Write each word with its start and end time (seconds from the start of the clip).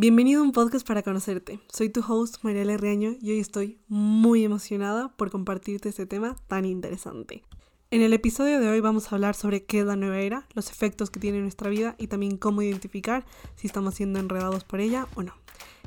Bienvenido 0.00 0.40
a 0.40 0.44
un 0.44 0.52
podcast 0.52 0.86
para 0.86 1.02
conocerte. 1.02 1.58
Soy 1.72 1.88
tu 1.88 2.04
host 2.06 2.36
Mariela 2.44 2.76
Reaño 2.76 3.16
y 3.20 3.32
hoy 3.32 3.40
estoy 3.40 3.80
muy 3.88 4.44
emocionada 4.44 5.08
por 5.16 5.32
compartirte 5.32 5.88
este 5.88 6.06
tema 6.06 6.36
tan 6.46 6.64
interesante. 6.66 7.42
En 7.90 8.02
el 8.02 8.12
episodio 8.12 8.60
de 8.60 8.68
hoy 8.68 8.78
vamos 8.78 9.10
a 9.10 9.16
hablar 9.16 9.34
sobre 9.34 9.64
qué 9.64 9.80
es 9.80 9.86
la 9.86 9.96
nueva 9.96 10.20
era, 10.20 10.46
los 10.54 10.70
efectos 10.70 11.10
que 11.10 11.18
tiene 11.18 11.38
en 11.38 11.42
nuestra 11.42 11.68
vida 11.68 11.96
y 11.98 12.06
también 12.06 12.36
cómo 12.36 12.62
identificar 12.62 13.26
si 13.56 13.66
estamos 13.66 13.96
siendo 13.96 14.20
enredados 14.20 14.62
por 14.62 14.78
ella 14.78 15.08
o 15.16 15.24
no. 15.24 15.34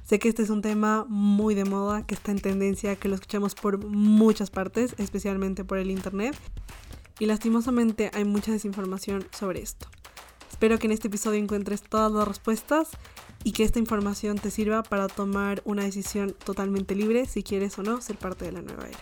Sé 0.04 0.20
que 0.20 0.28
este 0.28 0.44
es 0.44 0.50
un 0.50 0.62
tema 0.62 1.06
muy 1.08 1.56
de 1.56 1.64
moda, 1.64 2.06
que 2.06 2.16
está 2.16 2.32
en 2.32 2.42
tendencia, 2.42 2.98
que 2.98 3.08
lo 3.08 3.16
escuchamos 3.16 3.56
por 3.56 3.88
muchas 3.88 4.50
partes, 4.50 4.94
especialmente 4.98 5.64
por 5.64 5.78
el 5.78 5.90
internet, 5.90 6.36
y 7.18 7.28
lastimosamente 7.28 8.12
hay 8.14 8.26
mucha 8.26 8.52
desinformación 8.52 9.26
sobre 9.32 9.62
esto. 9.62 9.88
Espero 10.50 10.78
que 10.80 10.88
en 10.88 10.92
este 10.92 11.08
episodio 11.08 11.40
encuentres 11.40 11.82
todas 11.82 12.12
las 12.12 12.28
respuestas 12.28 12.90
y 13.44 13.54
que 13.54 13.64
esta 13.64 13.80
información 13.80 14.38
te 14.38 14.52
sirva 14.52 14.84
para 14.84 15.08
tomar 15.08 15.62
una 15.66 15.84
decisión 15.84 16.36
totalmente 16.46 16.96
libre 16.96 17.26
si 17.26 17.44
quieres 17.44 17.78
o 17.80 17.84
no 17.84 18.02
ser 18.02 18.18
parte 18.18 18.46
de 18.46 18.52
la 18.52 18.62
nueva 18.62 18.88
era. 18.88 19.00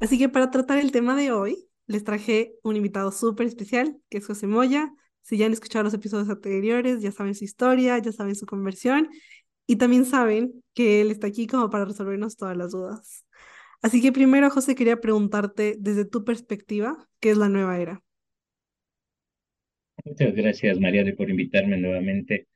Así 0.00 0.18
que 0.18 0.28
para 0.28 0.50
tratar 0.50 0.78
el 0.78 0.92
tema 0.92 1.16
de 1.16 1.32
hoy, 1.32 1.68
les 1.86 2.04
traje 2.04 2.54
un 2.62 2.76
invitado 2.76 3.12
súper 3.12 3.46
especial, 3.46 3.98
que 4.10 4.18
es 4.18 4.26
José 4.26 4.46
Moya. 4.46 4.92
Si 5.22 5.36
ya 5.36 5.46
han 5.46 5.52
escuchado 5.52 5.84
los 5.84 5.94
episodios 5.94 6.28
anteriores, 6.28 7.00
ya 7.00 7.12
saben 7.12 7.34
su 7.34 7.44
historia, 7.44 7.98
ya 7.98 8.12
saben 8.12 8.34
su 8.34 8.46
conversión 8.46 9.08
y 9.66 9.76
también 9.76 10.04
saben 10.04 10.62
que 10.74 11.00
él 11.00 11.10
está 11.10 11.26
aquí 11.26 11.46
como 11.46 11.70
para 11.70 11.86
resolvernos 11.86 12.36
todas 12.36 12.56
las 12.56 12.72
dudas. 12.72 13.24
Así 13.82 14.00
que 14.00 14.12
primero, 14.12 14.50
José, 14.50 14.74
quería 14.74 15.00
preguntarte 15.00 15.76
desde 15.78 16.04
tu 16.04 16.24
perspectiva, 16.24 17.08
¿qué 17.20 17.30
es 17.30 17.36
la 17.36 17.48
nueva 17.48 17.78
era? 17.78 18.02
Muchas 20.04 20.34
gracias, 20.34 20.78
María, 20.80 21.04
por 21.16 21.30
invitarme 21.30 21.76
nuevamente 21.78 22.46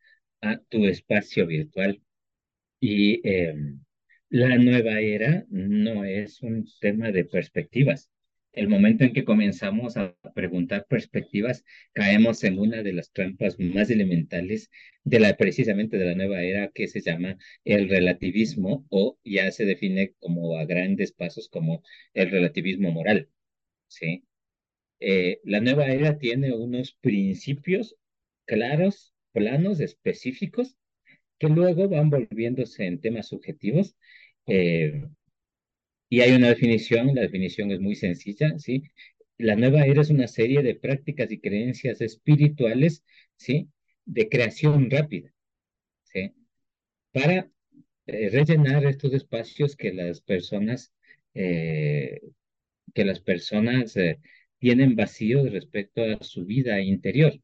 a 0.40 0.58
tu 0.58 0.86
espacio 0.86 1.46
virtual. 1.46 2.00
Y 2.80 3.20
em, 3.28 3.80
la 4.30 4.56
nueva 4.58 5.00
era 5.00 5.46
no 5.50 6.05
es 6.05 6.42
un 6.42 6.66
tema 6.80 7.12
de 7.12 7.24
perspectivas. 7.24 8.10
El 8.52 8.68
momento 8.68 9.05
en 9.05 9.12
que 9.14 9.24
comenzamos 9.24 9.96
a 9.96 10.16
preguntar 10.34 10.86
perspectivas, 10.88 11.64
caemos 11.94 12.44
en 12.44 12.58
una 12.58 12.82
de 12.82 12.92
las 12.94 13.12
trampas 13.12 13.58
más 13.60 13.90
elementales 13.90 14.70
de 15.05 15.20
la 15.20 15.36
precisamente 15.36 15.98
de 15.98 16.06
la 16.06 16.14
nueva 16.16 16.42
era 16.42 16.68
que 16.74 16.88
se 16.88 17.00
llama 17.02 17.38
el 17.64 17.88
relativismo 17.88 18.86
o 18.90 19.18
ya 19.24 19.50
se 19.52 19.64
define 19.66 20.14
como 20.20 20.58
a 20.58 20.64
grandes 20.66 21.12
pasos 21.12 21.48
como 21.48 21.83
el 22.14 22.30
relativismo 22.30 22.90
moral. 22.92 23.30
¿sí? 23.88 24.24
Eh, 25.00 25.41
la 25.44 25.60
nueva 25.60 25.86
era 25.86 26.18
tiene 26.18 26.52
unos 26.52 26.92
principios 26.94 27.96
claros, 28.46 29.14
planos, 29.32 29.80
específicos, 29.80 30.77
que 31.38 31.48
luego 31.48 31.88
van 31.88 32.10
volviéndose 32.10 32.86
en 32.86 33.00
temas 33.00 33.28
subjetivos. 33.28 33.96
Eh, 34.46 35.05
y 36.08 36.20
hay 36.20 36.32
una 36.32 36.48
definición, 36.48 37.14
la 37.14 37.22
definición 37.22 37.70
es 37.70 37.80
muy 37.80 37.94
sencilla, 37.94 38.58
¿sí? 38.58 38.82
La 39.36 39.56
nueva 39.56 39.84
era 39.84 40.02
es 40.02 40.10
una 40.10 40.27
serie 40.27 40.62
de 40.62 40.74
prácticas 40.74 41.30
y 41.30 41.38
creencias 41.40 42.00
espirituales, 42.00 43.05
¿sí? 43.36 43.68
De 44.05 44.28
creación 44.28 44.90
rápida, 44.90 45.33
¿sí? 46.05 46.33
Para 47.12 47.50
eh, 48.06 48.30
rellenar 48.30 48.86
estos 48.86 49.14
espacios 49.14 49.77
que 49.77 49.92
las 49.92 50.20
personas, 50.20 50.92
que 51.34 53.05
las 53.05 53.20
personas 53.20 53.96
tienen 54.59 54.97
vacío 54.97 55.45
respecto 55.48 56.03
a 56.05 56.23
su 56.23 56.45
vida 56.45 56.81
interior. 56.81 57.41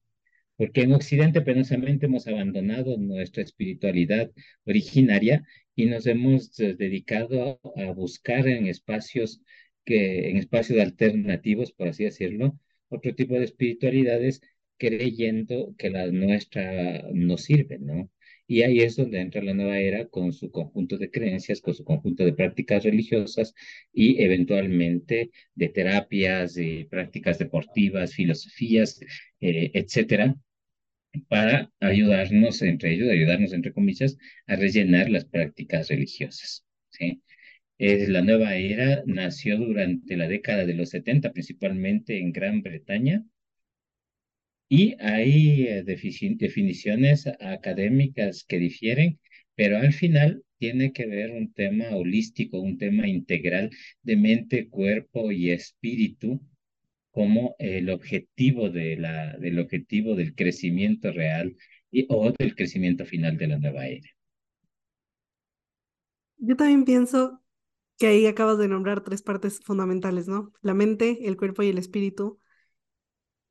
Porque 0.56 0.82
en 0.82 0.92
Occidente 0.92 1.40
penosamente 1.42 2.06
hemos 2.06 2.26
abandonado 2.28 2.96
nuestra 2.98 3.42
espiritualidad 3.42 4.30
originaria 4.64 5.44
y 5.74 5.86
nos 5.86 6.06
hemos 6.06 6.58
eh, 6.60 6.74
dedicado 6.74 7.60
a, 7.76 7.92
buscar 7.92 8.46
en 8.48 8.66
espacios 8.66 9.40
que, 9.84 10.30
en 10.30 10.36
espacios 10.36 10.80
alternativos, 10.80 11.72
por 11.72 11.88
así 11.88 12.04
decirlo, 12.04 12.58
otro 12.88 13.14
tipo 13.14 13.34
de 13.34 13.44
espiritualidades 13.44 14.40
creyendo 14.76 15.74
que 15.78 15.90
la 15.90 16.06
nuestra 16.08 17.02
nos 17.12 17.42
sirve, 17.42 17.78
¿no? 17.78 18.10
Y 18.46 18.62
ahí 18.62 18.80
es 18.80 18.96
donde 18.96 19.20
entra 19.20 19.42
la 19.42 19.54
nueva 19.54 19.78
era 19.78 20.06
con 20.06 20.32
su 20.32 20.50
conjunto 20.50 20.98
de 20.98 21.10
creencias, 21.10 21.60
con 21.60 21.74
su 21.74 21.84
conjunto 21.84 22.24
de 22.24 22.34
prácticas 22.34 22.84
religiosas 22.84 23.54
y 23.92 24.22
eventualmente 24.22 25.30
de 25.54 25.68
terapias, 25.70 26.54
de 26.54 26.86
prácticas 26.90 27.38
deportivas, 27.38 28.14
filosofías, 28.14 29.00
eh, 29.40 29.70
etcétera, 29.74 30.36
para 31.28 31.72
ayudarnos, 31.80 32.62
entre 32.62 32.94
ellos, 32.94 33.08
ayudarnos, 33.08 33.52
entre 33.52 33.72
comillas, 33.72 34.16
a 34.46 34.56
rellenar 34.56 35.10
las 35.10 35.24
prácticas 35.24 35.88
religiosas. 35.88 36.64
¿sí? 36.90 37.22
la 37.78 38.22
nueva 38.22 38.54
era 38.56 39.02
nació 39.06 39.58
durante 39.58 40.16
la 40.16 40.28
década 40.28 40.64
de 40.64 40.74
los 40.74 40.90
70, 40.90 41.32
principalmente 41.32 42.18
en 42.18 42.32
Gran 42.32 42.62
Bretaña, 42.62 43.24
y 44.68 44.96
hay 45.00 45.66
eh, 45.66 45.84
definiciones 45.84 47.26
académicas 47.40 48.44
que 48.46 48.58
difieren, 48.58 49.20
pero 49.54 49.78
al 49.78 49.92
final 49.92 50.42
tiene 50.58 50.92
que 50.92 51.06
ver 51.06 51.30
un 51.30 51.52
tema 51.52 51.90
holístico, 51.90 52.60
un 52.60 52.78
tema 52.78 53.06
integral 53.06 53.70
de 54.02 54.16
mente, 54.16 54.68
cuerpo 54.68 55.30
y 55.30 55.50
espíritu 55.50 56.40
como 57.10 57.54
el 57.58 57.90
objetivo 57.90 58.70
de 58.70 58.96
la, 58.96 59.36
del 59.38 59.60
objetivo 59.60 60.16
del 60.16 60.34
crecimiento 60.34 61.12
real 61.12 61.56
y, 61.90 62.06
o 62.08 62.32
del 62.32 62.56
crecimiento 62.56 63.04
final 63.04 63.36
de 63.36 63.46
la 63.46 63.58
nueva 63.58 63.86
era. 63.86 64.08
Yo 66.38 66.56
también 66.56 66.84
pienso 66.84 67.40
que 67.98 68.08
ahí 68.08 68.26
acabas 68.26 68.58
de 68.58 68.68
nombrar 68.68 69.04
tres 69.04 69.22
partes 69.22 69.60
fundamentales, 69.60 70.26
¿no? 70.26 70.52
La 70.60 70.74
mente, 70.74 71.18
el 71.28 71.36
cuerpo 71.36 71.62
y 71.62 71.68
el 71.68 71.78
espíritu. 71.78 72.40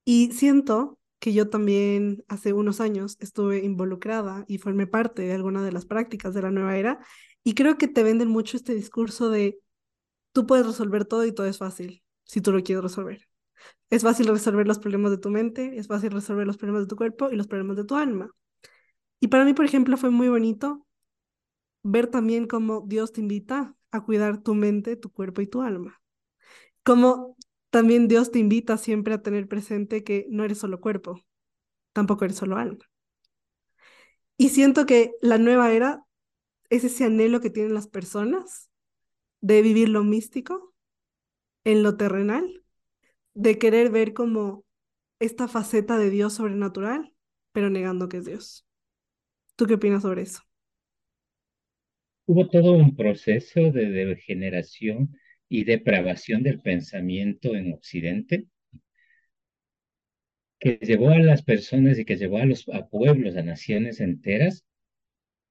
Y 0.03 0.31
siento 0.33 0.99
que 1.23 1.31
yo 1.31 1.49
también 1.49 2.25
hace 2.27 2.51
unos 2.51 2.81
años 2.81 3.15
estuve 3.21 3.63
involucrada 3.63 4.43
y 4.49 4.57
formé 4.57 4.87
parte 4.87 5.21
de 5.21 5.31
alguna 5.31 5.63
de 5.63 5.71
las 5.71 5.85
prácticas 5.85 6.33
de 6.33 6.41
la 6.41 6.51
nueva 6.51 6.75
era. 6.75 6.99
Y 7.45 7.53
creo 7.53 7.77
que 7.77 7.87
te 7.87 8.03
venden 8.03 8.27
mucho 8.27 8.57
este 8.57 8.75
discurso 8.75 9.29
de 9.29 9.57
tú 10.33 10.45
puedes 10.45 10.67
resolver 10.67 11.05
todo 11.05 11.25
y 11.25 11.31
todo 11.31 11.45
es 11.45 11.59
fácil 11.59 12.03
si 12.25 12.41
tú 12.41 12.51
lo 12.51 12.61
quieres 12.61 12.83
resolver. 12.83 13.29
Es 13.89 14.03
fácil 14.03 14.27
resolver 14.27 14.67
los 14.67 14.79
problemas 14.79 15.11
de 15.11 15.17
tu 15.17 15.29
mente, 15.29 15.77
es 15.77 15.87
fácil 15.87 16.11
resolver 16.11 16.45
los 16.45 16.57
problemas 16.57 16.81
de 16.83 16.87
tu 16.87 16.97
cuerpo 16.97 17.31
y 17.31 17.37
los 17.37 17.47
problemas 17.47 17.77
de 17.77 17.85
tu 17.85 17.95
alma. 17.95 18.29
Y 19.21 19.29
para 19.29 19.45
mí, 19.45 19.53
por 19.53 19.63
ejemplo, 19.63 19.95
fue 19.95 20.09
muy 20.09 20.27
bonito 20.27 20.85
ver 21.83 22.07
también 22.07 22.47
cómo 22.47 22.83
Dios 22.85 23.13
te 23.13 23.21
invita 23.21 23.77
a 23.91 24.03
cuidar 24.03 24.43
tu 24.43 24.55
mente, 24.55 24.97
tu 24.97 25.09
cuerpo 25.09 25.39
y 25.39 25.47
tu 25.47 25.61
alma. 25.61 26.01
Como 26.83 27.37
también 27.73 28.07
Dios 28.07 28.31
te 28.31 28.39
invita 28.39 28.77
siempre 28.77 29.15
a 29.15 29.21
tener 29.23 29.49
presente 29.49 30.05
que 30.05 30.27
no 30.29 30.45
eres 30.45 30.59
solo 30.59 30.79
cuerpo, 30.79 31.19
tampoco 31.93 32.25
eres 32.25 32.37
solo 32.37 32.57
alma. 32.57 32.79
Y 34.37 34.49
siento 34.49 34.85
que 34.85 35.11
la 35.21 35.37
nueva 35.37 35.71
era 35.71 36.05
es 36.69 36.83
ese 36.83 37.05
anhelo 37.05 37.41
que 37.41 37.49
tienen 37.49 37.73
las 37.73 37.87
personas 37.87 38.69
de 39.41 39.61
vivir 39.61 39.89
lo 39.89 40.03
místico 40.03 40.73
en 41.65 41.83
lo 41.83 41.97
terrenal, 41.97 42.63
de 43.33 43.57
querer 43.59 43.91
ver 43.91 44.13
como 44.13 44.65
esta 45.19 45.47
faceta 45.47 45.97
de 45.97 46.09
Dios 46.09 46.33
sobrenatural, 46.35 47.13
pero 47.53 47.69
negando 47.69 48.09
que 48.09 48.17
es 48.17 48.25
Dios. 48.25 48.67
¿Tú 49.55 49.65
qué 49.67 49.75
opinas 49.75 50.03
sobre 50.03 50.23
eso? 50.23 50.41
Hubo 52.25 52.49
todo 52.49 52.73
un 52.73 52.95
proceso 52.97 53.61
de 53.71 53.85
degeneración 53.89 55.15
y 55.53 55.65
depravación 55.65 56.41
del 56.41 56.61
pensamiento 56.61 57.55
en 57.55 57.73
Occidente, 57.73 58.47
que 60.59 60.79
llevó 60.81 61.09
a 61.11 61.19
las 61.19 61.43
personas 61.43 61.99
y 61.99 62.05
que 62.05 62.17
llevó 62.17 62.39
a 62.39 62.45
los 62.45 62.67
a 62.69 62.87
pueblos, 62.87 63.35
a 63.35 63.43
naciones 63.43 63.99
enteras, 63.99 64.65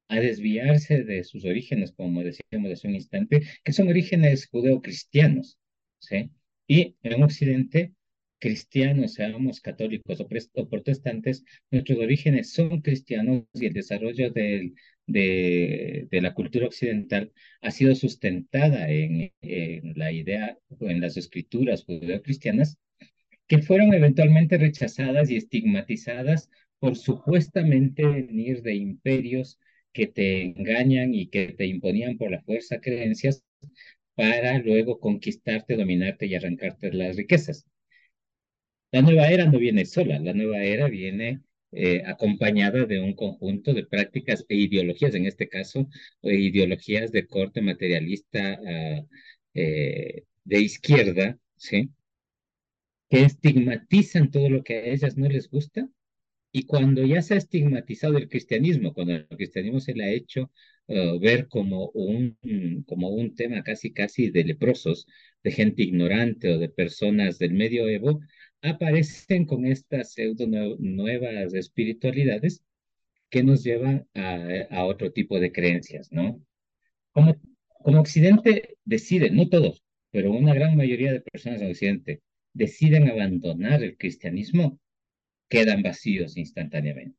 a 0.09 0.19
desviarse 0.19 1.05
de 1.05 1.23
sus 1.23 1.45
orígenes, 1.45 1.93
como 1.93 2.25
decíamos 2.25 2.73
hace 2.73 2.89
un 2.89 2.97
instante, 2.97 3.43
que 3.63 3.73
son 3.73 3.87
orígenes 3.89 4.49
judeocristianos, 4.49 5.61
¿sí? 6.01 6.33
Y 6.67 6.97
en 7.05 7.23
Occidente, 7.23 7.93
cristianos, 8.41 9.15
seamos 9.15 9.61
católicos 9.61 10.19
o, 10.21 10.69
protestantes, 10.69 11.45
nuestros 11.71 12.01
orígenes 12.01 12.53
son 12.53 12.81
cristianos 12.81 13.45
y 13.55 13.67
el 13.67 13.73
desarrollo 13.73 14.33
del, 14.33 14.75
de, 15.13 16.09
la 16.11 16.35
cultura 16.35 16.67
occidental 16.67 17.33
ha 17.61 17.71
sido 17.71 17.95
sustentada 17.95 18.89
en, 18.91 19.33
la 19.97 20.13
idea, 20.13 20.59
en 20.81 21.01
las 21.01 21.17
escrituras 21.17 21.85
judeocristianas, 21.85 22.79
que 23.47 23.59
fueron 23.63 23.95
eventualmente 23.95 24.59
rechazadas 24.59 25.31
y 25.31 25.37
estigmatizadas 25.37 26.51
por 26.79 26.97
supuestamente 26.97 28.05
venir 28.05 28.63
de 28.63 28.75
imperios 28.75 29.59
que 29.93 30.07
te 30.07 30.43
engañan 30.43 31.15
y 31.15 31.29
que 31.29 31.53
te 31.53 31.67
imponían 31.67 32.17
por 32.19 32.31
la 32.31 32.43
fuerza 32.43 32.81
creencias 32.81 33.45
para 34.15 34.59
luego 34.59 34.99
conquistarte, 35.01 35.77
dominarte 35.77 36.27
y 36.27 36.35
arrancarte 36.35 36.93
las 36.93 37.17
riquezas. 37.17 37.67
La 38.91 39.03
nueva 39.03 39.29
era 39.29 39.47
no 39.47 39.59
viene 39.59 39.85
sola, 39.87 40.19
la 40.19 40.33
nueva 40.35 40.63
era 40.63 40.89
viene 40.89 41.41
eh, 41.73 42.03
acompañada 42.07 42.87
de 42.87 43.01
un 43.01 43.15
conjunto 43.15 43.75
de 43.75 43.87
prácticas 43.87 44.45
e 44.49 44.57
ideologías, 44.57 45.15
en 45.15 45.27
este 45.27 45.49
caso, 45.49 45.89
e 46.23 46.35
ideologías 46.37 47.13
de 47.13 47.27
corte 47.27 47.61
materialista 47.63 48.59
ah, 48.67 49.03
eh, 49.55 50.25
de 50.45 50.61
izquierda, 50.61 51.39
¿sí? 51.57 51.91
que 53.11 53.25
estigmatizan 53.25 54.31
todo 54.31 54.49
lo 54.49 54.65
que 54.65 54.75
a 54.79 54.85
ellas 54.87 55.17
no 55.17 55.29
les 55.29 55.49
gusta 55.51 55.89
y 56.53 56.65
cuando 56.67 57.05
ya 57.05 57.23
se 57.23 57.35
ha 57.35 57.39
estigmatizado 57.39 58.19
el 58.19 58.29
cristianismo, 58.29 58.93
cuando 58.95 59.15
el 59.15 59.27
cristianismo 59.29 59.81
se 59.81 59.95
le 59.95 60.05
ha 60.05 60.11
hecho 60.13 60.51
uh, 60.87 61.19
ver 61.19 61.49
como 61.49 61.91
un, 61.95 62.37
como 62.87 63.09
un 63.11 63.35
tema 63.35 63.63
casi 63.63 63.93
casi 63.93 64.31
de 64.31 64.45
leprosos, 64.45 65.07
de 65.43 65.51
gente 65.51 65.83
ignorante 65.83 66.53
o 66.53 66.59
de 66.59 66.69
personas 66.69 67.39
del 67.39 67.55
medioevo, 67.55 68.21
aparecen 68.63 69.45
con 69.45 69.67
estas 69.67 70.13
pseudo 70.13 70.47
nuevas 70.79 71.53
espiritualidades 71.55 72.63
que 73.31 73.43
nos 73.43 73.65
llevan 73.65 74.07
a, 74.15 74.85
otro 74.85 75.13
tipo 75.13 75.41
de 75.41 75.53
creencias, 75.53 76.13
¿no? 76.13 76.41
Como, 77.13 77.37
como 77.83 78.01
Occidente 78.01 78.77
decide, 78.85 79.31
no 79.31 79.49
todos, 79.49 79.83
pero 80.11 80.33
una 80.33 80.55
gran 80.55 80.77
mayoría 80.77 81.13
de 81.13 81.21
personas 81.21 81.61
en 81.63 81.71
Occidente 81.71 82.23
deciden 82.53 83.09
abandonar 83.11 83.83
el 83.83 83.97
cristianismo, 83.97 84.79
quedan 85.49 85.83
vacíos 85.83 86.37
instantáneamente. 86.37 87.19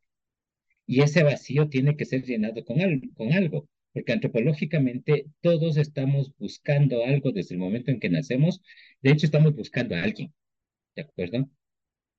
Y 0.85 1.01
ese 1.01 1.23
vacío 1.23 1.69
tiene 1.69 1.95
que 1.97 2.05
ser 2.05 2.23
llenado 2.23 2.63
con, 2.65 2.77
con 3.15 3.33
algo, 3.33 3.67
porque 3.93 4.11
antropológicamente 4.13 5.25
todos 5.41 5.77
estamos 5.77 6.33
buscando 6.37 7.03
algo 7.05 7.31
desde 7.31 7.55
el 7.55 7.59
momento 7.59 7.91
en 7.91 7.99
que 7.99 8.09
nacemos. 8.09 8.61
De 9.01 9.11
hecho, 9.11 9.25
estamos 9.25 9.55
buscando 9.55 9.95
a 9.95 10.03
alguien, 10.03 10.33
¿de 10.95 11.01
acuerdo? 11.03 11.49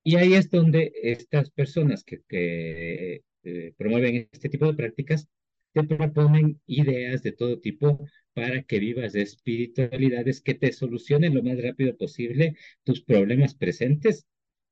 Y 0.03 0.17
ahí 0.17 0.33
es 0.35 0.49
donde 0.51 0.93
estas 1.03 1.51
personas 1.51 2.03
que, 2.03 2.21
eh, 2.31 3.73
promueven 3.77 4.29
este 4.31 4.49
tipo 4.49 4.67
de 4.67 4.75
prácticas 4.75 5.27
te 5.73 5.83
proponen 5.83 6.61
ideas 6.67 7.23
de 7.23 7.31
todo 7.33 7.59
tipo 7.59 7.99
para 8.33 8.63
que 8.63 8.79
vivas 8.79 9.13
de 9.13 9.21
espiritualidades 9.23 10.41
que 10.41 10.55
te 10.55 10.71
solucionen 10.73 11.35
lo 11.35 11.43
más 11.43 11.61
rápido 11.61 11.97
posible 11.97 12.55
tus 12.83 13.03
problemas 13.03 13.55
presentes 13.55 14.27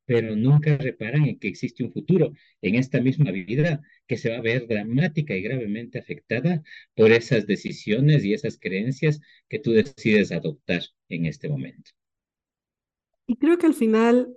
pero 0.06 0.36
nunca 0.36 0.78
reparan 0.78 1.26
en 1.26 1.40
que 1.40 1.48
existe 1.48 1.84
un 1.84 1.94
futuro 1.94 2.34
en 2.62 2.76
esta 2.76 3.02
misma 3.02 3.32
vida 3.32 3.82
que 4.08 4.18
se 4.18 4.30
va 4.30 4.38
a 4.38 4.42
ver 4.42 4.68
dramática 4.68 5.36
y 5.36 5.42
gravemente 5.42 6.00
afectada 6.00 6.64
por 6.96 7.12
esas 7.12 7.48
decisiones 7.48 8.26
y 8.26 8.34
esas 8.34 8.58
creencias 8.60 9.22
que 9.50 9.60
tú 9.60 9.72
decides 9.72 10.32
adoptar 10.32 10.84
en 11.10 11.26
este 11.26 11.50
momento. 11.50 11.92
Y 13.28 13.36
creo 13.38 13.58
que 13.58 13.66
al 13.66 13.74
final 13.74 14.34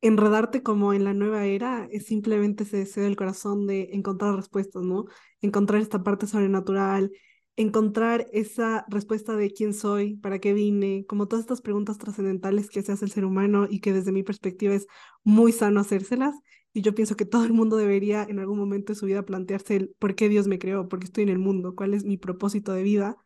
enredarte 0.00 0.62
como 0.62 0.92
en 0.92 1.04
la 1.04 1.14
nueva 1.14 1.44
era 1.46 1.88
es 1.90 2.06
simplemente 2.06 2.64
ese 2.64 2.78
deseo 2.78 3.04
del 3.04 3.16
corazón 3.16 3.66
de 3.66 3.90
encontrar 3.92 4.34
respuestas, 4.36 4.82
¿no? 4.82 5.06
Encontrar 5.40 5.80
esta 5.82 6.02
parte 6.04 6.26
sobrenatural, 6.26 7.10
encontrar 7.56 8.26
esa 8.32 8.84
respuesta 8.88 9.34
de 9.36 9.50
quién 9.52 9.74
soy, 9.74 10.16
para 10.16 10.38
qué 10.38 10.52
vine, 10.54 11.04
como 11.08 11.26
todas 11.26 11.42
estas 11.44 11.60
preguntas 11.62 11.98
trascendentales 11.98 12.70
que 12.70 12.82
se 12.82 12.92
hace 12.92 13.04
el 13.06 13.10
ser 13.10 13.24
humano 13.24 13.66
y 13.68 13.80
que 13.80 13.92
desde 13.92 14.12
mi 14.12 14.22
perspectiva 14.22 14.74
es 14.74 14.86
muy 15.24 15.50
sano 15.52 15.80
hacérselas. 15.80 16.34
Y 16.72 16.82
yo 16.82 16.94
pienso 16.94 17.16
que 17.16 17.24
todo 17.24 17.44
el 17.44 17.52
mundo 17.52 17.76
debería 17.76 18.22
en 18.22 18.38
algún 18.38 18.58
momento 18.58 18.92
de 18.92 18.98
su 18.98 19.06
vida 19.06 19.24
plantearse 19.24 19.74
el 19.76 19.94
por 19.98 20.14
qué 20.14 20.28
Dios 20.28 20.46
me 20.46 20.58
creó, 20.60 20.88
por 20.88 21.00
qué 21.00 21.06
estoy 21.06 21.24
en 21.24 21.30
el 21.30 21.38
mundo, 21.38 21.74
cuál 21.74 21.94
es 21.94 22.04
mi 22.04 22.16
propósito 22.18 22.72
de 22.72 22.82
vida. 22.84 23.16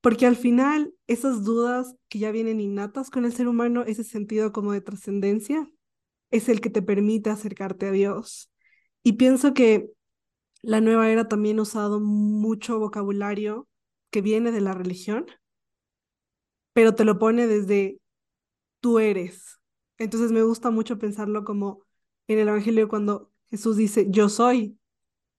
Porque 0.00 0.26
al 0.26 0.36
final 0.36 0.94
esas 1.06 1.44
dudas 1.44 1.94
que 2.08 2.18
ya 2.18 2.30
vienen 2.30 2.60
innatas 2.60 3.10
con 3.10 3.24
el 3.24 3.32
ser 3.32 3.48
humano, 3.48 3.84
ese 3.86 4.04
sentido 4.04 4.52
como 4.52 4.72
de 4.72 4.80
trascendencia, 4.80 5.70
es 6.30 6.48
el 6.48 6.60
que 6.60 6.70
te 6.70 6.82
permite 6.82 7.30
acercarte 7.30 7.86
a 7.86 7.92
Dios. 7.92 8.50
Y 9.02 9.14
pienso 9.14 9.52
que 9.54 9.90
la 10.62 10.80
nueva 10.80 11.10
era 11.10 11.28
también 11.28 11.58
ha 11.58 11.62
usado 11.62 12.00
mucho 12.00 12.78
vocabulario 12.78 13.68
que 14.10 14.22
viene 14.22 14.52
de 14.52 14.60
la 14.60 14.74
religión, 14.74 15.26
pero 16.72 16.94
te 16.94 17.04
lo 17.04 17.18
pone 17.18 17.46
desde 17.46 18.00
tú 18.80 18.98
eres. 18.98 19.58
Entonces 19.98 20.32
me 20.32 20.42
gusta 20.42 20.70
mucho 20.70 20.98
pensarlo 20.98 21.44
como 21.44 21.84
en 22.26 22.38
el 22.38 22.48
Evangelio 22.48 22.88
cuando 22.88 23.30
Jesús 23.50 23.76
dice 23.76 24.06
yo 24.08 24.28
soy, 24.28 24.78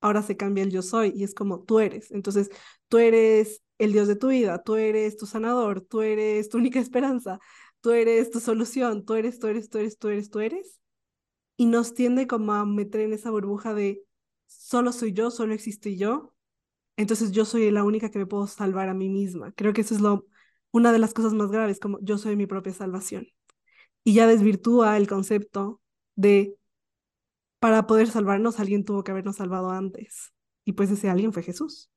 ahora 0.01 0.21
se 0.21 0.37
cambia 0.37 0.63
el 0.63 0.71
yo 0.71 0.81
soy 0.81 1.13
y 1.15 1.23
es 1.23 1.33
como 1.33 1.63
tú 1.63 1.79
eres. 1.79 2.11
Entonces 2.11 2.49
tú 2.87 2.97
eres 2.97 3.61
el 3.81 3.93
Dios 3.93 4.07
de 4.07 4.15
tu 4.15 4.29
vida, 4.29 4.61
tú 4.63 4.75
eres 4.75 5.17
tu 5.17 5.25
sanador, 5.25 5.81
tú 5.81 6.01
eres 6.01 6.49
tu 6.49 6.57
única 6.57 6.79
esperanza, 6.79 7.39
tú 7.81 7.91
eres 7.91 8.29
tu 8.31 8.39
solución, 8.39 9.05
tú 9.05 9.15
eres, 9.15 9.39
tú 9.39 9.47
eres, 9.47 9.69
tú 9.69 9.79
eres, 9.79 9.97
tú 9.97 10.09
eres, 10.09 10.29
tú 10.29 10.39
eres. 10.39 10.79
Y 11.57 11.65
nos 11.65 11.93
tiende 11.93 12.27
como 12.27 12.53
a 12.53 12.65
meter 12.65 13.01
en 13.01 13.13
esa 13.13 13.31
burbuja 13.31 13.73
de 13.73 14.03
solo 14.47 14.91
soy 14.91 15.13
yo, 15.13 15.31
solo 15.31 15.53
existo 15.53 15.89
yo, 15.89 16.33
entonces 16.97 17.31
yo 17.31 17.45
soy 17.45 17.71
la 17.71 17.83
única 17.83 18.11
que 18.11 18.19
me 18.19 18.27
puedo 18.27 18.47
salvar 18.47 18.89
a 18.89 18.93
mí 18.93 19.09
misma. 19.09 19.51
Creo 19.53 19.73
que 19.73 19.81
eso 19.81 19.95
es 19.95 20.01
lo, 20.01 20.27
una 20.71 20.91
de 20.91 20.99
las 20.99 21.13
cosas 21.13 21.33
más 21.33 21.51
graves, 21.51 21.79
como 21.79 21.99
yo 22.01 22.17
soy 22.17 22.35
mi 22.35 22.45
propia 22.45 22.73
salvación. 22.73 23.27
Y 24.03 24.13
ya 24.13 24.27
desvirtúa 24.27 24.97
el 24.97 25.07
concepto 25.07 25.81
de 26.15 26.55
para 27.59 27.87
poder 27.87 28.09
salvarnos 28.09 28.59
alguien 28.59 28.85
tuvo 28.85 29.03
que 29.03 29.11
habernos 29.11 29.37
salvado 29.37 29.71
antes. 29.71 30.33
Y 30.65 30.73
pues 30.73 30.91
ese 30.91 31.09
alguien 31.09 31.33
fue 31.33 31.43
Jesús. 31.43 31.89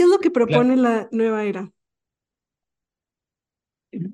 ¿Y 0.00 0.02
qué 0.02 0.04
es 0.04 0.08
lo 0.08 0.18
que 0.18 0.30
propone 0.30 0.76
la 0.76 1.08
nueva 1.12 1.44
era? 1.44 1.70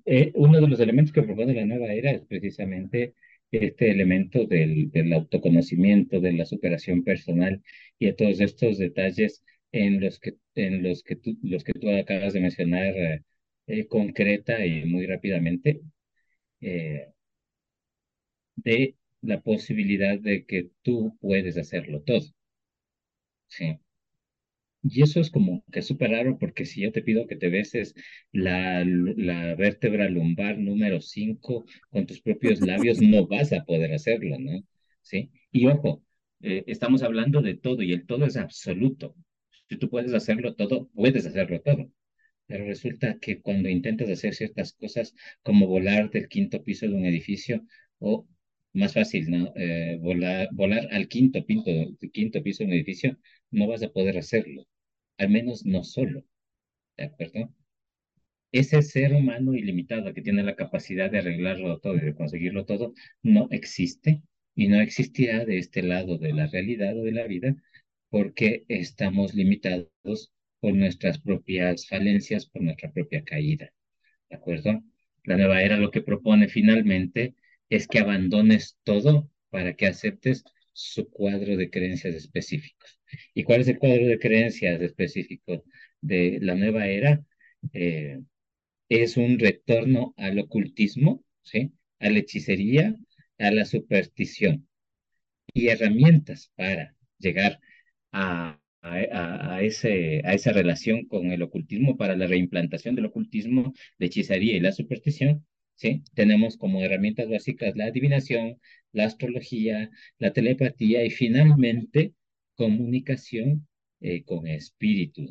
Eh, 0.05 0.33
uno 0.35 0.61
de 0.61 0.67
los 0.67 0.81
elementos 0.81 1.12
que 1.12 1.23
propone 1.23 1.55
la 1.55 1.65
nueva 1.65 1.93
era 1.93 2.11
es 2.11 2.23
precisamente 2.23 3.15
este 3.53 3.93
elemento 3.93 4.47
del, 4.47 4.91
del, 4.91 5.12
autoconocimiento, 5.12 6.19
de 6.19 6.33
la 6.33 6.44
superación 6.44 7.05
personal 7.05 7.62
y 8.00 8.06
de 8.06 8.15
todos 8.15 8.41
estos 8.41 8.79
detalles 8.79 9.44
en 9.71 10.00
los 10.00 10.19
que, 10.19 10.35
en 10.56 10.83
los 10.83 11.05
que, 11.05 11.15
tú, 11.17 11.38
los 11.43 11.62
que 11.62 11.75
tú 11.75 11.89
acabas 11.91 12.32
de 12.32 12.41
mencionar 12.41 13.23
eh, 13.67 13.87
concreta 13.87 14.67
y 14.67 14.87
muy 14.87 15.06
rápidamente, 15.06 15.82
eh, 16.61 17.12
de 18.56 18.97
la 19.23 19.41
posibilidad 19.41 20.19
de 20.19 20.44
que 20.47 20.71
tú 20.82 21.17
puedes 21.21 21.56
hacerlo 21.56 22.03
todo. 22.03 22.23
Sí. 23.49 23.79
Y 24.88 25.03
eso 25.03 25.21
es 25.21 25.31
como 25.31 25.65
que 25.73 25.83
súper 25.83 26.11
raro 26.11 26.38
porque 26.38 26.65
si 26.65 26.83
yo 26.83 26.93
te 26.93 27.03
pido 27.03 27.27
que 27.27 27.37
te 27.37 27.49
beses 27.49 27.94
la, 28.33 28.85
la 28.85 29.55
vértebra 29.55 30.09
lumbar 30.09 30.59
número 30.59 31.00
5 31.00 31.65
con 31.91 32.06
tus 32.06 32.21
propios 32.21 32.61
labios, 32.61 33.00
no 33.00 33.27
vas 33.27 33.53
a 33.53 33.65
poder 33.65 33.93
hacerlo, 33.93 34.38
¿no? 34.38 34.62
¿Sí? 35.03 35.31
Y 35.50 35.67
ojo, 35.67 36.05
eh, 36.41 36.65
estamos 36.67 37.03
hablando 37.03 37.43
de 37.43 37.55
todo 37.56 37.82
y 37.82 37.93
el 37.93 38.06
todo 38.06 38.27
es 38.27 38.37
absoluto. 38.37 39.15
Si 39.69 39.77
tú 39.79 39.89
puedes 39.91 40.13
hacerlo 40.15 40.55
todo, 40.55 40.89
puedes 40.94 41.27
hacerlo 41.27 41.60
todo. 41.63 41.91
Pero 42.46 42.65
resulta 42.67 43.19
que 43.20 43.41
cuando 43.41 43.69
intentas 43.69 44.08
hacer 44.10 44.34
ciertas 44.34 44.72
cosas 44.75 45.15
como 45.43 45.67
volar 45.67 46.10
del 46.10 46.29
quinto 46.29 46.63
piso 46.63 46.87
de 46.89 46.94
un 46.94 47.06
edificio 47.06 47.65
o 47.99 48.27
más 48.72 48.94
fácil, 48.94 49.31
¿no? 49.31 49.53
Eh, 49.56 49.99
volar, 50.01 50.49
volar 50.53 50.89
al 50.93 51.08
quinto, 51.08 51.44
pinto, 51.46 51.70
quinto 52.13 52.43
piso 52.43 52.63
de 52.65 52.69
un 52.69 52.75
edificio, 52.75 53.19
no 53.51 53.67
vas 53.69 53.82
a 53.82 53.89
poder 53.91 54.19
hacerlo 54.19 54.67
al 55.19 55.31
menos 55.31 55.65
no 55.67 55.85
solo, 55.85 56.25
¿de 56.96 57.05
acuerdo? 57.05 57.55
Ese 58.53 58.82
ser 58.82 59.13
humano 59.13 59.55
ilimitado 59.55 60.13
que 60.13 60.23
tiene 60.23 60.43
la 60.43 60.56
capacidad 60.56 61.11
de 61.11 61.19
arreglarlo 61.19 61.79
todo 61.79 61.94
y 61.96 62.01
de 62.01 62.15
conseguirlo 62.15 62.65
todo, 62.65 62.93
no 63.23 63.46
existe 63.53 64.23
y 64.56 64.67
no 64.69 64.81
existirá 64.81 65.44
de 65.44 65.58
este 65.58 65.82
lado 65.82 66.19
de 66.19 66.32
la 66.32 66.46
realidad 66.46 66.99
o 66.99 67.05
de 67.05 67.13
la 67.13 67.27
vida 67.27 67.55
porque 68.11 68.65
estamos 68.69 69.35
limitados 69.35 70.32
por 70.61 70.75
nuestras 70.75 71.20
propias 71.20 71.87
falencias, 71.87 72.46
por 72.46 72.63
nuestra 72.63 72.93
propia 72.93 73.23
caída, 73.25 73.73
¿de 74.31 74.37
acuerdo? 74.37 74.82
La 75.25 75.37
nueva 75.37 75.63
era 75.63 75.77
lo 75.77 75.91
que 75.91 76.01
propone 76.03 76.49
finalmente 76.49 77.35
es 77.69 77.89
que 77.89 77.99
abandones 78.01 78.79
todo 78.85 79.31
para 79.51 79.75
que 79.75 79.87
aceptes 79.87 80.44
su 80.73 81.11
cuadro 81.11 81.56
de 81.56 81.70
creencias 81.70 82.15
específicos. 82.15 82.95
¿Y 83.34 83.44
cuál 83.44 83.60
es 83.63 83.69
el 83.69 83.79
cuadro 83.79 84.06
de 84.06 84.19
creencias 84.19 84.81
específico 84.81 85.65
de 86.01 86.39
la 86.43 86.55
nueva 86.55 86.86
era? 86.89 87.25
Eh, 87.72 88.20
es 88.89 89.17
un 89.17 89.39
retorno 89.39 90.15
al 90.17 90.39
ocultismo, 90.39 91.25
¿sí? 91.43 91.72
a 92.01 92.10
la 92.10 92.19
hechicería, 92.20 92.94
a 93.39 93.51
la 93.51 93.65
superstición 93.65 94.69
y 95.55 95.69
herramientas 95.69 96.53
para 96.56 96.94
llegar 97.19 97.60
a, 98.13 98.60
a, 98.82 99.63
ese, 99.63 100.22
a 100.25 100.34
esa 100.34 100.53
relación 100.53 101.06
con 101.06 101.32
el 101.32 101.43
ocultismo, 101.43 101.96
para 101.96 102.17
la 102.17 102.27
reimplantación 102.27 102.94
del 102.94 103.06
ocultismo, 103.06 103.72
la 103.98 104.06
hechicería 104.06 104.56
y 104.56 104.60
la 104.60 104.72
superstición, 104.72 105.46
¿sí? 105.75 106.03
Tenemos 106.15 106.56
como 106.56 106.82
herramientas 106.82 107.29
básicas 107.29 107.77
la 107.77 107.86
adivinación, 107.86 108.58
la 108.93 109.05
astrología, 109.06 109.91
la 110.19 110.32
telepatía 110.32 111.05
y 111.05 111.10
finalmente 111.10 112.15
comunicación 112.56 113.69
eh, 114.01 114.25
con 114.25 114.46
espíritus, 114.46 115.31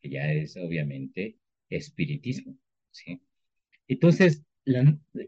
que 0.00 0.10
ya 0.10 0.32
es 0.32 0.56
obviamente 0.56 1.36
espiritismo. 1.68 2.58
¿sí? 2.90 3.20
Entonces, 3.88 4.42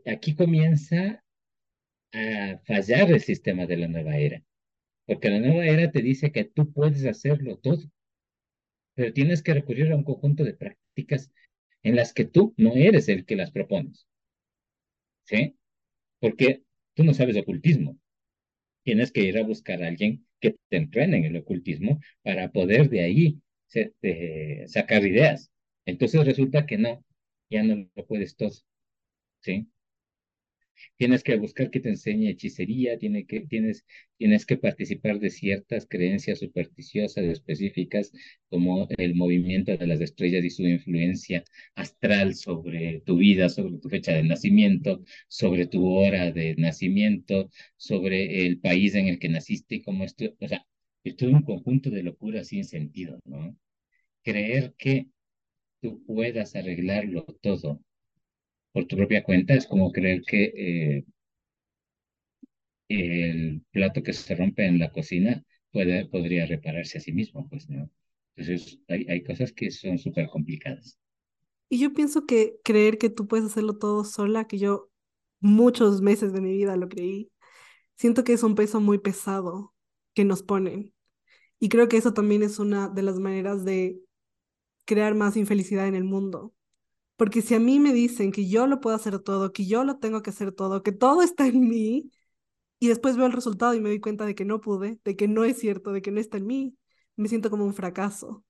aquí 0.07 0.35
comienza 0.35 1.23
a 2.13 2.59
fallar 2.65 3.11
el 3.11 3.21
sistema 3.21 3.67
de 3.67 3.77
la 3.77 3.89
nueva 3.89 4.17
era. 4.17 4.43
Porque 5.07 5.29
la 5.29 5.41
nueva 5.41 5.67
era 5.67 5.91
te 5.91 6.01
dice 6.01 6.33
que 6.33 6.45
tú 6.45 6.73
puedes 6.73 7.05
hacerlo 7.05 7.59
todo, 7.59 7.83
pero 8.95 9.13
tienes 9.13 9.43
que 9.43 9.55
recurrir 9.55 9.93
a 9.93 9.97
un 9.97 10.05
conjunto 10.05 10.45
de 10.45 10.55
prácticas 10.55 11.31
en 11.83 11.97
las 11.97 12.13
que 12.13 12.25
tú 12.25 12.55
no 12.57 12.75
eres 12.75 13.09
el 13.09 13.27
que 13.27 13.37
las 13.37 13.51
propones. 13.51 14.07
¿Sí? 15.25 15.57
Porque 16.21 16.63
tú 16.95 17.05
no 17.05 17.13
sabes 17.13 17.37
ocultismo. 17.37 17.99
Tienes 18.83 19.13
que 19.13 19.23
ir 19.23 19.39
a 19.39 19.43
buscar 19.43 19.83
a 19.83 19.89
alguien 19.89 20.27
que 20.53 20.57
te 20.69 20.77
entrene 20.77 21.19
en 21.19 21.25
el 21.25 21.37
ocultismo 21.37 22.01
para 22.23 22.51
poder 22.53 22.89
de 22.91 23.01
ahí 23.01 23.41
sacar 24.67 25.05
ideas. 25.07 25.51
Entonces 25.87 26.25
resulta 26.25 26.67
que 26.67 26.79
no, 26.79 27.05
ya 27.51 27.63
no 27.63 27.89
lo 27.95 28.07
puedes 28.07 28.37
todo. 28.37 28.53
¿Sí? 29.41 29.69
Tienes 30.97 31.23
que 31.23 31.37
buscar 31.37 31.71
que 31.71 31.81
te 31.81 31.89
enseñe 31.91 32.29
hechicería, 32.31 32.99
tiene 32.99 33.27
que, 33.27 33.41
tienes, 33.41 33.85
tienes 34.17 34.47
que 34.47 34.57
participar 34.57 35.19
de 35.21 35.31
ciertas 35.31 35.87
creencias 35.87 36.39
supersticiosas 36.41 37.25
específicas, 37.25 38.13
como 38.49 38.89
el 38.97 39.15
movimiento 39.15 39.77
de 39.77 39.87
las 39.87 40.01
estrellas 40.01 40.45
y 40.45 40.51
su 40.51 40.63
influencia 40.63 41.45
astral 41.75 42.35
sobre 42.35 43.01
tu 43.01 43.17
vida, 43.19 43.49
sobre 43.49 43.79
tu 43.79 43.89
fecha 43.89 44.13
de 44.13 44.23
nacimiento, 44.25 45.05
sobre 45.29 45.67
tu 45.67 45.87
hora 45.87 46.31
de 46.33 46.55
nacimiento, 46.57 47.51
sobre 47.77 48.47
el 48.47 48.61
país 48.61 48.95
en 48.95 49.09
el 49.09 49.19
que 49.19 49.29
naciste 49.29 49.77
y 49.77 49.83
cómo 49.83 50.05
esto, 50.05 50.25
o 50.41 50.49
sea, 50.49 50.67
es 51.05 51.17
todo 51.17 51.31
un 51.31 51.43
conjunto 51.43 51.91
de 51.91 52.03
locuras 52.03 52.49
sin 52.49 52.65
sentido, 52.65 53.21
¿no? 53.25 53.57
Creer 54.23 54.75
que 54.79 55.09
tú 55.81 56.05
puedas 56.07 56.57
arreglarlo 56.57 57.25
todo 57.43 57.81
por 58.75 58.87
tu 58.87 58.97
propia 58.99 59.25
cuenta 59.25 59.55
es 59.55 59.67
como 59.67 59.91
creer 59.93 60.23
que 60.27 60.45
eh, 60.57 61.05
el 62.89 63.63
plato 63.73 64.03
que 64.03 64.13
se 64.15 64.35
rompe 64.35 64.67
en 64.67 64.79
la 64.79 64.91
cocina 64.91 65.43
puede, 65.73 66.07
podría 66.07 66.47
repararse 66.47 66.99
a 66.99 67.01
sí 67.01 67.13
mismo, 67.13 67.49
pues, 67.49 67.69
¿no? 67.69 67.91
Entonces, 68.37 68.79
hay, 68.89 69.07
hay 69.09 69.23
cosas 69.23 69.53
que 69.53 69.71
son 69.71 69.99
súper 69.99 70.29
complicadas. 70.29 70.99
Y 71.69 71.79
yo 71.81 71.93
pienso 71.93 72.27
que 72.27 72.59
creer 72.65 72.99
que 72.99 73.11
tú 73.11 73.27
puedes 73.27 73.47
hacerlo 73.47 73.79
todo 73.79 74.05
sola, 74.05 74.47
que 74.47 74.59
yo 74.59 74.91
muchos 75.41 76.01
meses 76.03 76.33
de 76.33 76.41
mi 76.41 76.53
vida 76.53 76.77
lo 76.77 76.89
creí, 76.89 77.31
siento 77.97 78.25
que 78.25 78.35
es 78.35 78.43
un 78.43 78.55
peso 78.57 78.81
muy 78.81 78.99
pesado 78.99 79.75
que 80.15 80.25
nos 80.25 80.43
ponen. 80.43 80.95
Y 81.61 81.69
creo 81.71 81.89
que 81.89 81.99
eso 81.99 82.15
también 82.15 82.43
es 82.43 82.59
una 82.61 82.89
de 82.89 83.03
las 83.03 83.19
maneras 83.21 83.65
de 83.65 84.01
crear 84.87 85.15
más 85.15 85.37
infelicidad 85.37 85.89
en 85.89 85.97
el 85.97 86.05
mundo. 86.05 86.55
Porque 87.25 87.41
si 87.41 87.55
a 87.55 87.59
mí 87.59 87.81
me 87.81 87.95
dicen 87.95 88.33
que 88.33 88.47
yo 88.51 88.67
lo 88.67 88.83
puedo 88.83 88.95
hacer 88.95 89.19
todo, 89.19 89.51
que 89.51 89.65
yo 89.65 89.83
lo 89.83 89.97
tengo 89.97 90.21
que 90.21 90.29
hacer 90.29 90.53
todo, 90.53 90.83
que 90.83 90.93
todo 90.93 91.23
está 91.23 91.47
en 91.47 91.67
mí, 91.67 92.11
y 92.79 92.89
después 92.89 93.17
veo 93.17 93.25
el 93.25 93.33
resultado 93.33 93.73
y 93.73 93.81
me 93.81 93.89
doy 93.89 93.99
cuenta 93.99 94.27
de 94.27 94.35
que 94.35 94.45
no 94.45 94.61
pude, 94.61 95.01
de 95.05 95.17
que 95.17 95.27
no 95.27 95.43
es 95.45 95.59
cierto, 95.59 95.93
de 95.93 96.03
que 96.03 96.11
no 96.11 96.21
está 96.21 96.37
en 96.37 96.47
mí, 96.47 96.77
me 97.17 97.31
siento 97.31 97.49
como 97.49 97.65
un 97.65 97.73
fracaso. 97.73 98.45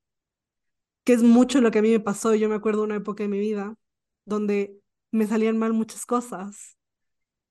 Que 1.05 1.13
es 1.13 1.23
mucho 1.23 1.61
lo 1.61 1.71
que 1.71 1.79
a 1.79 1.83
mí 1.83 1.91
me 1.91 2.01
pasó. 2.01 2.35
Yo 2.35 2.49
me 2.49 2.57
acuerdo 2.57 2.81
de 2.81 2.87
una 2.87 2.97
época 2.97 3.23
de 3.23 3.29
mi 3.29 3.39
vida 3.39 3.77
donde 4.25 4.77
me 5.13 5.29
salían 5.29 5.57
mal 5.57 5.73
muchas 5.73 6.05
cosas. 6.05 6.77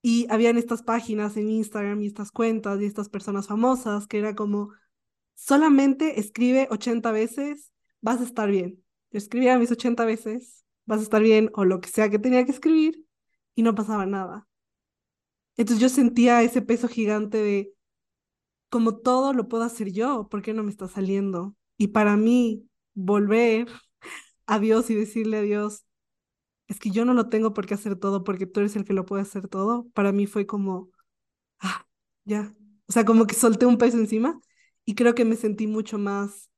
Y 0.02 0.28
habían 0.30 0.58
estas 0.58 0.84
páginas 0.84 1.38
en 1.38 1.50
Instagram 1.50 2.02
y 2.02 2.08
estas 2.08 2.34
cuentas 2.34 2.82
y 2.82 2.86
estas 2.86 3.08
personas 3.08 3.48
famosas 3.48 4.08
que 4.08 4.20
era 4.20 4.36
como, 4.36 4.74
solamente 5.36 6.20
escribe 6.20 6.68
80 6.70 7.14
veces, 7.14 7.72
vas 8.02 8.20
a 8.20 8.26
estar 8.26 8.52
bien. 8.52 8.84
Yo 9.10 9.20
escribía 9.20 9.58
mis 9.58 9.72
80 9.72 10.04
veces, 10.04 10.63
vas 10.86 11.00
a 11.00 11.04
estar 11.04 11.22
bien, 11.22 11.52
o 11.54 11.66
lo 11.66 11.82
que 11.82 11.90
sea 11.90 12.10
que 12.10 12.20
tenía 12.20 12.46
que 12.46 12.52
escribir, 12.52 13.06
y 13.56 13.64
no 13.64 13.76
pasaba 13.76 14.06
nada. 14.06 14.48
Entonces 15.58 15.82
yo 15.82 15.90
sentía 15.90 16.42
ese 16.42 16.62
peso 16.62 16.88
gigante 16.88 17.38
de, 17.38 17.74
como 18.70 18.98
todo 18.98 19.34
lo 19.34 19.48
puedo 19.48 19.64
hacer 19.64 19.92
yo, 19.92 20.28
¿por 20.30 20.42
qué 20.42 20.54
no 20.54 20.64
me 20.64 20.72
está 20.72 20.88
saliendo? 20.88 21.56
Y 21.78 21.90
para 21.90 22.18
mí, 22.18 22.70
volver 22.94 23.68
a 24.48 24.60
Dios 24.60 24.90
y 24.90 24.96
decirle 24.96 25.38
a 25.38 25.42
Dios, 25.42 25.86
es 26.68 26.80
que 26.80 26.92
yo 26.92 27.06
no 27.06 27.14
lo 27.14 27.30
tengo 27.30 27.54
por 27.54 27.68
qué 27.68 27.76
hacer 27.76 27.98
todo, 27.98 28.24
porque 28.24 28.48
tú 28.48 28.62
eres 28.62 28.76
el 28.76 28.86
que 28.86 28.94
lo 28.94 29.06
puede 29.06 29.24
hacer 29.24 29.48
todo, 29.48 29.88
para 29.94 30.12
mí 30.12 30.28
fue 30.28 30.48
como, 30.48 30.92
ah, 31.60 31.88
ya. 32.26 32.54
O 32.88 32.94
sea, 32.94 33.06
como 33.06 33.28
que 33.28 33.36
solté 33.36 33.66
un 33.66 33.78
peso 33.78 33.98
encima 33.98 34.40
y 34.86 34.96
creo 34.96 35.16
que 35.16 35.26
me 35.26 35.36
sentí 35.38 35.68
mucho 35.68 35.98
más 35.98 36.52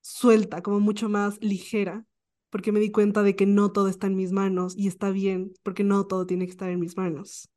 suelta, 0.00 0.62
como 0.62 0.80
mucho 0.80 1.08
más 1.08 1.38
ligera, 1.40 2.06
porque 2.52 2.70
me 2.70 2.80
di 2.80 2.90
cuenta 2.90 3.22
de 3.22 3.34
que 3.34 3.46
no 3.46 3.72
todo 3.72 3.88
está 3.88 4.08
en 4.08 4.14
mis 4.14 4.30
manos 4.30 4.76
y 4.76 4.86
está 4.86 5.10
bien, 5.10 5.54
porque 5.62 5.84
no 5.84 6.06
todo 6.06 6.26
tiene 6.26 6.44
que 6.44 6.50
estar 6.50 6.68
en 6.68 6.80
mis 6.80 6.98
manos. 6.98 7.48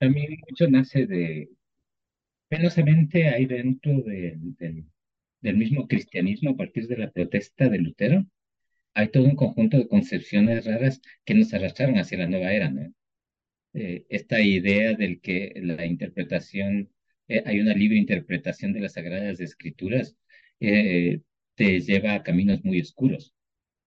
Mí 0.00 0.28
mucho 0.48 0.68
nace 0.70 1.06
de, 1.06 1.50
penosamente 2.48 3.28
hay 3.28 3.46
dentro 3.46 4.02
del, 4.02 4.54
del 5.40 5.56
mismo 5.56 5.88
cristianismo 5.88 6.50
a 6.50 6.56
partir 6.56 6.86
de 6.86 6.96
la 6.96 7.10
protesta 7.10 7.68
de 7.68 7.78
Lutero, 7.78 8.24
hay 8.94 9.08
todo 9.08 9.24
un 9.24 9.34
conjunto 9.34 9.76
de 9.76 9.88
concepciones 9.88 10.64
raras 10.64 11.00
que 11.24 11.34
nos 11.34 11.52
arrastraron 11.52 11.98
hacia 11.98 12.18
la 12.18 12.28
nueva 12.28 12.52
era, 12.52 12.70
¿no? 12.70 12.94
Eh, 13.74 14.06
esta 14.10 14.40
idea 14.40 14.94
del 14.94 15.20
que 15.20 15.52
la 15.56 15.84
interpretación, 15.84 16.88
eh, 17.26 17.42
hay 17.44 17.58
una 17.58 17.74
libre 17.74 17.98
interpretación 17.98 18.72
de 18.72 18.80
las 18.80 18.92
Sagradas 18.92 19.40
Escrituras, 19.40 20.16
eh, 20.60 21.20
te 21.56 21.80
lleva 21.80 22.14
a 22.14 22.22
caminos 22.22 22.64
muy 22.64 22.80
oscuros. 22.80 23.34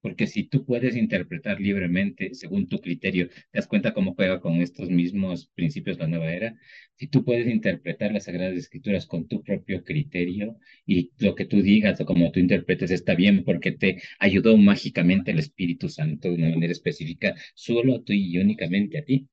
Porque 0.01 0.27
si 0.27 0.43
tú 0.43 0.65
puedes 0.65 0.95
interpretar 0.95 1.59
libremente 1.59 2.33
según 2.33 2.67
tu 2.69 2.79
criterio, 2.79 3.27
te 3.29 3.35
das 3.53 3.67
cuenta 3.67 3.93
cómo 3.93 4.15
juega 4.15 4.39
con 4.39 4.55
estos 4.61 4.89
mismos 4.89 5.47
principios 5.55 5.99
la 5.99 6.07
nueva 6.07 6.31
era. 6.33 6.55
Si 6.95 7.07
tú 7.07 7.25
puedes 7.25 7.47
interpretar 7.47 8.13
las 8.13 8.25
Sagradas 8.25 8.55
Escrituras 8.57 9.05
con 9.05 9.27
tu 9.27 9.43
propio 9.43 9.83
criterio 9.83 10.57
y 10.85 11.11
lo 11.17 11.35
que 11.35 11.45
tú 11.45 11.61
digas 11.61 11.99
o 12.01 12.05
como 12.05 12.31
tú 12.31 12.39
interpretes 12.39 12.91
está 12.91 13.13
bien 13.15 13.43
porque 13.43 13.73
te 13.73 14.01
ayudó 14.19 14.55
mágicamente 14.57 15.31
el 15.31 15.39
Espíritu 15.39 15.89
Santo 15.89 16.29
de 16.29 16.35
una 16.35 16.49
manera 16.49 16.71
específica, 16.71 17.35
solo 17.53 17.97
a 17.97 18.03
tú 18.03 18.13
y 18.13 18.37
únicamente 18.37 18.99
a 18.99 19.03
ti 19.03 19.27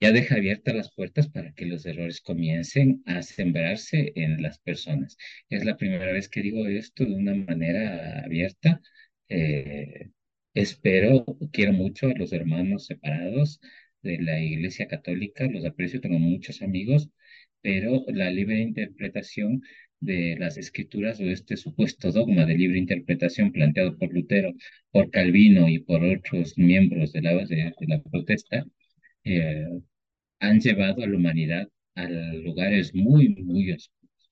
ya 0.00 0.12
deja 0.12 0.36
abiertas 0.36 0.74
las 0.74 0.92
puertas 0.94 1.28
para 1.28 1.52
que 1.54 1.66
los 1.66 1.86
errores 1.86 2.20
comiencen 2.20 3.02
a 3.06 3.22
sembrarse 3.22 4.12
en 4.16 4.42
las 4.42 4.58
personas. 4.58 5.16
Es 5.48 5.64
la 5.64 5.76
primera 5.76 6.12
vez 6.12 6.28
que 6.28 6.42
digo 6.42 6.66
esto 6.66 7.04
de 7.04 7.14
una 7.14 7.34
manera 7.34 8.22
abierta. 8.24 8.80
Eh, 9.28 10.10
espero, 10.54 11.24
quiero 11.52 11.72
mucho 11.72 12.08
a 12.08 12.14
los 12.14 12.32
hermanos 12.32 12.86
separados 12.86 13.60
de 14.02 14.18
la 14.20 14.40
Iglesia 14.40 14.86
Católica, 14.88 15.46
los 15.46 15.64
aprecio, 15.64 16.00
tengo 16.00 16.18
muchos 16.18 16.62
amigos, 16.62 17.10
pero 17.60 18.04
la 18.08 18.30
libre 18.30 18.60
interpretación 18.60 19.62
de 20.00 20.36
las 20.38 20.56
escrituras 20.58 21.20
o 21.20 21.24
este 21.24 21.56
supuesto 21.56 22.12
dogma 22.12 22.44
de 22.46 22.56
libre 22.56 22.78
interpretación 22.78 23.52
planteado 23.52 23.96
por 23.98 24.12
Lutero, 24.12 24.52
por 24.90 25.10
Calvino 25.10 25.68
y 25.68 25.80
por 25.80 26.04
otros 26.04 26.56
miembros 26.58 27.12
de 27.12 27.22
la, 27.22 27.34
de 27.34 27.74
la 27.88 28.02
protesta, 28.02 28.66
eh, 29.26 29.66
han 30.40 30.60
llevado 30.60 31.02
a 31.04 31.06
la 31.08 31.16
humanidad 31.16 31.68
a 31.96 32.08
lugares 32.08 32.94
muy, 32.94 33.30
muy 33.30 33.72
oscuros. 33.72 34.30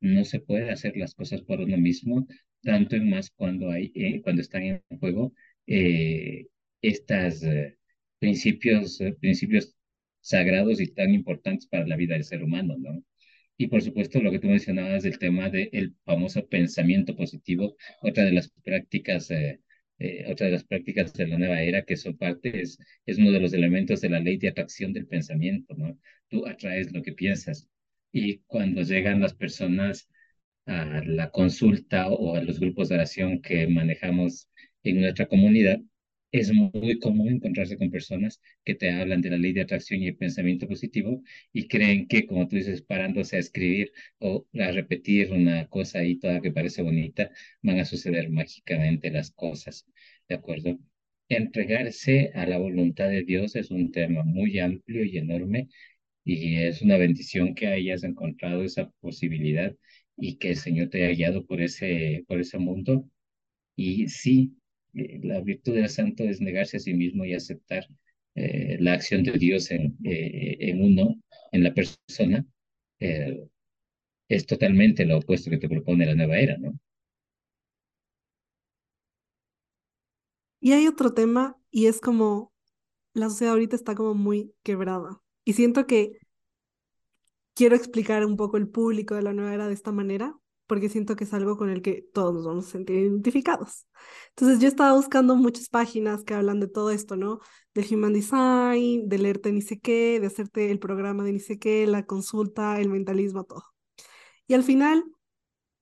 No 0.00 0.24
se 0.24 0.40
puede 0.40 0.70
hacer 0.70 0.96
las 0.96 1.14
cosas 1.14 1.42
por 1.42 1.60
uno 1.60 1.76
mismo, 1.78 2.26
tanto 2.62 2.96
en 2.96 3.10
más 3.10 3.30
cuando, 3.30 3.70
hay, 3.70 3.92
eh, 3.94 4.22
cuando 4.22 4.42
están 4.42 4.62
en 4.64 4.82
juego 5.00 5.32
eh, 5.66 6.46
estos 6.82 7.42
principios, 8.18 8.98
principios 9.20 9.74
sagrados 10.20 10.80
y 10.80 10.88
tan 10.88 11.12
importantes 11.14 11.66
para 11.68 11.86
la 11.86 11.96
vida 11.96 12.14
del 12.14 12.24
ser 12.24 12.42
humano, 12.42 12.76
¿no? 12.78 13.02
Y 13.56 13.68
por 13.68 13.82
supuesto, 13.82 14.20
lo 14.20 14.30
que 14.30 14.38
tú 14.38 14.48
mencionabas 14.48 15.02
del 15.02 15.18
tema 15.18 15.50
del 15.50 15.94
famoso 16.04 16.46
pensamiento 16.48 17.16
positivo, 17.16 17.76
otra 18.02 18.24
de 18.24 18.32
las 18.32 18.50
prácticas 18.64 19.30
eh, 19.30 19.60
otra 20.28 20.46
de 20.46 20.52
las 20.52 20.64
prácticas 20.64 21.12
de 21.14 21.26
la 21.28 21.38
nueva 21.38 21.62
era 21.62 21.82
que 21.84 21.96
son 21.96 22.16
parte, 22.16 22.60
es, 22.60 22.78
es 23.06 23.18
uno 23.18 23.30
de 23.30 23.40
los 23.40 23.52
elementos 23.52 24.00
de 24.00 24.10
la 24.10 24.20
ley 24.20 24.36
de 24.36 24.48
atracción 24.48 24.92
del 24.92 25.06
pensamiento, 25.06 25.74
¿no? 25.76 25.98
Tú 26.28 26.46
atraes 26.46 26.92
lo 26.92 27.02
que 27.02 27.12
piensas. 27.12 27.68
Y 28.12 28.38
cuando 28.46 28.82
llegan 28.82 29.20
las 29.20 29.34
personas 29.34 30.08
a 30.66 31.02
la 31.04 31.30
consulta 31.30 32.08
o 32.08 32.36
a 32.36 32.42
los 32.42 32.60
grupos 32.60 32.88
de 32.88 32.96
oración 32.96 33.40
que 33.42 33.66
manejamos 33.68 34.48
en 34.82 35.00
nuestra 35.00 35.26
comunidad, 35.26 35.80
es 36.32 36.52
muy 36.52 36.98
común 36.98 37.28
encontrarse 37.28 37.76
con 37.78 37.90
personas 37.90 38.40
que 38.64 38.74
te 38.74 38.90
hablan 38.90 39.20
de 39.22 39.30
la 39.30 39.36
ley 39.38 39.52
de 39.52 39.62
atracción 39.62 40.02
y 40.02 40.08
el 40.08 40.16
pensamiento 40.16 40.66
positivo 40.68 41.22
y 41.52 41.68
creen 41.68 42.08
que, 42.08 42.26
como 42.26 42.48
tú 42.48 42.56
dices, 42.56 42.82
parándose 42.82 43.36
a 43.36 43.40
escribir 43.40 43.92
o 44.18 44.46
a 44.58 44.72
repetir 44.72 45.32
una 45.32 45.68
cosa 45.68 46.00
ahí 46.00 46.18
toda 46.18 46.40
que 46.40 46.52
parece 46.52 46.82
bonita, 46.82 47.30
van 47.62 47.78
a 47.80 47.84
suceder 47.84 48.30
mágicamente 48.30 49.10
las 49.10 49.30
cosas, 49.32 49.86
¿de 50.28 50.34
acuerdo? 50.36 50.78
Entregarse 51.28 52.30
a 52.34 52.46
la 52.46 52.58
voluntad 52.58 53.08
de 53.08 53.24
Dios 53.24 53.56
es 53.56 53.70
un 53.70 53.90
tema 53.92 54.22
muy 54.24 54.58
amplio 54.58 55.04
y 55.04 55.18
enorme 55.18 55.68
y 56.24 56.56
es 56.58 56.82
una 56.82 56.96
bendición 56.98 57.54
que 57.54 57.68
hayas 57.68 58.04
encontrado 58.04 58.64
esa 58.64 58.90
posibilidad 59.00 59.74
y 60.16 60.36
que 60.38 60.50
el 60.50 60.56
Señor 60.56 60.88
te 60.90 61.04
haya 61.04 61.14
guiado 61.14 61.46
por 61.46 61.60
ese, 61.62 62.24
por 62.28 62.40
ese 62.40 62.58
mundo. 62.58 63.08
Y 63.76 64.08
sí, 64.08 64.56
la 64.92 65.40
virtud 65.40 65.74
del 65.74 65.88
santo 65.88 66.24
es 66.24 66.40
negarse 66.40 66.76
a 66.76 66.80
sí 66.80 66.94
mismo 66.94 67.24
y 67.24 67.34
aceptar 67.34 67.86
eh, 68.34 68.76
la 68.80 68.94
acción 68.94 69.22
de 69.22 69.32
Dios 69.32 69.70
en, 69.70 69.96
eh, 70.04 70.56
en 70.60 70.82
uno, 70.82 71.20
en 71.52 71.64
la 71.64 71.74
persona, 71.74 72.46
eh, 73.00 73.46
es 74.28 74.46
totalmente 74.46 75.04
lo 75.04 75.18
opuesto 75.18 75.50
que 75.50 75.58
te 75.58 75.68
propone 75.68 76.06
la 76.06 76.14
nueva 76.14 76.38
era, 76.38 76.56
¿no? 76.58 76.78
Y 80.60 80.72
hay 80.72 80.86
otro 80.86 81.12
tema 81.12 81.58
y 81.70 81.86
es 81.86 82.00
como 82.00 82.52
la 83.14 83.28
sociedad 83.28 83.54
ahorita 83.54 83.76
está 83.76 83.94
como 83.94 84.14
muy 84.14 84.54
quebrada. 84.62 85.20
Y 85.44 85.54
siento 85.54 85.86
que 85.86 86.18
quiero 87.54 87.76
explicar 87.76 88.24
un 88.24 88.36
poco 88.36 88.56
el 88.56 88.68
público 88.68 89.14
de 89.14 89.22
la 89.22 89.32
nueva 89.32 89.54
era 89.54 89.66
de 89.66 89.74
esta 89.74 89.92
manera, 89.92 90.38
porque 90.72 90.88
siento 90.88 91.16
que 91.16 91.24
es 91.24 91.34
algo 91.34 91.58
con 91.58 91.68
el 91.68 91.82
que 91.82 92.02
todos 92.14 92.32
nos 92.32 92.46
vamos 92.46 92.66
a 92.66 92.70
sentir 92.70 92.96
identificados. 92.96 93.86
Entonces 94.30 94.58
yo 94.58 94.68
estaba 94.68 94.94
buscando 94.94 95.36
muchas 95.36 95.68
páginas 95.68 96.24
que 96.24 96.32
hablan 96.32 96.60
de 96.60 96.66
todo 96.66 96.90
esto, 96.90 97.14
¿no? 97.14 97.40
Del 97.74 97.84
Human 97.90 98.14
Design, 98.14 99.06
de 99.06 99.18
leerte 99.18 99.52
ni 99.52 99.60
sé 99.60 99.80
qué, 99.80 100.18
de 100.18 100.28
hacerte 100.28 100.70
el 100.70 100.78
programa 100.78 101.24
de 101.24 101.32
ni 101.34 101.40
sé 101.40 101.58
qué, 101.58 101.86
la 101.86 102.06
consulta, 102.06 102.80
el 102.80 102.88
mentalismo, 102.88 103.44
todo. 103.44 103.64
Y 104.46 104.54
al 104.54 104.62
final, 104.62 105.04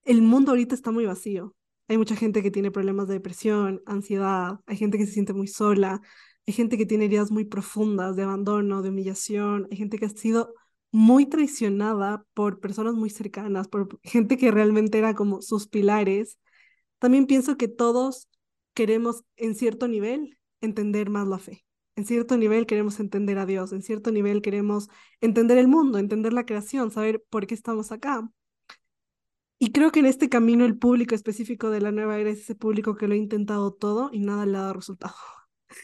el 0.03 0.23
mundo 0.23 0.51
ahorita 0.51 0.75
está 0.75 0.91
muy 0.91 1.07
vacío. 1.07 1.55
Hay 1.87 1.97
mucha 1.97 2.17
gente 2.17 2.43
que 2.43 2.51
tiene 2.51 2.73
problemas 2.73 3.07
de 3.07 3.15
depresión, 3.15 3.83
ansiedad, 3.87 4.59
hay 4.67 4.77
gente 4.77 4.99
que 4.99 5.07
se 5.07 5.13
siente 5.13 5.35
muy 5.35 5.47
sola, 5.47 6.01
hay 6.49 6.53
gente 6.53 6.77
que 6.77 6.87
tiene 6.87 7.05
heridas 7.05 7.31
muy 7.31 7.45
profundas 7.45 8.17
de 8.17 8.25
abandono, 8.25 8.83
de 8.83 8.89
humillación, 8.89 9.69
hay 9.71 9.77
gente 9.77 9.99
que 9.99 10.07
ha 10.07 10.11
sido 10.11 10.53
muy 10.93 11.27
traicionada 11.27 12.25
por 12.35 12.61
personas 12.61 12.95
muy 12.95 13.11
cercanas, 13.11 13.69
por 13.69 14.01
gente 14.03 14.37
que 14.37 14.51
realmente 14.51 14.99
era 14.99 15.15
como 15.15 15.43
sus 15.43 15.69
pilares. 15.69 16.39
También 16.99 17.27
pienso 17.27 17.57
que 17.57 17.69
todos 17.69 18.29
queremos 18.75 19.25
en 19.37 19.55
cierto 19.55 19.89
nivel 19.89 20.39
entender 20.61 21.11
más 21.11 21.29
la 21.29 21.39
fe. 21.39 21.65
En 21.97 22.07
cierto 22.07 22.37
nivel 22.37 22.67
queremos 22.67 22.99
entender 23.01 23.39
a 23.39 23.47
Dios, 23.47 23.73
en 23.73 23.83
cierto 23.83 24.11
nivel 24.11 24.43
queremos 24.43 24.89
entender 25.21 25.59
el 25.59 25.69
mundo, 25.69 25.99
entender 25.99 26.33
la 26.33 26.47
creación, 26.47 26.91
saber 26.91 27.23
por 27.31 27.47
qué 27.47 27.55
estamos 27.55 27.93
acá. 27.93 28.31
Y 29.59 29.73
creo 29.73 29.93
que 29.93 30.01
en 30.01 30.07
este 30.07 30.31
camino 30.31 30.65
el 30.65 30.79
público 30.79 31.15
específico 31.15 31.69
de 31.71 31.81
la 31.83 31.93
nueva 31.93 32.19
era 32.19 32.31
es 32.31 32.41
ese 32.41 32.55
público 32.55 32.97
que 32.97 33.07
lo 33.07 33.15
ha 33.15 33.19
intentado 33.19 33.73
todo 33.73 34.11
y 34.13 34.21
nada 34.21 34.47
le 34.47 34.57
ha 34.57 34.63
dado 34.63 34.75
resultado. 34.75 35.15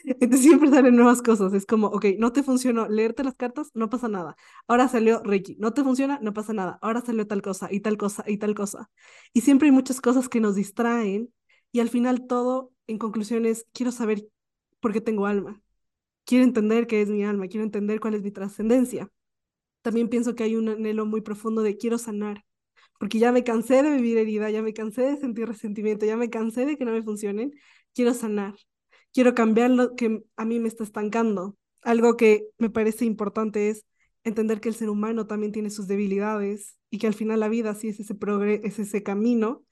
Entonces 0.05 0.40
siempre 0.43 0.71
salen 0.71 0.97
nuevas 0.97 1.23
cosas. 1.23 1.52
Es 1.55 1.66
como, 1.66 1.88
ok, 1.88 2.07
no 2.19 2.33
te 2.33 2.43
funcionó 2.43 2.88
leerte 2.88 3.25
las 3.25 3.35
cartas, 3.35 3.71
no 3.75 3.88
pasa 3.90 4.09
nada. 4.09 4.37
Ahora 4.66 4.88
salió 4.88 5.23
Reiki, 5.23 5.57
no 5.59 5.73
te 5.73 5.83
funciona, 5.85 6.19
no 6.23 6.33
pasa 6.33 6.52
nada. 6.52 6.78
Ahora 6.83 7.00
salió 7.00 7.26
tal 7.26 7.43
cosa 7.43 7.69
y 7.71 7.81
tal 7.81 7.97
cosa 7.97 8.25
y 8.26 8.38
tal 8.38 8.55
cosa. 8.55 8.90
Y 9.33 9.43
siempre 9.43 9.69
hay 9.69 9.73
muchas 9.73 10.00
cosas 10.00 10.28
que 10.28 10.40
nos 10.40 10.55
distraen 10.55 11.33
y 11.73 11.81
al 11.81 11.88
final 11.88 12.26
todo, 12.26 12.73
en 12.87 12.99
conclusión, 12.99 13.47
es, 13.47 13.66
quiero 13.73 13.93
saber 13.93 14.26
por 14.81 14.93
qué 14.93 15.00
tengo 15.00 15.26
alma. 15.26 15.61
Quiero 16.25 16.45
entender 16.45 16.87
qué 16.87 17.02
es 17.02 17.09
mi 17.09 17.25
alma, 17.25 17.49
quiero 17.49 17.64
entender 17.64 18.00
cuál 18.00 18.14
es 18.14 18.23
mi 18.23 18.31
trascendencia. 18.33 19.11
También 19.83 20.09
pienso 20.09 20.35
que 20.35 20.45
hay 20.45 20.57
un 20.57 20.69
anhelo 20.69 21.07
muy 21.07 21.21
profundo 21.21 21.62
de 21.62 21.76
quiero 21.76 21.99
sanar, 21.99 22.45
porque 22.99 23.19
ya 23.19 23.33
me 23.33 23.45
cansé 23.45 23.83
de 23.83 23.90
vivir 23.97 24.19
herida, 24.19 24.50
ya 24.50 24.62
me 24.62 24.75
cansé 24.75 25.02
de 25.02 25.16
sentir 25.19 25.47
resentimiento, 25.49 26.07
ya 26.07 26.16
me 26.16 26.31
cansé 26.31 26.66
de 26.66 26.76
que 26.78 26.85
no 26.85 26.93
me 26.93 27.02
funcionen, 27.02 27.52
quiero 27.95 28.14
sanar, 28.14 28.55
quiero 29.17 29.35
cambiar 29.35 29.71
lo 29.71 29.97
que 29.97 30.23
a 30.37 30.45
mí 30.45 30.61
me 30.61 30.69
está 30.69 30.85
estancando. 30.85 31.57
Algo 31.81 32.19
que 32.19 32.49
me 32.59 32.69
parece 32.69 33.07
importante 33.07 33.71
es 33.71 33.87
entender 34.25 34.61
que 34.61 34.69
el 34.69 34.75
ser 34.75 34.91
humano 34.91 35.27
también 35.27 35.53
tiene 35.53 35.71
sus 35.71 35.87
debilidades 35.87 36.77
y 36.91 36.99
que 36.99 37.07
al 37.07 37.15
final 37.15 37.41
la 37.41 37.49
vida 37.49 37.75
sí 37.75 37.89
es 37.89 37.99
ese, 37.99 38.15
es 38.63 38.79
ese 38.79 39.03
camino 39.03 39.65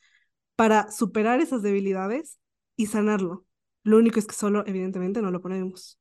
para 0.56 0.90
superar 0.90 1.42
esas 1.42 1.60
debilidades 1.60 2.38
y 2.74 2.86
sanarlo. 2.86 3.44
Lo 3.82 3.98
único 3.98 4.18
es 4.18 4.26
que 4.26 4.34
solo, 4.34 4.64
evidentemente, 4.66 5.20
no 5.20 5.30
lo 5.30 5.42
ponemos. 5.42 6.00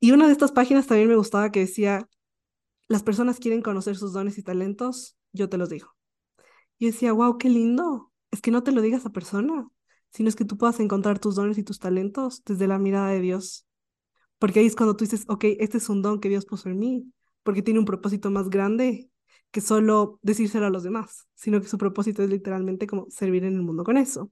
Y 0.00 0.12
una 0.12 0.24
de 0.24 0.32
estas 0.32 0.52
páginas 0.52 0.86
también 0.86 1.10
me 1.10 1.16
gustaba 1.16 1.52
que 1.52 1.60
decía, 1.60 2.08
las 2.88 3.02
personas 3.02 3.38
quieren 3.38 3.60
conocer 3.60 3.96
sus 3.98 4.14
dones 4.14 4.38
y 4.38 4.42
talentos, 4.42 5.18
yo 5.34 5.50
te 5.50 5.58
los 5.58 5.68
digo. 5.68 5.94
Y 6.78 6.86
decía, 6.86 7.12
wow, 7.12 7.36
qué 7.36 7.50
lindo. 7.50 8.12
Es 8.30 8.40
que 8.40 8.50
no 8.50 8.62
te 8.62 8.72
lo 8.72 8.80
digas 8.80 9.04
a 9.04 9.10
persona, 9.10 9.68
sino 10.10 10.28
es 10.28 10.36
que 10.36 10.44
tú 10.44 10.56
puedas 10.56 10.80
encontrar 10.80 11.18
tus 11.18 11.34
dones 11.36 11.58
y 11.58 11.62
tus 11.62 11.78
talentos 11.78 12.42
desde 12.44 12.66
la 12.66 12.78
mirada 12.78 13.10
de 13.10 13.20
Dios. 13.20 13.66
Porque 14.38 14.60
ahí 14.60 14.66
es 14.66 14.76
cuando 14.76 14.96
tú 14.96 15.04
dices, 15.04 15.24
ok, 15.28 15.44
este 15.58 15.78
es 15.78 15.88
un 15.88 16.02
don 16.02 16.20
que 16.20 16.28
Dios 16.28 16.46
puso 16.46 16.68
en 16.68 16.78
mí, 16.78 17.12
porque 17.42 17.62
tiene 17.62 17.80
un 17.80 17.86
propósito 17.86 18.30
más 18.30 18.50
grande 18.50 19.10
que 19.50 19.60
solo 19.60 20.18
decírselo 20.22 20.66
a 20.66 20.70
los 20.70 20.82
demás, 20.82 21.26
sino 21.34 21.60
que 21.60 21.68
su 21.68 21.78
propósito 21.78 22.22
es 22.22 22.30
literalmente 22.30 22.86
como 22.86 23.06
servir 23.10 23.44
en 23.44 23.54
el 23.54 23.62
mundo 23.62 23.84
con 23.84 23.96
eso. 23.96 24.30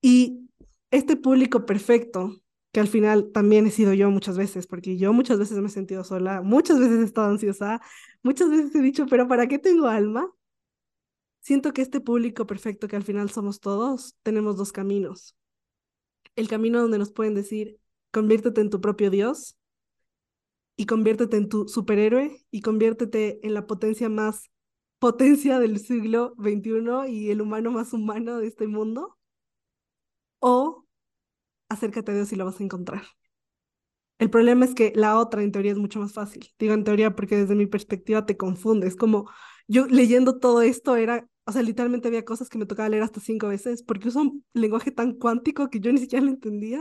Y 0.00 0.48
este 0.90 1.16
público 1.16 1.66
perfecto, 1.66 2.40
que 2.72 2.80
al 2.80 2.88
final 2.88 3.30
también 3.32 3.66
he 3.66 3.70
sido 3.70 3.92
yo 3.94 4.10
muchas 4.10 4.36
veces, 4.36 4.66
porque 4.66 4.96
yo 4.96 5.12
muchas 5.12 5.38
veces 5.38 5.58
me 5.58 5.68
he 5.68 5.70
sentido 5.70 6.04
sola, 6.04 6.42
muchas 6.42 6.78
veces 6.78 7.00
he 7.00 7.04
estado 7.04 7.30
ansiosa, 7.30 7.80
muchas 8.22 8.50
veces 8.50 8.74
he 8.74 8.80
dicho, 8.80 9.06
pero 9.06 9.28
¿para 9.28 9.46
qué 9.48 9.58
tengo 9.58 9.86
alma? 9.86 10.30
Siento 11.48 11.72
que 11.72 11.80
este 11.80 12.02
público 12.02 12.46
perfecto 12.46 12.88
que 12.88 12.96
al 12.96 13.04
final 13.04 13.30
somos 13.30 13.58
todos, 13.58 14.14
tenemos 14.22 14.58
dos 14.58 14.70
caminos. 14.70 15.34
El 16.36 16.46
camino 16.46 16.78
donde 16.78 16.98
nos 16.98 17.10
pueden 17.10 17.34
decir, 17.34 17.80
conviértete 18.10 18.60
en 18.60 18.68
tu 18.68 18.82
propio 18.82 19.08
Dios 19.08 19.56
y 20.76 20.84
conviértete 20.84 21.38
en 21.38 21.48
tu 21.48 21.66
superhéroe 21.66 22.44
y 22.50 22.60
conviértete 22.60 23.40
en 23.46 23.54
la 23.54 23.66
potencia 23.66 24.10
más 24.10 24.50
potencia 24.98 25.58
del 25.58 25.78
siglo 25.78 26.34
XXI 26.36 27.10
y 27.10 27.30
el 27.30 27.40
humano 27.40 27.70
más 27.70 27.94
humano 27.94 28.36
de 28.36 28.46
este 28.46 28.66
mundo. 28.66 29.16
O 30.40 30.84
acércate 31.70 32.12
a 32.12 32.14
Dios 32.14 32.30
y 32.30 32.36
lo 32.36 32.44
vas 32.44 32.60
a 32.60 32.64
encontrar. 32.64 33.04
El 34.18 34.28
problema 34.28 34.66
es 34.66 34.74
que 34.74 34.92
la 34.94 35.16
otra 35.18 35.42
en 35.42 35.52
teoría 35.52 35.72
es 35.72 35.78
mucho 35.78 35.98
más 35.98 36.12
fácil. 36.12 36.52
Digo 36.58 36.74
en 36.74 36.84
teoría 36.84 37.16
porque 37.16 37.38
desde 37.38 37.54
mi 37.54 37.64
perspectiva 37.64 38.26
te 38.26 38.36
confundes. 38.36 38.96
Como 38.96 39.30
yo 39.68 39.86
leyendo 39.86 40.38
todo 40.38 40.62
esto 40.62 40.96
era, 40.96 41.28
o 41.48 41.52
sea, 41.52 41.62
literalmente 41.62 42.08
había 42.08 42.24
cosas 42.26 42.48
que 42.50 42.58
me 42.58 42.66
tocaba 42.66 42.88
leer 42.90 43.02
hasta 43.04 43.20
cinco 43.20 43.48
veces 43.48 43.82
porque 43.82 44.08
usa 44.08 44.22
un 44.22 44.44
lenguaje 44.54 44.90
tan 44.92 45.14
cuántico 45.14 45.70
que 45.70 45.80
yo 45.80 45.92
ni 45.92 45.98
siquiera 46.00 46.24
lo 46.24 46.30
entendía, 46.32 46.80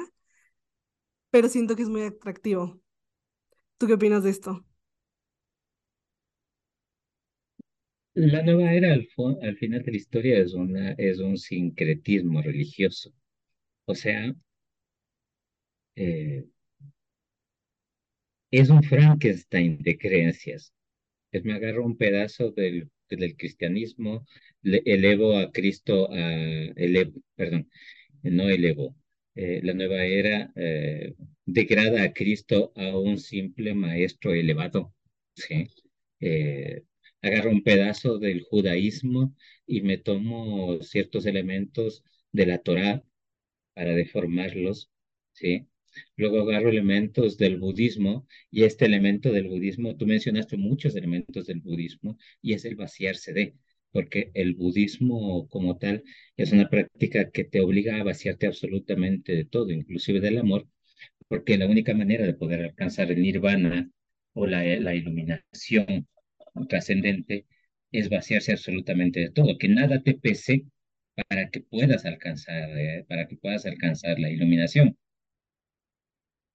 pero 1.31 1.49
siento 1.49 1.75
que 1.75 1.83
es 1.83 1.89
muy 1.89 2.03
atractivo. 2.03 2.81
¿Tú 3.77 3.87
qué 3.87 3.93
opinas 3.93 4.23
de 4.23 4.31
esto? 4.31 4.65
La 8.15 8.41
nueva 8.43 8.73
era 8.73 8.91
al, 8.93 9.07
al 9.41 9.55
final 9.55 9.81
de 9.81 9.91
la 9.91 9.97
historia 9.97 10.39
es, 10.39 10.53
una, 10.53 10.91
es 10.97 11.19
un 11.19 11.37
sincretismo 11.37 12.41
religioso. 12.41 13.13
O 13.85 13.95
sea, 13.95 14.35
eh, 15.95 16.45
es 18.51 18.69
un 18.69 18.83
Frankenstein 18.83 19.77
de 19.81 19.97
creencias. 19.97 20.73
Es 21.31 21.45
me 21.45 21.53
agarro 21.55 21.85
un 21.85 21.97
pedazo 21.97 22.51
del, 22.51 22.89
del 23.15 23.35
cristianismo, 23.37 24.25
le 24.61 24.81
elevo 24.85 25.37
a 25.37 25.51
Cristo 25.51 26.11
a, 26.11 26.19
elevo, 26.75 27.21
perdón, 27.35 27.69
no 28.23 28.49
elevo, 28.49 28.95
eh, 29.35 29.61
la 29.63 29.73
nueva 29.73 30.03
era 30.05 30.51
eh, 30.55 31.15
degrada 31.45 32.03
a 32.03 32.13
Cristo 32.13 32.71
a 32.75 32.97
un 32.97 33.17
simple 33.19 33.73
maestro 33.73 34.33
elevado, 34.33 34.93
¿sí? 35.35 35.67
Eh, 36.19 36.83
agarro 37.21 37.51
un 37.51 37.63
pedazo 37.63 38.17
del 38.19 38.43
judaísmo 38.43 39.35
y 39.65 39.81
me 39.81 39.97
tomo 39.97 40.81
ciertos 40.81 41.25
elementos 41.25 42.03
de 42.31 42.45
la 42.47 42.57
Torá 42.59 43.03
para 43.73 43.93
deformarlos, 43.93 44.89
¿sí? 45.33 45.67
Luego 46.15 46.41
agarro 46.41 46.69
elementos 46.69 47.37
del 47.37 47.57
budismo 47.57 48.27
y 48.51 48.63
este 48.63 48.85
elemento 48.85 49.31
del 49.31 49.47
budismo, 49.47 49.95
tú 49.95 50.05
mencionaste 50.07 50.57
muchos 50.57 50.95
elementos 50.95 51.47
del 51.47 51.61
budismo 51.61 52.17
y 52.41 52.53
es 52.53 52.65
el 52.65 52.75
vaciarse 52.75 53.33
de, 53.33 53.55
porque 53.91 54.31
el 54.33 54.55
budismo 54.55 55.47
como 55.49 55.77
tal 55.77 56.03
es 56.35 56.51
una 56.51 56.69
práctica 56.69 57.29
que 57.31 57.43
te 57.43 57.61
obliga 57.61 57.99
a 57.99 58.03
vaciarte 58.03 58.47
absolutamente 58.47 59.33
de 59.33 59.45
todo, 59.45 59.71
inclusive 59.71 60.19
del 60.19 60.37
amor, 60.39 60.67
porque 61.27 61.57
la 61.57 61.67
única 61.67 61.93
manera 61.93 62.25
de 62.25 62.33
poder 62.33 62.61
alcanzar 62.63 63.11
el 63.11 63.21
nirvana 63.21 63.89
o 64.33 64.45
la, 64.47 64.63
la 64.79 64.95
iluminación 64.95 66.07
trascendente 66.69 67.45
es 67.91 68.09
vaciarse 68.09 68.51
absolutamente 68.53 69.19
de 69.19 69.29
todo, 69.31 69.57
que 69.57 69.67
nada 69.69 70.01
te 70.03 70.13
pese 70.15 70.65
para 71.29 71.49
que 71.49 71.61
puedas 71.61 72.05
alcanzar, 72.05 72.69
eh, 72.77 73.05
para 73.07 73.27
que 73.27 73.37
puedas 73.37 73.65
alcanzar 73.65 74.19
la 74.19 74.29
iluminación 74.29 74.97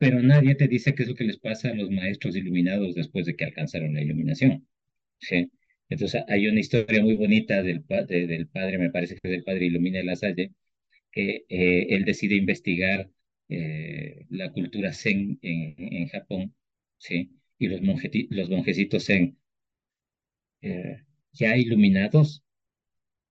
pero 0.03 0.21
nadie 0.23 0.55
te 0.57 0.67
dice 0.69 0.95
qué 0.95 1.03
es 1.05 1.09
lo 1.09 1.15
que 1.15 1.25
les 1.25 1.39
pasa 1.39 1.71
a 1.71 1.75
los 1.75 1.91
maestros 1.91 2.35
iluminados 2.37 2.95
después 2.95 3.27
de 3.27 3.37
que 3.37 3.45
alcanzaron 3.45 3.95
la 3.95 4.03
iluminación. 4.03 4.67
¿sí? 5.21 5.51
Entonces 5.89 6.23
hay 6.29 6.49
una 6.49 6.61
historia 6.61 7.03
muy 7.03 7.15
bonita 7.17 7.63
del, 7.63 7.85
del 7.87 8.49
padre, 8.49 8.79
me 8.79 8.91
parece 8.91 9.17
que 9.17 9.29
es 9.31 9.35
el 9.37 9.45
padre 9.45 9.67
Ilumina 9.67 10.03
la 10.03 10.17
Salle, 10.17 10.53
que 11.13 11.47
eh, 11.49 11.89
él 11.91 12.05
decide 12.07 12.37
investigar 12.37 13.11
eh, 13.51 14.27
la 14.31 14.53
cultura 14.53 14.93
zen 14.95 15.39
en, 15.43 15.75
en 15.79 16.09
Japón, 16.09 16.55
¿sí? 16.99 17.33
y 17.59 17.69
los, 17.69 17.81
los 18.31 18.51
monjecitos 18.51 19.07
zen 19.07 19.39
eh, 20.63 21.03
ya 21.33 21.57
iluminados 21.57 22.45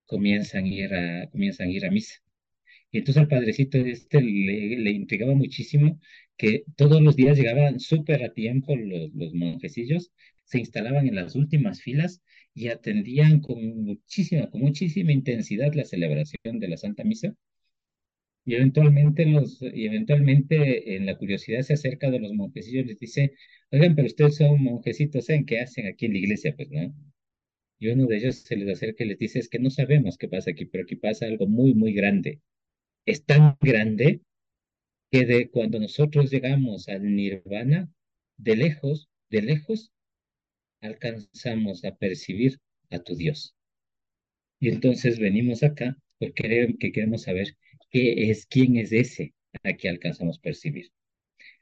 comienzan 0.06 0.66
a, 0.66 0.68
ir 0.70 0.94
a, 0.96 1.30
comienzan 1.32 1.68
a 1.70 1.72
ir 1.72 1.92
misa. 1.92 2.16
Y 2.92 3.00
entonces 3.00 3.22
al 3.22 3.30
padrecito 3.30 3.78
este 3.80 4.22
le, 4.22 4.78
le 4.80 4.92
intrigaba 4.92 5.36
muchísimo 5.36 6.00
que 6.42 6.64
todos 6.76 7.04
los 7.04 7.16
días 7.16 7.38
llegaban 7.38 7.80
súper 7.80 8.24
a 8.24 8.34
tiempo 8.34 8.76
los, 8.76 9.14
los 9.14 9.32
monjecillos, 9.36 10.12
se 10.44 10.58
instalaban 10.58 11.08
en 11.08 11.14
las 11.14 11.36
últimas 11.36 11.82
filas 11.84 12.24
y 12.56 12.70
atendían 12.70 13.42
con 13.42 13.84
muchísima, 13.84 14.50
con 14.50 14.62
muchísima 14.62 15.12
intensidad 15.12 15.72
la 15.76 15.86
celebración 15.86 16.60
de 16.60 16.68
la 16.68 16.78
Santa 16.78 17.04
Misa. 17.04 17.36
Y 18.44 18.56
eventualmente, 18.56 19.24
los, 19.28 19.62
y 19.62 19.86
eventualmente 19.86 20.96
en 20.96 21.06
la 21.06 21.16
curiosidad 21.16 21.62
se 21.62 21.74
acerca 21.74 22.10
de 22.10 22.20
los 22.20 22.34
monjecillos 22.34 22.88
les 22.88 22.98
dice, 22.98 23.34
oigan, 23.72 23.94
pero 23.96 24.08
ustedes 24.08 24.38
son 24.38 24.64
monjecitos, 24.64 25.26
¿saben 25.26 25.46
qué 25.46 25.60
hacen 25.60 25.86
aquí 25.86 26.08
en 26.08 26.14
la 26.14 26.20
iglesia? 26.20 26.56
Pues 26.56 26.72
no. 26.72 26.92
Y 27.80 27.90
uno 27.90 28.08
de 28.08 28.18
ellos 28.18 28.38
se 28.38 28.56
les 28.56 28.70
acerca 28.78 29.04
y 29.04 29.10
les 29.10 29.20
dice, 29.20 29.38
es 29.38 29.48
que 29.48 29.60
no 29.60 29.70
sabemos 29.70 30.18
qué 30.18 30.28
pasa 30.28 30.52
aquí, 30.52 30.66
pero 30.66 30.86
aquí 30.86 30.96
pasa 30.96 31.28
algo 31.28 31.48
muy, 31.48 31.76
muy 31.76 31.94
grande. 31.94 32.42
Es 33.06 33.26
tan 33.26 33.58
grande 33.62 34.22
que 35.12 35.26
de 35.26 35.50
cuando 35.50 35.80
nosotros 35.80 36.32
llegamos 36.32 36.88
al 36.88 37.04
nirvana, 37.16 37.92
de 38.38 38.56
lejos, 38.56 39.10
de 39.30 39.42
lejos, 39.42 39.92
alcanzamos 40.80 41.84
a 41.84 41.96
percibir 41.96 42.60
a 42.90 43.00
tu 43.00 43.16
Dios. 43.16 43.54
Y 44.60 44.70
entonces 44.70 45.20
venimos 45.20 45.64
acá 45.64 45.98
porque 46.18 46.76
queremos 46.80 47.24
saber 47.24 47.56
qué 47.90 48.30
es, 48.30 48.46
quién 48.46 48.78
es 48.78 48.92
ese 48.92 49.34
a 49.64 49.74
que 49.74 49.90
alcanzamos 49.90 50.38
a 50.38 50.42
percibir. 50.42 50.92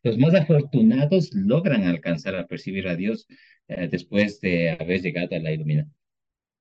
Los 0.03 0.17
más 0.17 0.35
afortunados 0.35 1.33
logran 1.33 1.83
alcanzar 1.83 2.35
a 2.35 2.47
percibir 2.47 2.87
a 2.87 2.95
Dios 2.95 3.25
eh, 3.67 3.87
después 3.89 4.41
de 4.41 4.71
haber 4.71 5.01
llegado 5.01 5.35
a 5.35 5.39
la 5.39 5.51
iluminación. 5.51 5.95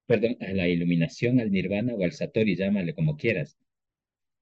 Perdón, 0.06 0.36
a 0.40 0.52
la 0.52 0.68
iluminación, 0.68 1.38
al 1.38 1.50
nirvana 1.50 1.94
o 1.94 2.02
al 2.02 2.12
satori, 2.12 2.56
llámale 2.56 2.94
como 2.94 3.16
quieras. 3.16 3.58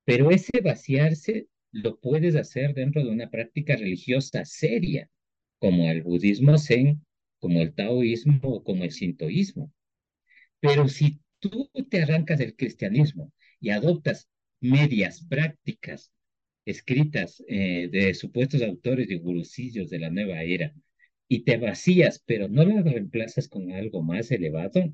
Pero 0.04 0.30
ese 0.30 0.60
vaciarse 0.60 1.48
lo 1.72 1.98
puedes 2.00 2.36
hacer 2.36 2.74
dentro 2.74 3.04
de 3.04 3.10
una 3.10 3.30
práctica 3.30 3.76
religiosa 3.76 4.44
seria, 4.44 5.10
como 5.58 5.90
el 5.90 6.02
budismo 6.02 6.58
zen, 6.58 7.04
como 7.38 7.60
el 7.62 7.74
taoísmo 7.74 8.40
o 8.42 8.64
como 8.64 8.84
el 8.84 8.92
sintoísmo. 8.92 9.72
Pero 10.60 10.88
si 10.88 11.20
tú 11.38 11.70
te 11.90 12.02
arrancas 12.02 12.38
del 12.38 12.56
cristianismo 12.56 13.32
y 13.60 13.70
adoptas 13.70 14.28
medias 14.60 15.24
prácticas 15.28 16.12
escritas 16.66 17.42
eh, 17.48 17.88
de 17.90 18.12
supuestos 18.14 18.62
autores 18.62 19.10
y 19.10 19.16
gurusillos 19.16 19.88
de 19.88 20.00
la 20.00 20.10
nueva 20.10 20.42
era 20.42 20.74
y 21.28 21.44
te 21.44 21.56
vacías, 21.56 22.22
pero 22.26 22.48
no 22.48 22.64
las 22.64 22.84
reemplazas 22.84 23.48
con 23.48 23.72
algo 23.72 24.02
más 24.02 24.30
elevado, 24.30 24.92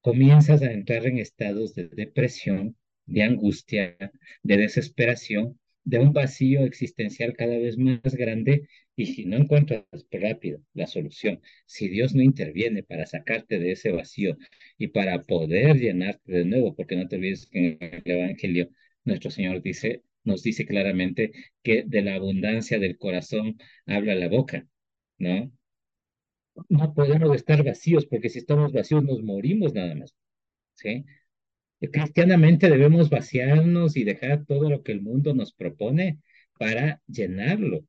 comienzas 0.00 0.62
a 0.62 0.72
entrar 0.72 1.06
en 1.06 1.18
estados 1.18 1.74
de 1.74 1.88
depresión, 1.88 2.76
de 3.06 3.22
angustia, 3.22 3.96
de 4.42 4.56
desesperación, 4.56 5.58
de 5.86 5.98
un 6.00 6.12
vacío 6.12 6.64
existencial 6.64 7.34
cada 7.34 7.56
vez 7.58 7.78
más 7.78 8.00
grande 8.16 8.68
y 8.96 9.06
si 9.06 9.24
no 9.24 9.36
encuentras 9.36 9.84
rápido 10.10 10.60
la 10.74 10.86
solución, 10.88 11.40
si 11.66 11.88
Dios 11.88 12.14
no 12.14 12.22
interviene 12.22 12.82
para 12.82 13.06
sacarte 13.06 13.58
de 13.60 13.72
ese 13.72 13.92
vacío 13.92 14.36
y 14.78 14.88
para 14.88 15.22
poder 15.22 15.78
llenarte 15.78 16.32
de 16.32 16.44
nuevo, 16.44 16.74
porque 16.74 16.96
no 16.96 17.08
te 17.08 17.16
olvides 17.16 17.46
que 17.46 17.78
en 17.80 18.02
el 18.04 18.12
Evangelio 18.12 18.68
nuestro 19.04 19.30
Señor 19.30 19.62
nos 20.24 20.42
dice 20.42 20.66
claramente 20.66 21.32
que 21.62 21.84
de 21.86 22.02
la 22.02 22.16
abundancia 22.16 22.78
del 22.80 22.98
corazón 22.98 23.56
habla 23.86 24.14
la 24.16 24.28
boca, 24.28 24.66
¿no? 25.18 25.52
No 26.68 26.94
podemos 26.94 27.34
estar 27.36 27.62
vacíos 27.64 28.06
porque 28.06 28.28
si 28.30 28.38
estamos 28.38 28.72
vacíos 28.72 29.02
nos 29.04 29.22
morimos 29.22 29.72
nada 29.74 29.94
más, 29.94 30.14
¿sí? 30.74 31.04
Cristianamente 31.80 32.70
debemos 32.70 33.10
vaciarnos 33.10 33.96
y 33.96 34.04
dejar 34.04 34.44
todo 34.46 34.70
lo 34.70 34.82
que 34.82 34.92
el 34.92 35.02
mundo 35.02 35.34
nos 35.34 35.52
propone 35.52 36.18
para 36.58 37.02
llenarlo 37.06 37.84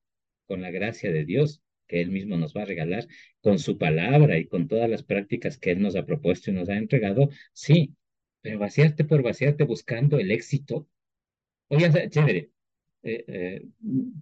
con 0.45 0.61
la 0.61 0.71
gracia 0.71 1.11
de 1.11 1.25
Dios 1.25 1.61
que 1.87 2.01
Él 2.01 2.11
mismo 2.11 2.37
nos 2.37 2.53
va 2.53 2.63
a 2.63 2.65
regalar, 2.65 3.07
con 3.41 3.59
su 3.59 3.77
palabra 3.77 4.37
y 4.37 4.45
con 4.45 4.67
todas 4.67 4.89
las 4.89 5.03
prácticas 5.03 5.57
que 5.57 5.71
Él 5.71 5.81
nos 5.81 5.95
ha 5.95 6.05
propuesto 6.05 6.51
y 6.51 6.53
nos 6.53 6.69
ha 6.69 6.77
entregado, 6.77 7.29
sí, 7.53 7.95
pero 8.41 8.59
vaciarte 8.59 9.05
por 9.05 9.23
vaciarte 9.23 9.63
buscando 9.63 10.19
el 10.19 10.31
éxito. 10.31 10.87
Oye, 11.69 11.89
chévere, 12.09 12.51
eh, 13.07 13.23
eh, 13.27 13.61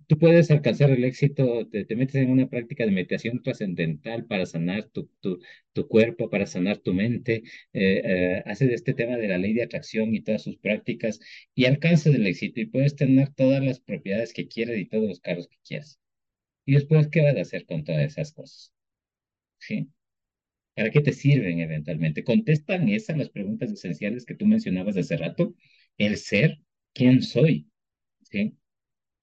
tú 0.07 0.17
puedes 0.19 0.51
alcanzar 0.51 0.91
el 0.91 1.03
éxito, 1.05 1.67
te, 1.67 1.95
metes 1.95 2.15
en 2.15 2.29
una 2.29 2.47
práctica 2.49 2.85
de 2.85 2.91
meditación 2.91 3.41
trascendental 3.41 4.25
para 4.25 4.45
sanar 4.45 4.89
tu, 4.89 5.09
tu, 5.21 5.39
tu, 5.73 5.87
cuerpo, 5.87 6.29
para 6.29 6.45
sanar 6.45 6.77
tu 6.77 6.93
mente, 6.93 7.43
eh, 7.73 8.43
haces 8.45 8.71
este 8.71 8.93
tema 8.93 9.17
de 9.17 9.27
la 9.27 9.39
ley 9.39 9.53
de 9.53 9.63
atracción 9.63 10.13
y 10.13 10.21
todas 10.21 10.43
sus 10.43 10.57
prácticas 10.57 11.19
y 11.55 11.65
alcanzas 11.65 12.13
el 12.13 12.27
éxito 12.27 12.61
y 12.61 12.67
puedes 12.67 12.95
tener 12.95 13.29
todas 13.33 13.63
las 13.63 13.79
propiedades 13.79 14.33
que 14.33 14.47
quieras 14.47 14.77
y 14.77 14.85
todos 14.85 15.07
los 15.07 15.19
carros 15.19 15.47
que 15.47 15.57
quieras. 15.65 15.99
¿Y 16.65 16.73
después 16.75 17.07
qué 17.09 17.21
vas 17.21 17.37
a 17.37 17.41
hacer 17.41 17.65
con 17.65 17.83
todas 17.83 18.03
esas 18.05 18.33
cosas? 18.33 18.73
¿Sí? 19.59 19.89
¿Para 20.75 20.91
qué 20.91 21.01
te 21.01 21.13
sirven 21.13 21.59
eventualmente? 21.59 22.23
Contestan 22.23 22.89
esas 22.89 23.17
las 23.17 23.29
preguntas 23.29 23.71
esenciales 23.71 24.25
que 24.25 24.35
tú 24.35 24.45
mencionabas 24.45 24.97
hace 24.97 25.17
rato. 25.17 25.55
El 25.97 26.17
ser, 26.17 26.59
¿quién 26.93 27.21
soy? 27.23 27.69
¿Sí? 28.23 28.55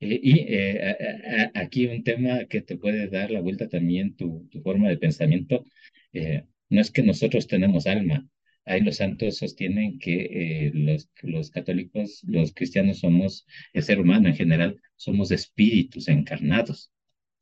Y, 0.05 0.41
eh, 0.49 1.51
aquí 1.55 1.87
un 1.87 2.03
tema 2.03 2.45
que 2.47 2.61
te 2.61 2.77
puede 2.77 3.07
dar 3.09 3.31
la 3.31 3.41
vuelta 3.41 3.69
también 3.69 4.17
tu, 4.17 4.49
forma 4.63 4.89
de 4.89 4.97
pensamiento. 4.99 5.65
Eh, 6.13 6.45
no 6.71 6.81
es 6.81 6.91
que 6.91 7.03
nosotros 7.03 7.47
tenemos 7.47 7.87
alma. 7.87 8.29
Ahí 8.65 8.81
los 8.81 8.97
santos 8.97 9.39
sostienen 9.39 9.99
que 9.99 10.67
eh, 10.67 10.73
los, 10.75 11.09
los 11.23 11.51
católicos, 11.51 12.23
los 12.27 12.53
cristianos 12.53 12.99
somos, 13.01 13.47
el 13.73 13.83
ser 13.85 14.01
humano 14.01 14.29
en 14.29 14.35
general, 14.37 14.81
somos 14.97 15.31
espíritus 15.31 16.09
encarnados. 16.09 16.91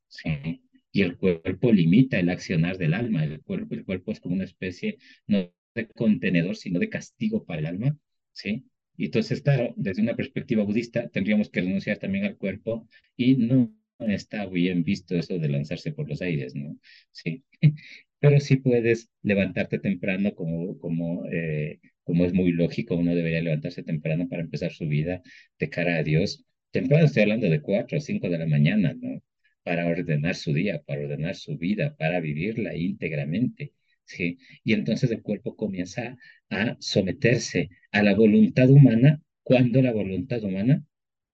¿sí? 0.09 0.63
Y 0.93 1.03
el 1.03 1.17
cuerpo 1.17 1.73
limita 1.73 2.19
el 2.19 2.29
accionar 2.29 2.77
del 2.79 2.95
alma. 2.95 3.25
El 3.25 3.41
cuerpo, 3.43 3.75
el 3.75 3.85
cuerpo 3.85 4.13
es 4.13 4.21
como 4.21 4.35
una 4.35 4.45
especie 4.45 4.99
no 5.27 5.51
de 5.75 5.87
contenedor, 5.89 6.57
sino 6.57 6.79
de 6.79 6.91
castigo 6.91 7.45
para 7.45 7.61
el 7.61 7.67
alma. 7.67 7.97
¿sí? 8.33 8.65
Y 9.01 9.07
entonces, 9.07 9.41
claro, 9.41 9.73
desde 9.79 10.03
una 10.03 10.15
perspectiva 10.15 10.63
budista, 10.63 11.09
tendríamos 11.09 11.49
que 11.49 11.63
renunciar 11.63 11.97
también 11.97 12.27
al 12.27 12.37
cuerpo 12.37 12.87
y 13.17 13.35
no 13.37 13.73
está 14.01 14.45
bien 14.45 14.85
visto 14.85 15.17
eso 15.17 15.39
de 15.39 15.49
lanzarse 15.49 15.93
por 15.93 16.07
los 16.07 16.21
aires, 16.21 16.55
¿no? 16.55 16.77
Sí. 17.11 17.43
Pero 18.19 18.39
sí 18.41 18.57
puedes 18.57 19.09
levantarte 19.23 19.79
temprano, 19.79 20.35
como, 20.35 20.79
como, 20.79 21.25
eh, 21.33 21.81
como 22.05 22.27
es 22.27 22.35
muy 22.35 22.53
lógico, 22.53 22.95
uno 22.97 23.15
debería 23.15 23.41
levantarse 23.41 23.83
temprano 23.83 24.29
para 24.29 24.43
empezar 24.43 24.71
su 24.73 24.87
vida 24.87 25.23
de 25.59 25.71
cara 25.71 25.97
a 25.97 26.03
Dios. 26.03 26.45
Temprano 26.71 27.07
estoy 27.07 27.23
hablando 27.23 27.49
de 27.49 27.63
cuatro 27.63 27.97
o 27.99 28.01
cinco 28.03 28.29
de 28.29 28.37
la 28.39 28.47
mañana, 28.47 28.93
¿no? 29.01 29.23
Para 29.63 29.87
ordenar 29.87 30.35
su 30.35 30.53
día, 30.53 30.83
para 30.83 31.01
ordenar 31.05 31.37
su 31.37 31.57
vida, 31.57 31.97
para 31.97 32.21
vivirla 32.21 32.77
íntegramente. 32.77 33.73
Y 34.19 34.73
entonces 34.73 35.11
el 35.11 35.23
cuerpo 35.23 35.57
comienza 35.57 36.17
a 36.51 36.77
someterse 36.81 37.71
a 37.93 38.03
la 38.03 38.15
voluntad 38.15 38.69
humana 38.71 39.23
cuando 39.43 39.83
la 39.83 39.93
voluntad 39.93 40.43
humana 40.45 40.85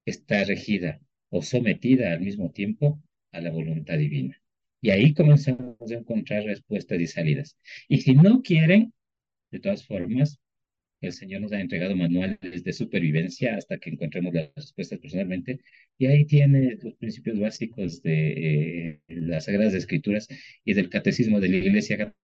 está 0.05 0.45
regida 0.45 1.01
o 1.31 1.43
sometida 1.43 2.13
al 2.13 2.21
mismo 2.21 2.51
tiempo 2.53 3.03
a 3.33 3.41
la 3.41 3.51
voluntad 3.51 3.99
divina. 3.99 4.41
Y 4.81 4.91
ahí 4.91 5.15
comenzamos 5.15 5.91
a 5.91 5.95
encontrar 5.95 6.45
respuestas 6.45 7.01
y 7.01 7.07
salidas. 7.07 7.57
Y 7.89 7.99
si 8.03 8.15
no 8.15 8.43
quieren, 8.43 8.93
de 9.51 9.61
todas 9.61 9.87
formas, 9.87 10.39
el 11.01 11.13
Señor 11.13 11.43
nos 11.43 11.53
ha 11.53 11.61
entregado 11.61 11.95
manuales 11.97 12.65
de 12.65 12.73
supervivencia 12.73 13.57
hasta 13.57 13.79
que 13.79 13.91
encontremos 13.91 14.33
las 14.35 14.55
respuestas 14.55 14.99
personalmente. 14.99 15.61
Y 15.99 16.07
ahí 16.07 16.25
tiene 16.25 16.79
los 16.83 16.95
principios 16.95 17.39
básicos 17.39 18.03
de 18.03 18.91
eh, 18.91 19.01
las 19.09 19.45
Sagradas 19.47 19.75
Escrituras 19.75 20.29
y 20.65 20.75
del 20.75 20.89
Catecismo 20.91 21.41
de 21.41 21.49
la 21.49 21.57
Iglesia 21.57 22.15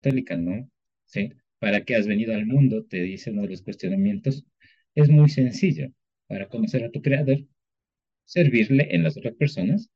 Católica, 0.00 0.36
¿no? 0.36 0.68
Sí. 1.04 1.32
¿Para 1.58 1.84
qué 1.84 1.94
has 1.96 2.06
venido 2.06 2.34
al 2.34 2.46
mundo? 2.46 2.84
Te 2.84 3.02
dice 3.02 3.30
uno 3.30 3.42
de 3.42 3.50
los 3.50 3.62
cuestionamientos. 3.62 4.44
Es 4.94 5.08
muy 5.10 5.28
sencillo. 5.28 5.92
Para 6.26 6.48
conocer 6.48 6.84
a 6.84 6.90
tu 6.90 7.02
Creador, 7.02 7.38
servirle 8.24 8.88
en 8.94 9.02
las 9.04 9.16
otras 9.16 9.34
personas 9.34 9.90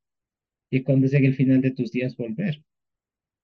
y 0.70 0.82
cuando 0.82 1.06
llegue 1.08 1.28
el 1.28 1.34
final 1.36 1.60
de 1.62 1.72
tus 1.72 1.92
días 1.92 2.16
volver 2.16 2.62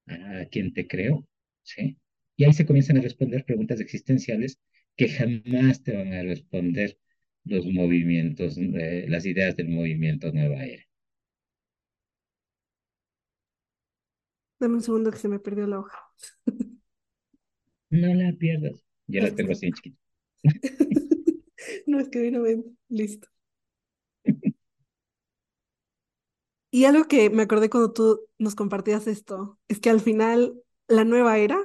a 0.07 0.47
quien 0.51 0.73
te 0.75 0.87
creó. 0.87 1.27
¿sí? 1.63 1.99
Y 2.37 2.45
ahí 2.45 2.53
se 2.53 2.67
comienzan 2.67 2.99
a 2.99 3.03
responder 3.03 3.45
preguntas 3.45 3.81
existenciales 3.81 4.59
que 4.97 5.09
jamás 5.09 5.83
te 5.83 5.97
van 5.97 6.13
a 6.13 6.23
responder 6.23 6.99
los 7.45 7.67
movimientos, 7.67 8.59
eh, 8.59 9.07
las 9.09 9.27
ideas 9.27 9.57
del 9.57 9.69
movimiento 9.69 10.33
Nueva 10.33 10.65
Era. 10.65 10.85
Dame 14.61 14.75
un 14.77 14.83
segundo 14.83 15.11
que 15.11 15.19
se 15.19 15.29
me 15.29 15.39
perdió 15.39 15.67
la 15.67 15.81
hoja. 15.81 16.10
No 17.91 18.15
la 18.15 18.33
pierdas. 18.39 18.85
Ya 19.07 19.23
la 19.23 19.35
tengo 19.35 19.53
así 19.53 19.71
chiquita. 19.73 19.99
no, 21.87 22.01
es 22.01 22.09
que 22.09 22.21
vino 22.21 22.43
bien. 22.43 22.79
Listo. 22.89 23.29
Y 26.71 26.85
algo 26.85 27.05
que 27.09 27.31
me 27.31 27.43
acordé 27.43 27.69
cuando 27.69 27.93
tú 27.93 28.21
nos 28.39 28.55
compartías 28.55 29.07
esto, 29.09 29.59
es 29.69 29.81
que 29.81 29.91
al 29.91 30.01
final 30.01 30.55
la 30.87 31.05
nueva 31.05 31.39
era, 31.39 31.59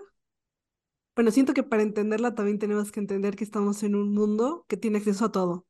bueno, 1.15 1.31
siento 1.31 1.53
que 1.53 1.63
para 1.63 1.83
entenderla 1.83 2.35
también 2.35 2.59
tenemos 2.59 2.91
que 2.91 2.99
entender 2.99 3.35
que 3.35 3.43
estamos 3.43 3.83
en 3.83 3.95
un 3.95 4.13
mundo 4.13 4.65
que 4.67 4.77
tiene 4.77 4.97
acceso 4.97 5.25
a 5.25 5.31
todo. 5.31 5.65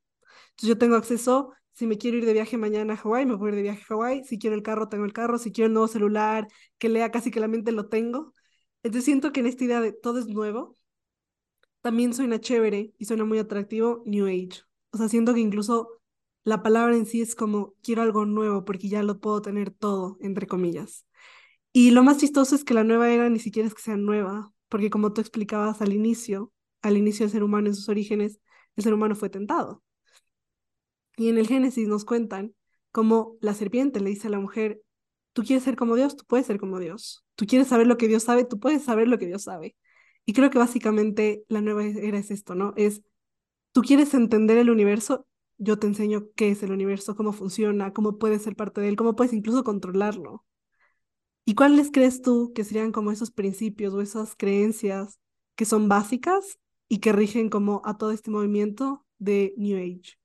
Entonces 0.51 0.69
yo 0.69 0.77
tengo 0.77 0.95
acceso 0.95 1.51
si 1.75 1.87
me 1.87 1.97
quiero 1.97 2.17
ir 2.17 2.25
de 2.25 2.33
viaje 2.33 2.57
mañana 2.57 2.93
a 2.93 2.97
Hawái, 2.97 3.25
me 3.25 3.35
voy 3.35 3.47
a 3.47 3.49
ir 3.49 3.55
de 3.57 3.61
viaje 3.63 3.81
a 3.81 3.85
Hawái. 3.87 4.23
Si 4.23 4.39
quiero 4.39 4.55
el 4.55 4.63
carro, 4.63 4.87
tengo 4.87 5.03
el 5.03 5.11
carro. 5.11 5.37
Si 5.37 5.51
quiero 5.51 5.67
el 5.67 5.73
nuevo 5.73 5.89
celular, 5.89 6.47
que 6.77 6.87
lea 6.87 7.11
casi 7.11 7.31
que 7.31 7.41
la 7.41 7.49
mente 7.49 7.73
lo 7.73 7.89
tengo. 7.89 8.33
Entonces 8.85 9.05
siento 9.05 9.31
que 9.31 9.39
en 9.39 9.47
esta 9.47 9.63
idea 9.63 9.81
de 9.81 9.93
todo 9.93 10.19
es 10.19 10.27
nuevo, 10.27 10.77
también 11.81 12.13
suena 12.13 12.39
chévere 12.39 12.93
y 12.99 13.05
suena 13.05 13.25
muy 13.25 13.39
atractivo 13.39 14.03
New 14.05 14.27
Age. 14.27 14.61
O 14.91 14.97
sea, 14.97 15.09
siento 15.09 15.33
que 15.33 15.39
incluso 15.39 15.89
la 16.43 16.61
palabra 16.61 16.95
en 16.95 17.07
sí 17.07 17.19
es 17.19 17.33
como 17.33 17.73
quiero 17.81 18.03
algo 18.03 18.27
nuevo 18.27 18.63
porque 18.63 18.87
ya 18.87 19.01
lo 19.01 19.19
puedo 19.19 19.41
tener 19.41 19.71
todo, 19.71 20.17
entre 20.21 20.45
comillas. 20.45 21.07
Y 21.73 21.89
lo 21.89 22.03
más 22.03 22.19
chistoso 22.19 22.53
es 22.53 22.63
que 22.63 22.75
la 22.75 22.83
nueva 22.83 23.09
era 23.09 23.27
ni 23.27 23.39
siquiera 23.39 23.67
es 23.67 23.73
que 23.73 23.81
sea 23.81 23.97
nueva, 23.97 24.53
porque 24.69 24.91
como 24.91 25.13
tú 25.13 25.21
explicabas 25.21 25.81
al 25.81 25.91
inicio, 25.91 26.53
al 26.83 26.95
inicio 26.95 27.25
del 27.25 27.31
ser 27.31 27.43
humano 27.43 27.69
en 27.69 27.75
sus 27.75 27.89
orígenes, 27.89 28.39
el 28.75 28.83
ser 28.83 28.93
humano 28.93 29.15
fue 29.15 29.31
tentado. 29.31 29.83
Y 31.17 31.29
en 31.29 31.39
el 31.39 31.47
Génesis 31.47 31.87
nos 31.87 32.05
cuentan 32.05 32.53
cómo 32.91 33.35
la 33.41 33.55
serpiente 33.55 33.99
le 33.99 34.11
dice 34.11 34.27
a 34.27 34.31
la 34.31 34.39
mujer, 34.39 34.83
tú 35.35 35.43
quieres 35.43 35.65
ser 35.65 35.75
como 35.75 35.95
Dios, 35.97 36.15
tú 36.15 36.23
puedes 36.25 36.47
ser 36.47 36.57
como 36.59 36.79
Dios. 36.79 37.25
Tú 37.35 37.45
quieres 37.45 37.67
saber 37.67 37.87
lo 37.87 37.97
que 37.97 38.07
Dios 38.07 38.23
sabe, 38.23 38.45
tú 38.45 38.57
puedes 38.57 38.83
saber 38.85 39.09
lo 39.09 39.19
que 39.19 39.27
Dios 39.27 39.43
sabe. 39.43 39.75
Y 40.25 40.31
creo 40.31 40.49
que 40.49 40.57
básicamente 40.57 41.43
la 41.49 41.61
nueva 41.61 41.83
era 41.83 42.17
es 42.17 42.31
esto, 42.31 42.55
¿no? 42.55 42.73
Es, 42.77 43.01
tú 43.73 43.81
quieres 43.81 44.13
entender 44.13 44.57
el 44.57 44.69
universo, 44.69 45.27
yo 45.57 45.77
te 45.77 45.87
enseño 45.87 46.29
qué 46.35 46.51
es 46.51 46.63
el 46.63 46.71
universo, 46.71 47.17
cómo 47.17 47.33
funciona, 47.33 47.91
cómo 47.93 48.17
puedes 48.17 48.43
ser 48.43 48.55
parte 48.55 48.79
de 48.79 48.87
él, 48.89 48.95
cómo 48.95 49.17
puedes 49.17 49.33
incluso 49.33 49.65
controlarlo. 49.65 50.45
¿Y 51.43 51.55
cuáles 51.55 51.91
crees 51.91 52.21
tú 52.21 52.53
que 52.55 52.63
serían 52.63 52.93
como 52.93 53.11
esos 53.11 53.31
principios 53.31 53.93
o 53.93 54.01
esas 54.01 54.35
creencias 54.37 55.19
que 55.55 55.65
son 55.65 55.89
básicas 55.89 56.59
y 56.87 56.99
que 56.99 57.11
rigen 57.11 57.49
como 57.49 57.81
a 57.83 57.97
todo 57.97 58.11
este 58.11 58.31
movimiento 58.31 59.05
de 59.19 59.53
New 59.57 59.77
Age? 59.77 60.17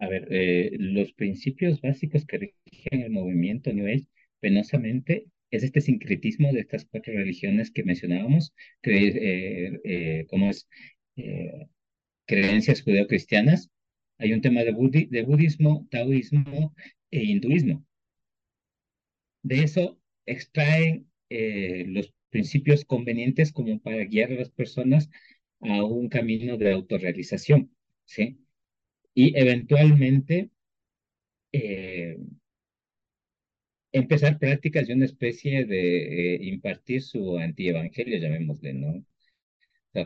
A 0.00 0.08
ver, 0.08 0.28
eh, 0.30 0.76
los 0.78 1.12
principios 1.12 1.80
básicos 1.82 2.24
que 2.24 2.38
rigen 2.38 3.02
el 3.02 3.10
movimiento 3.10 3.70
New 3.72 3.86
Age, 3.86 4.06
penosamente, 4.40 5.26
es 5.50 5.62
este 5.62 5.82
sincretismo 5.82 6.52
de 6.52 6.60
estas 6.60 6.86
cuatro 6.86 7.12
religiones 7.12 7.70
que 7.70 7.84
mencionábamos, 7.84 8.54
eh, 8.82 9.78
eh, 9.84 10.26
como 10.28 10.50
es 10.50 10.66
creencias 12.26 12.82
judeocristianas. 12.82 13.70
Hay 14.18 14.32
un 14.32 14.40
tema 14.40 14.62
de, 14.62 14.72
de 15.10 15.22
budismo, 15.22 15.86
taoísmo 15.90 16.74
e 17.10 17.24
hinduismo. 17.24 17.84
De 19.42 19.62
eso 19.64 20.00
extraen 20.26 21.10
los 21.28 22.12
principios 22.30 22.84
convenientes 22.84 23.52
como 23.52 23.80
para 23.80 24.04
guiar 24.04 24.32
a 24.32 24.36
las 24.36 24.50
personas 24.50 25.10
a 25.60 25.84
un 25.84 26.08
camino 26.08 26.56
de 26.56 26.72
autorrealización, 26.72 27.70
¿sí? 28.06 28.38
Y 29.14 29.36
eventualmente 29.38 30.50
eh, 31.52 32.16
empezar 33.92 34.38
prácticas 34.38 34.86
de 34.86 34.94
una 34.94 35.04
especie 35.04 35.64
de 35.64 36.34
eh, 36.36 36.44
impartir 36.44 37.02
su 37.02 37.38
antievangelio, 37.38 38.18
llamémosle, 38.18 38.74
¿no? 38.74 39.04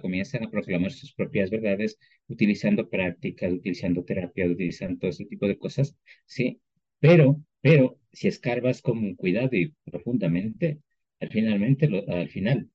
Comienzan 0.00 0.44
a 0.44 0.50
proclamar 0.50 0.92
sus 0.92 1.12
propias 1.12 1.50
verdades 1.50 1.98
utilizando 2.28 2.88
prácticas, 2.88 3.52
utilizando 3.52 4.04
terapia, 4.04 4.46
utilizando 4.46 4.98
todo 4.98 5.10
ese 5.10 5.26
tipo 5.26 5.46
de 5.46 5.58
cosas, 5.58 5.96
¿sí? 6.26 6.60
Pero, 7.00 7.42
pero, 7.60 7.98
si 8.12 8.28
escarbas 8.28 8.80
con 8.80 9.14
cuidado 9.14 9.50
y 9.52 9.74
profundamente, 9.84 10.80
al, 11.20 11.28
finalmente, 11.30 11.86
al 12.08 12.28
final, 12.30 12.70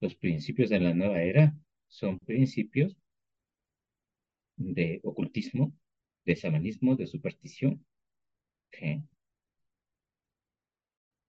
los 0.00 0.14
principios 0.14 0.70
de 0.70 0.80
la 0.80 0.94
nueva 0.94 1.22
era 1.22 1.56
son 1.88 2.18
principios 2.20 2.96
de 4.56 5.00
ocultismo, 5.02 5.74
de 6.24 6.34
shamanismo, 6.34 6.96
de 6.96 7.06
superstición. 7.06 7.84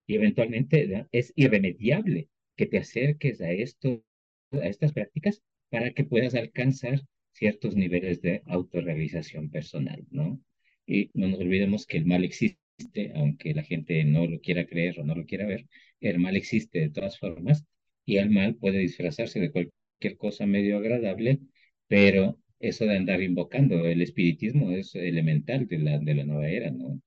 Y 0.07 0.15
eventualmente 0.15 1.07
es 1.11 1.33
irremediable 1.35 2.29
que 2.55 2.65
te 2.65 2.77
acerques 2.77 3.41
a, 3.41 3.51
esto, 3.51 4.03
a 4.51 4.67
estas 4.67 4.93
prácticas 4.93 5.41
para 5.69 5.91
que 5.91 6.03
puedas 6.03 6.35
alcanzar 6.35 7.01
ciertos 7.31 7.75
niveles 7.75 8.21
de 8.21 8.41
autorrealización 8.45 9.49
personal, 9.49 10.05
¿no? 10.09 10.41
Y 10.85 11.11
no 11.13 11.27
nos 11.27 11.39
olvidemos 11.39 11.85
que 11.85 11.97
el 11.97 12.05
mal 12.05 12.23
existe, 12.23 13.11
aunque 13.15 13.53
la 13.53 13.63
gente 13.63 14.03
no 14.05 14.25
lo 14.25 14.39
quiera 14.39 14.65
creer 14.65 14.99
o 14.99 15.03
no 15.03 15.13
lo 15.13 15.25
quiera 15.25 15.45
ver, 15.45 15.67
el 15.99 16.19
mal 16.19 16.35
existe 16.35 16.79
de 16.79 16.89
todas 16.89 17.19
formas 17.19 17.65
y 18.05 18.17
el 18.17 18.29
mal 18.29 18.55
puede 18.55 18.79
disfrazarse 18.79 19.39
de 19.39 19.51
cualquier 19.51 20.17
cosa 20.17 20.45
medio 20.45 20.77
agradable, 20.77 21.39
pero 21.87 22.39
eso 22.59 22.85
de 22.85 22.97
andar 22.97 23.21
invocando. 23.21 23.85
El 23.85 24.01
espiritismo 24.01 24.71
es 24.71 24.95
elemental 24.95 25.67
de 25.67 25.77
la, 25.79 25.99
de 25.99 26.15
la 26.15 26.23
nueva 26.25 26.49
era, 26.49 26.71
¿no? 26.71 27.01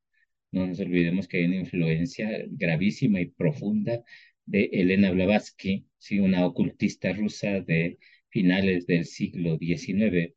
No 0.53 0.67
nos 0.67 0.81
olvidemos 0.81 1.29
que 1.29 1.39
hay 1.39 1.45
una 1.47 1.57
influencia 1.57 2.29
gravísima 2.51 3.21
y 3.21 3.27
profunda 3.27 4.03
de 4.47 4.65
Elena 4.73 5.11
Blavatsky, 5.13 5.87
¿sí? 5.99 6.21
una 6.21 6.47
ocultista 6.47 7.13
rusa 7.13 7.61
de 7.61 7.99
finales 8.31 8.87
del 8.87 9.05
siglo 9.07 9.59
XIX, 9.59 10.35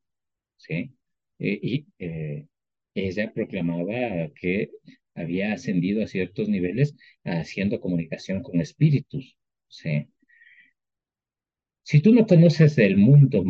¿sí? 0.58 0.94
Eh, 1.40 1.60
y 1.62 1.88
eh, 2.00 2.48
ella 2.96 3.34
proclamaba 3.34 4.32
que 4.36 4.72
había 5.16 5.54
ascendido 5.54 6.04
a 6.04 6.08
ciertos 6.08 6.50
niveles 6.50 6.96
haciendo 7.24 7.80
comunicación 7.82 8.44
con 8.44 8.62
espíritus, 8.62 9.38
¿sí? 9.68 10.08
Si 11.84 12.02
tú 12.02 12.14
no 12.14 12.26
conoces 12.26 12.78
el 12.78 12.98
mundo, 12.98 13.44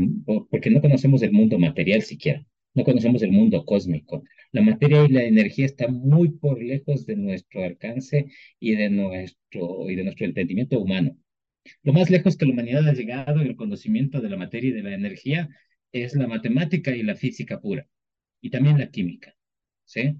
porque 0.50 0.70
no 0.70 0.82
conocemos 0.82 1.22
el 1.22 1.32
mundo 1.32 1.60
material 1.60 2.02
siquiera, 2.02 2.46
no 2.74 2.84
conocemos 2.84 3.22
el 3.22 3.32
mundo 3.32 3.66
cósmico, 3.66 4.24
la 4.52 4.62
materia 4.62 5.06
y 5.06 5.10
la 5.10 5.24
energía 5.24 5.66
están 5.66 5.94
muy 5.94 6.30
por 6.30 6.62
lejos 6.62 7.06
de 7.06 7.16
nuestro 7.16 7.64
alcance 7.64 8.26
y 8.60 8.76
de 8.76 8.90
nuestro, 8.90 9.90
y 9.90 9.96
de 9.96 10.04
nuestro 10.04 10.26
entendimiento 10.26 10.80
humano. 10.80 11.16
Lo 11.84 11.94
más 11.94 12.10
lejos 12.10 12.36
que 12.36 12.46
la 12.46 12.54
humanidad 12.54 12.88
ha 12.88 12.94
llegado 12.94 13.42
en 13.42 13.48
el 13.48 13.56
conocimiento 13.56 14.20
de 14.20 14.30
la 14.30 14.38
materia 14.38 14.72
y 14.72 14.74
de 14.74 14.84
la 14.84 14.96
energía 14.96 15.50
es 15.92 16.16
la 16.16 16.28
matemática 16.28 16.96
y 16.96 17.04
la 17.04 17.16
física 17.16 17.62
pura, 17.62 17.88
y 18.42 18.50
también 18.50 18.80
la 18.80 18.90
química. 18.90 19.36
¿sí? 19.86 20.16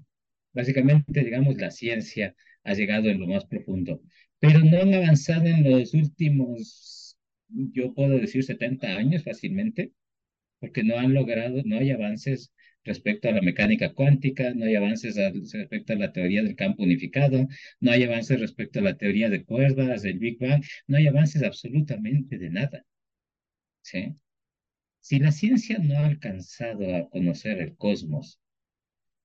Básicamente, 0.52 1.24
digamos, 1.24 1.56
la 1.56 1.72
ciencia 1.72 2.34
ha 2.62 2.74
llegado 2.74 3.08
en 3.08 3.20
lo 3.20 3.26
más 3.26 3.44
profundo, 3.46 4.00
pero 4.38 4.60
no 4.60 4.80
han 4.80 4.94
avanzado 4.94 5.46
en 5.46 5.68
los 5.68 5.94
últimos 5.94 7.03
yo 7.48 7.94
puedo 7.94 8.18
decir 8.18 8.44
70 8.44 8.86
años 8.96 9.24
fácilmente, 9.24 9.92
porque 10.60 10.82
no 10.84 10.98
han 10.98 11.14
logrado, 11.14 11.62
no 11.64 11.78
hay 11.78 11.90
avances 11.90 12.52
respecto 12.84 13.28
a 13.28 13.32
la 13.32 13.42
mecánica 13.42 13.92
cuántica, 13.94 14.54
no 14.54 14.66
hay 14.66 14.76
avances 14.76 15.16
respecto 15.52 15.92
a 15.94 15.96
la 15.96 16.12
teoría 16.12 16.42
del 16.42 16.56
campo 16.56 16.82
unificado, 16.84 17.48
no 17.80 17.90
hay 17.90 18.04
avances 18.04 18.40
respecto 18.40 18.80
a 18.80 18.82
la 18.82 18.96
teoría 18.96 19.30
de 19.30 19.44
cuerdas, 19.44 20.02
del 20.02 20.18
Big 20.18 20.38
Bang, 20.38 20.62
no 20.86 20.98
hay 20.98 21.06
avances 21.06 21.42
absolutamente 21.42 22.38
de 22.38 22.50
nada. 22.50 22.84
¿sí? 23.82 24.14
Si 25.00 25.18
la 25.18 25.32
ciencia 25.32 25.78
no 25.78 25.98
ha 25.98 26.06
alcanzado 26.06 26.96
a 26.96 27.08
conocer 27.10 27.60
el 27.60 27.76
cosmos, 27.76 28.40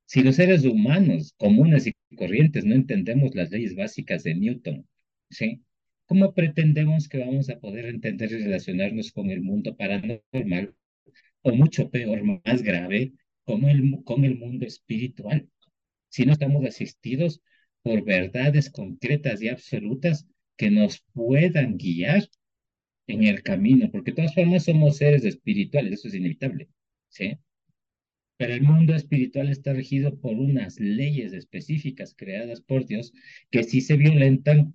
si 0.06 0.24
los 0.24 0.36
seres 0.38 0.66
humanos 0.66 1.34
comunes 1.38 1.88
y 1.88 1.94
corrientes 2.16 2.66
no 2.66 2.76
entendemos 2.76 3.36
las 3.36 3.52
leyes 3.52 3.76
básicas 3.76 4.24
de 4.24 4.36
Newton, 4.36 4.88
¿sí? 5.30 5.62
¿Cómo 6.10 6.34
pretendemos 6.34 7.08
que 7.08 7.20
vamos 7.20 7.52
a 7.52 7.60
poder 7.60 7.86
entender 7.86 8.32
y 8.32 8.40
relacionarnos 8.40 9.12
con 9.12 9.30
el 9.30 9.42
mundo 9.44 9.78
paranormal 9.78 10.74
o 11.44 11.52
mucho 11.54 11.92
peor, 11.92 12.24
más 12.24 12.64
grave, 12.64 13.14
con 13.44 13.66
el, 13.66 14.04
con 14.04 14.26
el 14.26 14.36
mundo 14.36 14.66
espiritual? 14.66 15.48
Si 16.10 16.26
no 16.26 16.34
estamos 16.34 16.66
asistidos 16.66 17.44
por 17.84 18.04
verdades 18.04 18.72
concretas 18.72 19.40
y 19.44 19.50
absolutas 19.50 20.26
que 20.58 20.72
nos 20.72 21.06
puedan 21.14 21.78
guiar 21.78 22.28
en 23.06 23.26
el 23.26 23.44
camino, 23.44 23.92
porque 23.92 24.10
de 24.10 24.16
todas 24.16 24.34
formas 24.34 24.64
somos 24.64 24.98
seres 24.98 25.24
espirituales, 25.24 25.94
eso 25.94 26.08
es 26.08 26.16
inevitable, 26.16 26.70
¿sí? 27.10 27.38
Pero 28.38 28.56
el 28.56 28.64
mundo 28.64 28.96
espiritual 28.96 29.50
está 29.50 29.74
regido 29.74 30.20
por 30.20 30.34
unas 30.34 30.80
leyes 30.80 31.34
específicas 31.34 32.16
creadas 32.18 32.62
por 32.62 32.88
Dios 32.88 33.14
que 33.52 33.62
si 33.64 33.82
se 33.82 33.96
violentan 33.96 34.74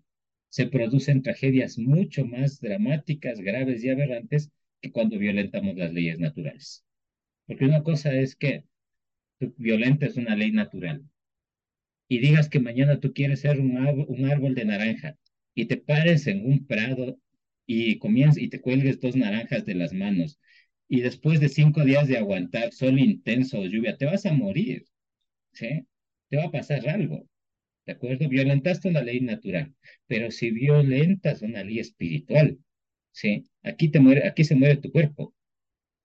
se 0.55 0.69
producen 0.69 1.21
tragedias 1.23 1.79
mucho 1.79 2.25
más 2.25 2.61
dramáticas, 2.61 3.41
graves 3.41 3.83
y 3.83 3.89
aberrantes 3.89 4.53
que 4.81 4.93
cuando 4.93 5.19
violentamos 5.19 5.75
las 5.75 5.93
leyes 5.93 6.21
naturales. 6.21 6.85
Porque 7.45 7.65
una 7.65 7.83
cosa 7.83 8.15
es 8.15 8.37
que 8.37 8.63
tú 9.41 9.53
violentes 9.59 10.17
una 10.17 10.37
ley 10.37 10.53
natural 10.53 11.03
y 12.07 12.21
digas 12.21 12.49
que 12.49 12.61
mañana 12.61 13.01
tú 13.01 13.13
quieres 13.13 13.41
ser 13.41 13.59
un 13.59 13.79
árbol, 14.31 14.55
de 14.55 14.65
naranja 14.65 15.19
y 15.57 15.65
te 15.65 15.77
pares 15.77 16.29
en 16.29 16.47
un 16.47 16.65
prado 16.65 17.19
y 17.67 17.99
comienzas 17.99 18.39
y 18.41 18.49
te 18.49 18.61
cuelgues 18.61 19.01
dos 19.01 19.17
naranjas 19.17 19.67
de 19.67 19.75
las 19.75 19.93
manos 19.93 20.39
y 20.87 21.01
después 21.01 21.41
de 21.41 21.49
cinco 21.49 21.83
días 21.83 22.07
de 22.07 22.19
aguantar 22.19 22.73
sol 22.73 23.01
intenso 23.01 23.59
o 23.59 23.67
lluvia, 23.67 23.97
te 23.97 24.07
vas 24.07 24.25
a 24.25 24.33
morir, 24.33 24.85
¿sí? 25.53 25.85
Te 26.29 26.37
va 26.37 26.45
a 26.45 26.53
pasar 26.53 26.89
algo. 26.89 27.29
¿De 27.87 27.93
acuerdo? 27.93 28.29
Violentaste 28.29 28.89
una 28.89 29.03
ley 29.03 29.21
natural, 29.21 29.75
pero 30.07 30.31
si 30.31 30.51
violentas 30.51 31.43
una 31.43 31.65
ley 31.65 31.79
espiritual, 31.81 32.59
¿sí? 33.13 33.45
Aquí, 33.63 33.89
te 33.91 34.01
muere, 34.01 34.27
aquí 34.27 34.45
se 34.45 34.57
muere 34.57 34.77
tu 34.77 34.91
cuerpo, 34.93 35.35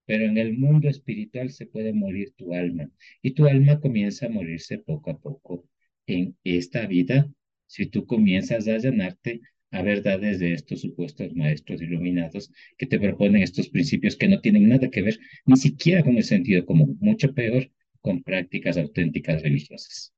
pero 0.05 0.25
en 0.25 0.37
el 0.37 0.57
mundo 0.57 0.89
espiritual 0.89 1.51
se 1.51 1.65
puede 1.67 1.93
morir 1.93 2.33
tu 2.35 2.53
alma 2.53 2.89
y 3.21 3.31
tu 3.31 3.45
alma 3.47 3.79
comienza 3.79 4.25
a 4.25 4.29
morirse 4.29 4.79
poco 4.79 5.11
a 5.11 5.19
poco 5.19 5.65
en 6.07 6.35
esta 6.43 6.85
vida 6.87 7.31
si 7.67 7.85
tú 7.85 8.05
comienzas 8.05 8.67
a 8.67 8.77
llenarte 8.77 9.41
a 9.71 9.83
verdades 9.83 10.39
de 10.39 10.53
estos 10.53 10.81
supuestos 10.81 11.35
maestros 11.35 11.81
iluminados 11.81 12.51
que 12.77 12.87
te 12.87 12.99
proponen 12.99 13.43
estos 13.43 13.69
principios 13.69 14.15
que 14.15 14.27
no 14.27 14.41
tienen 14.41 14.67
nada 14.67 14.89
que 14.89 15.03
ver 15.03 15.19
ni 15.45 15.57
siquiera 15.57 16.03
con 16.03 16.17
el 16.17 16.23
sentido 16.23 16.65
común, 16.65 16.97
mucho 17.01 17.33
peor 17.33 17.71
con 18.01 18.23
prácticas 18.23 18.77
auténticas 18.77 19.43
religiosas. 19.43 20.13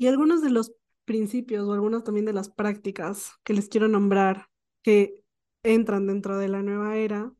Y 0.00 0.06
algunos 0.06 0.40
de 0.40 0.48
los 0.48 0.72
principios 1.04 1.68
o 1.68 1.74
algunas 1.74 2.04
también 2.04 2.24
de 2.24 2.32
las 2.32 2.48
prácticas 2.48 3.32
que 3.44 3.52
les 3.52 3.68
quiero 3.68 3.86
nombrar 3.86 4.48
que 4.80 5.22
entran 5.62 6.06
dentro 6.06 6.38
de 6.38 6.48
la 6.48 6.62
nueva 6.62 6.96
era, 6.96 7.34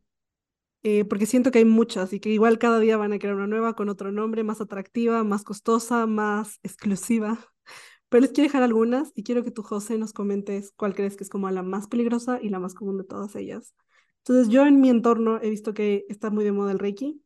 eh, 0.82 1.06
porque 1.06 1.24
siento 1.24 1.50
que 1.50 1.60
hay 1.60 1.64
muchas 1.64 2.12
y 2.12 2.20
que 2.20 2.28
igual 2.28 2.58
cada 2.58 2.78
día 2.78 2.98
van 2.98 3.14
a 3.14 3.18
crear 3.18 3.34
una 3.34 3.46
nueva 3.46 3.74
con 3.76 3.88
otro 3.88 4.12
nombre, 4.12 4.44
más 4.44 4.60
atractiva, 4.60 5.24
más 5.24 5.42
costosa, 5.42 6.04
más 6.06 6.60
exclusiva. 6.62 7.38
Pero 8.10 8.20
les 8.20 8.32
quiero 8.32 8.48
dejar 8.48 8.62
algunas 8.62 9.10
y 9.14 9.22
quiero 9.22 9.42
que 9.42 9.52
tú, 9.52 9.62
José, 9.62 9.96
nos 9.96 10.12
comentes 10.12 10.70
cuál 10.76 10.94
crees 10.94 11.16
que 11.16 11.24
es 11.24 11.30
como 11.30 11.48
la 11.48 11.62
más 11.62 11.86
peligrosa 11.86 12.40
y 12.42 12.50
la 12.50 12.58
más 12.58 12.74
común 12.74 12.98
de 12.98 13.04
todas 13.04 13.34
ellas. 13.36 13.74
Entonces, 14.18 14.50
yo 14.52 14.66
en 14.66 14.82
mi 14.82 14.90
entorno 14.90 15.40
he 15.40 15.48
visto 15.48 15.72
que 15.72 16.04
está 16.10 16.28
muy 16.28 16.44
de 16.44 16.52
moda 16.52 16.72
el 16.72 16.78
Reiki, 16.78 17.22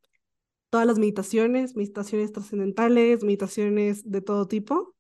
todas 0.71 0.87
las 0.87 1.01
meditaciones, 1.01 1.75
meditaciones 1.75 2.31
trascendentales, 2.31 3.25
meditaciones 3.25 4.09
de 4.09 4.21
todo 4.21 4.47
tipo, 4.47 4.94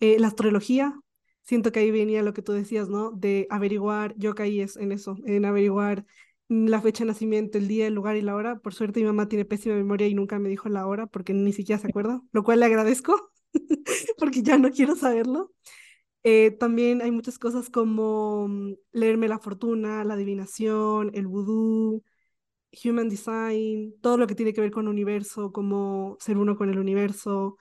eh, 0.00 0.18
la 0.18 0.28
astrología, 0.28 0.98
siento 1.42 1.72
que 1.72 1.80
ahí 1.80 1.90
venía 1.90 2.22
lo 2.22 2.34
que 2.34 2.42
tú 2.42 2.52
decías, 2.52 2.88
¿no? 2.88 3.10
De 3.12 3.46
averiguar, 3.50 4.14
yo 4.16 4.34
caí 4.34 4.60
en 4.60 4.92
eso, 4.92 5.16
en 5.26 5.44
averiguar 5.44 6.04
la 6.48 6.80
fecha 6.80 7.04
de 7.04 7.08
nacimiento, 7.08 7.58
el 7.58 7.68
día, 7.68 7.86
el 7.86 7.94
lugar 7.94 8.16
y 8.16 8.22
la 8.22 8.34
hora. 8.36 8.58
Por 8.58 8.74
suerte 8.74 9.00
mi 9.00 9.06
mamá 9.06 9.28
tiene 9.28 9.44
pésima 9.44 9.74
memoria 9.74 10.06
y 10.08 10.14
nunca 10.14 10.38
me 10.38 10.48
dijo 10.48 10.68
la 10.68 10.86
hora 10.86 11.06
porque 11.06 11.32
ni 11.34 11.52
siquiera 11.52 11.80
se 11.80 11.88
acuerda, 11.88 12.22
lo 12.32 12.42
cual 12.42 12.60
le 12.60 12.66
agradezco 12.66 13.30
porque 14.18 14.42
ya 14.42 14.58
no 14.58 14.70
quiero 14.70 14.96
saberlo. 14.96 15.52
Eh, 16.24 16.50
también 16.52 17.02
hay 17.02 17.10
muchas 17.10 17.38
cosas 17.38 17.70
como 17.70 18.48
mm, 18.48 18.74
leerme 18.92 19.28
la 19.28 19.38
fortuna, 19.38 20.04
la 20.04 20.14
adivinación, 20.14 21.10
el 21.14 21.26
vudú, 21.26 22.02
human 22.84 23.08
design, 23.08 23.94
todo 24.00 24.16
lo 24.18 24.26
que 24.26 24.34
tiene 24.34 24.52
que 24.52 24.60
ver 24.60 24.70
con 24.70 24.88
universo, 24.88 25.52
como 25.52 26.16
ser 26.20 26.38
uno 26.38 26.56
con 26.56 26.70
el 26.70 26.78
universo, 26.78 27.56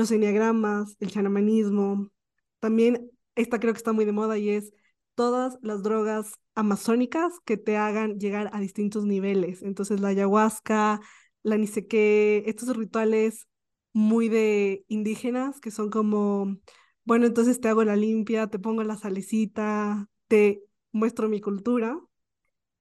los 0.00 0.10
enneagramas, 0.10 0.96
el 1.00 1.10
xanamanismo. 1.10 2.10
También 2.58 3.10
esta 3.34 3.60
creo 3.60 3.72
que 3.72 3.78
está 3.78 3.92
muy 3.92 4.04
de 4.04 4.12
moda 4.12 4.38
y 4.38 4.50
es 4.50 4.72
todas 5.14 5.58
las 5.62 5.82
drogas 5.82 6.32
amazónicas 6.54 7.34
que 7.44 7.56
te 7.56 7.76
hagan 7.76 8.18
llegar 8.18 8.50
a 8.52 8.60
distintos 8.60 9.04
niveles. 9.04 9.62
Entonces 9.62 10.00
la 10.00 10.08
ayahuasca, 10.08 11.00
la 11.42 11.58
ni 11.58 11.66
sé 11.66 11.86
qué, 11.86 12.44
estos 12.46 12.76
rituales 12.76 13.46
muy 13.92 14.28
de 14.28 14.84
indígenas 14.88 15.60
que 15.60 15.70
son 15.70 15.90
como, 15.90 16.56
bueno, 17.04 17.26
entonces 17.26 17.60
te 17.60 17.68
hago 17.68 17.84
la 17.84 17.96
limpia, 17.96 18.46
te 18.46 18.58
pongo 18.58 18.82
la 18.84 18.96
salecita, 18.96 20.08
te 20.28 20.62
muestro 20.92 21.28
mi 21.28 21.40
cultura. 21.40 22.00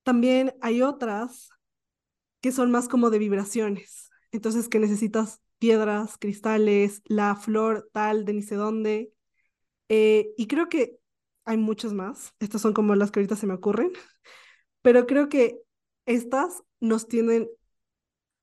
También 0.04 0.56
hay 0.62 0.82
otras 0.82 1.50
que 2.42 2.52
son 2.52 2.72
más 2.72 2.88
como 2.88 3.10
de 3.10 3.20
vibraciones, 3.20 4.10
entonces 4.32 4.70
que 4.70 4.80
necesitas 4.80 5.42
piedras, 5.60 6.17
cristales, 6.19 7.02
la 7.06 7.36
flor 7.36 7.89
tal 7.93 8.26
de 8.26 8.34
ni 8.34 8.41
sé 8.43 8.56
dónde. 8.56 9.13
Eh, 9.89 10.32
y 10.38 10.48
creo 10.48 10.69
que 10.69 11.00
hay 11.45 11.58
muchas 11.58 11.93
más, 11.93 12.34
estas 12.39 12.62
son 12.62 12.74
como 12.74 12.95
las 12.95 13.12
que 13.12 13.19
ahorita 13.19 13.36
se 13.36 13.48
me 13.48 13.56
ocurren, 13.56 13.91
pero 14.82 15.08
creo 15.08 15.30
que 15.30 15.60
estas 16.06 16.63
nos 16.80 17.08
tienen 17.08 17.50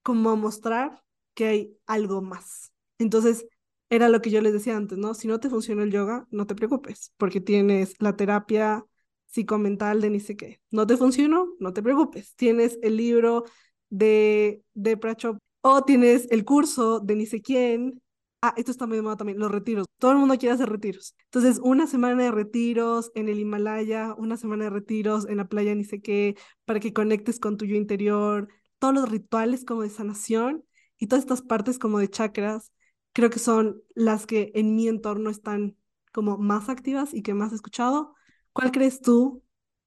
como 0.03 0.31
a 0.31 0.37
mostrar 0.37 1.03
que 1.35 1.47
hay 1.47 1.79
algo 1.87 2.23
más. 2.23 2.73
Entonces, 2.99 3.47
era 3.91 4.09
lo 4.09 4.21
que 4.23 4.31
yo 4.31 4.41
les 4.41 4.53
decía 4.53 4.77
antes, 4.77 4.99
¿no? 4.99 5.15
Si 5.15 5.29
no 5.29 5.41
te 5.41 5.51
funciona 5.51 5.83
el 5.83 5.93
yoga, 5.93 6.27
no 6.31 6.47
te 6.47 6.55
preocupes, 6.55 7.13
porque 7.17 7.41
tienes 7.41 7.95
la 8.01 8.17
terapia 8.17 8.85
psicomental 9.27 10.01
de 10.01 10.11
ni 10.11 10.21
sé 10.21 10.37
qué. 10.37 10.61
No 10.71 10.87
te 10.87 10.97
funcionó, 10.97 11.49
no 11.61 11.73
te 11.73 11.83
preocupes. 11.83 12.35
Tienes 12.37 12.79
el 12.83 12.97
libro 12.97 13.45
de, 13.91 14.63
de 14.75 14.97
Prachop 14.97 15.39
o 15.69 15.83
tienes 15.83 16.29
el 16.31 16.45
curso 16.45 17.01
de 17.01 17.17
ni 17.17 17.27
sé 17.27 17.43
quién. 17.43 18.01
Ah, 18.41 18.55
esto 18.57 18.71
está 18.71 18.87
muy 18.87 19.03
moda 19.03 19.17
también, 19.17 19.39
los 19.41 19.51
retiros. 19.51 19.87
Todo 19.99 20.13
el 20.13 20.19
mundo 20.19 20.37
quiere 20.39 20.55
hacer 20.55 20.69
retiros. 20.69 21.17
Entonces, 21.25 21.59
una 21.61 21.89
semana 21.89 22.23
de 22.23 22.31
retiros 22.31 23.11
en 23.17 23.29
el 23.29 23.41
Himalaya, 23.41 24.15
una 24.17 24.37
semana 24.37 24.65
de 24.65 24.71
retiros 24.71 25.29
en 25.29 25.39
la 25.39 25.49
playa 25.49 25.75
ni 25.75 25.83
sé 25.85 26.01
qué, 26.01 26.37
para 26.67 26.79
que 26.79 26.93
conectes 26.93 27.41
con 27.41 27.57
tu 27.57 27.65
yo 27.65 27.75
interior, 27.75 28.49
todos 28.79 28.95
los 28.95 29.09
rituales 29.11 29.65
como 29.65 29.83
de 29.83 29.91
sanación 29.91 30.65
y 30.99 31.09
todas 31.09 31.25
estas 31.25 31.43
partes 31.43 31.81
como 31.81 31.99
de 31.99 32.09
chakras, 32.09 32.73
creo 33.13 33.31
que 33.31 33.41
son 33.41 33.83
las 33.97 34.27
que 34.27 34.53
en 34.55 34.77
mi 34.77 34.87
entorno 34.87 35.31
están 35.31 35.77
como 36.13 36.39
más 36.39 36.69
activas 36.69 37.13
y 37.13 37.23
que 37.23 37.35
más 37.35 37.51
he 37.51 37.57
escuchado. 37.57 38.15
¿Cuál 38.53 38.71
crees 38.71 39.01
tú 39.01 39.43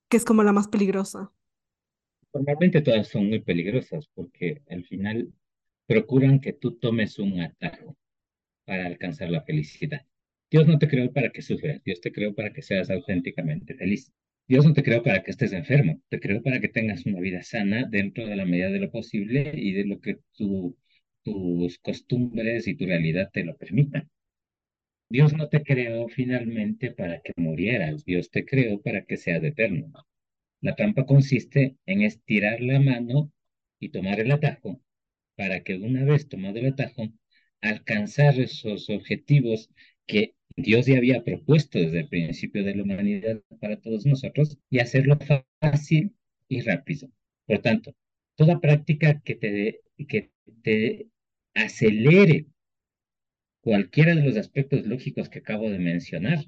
que 0.09 0.17
es 0.17 0.25
como 0.25 0.43
la 0.43 0.51
más 0.51 0.67
peligrosa? 0.67 1.31
Normalmente 2.33 2.81
todas 2.81 3.07
son 3.07 3.29
muy 3.29 3.39
peligrosas 3.39 4.07
porque 4.13 4.61
al 4.69 4.83
final 4.85 5.31
procuran 5.89 6.39
que 6.39 6.53
tú 6.53 6.77
tomes 6.77 7.17
un 7.17 7.41
atajo 7.41 7.97
para 8.63 8.85
alcanzar 8.85 9.31
la 9.31 9.41
felicidad. 9.41 10.05
Dios 10.51 10.67
no 10.67 10.77
te 10.77 10.87
creó 10.87 11.11
para 11.11 11.31
que 11.31 11.41
sufras, 11.41 11.83
Dios 11.83 11.99
te 11.99 12.11
creó 12.11 12.35
para 12.35 12.53
que 12.53 12.61
seas 12.61 12.91
auténticamente 12.91 13.73
feliz. 13.73 14.13
Dios 14.47 14.65
no 14.67 14.73
te 14.73 14.83
creó 14.83 15.01
para 15.01 15.23
que 15.23 15.31
estés 15.31 15.51
enfermo, 15.51 15.99
te 16.09 16.19
creó 16.19 16.43
para 16.43 16.59
que 16.61 16.67
tengas 16.67 17.07
una 17.07 17.19
vida 17.19 17.41
sana 17.41 17.87
dentro 17.89 18.27
de 18.27 18.35
la 18.35 18.45
medida 18.45 18.69
de 18.69 18.79
lo 18.79 18.91
posible 18.91 19.51
y 19.55 19.73
de 19.73 19.85
lo 19.85 19.99
que 19.99 20.19
tu, 20.37 20.77
tus 21.23 21.79
costumbres 21.79 22.67
y 22.67 22.75
tu 22.75 22.85
realidad 22.85 23.31
te 23.33 23.43
lo 23.43 23.57
permitan. 23.57 24.11
Dios 25.09 25.33
no 25.33 25.49
te 25.49 25.63
creó 25.63 26.07
finalmente 26.07 26.91
para 26.91 27.19
que 27.21 27.33
murieras, 27.35 28.05
Dios 28.05 28.29
te 28.29 28.45
creó 28.45 28.79
para 28.79 29.05
que 29.05 29.17
seas 29.17 29.43
eterno. 29.43 29.91
La 30.61 30.75
trampa 30.75 31.07
consiste 31.07 31.77
en 31.87 32.03
estirar 32.03 32.61
la 32.61 32.79
mano 32.79 33.31
y 33.79 33.89
tomar 33.89 34.19
el 34.19 34.31
atajo 34.31 34.79
para 35.39 35.63
que 35.63 35.77
una 35.77 36.03
vez 36.03 36.27
tomado 36.27 36.59
el 36.59 36.65
atajo, 36.67 37.07
alcanzar 37.61 38.37
esos 38.41 38.89
objetivos 38.89 39.69
que 40.05 40.35
Dios 40.57 40.85
ya 40.85 40.97
había 40.97 41.23
propuesto 41.23 41.79
desde 41.79 42.01
el 42.01 42.09
principio 42.09 42.61
de 42.65 42.75
la 42.75 42.83
humanidad 42.83 43.41
para 43.61 43.79
todos 43.79 44.05
nosotros 44.05 44.57
y 44.69 44.79
hacerlo 44.79 45.17
fácil 45.61 46.13
y 46.49 46.59
rápido. 46.59 47.09
Por 47.45 47.59
tanto, 47.59 47.95
toda 48.35 48.59
práctica 48.59 49.21
que 49.23 49.35
te, 49.35 49.79
que 50.09 50.31
te 50.61 51.07
acelere 51.53 52.47
cualquiera 53.61 54.13
de 54.15 54.23
los 54.23 54.35
aspectos 54.35 54.85
lógicos 54.85 55.29
que 55.29 55.39
acabo 55.39 55.69
de 55.69 55.79
mencionar 55.79 56.39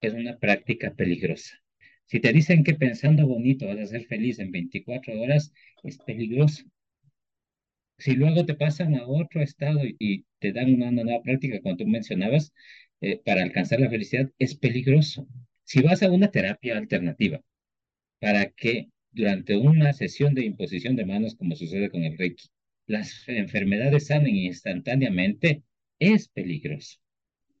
es 0.00 0.12
una 0.12 0.36
práctica 0.38 0.92
peligrosa. 0.94 1.54
Si 2.06 2.18
te 2.18 2.32
dicen 2.32 2.64
que 2.64 2.74
pensando 2.74 3.28
bonito 3.28 3.66
vas 3.68 3.78
a 3.78 3.86
ser 3.86 4.04
feliz 4.06 4.40
en 4.40 4.50
24 4.50 5.20
horas, 5.20 5.52
es 5.84 5.98
peligroso. 5.98 6.64
Si 7.98 8.14
luego 8.14 8.46
te 8.46 8.54
pasan 8.54 8.94
a 8.96 9.06
otro 9.06 9.42
estado 9.42 9.80
y, 9.84 10.24
te 10.38 10.52
dan 10.52 10.74
una, 10.74 10.90
nueva 10.92 11.22
práctica, 11.22 11.60
como 11.60 11.76
tú 11.76 11.86
mencionabas, 11.86 12.52
eh, 13.00 13.20
para 13.24 13.42
alcanzar 13.42 13.80
la 13.80 13.90
felicidad, 13.90 14.30
es 14.38 14.54
peligroso. 14.56 15.26
Si 15.64 15.82
vas 15.82 16.02
a 16.02 16.10
una 16.10 16.30
terapia 16.30 16.78
alternativa 16.78 17.40
para 18.20 18.50
que 18.50 18.90
durante 19.10 19.56
una 19.56 19.92
sesión 19.92 20.34
de 20.34 20.44
imposición 20.44 20.96
de 20.96 21.06
manos, 21.06 21.34
como 21.36 21.56
sucede 21.56 21.90
con 21.90 22.04
el 22.04 22.16
Reiki, 22.18 22.48
las 22.86 23.28
enfermedades 23.28 24.06
sanen 24.06 24.36
instantáneamente, 24.36 25.62
es 25.98 26.28
peligroso, 26.28 26.98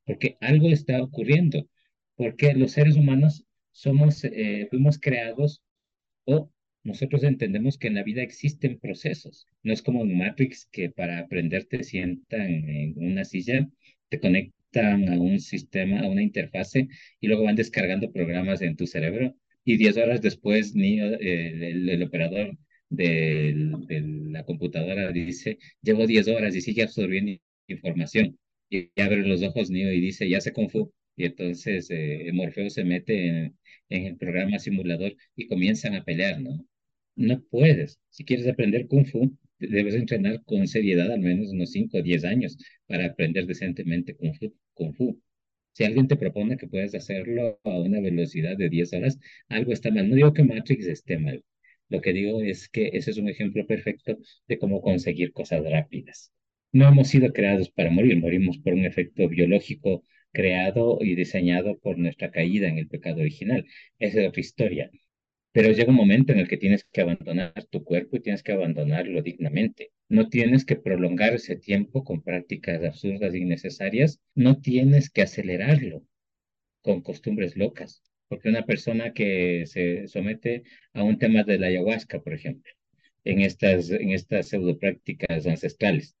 porque 0.04 0.36
algo 0.40 0.68
está 0.70 1.02
ocurriendo, 1.02 1.68
porque 2.16 2.54
los 2.54 2.72
seres 2.72 2.96
humanos 2.96 3.44
somos, 3.72 4.24
eh, 4.24 4.66
fuimos 4.70 4.98
creados 4.98 5.62
o 6.24 6.50
nosotros 6.88 7.22
entendemos 7.22 7.78
que 7.78 7.88
en 7.88 7.94
la 7.94 8.02
vida 8.02 8.22
existen 8.22 8.78
procesos. 8.80 9.46
No 9.62 9.72
es 9.72 9.82
como 9.82 10.02
en 10.02 10.16
Matrix 10.18 10.68
que 10.72 10.90
para 10.90 11.18
aprender 11.20 11.64
te 11.66 11.84
sientan 11.84 12.50
en 12.50 12.94
una 12.96 13.24
silla, 13.24 13.68
te 14.08 14.20
conectan 14.20 15.08
a 15.08 15.18
un 15.20 15.38
sistema, 15.40 16.00
a 16.00 16.08
una 16.08 16.22
interfase 16.22 16.88
y 17.20 17.26
luego 17.28 17.44
van 17.44 17.56
descargando 17.56 18.12
programas 18.12 18.62
en 18.62 18.76
tu 18.76 18.86
cerebro 18.86 19.36
y 19.64 19.76
10 19.76 19.96
horas 19.98 20.22
después 20.22 20.74
ni, 20.74 20.98
el, 20.98 22.02
operador 22.02 22.56
de 22.88 23.54
la 24.30 24.44
computadora 24.44 25.12
dice, 25.12 25.58
llevo 25.82 26.06
10 26.06 26.28
horas 26.28 26.54
y 26.56 26.62
sigue 26.62 26.82
absorbiendo 26.82 27.32
información. 27.66 28.38
Y 28.70 28.90
abre 29.00 29.26
los 29.26 29.42
ojos 29.42 29.70
Neo 29.70 29.92
y 29.92 30.00
dice, 30.00 30.28
ya 30.28 30.40
se 30.40 30.52
Kung 30.52 30.70
Y 31.16 31.24
entonces 31.26 31.88
eh, 31.90 32.30
Morfeo 32.32 32.70
se 32.70 32.84
mete 32.84 33.28
en, 33.28 33.58
en, 33.90 34.06
el 34.06 34.16
programa 34.16 34.58
simulador 34.58 35.16
y 35.36 35.46
comienzan 35.48 35.94
a 35.94 36.04
pelear, 36.04 36.40
¿no? 36.40 36.66
No 37.18 37.42
puedes. 37.50 37.98
Si 38.08 38.24
quieres 38.24 38.46
aprender 38.48 38.86
Kung 38.86 39.04
Fu, 39.04 39.36
debes 39.58 39.94
entrenar 39.94 40.42
con 40.44 40.66
seriedad 40.68 41.10
al 41.12 41.20
menos 41.20 41.50
unos 41.50 41.72
5 41.72 41.98
o 41.98 42.02
10 42.02 42.24
años 42.24 42.56
para 42.86 43.06
aprender 43.06 43.44
decentemente 43.46 44.14
Kung 44.16 44.34
Fu. 44.34 44.54
Kung 44.74 44.94
Fu. 44.94 45.20
Si 45.72 45.84
alguien 45.84 46.08
te 46.08 46.16
propone 46.16 46.56
que 46.56 46.68
puedes 46.68 46.94
hacerlo 46.94 47.60
a 47.64 47.78
una 47.80 48.00
velocidad 48.00 48.56
de 48.56 48.68
10 48.70 48.92
horas, 48.94 49.18
algo 49.48 49.72
está 49.72 49.90
mal. 49.90 50.08
No 50.08 50.14
digo 50.16 50.32
que 50.32 50.44
Matrix 50.44 50.86
esté 50.86 51.18
mal, 51.18 51.44
Lo 51.88 52.00
que 52.00 52.12
digo 52.12 52.40
es 52.42 52.68
que 52.68 52.90
ese 52.94 53.10
es 53.10 53.18
un 53.18 53.28
ejemplo 53.28 53.66
perfecto 53.66 54.18
de 54.46 54.58
cómo 54.58 54.80
conseguir 54.80 55.32
cosas 55.32 55.64
rápidas. 55.64 56.32
No 56.72 56.86
hemos 56.88 57.08
sido 57.08 57.32
creados 57.32 57.70
para 57.70 57.90
morir, 57.90 58.16
morimos 58.18 58.58
por 58.58 58.74
un 58.74 58.84
efecto 58.86 59.28
biológico 59.28 60.04
creado 60.32 60.98
y 61.00 61.14
diseñado 61.16 61.78
por 61.78 61.98
nuestra 61.98 62.30
caída 62.30 62.68
en 62.68 62.78
el 62.78 62.88
pecado 62.88 63.20
original. 63.22 63.64
Esa 63.98 64.20
es 64.22 64.28
otra 64.28 64.40
historia. 64.40 64.90
Pero 65.52 65.72
llega 65.72 65.90
un 65.90 65.96
momento 65.96 66.32
en 66.32 66.38
el 66.38 66.48
que 66.48 66.56
tienes 66.56 66.84
que 66.84 67.00
abandonar 67.00 67.52
tu 67.70 67.82
cuerpo 67.84 68.16
y 68.16 68.20
tienes 68.20 68.42
que 68.42 68.52
abandonarlo 68.52 69.22
dignamente. 69.22 69.92
No 70.08 70.28
tienes 70.28 70.64
que 70.64 70.76
prolongar 70.76 71.34
ese 71.34 71.56
tiempo 71.56 72.04
con 72.04 72.22
prácticas 72.22 72.82
absurdas 72.84 73.34
e 73.34 73.38
innecesarias. 73.38 74.20
No 74.34 74.60
tienes 74.60 75.10
que 75.10 75.22
acelerarlo 75.22 76.04
con 76.82 77.02
costumbres 77.02 77.56
locas. 77.56 78.02
Porque 78.28 78.48
una 78.50 78.66
persona 78.66 79.12
que 79.14 79.64
se 79.66 80.06
somete 80.08 80.64
a 80.92 81.02
un 81.02 81.18
tema 81.18 81.44
de 81.44 81.58
la 81.58 81.68
ayahuasca, 81.68 82.20
por 82.20 82.34
ejemplo, 82.34 82.72
en 83.24 83.40
estas, 83.40 83.90
en 83.90 84.10
estas 84.10 84.48
pseudo 84.48 84.78
prácticas 84.78 85.46
ancestrales, 85.46 86.16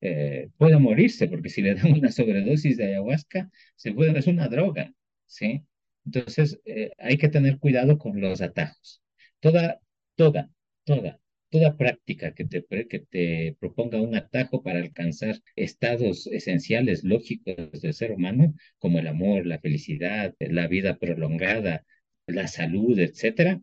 eh, 0.00 0.48
puede 0.56 0.78
morirse, 0.78 1.28
porque 1.28 1.48
si 1.48 1.62
le 1.62 1.74
dan 1.74 1.92
una 1.92 2.12
sobredosis 2.12 2.76
de 2.76 2.86
ayahuasca, 2.86 3.50
se 3.76 3.92
puede, 3.92 4.18
es 4.18 4.26
una 4.26 4.48
droga, 4.48 4.92
¿sí? 5.26 5.64
Entonces, 6.08 6.58
eh, 6.64 6.90
hay 6.98 7.18
que 7.18 7.28
tener 7.28 7.58
cuidado 7.58 7.98
con 7.98 8.18
los 8.20 8.40
atajos. 8.40 9.02
Toda, 9.40 9.78
toda, 10.14 10.50
toda, 10.84 11.20
toda 11.50 11.76
práctica 11.76 12.32
que 12.34 12.46
te, 12.46 12.64
que 12.88 13.00
te 13.00 13.56
proponga 13.60 14.00
un 14.00 14.14
atajo 14.16 14.62
para 14.62 14.78
alcanzar 14.78 15.36
estados 15.54 16.26
esenciales, 16.28 17.04
lógicos 17.04 17.82
del 17.82 17.92
ser 17.92 18.12
humano, 18.12 18.54
como 18.78 18.98
el 19.00 19.06
amor, 19.06 19.44
la 19.46 19.58
felicidad, 19.58 20.34
la 20.40 20.66
vida 20.66 20.96
prolongada, 20.98 21.84
la 22.26 22.48
salud, 22.48 22.98
etcétera, 22.98 23.60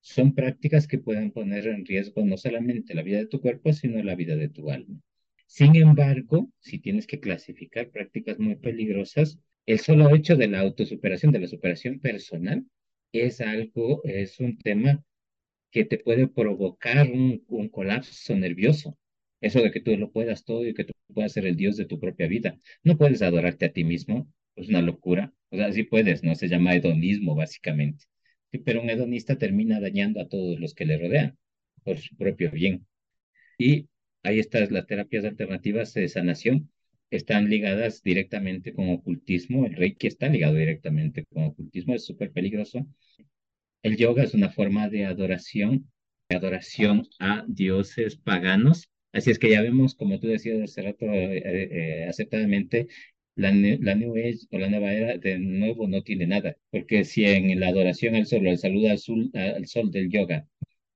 son 0.00 0.34
prácticas 0.34 0.88
que 0.88 0.98
pueden 0.98 1.30
poner 1.30 1.68
en 1.68 1.86
riesgo 1.86 2.24
no 2.24 2.36
solamente 2.36 2.94
la 2.94 3.02
vida 3.02 3.18
de 3.18 3.28
tu 3.28 3.40
cuerpo, 3.40 3.72
sino 3.72 4.02
la 4.02 4.16
vida 4.16 4.34
de 4.34 4.48
tu 4.48 4.70
alma. 4.72 4.98
Sin 5.46 5.76
embargo, 5.76 6.50
si 6.58 6.80
tienes 6.80 7.06
que 7.06 7.20
clasificar 7.20 7.90
prácticas 7.90 8.40
muy 8.40 8.56
peligrosas, 8.56 9.38
el 9.68 9.80
solo 9.80 10.14
hecho 10.14 10.34
de 10.36 10.48
la 10.48 10.60
autosuperación, 10.60 11.30
de 11.32 11.40
la 11.40 11.46
superación 11.46 12.00
personal, 12.00 12.66
es 13.12 13.42
algo, 13.42 14.02
es 14.04 14.40
un 14.40 14.56
tema 14.58 15.04
que 15.70 15.84
te 15.84 15.98
puede 15.98 16.28
provocar 16.28 17.10
un, 17.10 17.44
colapso 17.70 18.34
nervioso. 18.36 18.98
Eso 19.42 19.60
de 19.62 19.70
que 19.70 19.80
tú 19.80 19.96
lo 19.98 20.10
puedas 20.10 20.44
todo 20.44 20.66
y 20.66 20.74
que 20.74 20.84
tú 20.84 20.94
puedas 21.14 21.32
ser 21.32 21.46
el 21.46 21.56
Dios 21.56 21.76
de 21.76 21.84
tu 21.84 22.00
propia 22.00 22.28
vida. 22.28 22.58
No 22.82 22.96
puedes 22.96 23.20
adorarte 23.22 23.66
a 23.66 23.72
ti 23.72 23.84
mismo, 23.84 24.32
es 24.56 24.68
una 24.70 24.82
locura. 24.82 25.34
O 25.50 25.56
sea, 25.56 25.70
sí 25.72 25.82
puedes, 25.84 26.24
¿no? 26.24 26.34
Se 26.34 26.48
llama 26.48 26.74
hedonismo, 26.74 27.34
básicamente. 27.34 28.06
pero 28.64 28.80
un 28.82 28.90
hedonista 28.90 29.36
termina 29.38 29.80
dañando 29.80 30.20
a 30.20 30.28
todos 30.28 30.58
los 30.60 30.74
que 30.74 30.86
le 30.86 30.98
rodean 30.98 31.38
por 31.84 31.98
su 31.98 32.16
propio 32.16 32.50
bien. 32.50 32.86
Y 33.58 33.88
ahí 34.22 34.38
están 34.40 34.66
las 34.72 34.86
terapias 34.86 35.24
alternativas 35.26 35.94
de 35.94 36.08
sanación 36.08 36.70
están 37.10 37.48
ligadas 37.50 38.02
directamente 38.02 38.74
con 38.74 38.90
ocultismo. 38.90 39.66
El 39.66 39.74
reiki 39.76 40.06
está 40.06 40.28
ligado 40.28 40.54
directamente 40.54 41.24
con 41.26 41.44
ocultismo, 41.44 41.94
es 41.94 42.04
súper 42.06 42.32
peligroso. 42.32 42.86
El 43.82 43.96
yoga 43.96 44.22
es 44.24 44.34
una 44.34 44.50
forma 44.50 44.88
de 44.88 45.04
adoración, 45.06 45.90
de 46.28 46.36
adoración 46.36 47.08
a 47.18 47.44
dioses 47.48 48.16
paganos. 48.16 48.88
Así 49.12 49.30
es 49.30 49.38
que 49.38 49.50
ya 49.50 49.62
vemos, 49.62 49.94
como 49.94 50.20
tú 50.20 50.28
decías 50.28 50.60
hace 50.62 50.82
rato, 50.82 51.06
eh, 51.06 52.02
eh, 52.04 52.06
acertadamente, 52.08 52.88
la, 53.34 53.50
la 53.52 53.94
New 53.94 54.14
o 54.50 54.58
la 54.58 54.68
nueva 54.68 54.92
era 54.92 55.16
de 55.18 55.38
nuevo 55.38 55.86
no 55.88 56.02
tiene 56.02 56.26
nada, 56.26 56.56
porque 56.70 57.04
si 57.04 57.24
en 57.24 57.58
la 57.60 57.68
adoración 57.68 58.14
al 58.16 58.26
sol, 58.26 58.46
el 58.46 58.58
saludo 58.58 58.88
al, 58.90 58.98
al 59.54 59.66
sol 59.66 59.90
del 59.90 60.10
yoga, 60.10 60.46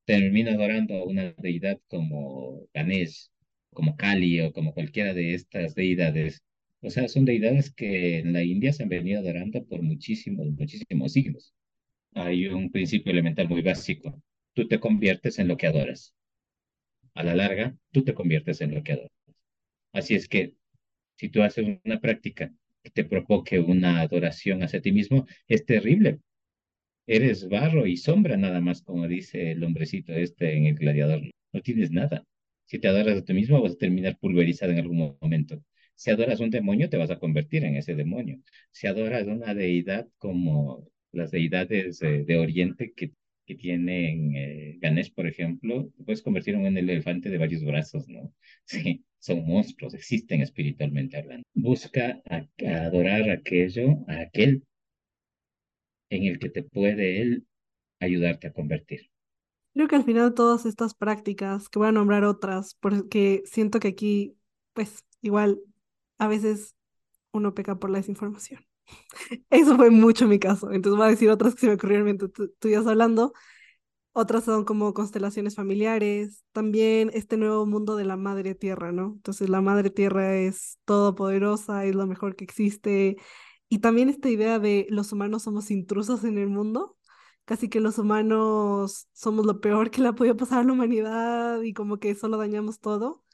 termina 0.07 0.53
adorando 0.53 0.95
a 0.97 1.05
una 1.05 1.35
deidad 1.39 1.81
como 1.89 2.69
Ganesh 2.75 3.32
como 3.73 3.97
Kali 3.97 4.41
o 4.41 4.53
como 4.53 4.75
cualquiera 4.75 5.15
de 5.15 5.35
estas 5.35 5.75
deidades. 5.75 6.43
O 6.81 6.91
sea, 6.91 7.09
son 7.09 7.25
deidades 7.25 7.73
que 7.73 8.19
en 8.19 8.33
la 8.33 8.43
India 8.43 8.73
se 8.73 8.83
han 8.83 8.89
venido 8.89 9.21
adorando 9.21 9.65
por 9.67 9.83
muchísimos, 9.83 10.47
muchísimos 10.49 11.13
siglos. 11.13 11.55
Hay 12.15 12.47
un 12.49 12.71
principio 12.71 13.13
elemental 13.13 13.49
muy 13.49 13.63
básico. 13.63 14.23
Tú 14.55 14.69
te 14.69 14.81
conviertes 14.81 15.39
en 15.39 15.49
lo 15.49 15.57
que 15.57 15.67
adoras. 15.67 16.15
A 17.15 17.23
la 17.25 17.35
larga, 17.35 17.77
tú 17.91 18.05
te 18.05 18.15
conviertes 18.15 18.61
en 18.61 18.75
lo 18.75 18.83
que 18.83 18.93
adoras. 18.93 19.13
Así 19.93 20.15
es 20.15 20.29
que 20.29 20.55
si 21.17 21.29
tú 21.29 21.43
haces 21.43 21.67
una 21.85 22.01
práctica 22.01 22.53
que 22.83 22.91
te 22.91 23.05
provoque 23.05 23.61
una 23.61 24.01
adoración 24.01 24.63
hacia 24.63 24.83
ti 24.83 24.93
mismo, 24.93 25.27
es 25.49 25.65
terrible. 25.67 26.21
Eres 27.07 27.49
barro 27.49 27.87
y 27.87 27.97
sombra 27.97 28.37
nada 28.37 28.61
más, 28.61 28.83
como 28.83 29.09
dice 29.09 29.53
el 29.53 29.65
hombrecito 29.65 30.13
este 30.13 30.57
en 30.57 30.67
el 30.67 30.77
gladiador. 30.77 31.23
No 31.53 31.61
tienes 31.63 31.91
nada. 31.93 32.25
Si 32.73 32.79
te 32.79 32.89
adoras 32.89 33.19
a 33.19 33.25
ti 33.27 33.35
mismo, 33.35 33.61
vas 33.63 33.73
a 33.75 33.77
terminar 33.85 34.17
pulverizado 34.19 34.73
en 34.73 34.79
algún 34.79 35.19
momento. 35.21 35.63
Si 35.95 36.11
adoras 36.11 36.41
un 36.41 36.49
demonio, 36.51 36.89
te 36.89 36.97
vas 36.97 37.11
a 37.11 37.19
convertir 37.19 37.65
en 37.65 37.77
ese 37.77 37.95
demonio. 37.95 38.41
Si 38.71 38.87
adoras 38.87 39.27
una 39.27 39.53
deidad 39.55 40.09
como 40.17 40.89
las 41.13 41.31
deidades 41.31 41.99
de 42.01 42.37
Oriente 42.39 42.95
que, 42.97 43.13
que 43.47 43.57
tienen 43.57 44.35
eh, 44.37 44.79
Ganesh, 44.81 45.13
por 45.13 45.27
ejemplo, 45.27 45.91
te 45.99 46.03
puedes 46.05 46.23
convertir 46.23 46.55
en 46.55 46.63
un 46.63 46.79
elefante 46.79 47.29
de 47.29 47.37
varios 47.37 47.63
brazos, 47.63 48.09
¿no? 48.09 48.33
Sí, 48.65 49.05
son 49.19 49.45
monstruos, 49.47 49.93
existen 49.93 50.41
espiritualmente 50.41 51.19
hablando. 51.19 51.45
Busca 51.53 52.23
adorar 52.65 53.29
aquello, 53.29 53.99
a 54.09 54.21
aquel 54.23 54.63
en 56.11 56.27
el 56.27 56.39
que 56.39 56.49
te 56.49 56.63
puede 56.63 57.21
él 57.23 57.45
ayudarte 58.01 58.49
a 58.49 58.53
convertir. 58.55 59.12
Creo 59.75 59.89
que 59.89 59.97
al 59.97 60.05
final 60.05 60.35
todas 60.35 60.67
estas 60.67 60.95
prácticas, 60.95 61.69
que 61.69 61.79
voy 61.79 61.89
a 61.89 61.93
nombrar 61.93 62.25
otras, 62.25 62.75
porque 62.81 63.43
siento 63.47 63.81
que 63.81 63.89
aquí, 63.89 64.37
pues 64.75 65.05
igual, 65.23 65.61
a 66.19 66.29
veces 66.29 66.77
uno 67.33 67.55
peca 67.55 67.79
por 67.79 67.91
la 67.91 67.99
desinformación. 67.99 68.65
Eso 69.51 69.77
fue 69.77 69.91
mucho 69.91 70.29
mi 70.29 70.39
caso. 70.39 70.73
Entonces 70.73 70.97
voy 70.99 71.07
a 71.07 71.11
decir 71.11 71.31
otras 71.31 71.55
que 71.55 71.61
se 71.63 71.67
me 71.69 71.75
ocurrieron 71.75 72.05
mientras 72.05 72.33
tú, 72.33 72.51
ibas 72.69 72.87
hablando. 72.87 73.33
Otras 74.13 74.45
son 74.45 74.65
como 74.65 74.93
constelaciones 74.95 75.55
familiares, 75.57 76.45
también 76.53 77.11
este 77.15 77.39
nuevo 77.39 77.65
mundo 77.67 77.97
de 77.97 78.05
la 78.05 78.17
madre 78.17 78.55
tierra, 78.55 78.93
¿no? 78.93 79.15
Entonces 79.17 79.49
la 79.49 79.63
madre 79.63 79.89
tierra 79.91 80.37
es 80.37 80.79
todopoderosa, 80.85 81.87
es 81.87 81.95
lo 81.95 82.07
mejor 82.07 82.37
que 82.37 82.45
existe. 82.45 83.17
Y 83.71 83.79
también 83.79 84.11
esta 84.11 84.29
idea 84.29 84.59
de 84.59 84.87
los 84.91 85.13
humanos 85.13 85.45
somos 85.45 85.71
intrusos 85.71 86.25
en 86.25 86.37
el 86.39 86.49
mundo, 86.49 86.97
casi 87.45 87.69
que 87.69 87.81
los 87.81 87.99
humanos 87.99 89.09
somos 89.13 89.47
lo 89.47 89.61
peor 89.61 89.91
que 89.91 90.01
le 90.03 90.09
ha 90.09 90.15
podido 90.15 90.37
pasar 90.37 90.61
a 90.61 90.65
la 90.65 90.73
humanidad 90.73 91.63
y 91.63 91.73
como 91.73 91.99
que 91.99 92.15
solo 92.15 92.37
dañamos 92.39 92.81
todo. 92.81 93.25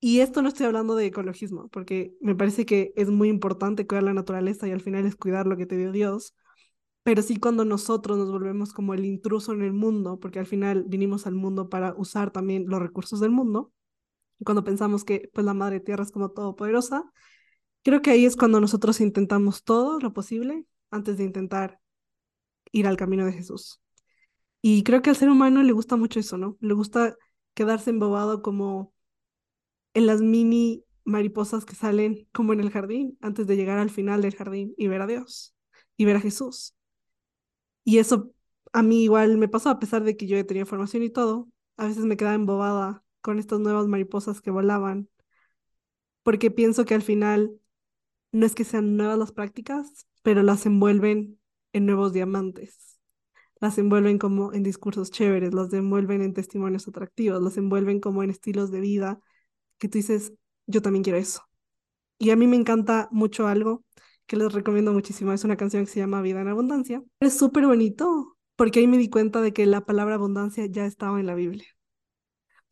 Y 0.00 0.20
esto 0.20 0.42
no 0.42 0.48
estoy 0.48 0.66
hablando 0.66 0.96
de 0.96 1.06
ecologismo, 1.06 1.68
porque 1.68 2.16
me 2.20 2.34
parece 2.34 2.66
que 2.66 2.92
es 2.96 3.08
muy 3.08 3.28
importante 3.28 3.86
cuidar 3.86 4.04
la 4.04 4.14
naturaleza 4.14 4.66
y 4.68 4.72
al 4.72 4.80
final 4.80 5.06
es 5.06 5.16
cuidar 5.16 5.46
lo 5.46 5.56
que 5.56 5.66
te 5.66 5.76
dio 5.76 5.92
Dios, 5.92 6.34
pero 7.04 7.22
sí 7.22 7.36
cuando 7.36 7.64
nosotros 7.64 8.18
nos 8.18 8.30
volvemos 8.30 8.72
como 8.72 8.94
el 8.94 9.04
intruso 9.04 9.52
en 9.52 9.62
el 9.62 9.72
mundo, 9.72 10.18
porque 10.20 10.40
al 10.40 10.46
final 10.46 10.84
vinimos 10.88 11.26
al 11.26 11.34
mundo 11.34 11.68
para 11.68 11.94
usar 11.96 12.32
también 12.32 12.66
los 12.68 12.80
recursos 12.80 13.20
del 13.20 13.30
mundo, 13.30 13.72
cuando 14.44 14.64
pensamos 14.64 15.04
que 15.04 15.30
pues 15.32 15.46
la 15.46 15.54
madre 15.54 15.80
tierra 15.80 16.04
es 16.04 16.12
como 16.12 16.30
todopoderosa, 16.30 17.04
creo 17.82 18.02
que 18.02 18.10
ahí 18.10 18.24
es 18.24 18.36
cuando 18.36 18.60
nosotros 18.60 19.00
intentamos 19.00 19.64
todo 19.64 20.00
lo 20.00 20.12
posible 20.12 20.66
antes 20.90 21.18
de 21.18 21.24
intentar 21.24 21.81
ir 22.72 22.86
al 22.86 22.96
camino 22.96 23.24
de 23.26 23.32
Jesús. 23.32 23.80
Y 24.60 24.82
creo 24.84 25.02
que 25.02 25.10
al 25.10 25.16
ser 25.16 25.30
humano 25.30 25.62
le 25.62 25.72
gusta 25.72 25.96
mucho 25.96 26.20
eso, 26.20 26.38
¿no? 26.38 26.56
Le 26.60 26.74
gusta 26.74 27.16
quedarse 27.54 27.90
embobado 27.90 28.42
como 28.42 28.94
en 29.94 30.06
las 30.06 30.20
mini 30.20 30.84
mariposas 31.04 31.64
que 31.64 31.74
salen 31.74 32.28
como 32.32 32.52
en 32.52 32.60
el 32.60 32.70
jardín 32.70 33.18
antes 33.20 33.46
de 33.46 33.56
llegar 33.56 33.78
al 33.78 33.90
final 33.90 34.22
del 34.22 34.36
jardín 34.36 34.74
y 34.76 34.88
ver 34.88 35.02
a 35.02 35.06
Dios 35.06 35.54
y 35.96 36.04
ver 36.04 36.16
a 36.16 36.20
Jesús. 36.20 36.74
Y 37.84 37.98
eso 37.98 38.32
a 38.72 38.82
mí 38.82 39.04
igual 39.04 39.36
me 39.38 39.48
pasó 39.48 39.70
a 39.70 39.78
pesar 39.78 40.04
de 40.04 40.16
que 40.16 40.26
yo 40.26 40.44
tenía 40.46 40.66
formación 40.66 41.02
y 41.02 41.10
todo. 41.10 41.48
A 41.76 41.86
veces 41.86 42.04
me 42.04 42.16
quedaba 42.16 42.34
embobada 42.34 43.04
con 43.20 43.38
estas 43.38 43.60
nuevas 43.60 43.86
mariposas 43.86 44.40
que 44.40 44.50
volaban 44.50 45.08
porque 46.22 46.50
pienso 46.50 46.84
que 46.84 46.94
al 46.94 47.02
final 47.02 47.52
no 48.30 48.46
es 48.46 48.54
que 48.54 48.64
sean 48.64 48.96
nuevas 48.96 49.18
las 49.18 49.32
prácticas, 49.32 50.06
pero 50.22 50.42
las 50.42 50.66
envuelven 50.66 51.38
en 51.72 51.86
nuevos 51.86 52.12
diamantes. 52.12 52.98
Las 53.60 53.78
envuelven 53.78 54.18
como 54.18 54.52
en 54.52 54.62
discursos 54.62 55.10
chéveres, 55.10 55.54
las 55.54 55.72
envuelven 55.72 56.22
en 56.22 56.34
testimonios 56.34 56.88
atractivos, 56.88 57.42
las 57.42 57.56
envuelven 57.56 58.00
como 58.00 58.22
en 58.22 58.30
estilos 58.30 58.70
de 58.70 58.80
vida 58.80 59.20
que 59.78 59.88
tú 59.88 59.98
dices, 59.98 60.32
yo 60.66 60.82
también 60.82 61.02
quiero 61.04 61.18
eso. 61.18 61.42
Y 62.18 62.30
a 62.30 62.36
mí 62.36 62.46
me 62.46 62.56
encanta 62.56 63.08
mucho 63.10 63.48
algo 63.48 63.84
que 64.26 64.36
les 64.36 64.52
recomiendo 64.52 64.92
muchísimo. 64.92 65.32
Es 65.32 65.44
una 65.44 65.56
canción 65.56 65.84
que 65.84 65.90
se 65.90 66.00
llama 66.00 66.22
Vida 66.22 66.40
en 66.40 66.48
Abundancia. 66.48 67.02
Es 67.20 67.36
súper 67.36 67.66
bonito 67.66 68.36
porque 68.56 68.80
ahí 68.80 68.86
me 68.86 68.98
di 68.98 69.08
cuenta 69.10 69.40
de 69.40 69.52
que 69.52 69.66
la 69.66 69.84
palabra 69.84 70.14
abundancia 70.14 70.66
ya 70.66 70.86
estaba 70.86 71.18
en 71.20 71.26
la 71.26 71.34
Biblia. 71.34 71.66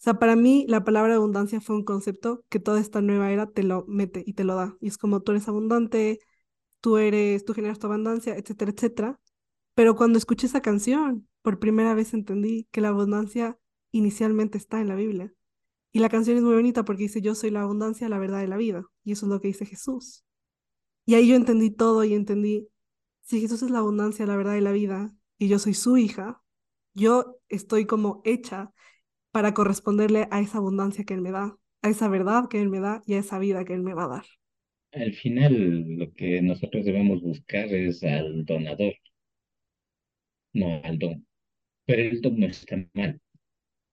O 0.00 0.02
sea, 0.02 0.14
para 0.18 0.34
mí 0.34 0.64
la 0.68 0.84
palabra 0.84 1.16
abundancia 1.16 1.60
fue 1.60 1.76
un 1.76 1.84
concepto 1.84 2.42
que 2.48 2.58
toda 2.58 2.80
esta 2.80 3.02
nueva 3.02 3.32
era 3.32 3.46
te 3.46 3.62
lo 3.62 3.84
mete 3.86 4.22
y 4.24 4.32
te 4.34 4.44
lo 4.44 4.54
da. 4.54 4.76
Y 4.80 4.88
es 4.88 4.96
como 4.96 5.20
tú 5.20 5.32
eres 5.32 5.48
abundante, 5.48 6.20
tú 6.80 6.96
eres, 6.98 7.44
tú 7.44 7.54
generas 7.54 7.78
tu 7.78 7.86
abundancia, 7.86 8.36
etcétera, 8.36 8.72
etcétera. 8.72 9.20
Pero 9.74 9.96
cuando 9.96 10.18
escuché 10.18 10.46
esa 10.46 10.60
canción, 10.62 11.28
por 11.42 11.58
primera 11.58 11.94
vez 11.94 12.14
entendí 12.14 12.68
que 12.70 12.80
la 12.80 12.88
abundancia 12.88 13.58
inicialmente 13.92 14.58
está 14.58 14.80
en 14.80 14.88
la 14.88 14.94
Biblia. 14.94 15.32
Y 15.92 16.00
la 16.00 16.08
canción 16.08 16.36
es 16.36 16.42
muy 16.42 16.54
bonita 16.54 16.84
porque 16.84 17.04
dice, 17.04 17.20
yo 17.20 17.34
soy 17.34 17.50
la 17.50 17.62
abundancia, 17.62 18.08
la 18.08 18.18
verdad 18.18 18.42
y 18.42 18.46
la 18.46 18.56
vida. 18.56 18.84
Y 19.04 19.12
eso 19.12 19.26
es 19.26 19.30
lo 19.30 19.40
que 19.40 19.48
dice 19.48 19.66
Jesús. 19.66 20.24
Y 21.04 21.14
ahí 21.14 21.28
yo 21.28 21.36
entendí 21.36 21.70
todo 21.70 22.04
y 22.04 22.14
entendí, 22.14 22.68
si 23.22 23.40
Jesús 23.40 23.62
es 23.62 23.70
la 23.70 23.78
abundancia, 23.80 24.26
la 24.26 24.36
verdad 24.36 24.56
y 24.56 24.60
la 24.60 24.72
vida, 24.72 25.12
y 25.38 25.48
yo 25.48 25.58
soy 25.58 25.74
su 25.74 25.96
hija, 25.96 26.42
yo 26.94 27.38
estoy 27.48 27.86
como 27.86 28.22
hecha 28.24 28.72
para 29.32 29.54
corresponderle 29.54 30.28
a 30.30 30.40
esa 30.40 30.58
abundancia 30.58 31.04
que 31.04 31.14
Él 31.14 31.20
me 31.22 31.32
da, 31.32 31.56
a 31.82 31.88
esa 31.88 32.08
verdad 32.08 32.48
que 32.48 32.60
Él 32.60 32.68
me 32.68 32.80
da 32.80 33.02
y 33.06 33.14
a 33.14 33.18
esa 33.18 33.38
vida 33.38 33.64
que 33.64 33.74
Él 33.74 33.82
me 33.82 33.94
va 33.94 34.04
a 34.04 34.08
dar. 34.08 34.24
Al 34.92 35.12
final, 35.14 35.96
lo 35.98 36.12
que 36.14 36.40
nosotros 36.42 36.84
debemos 36.84 37.22
buscar 37.22 37.66
es 37.74 38.04
al 38.04 38.44
donador, 38.44 38.94
no 40.52 40.80
al 40.84 40.98
don. 40.98 41.26
Pero 41.86 42.02
el 42.02 42.20
don 42.22 42.40
no 42.40 42.46
está 42.46 42.76
mal. 42.94 43.20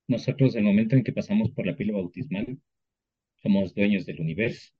Nosotros, 0.08 0.56
el 0.56 0.64
momento 0.64 0.95
en 0.95 1.04
que 1.04 1.14
pasamos 1.14 1.52
por 1.52 1.66
la 1.68 1.76
pila 1.76 1.93
bautismal, 1.93 2.60
somos 3.43 3.76
dueños 3.76 4.06
del 4.06 4.22
universo, 4.22 4.72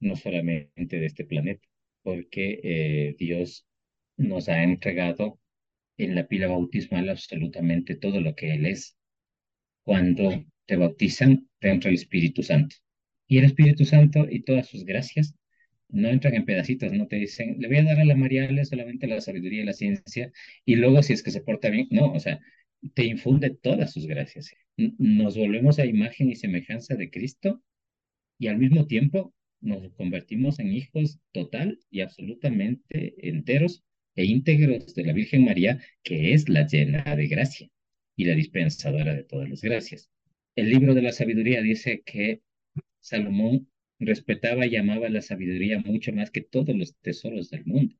no 0.00 0.16
solamente 0.16 1.00
de 1.00 1.06
este 1.06 1.24
planeta, 1.24 1.66
porque 2.02 2.60
eh, 2.64 3.16
Dios 3.18 3.66
nos 4.18 4.48
ha 4.48 4.62
entregado 4.64 5.40
en 5.98 6.14
la 6.16 6.28
pila 6.28 6.48
bautismal 6.48 7.08
absolutamente 7.10 7.96
todo 7.96 8.20
lo 8.20 8.34
que 8.34 8.54
Él 8.54 8.66
es. 8.66 8.96
Cuando 9.84 10.44
te 10.66 10.76
bautizan, 10.76 11.48
te 11.60 11.70
entra 11.70 11.90
el 11.90 11.96
Espíritu 11.96 12.42
Santo. 12.42 12.76
Y 13.32 13.38
el 13.38 13.44
Espíritu 13.46 13.86
Santo 13.86 14.26
y 14.28 14.42
todas 14.42 14.68
sus 14.68 14.84
gracias 14.84 15.34
no 15.88 16.10
entran 16.10 16.34
en 16.34 16.44
pedacitos, 16.44 16.92
no 16.92 17.06
te 17.06 17.16
dicen, 17.16 17.56
le 17.58 17.66
voy 17.66 17.78
a 17.78 17.84
dar 17.84 17.98
a 17.98 18.04
la 18.04 18.14
Mariale 18.14 18.62
solamente 18.66 19.06
la 19.06 19.22
sabiduría 19.22 19.62
y 19.62 19.64
la 19.64 19.72
ciencia, 19.72 20.30
y 20.66 20.74
luego 20.76 21.02
si 21.02 21.14
es 21.14 21.22
que 21.22 21.30
se 21.30 21.40
porta 21.40 21.70
bien, 21.70 21.88
no, 21.90 22.12
o 22.12 22.20
sea, 22.20 22.40
te 22.92 23.06
infunde 23.06 23.48
todas 23.48 23.90
sus 23.90 24.06
gracias. 24.06 24.54
Nos 24.76 25.38
volvemos 25.38 25.78
a 25.78 25.86
imagen 25.86 26.28
y 26.28 26.36
semejanza 26.36 26.94
de 26.94 27.08
Cristo 27.08 27.62
y 28.38 28.48
al 28.48 28.58
mismo 28.58 28.86
tiempo 28.86 29.34
nos 29.62 29.90
convertimos 29.94 30.58
en 30.58 30.70
hijos 30.70 31.18
total 31.32 31.78
y 31.90 32.02
absolutamente 32.02 33.14
enteros 33.26 33.82
e 34.14 34.26
íntegros 34.26 34.94
de 34.94 35.04
la 35.04 35.14
Virgen 35.14 35.46
María, 35.46 35.80
que 36.02 36.34
es 36.34 36.50
la 36.50 36.66
llena 36.66 37.16
de 37.16 37.28
gracia 37.28 37.70
y 38.14 38.26
la 38.26 38.34
dispensadora 38.34 39.14
de 39.14 39.24
todas 39.24 39.48
las 39.48 39.62
gracias. 39.62 40.10
El 40.54 40.68
libro 40.68 40.92
de 40.92 41.00
la 41.00 41.12
sabiduría 41.12 41.62
dice 41.62 42.02
que 42.04 42.42
Salomón 43.02 43.68
respetaba 43.98 44.66
y 44.66 44.76
amaba 44.76 45.10
la 45.10 45.20
sabiduría 45.20 45.78
mucho 45.80 46.12
más 46.14 46.30
que 46.30 46.40
todos 46.40 46.74
los 46.74 46.96
tesoros 47.02 47.50
del 47.50 47.66
mundo. 47.66 47.94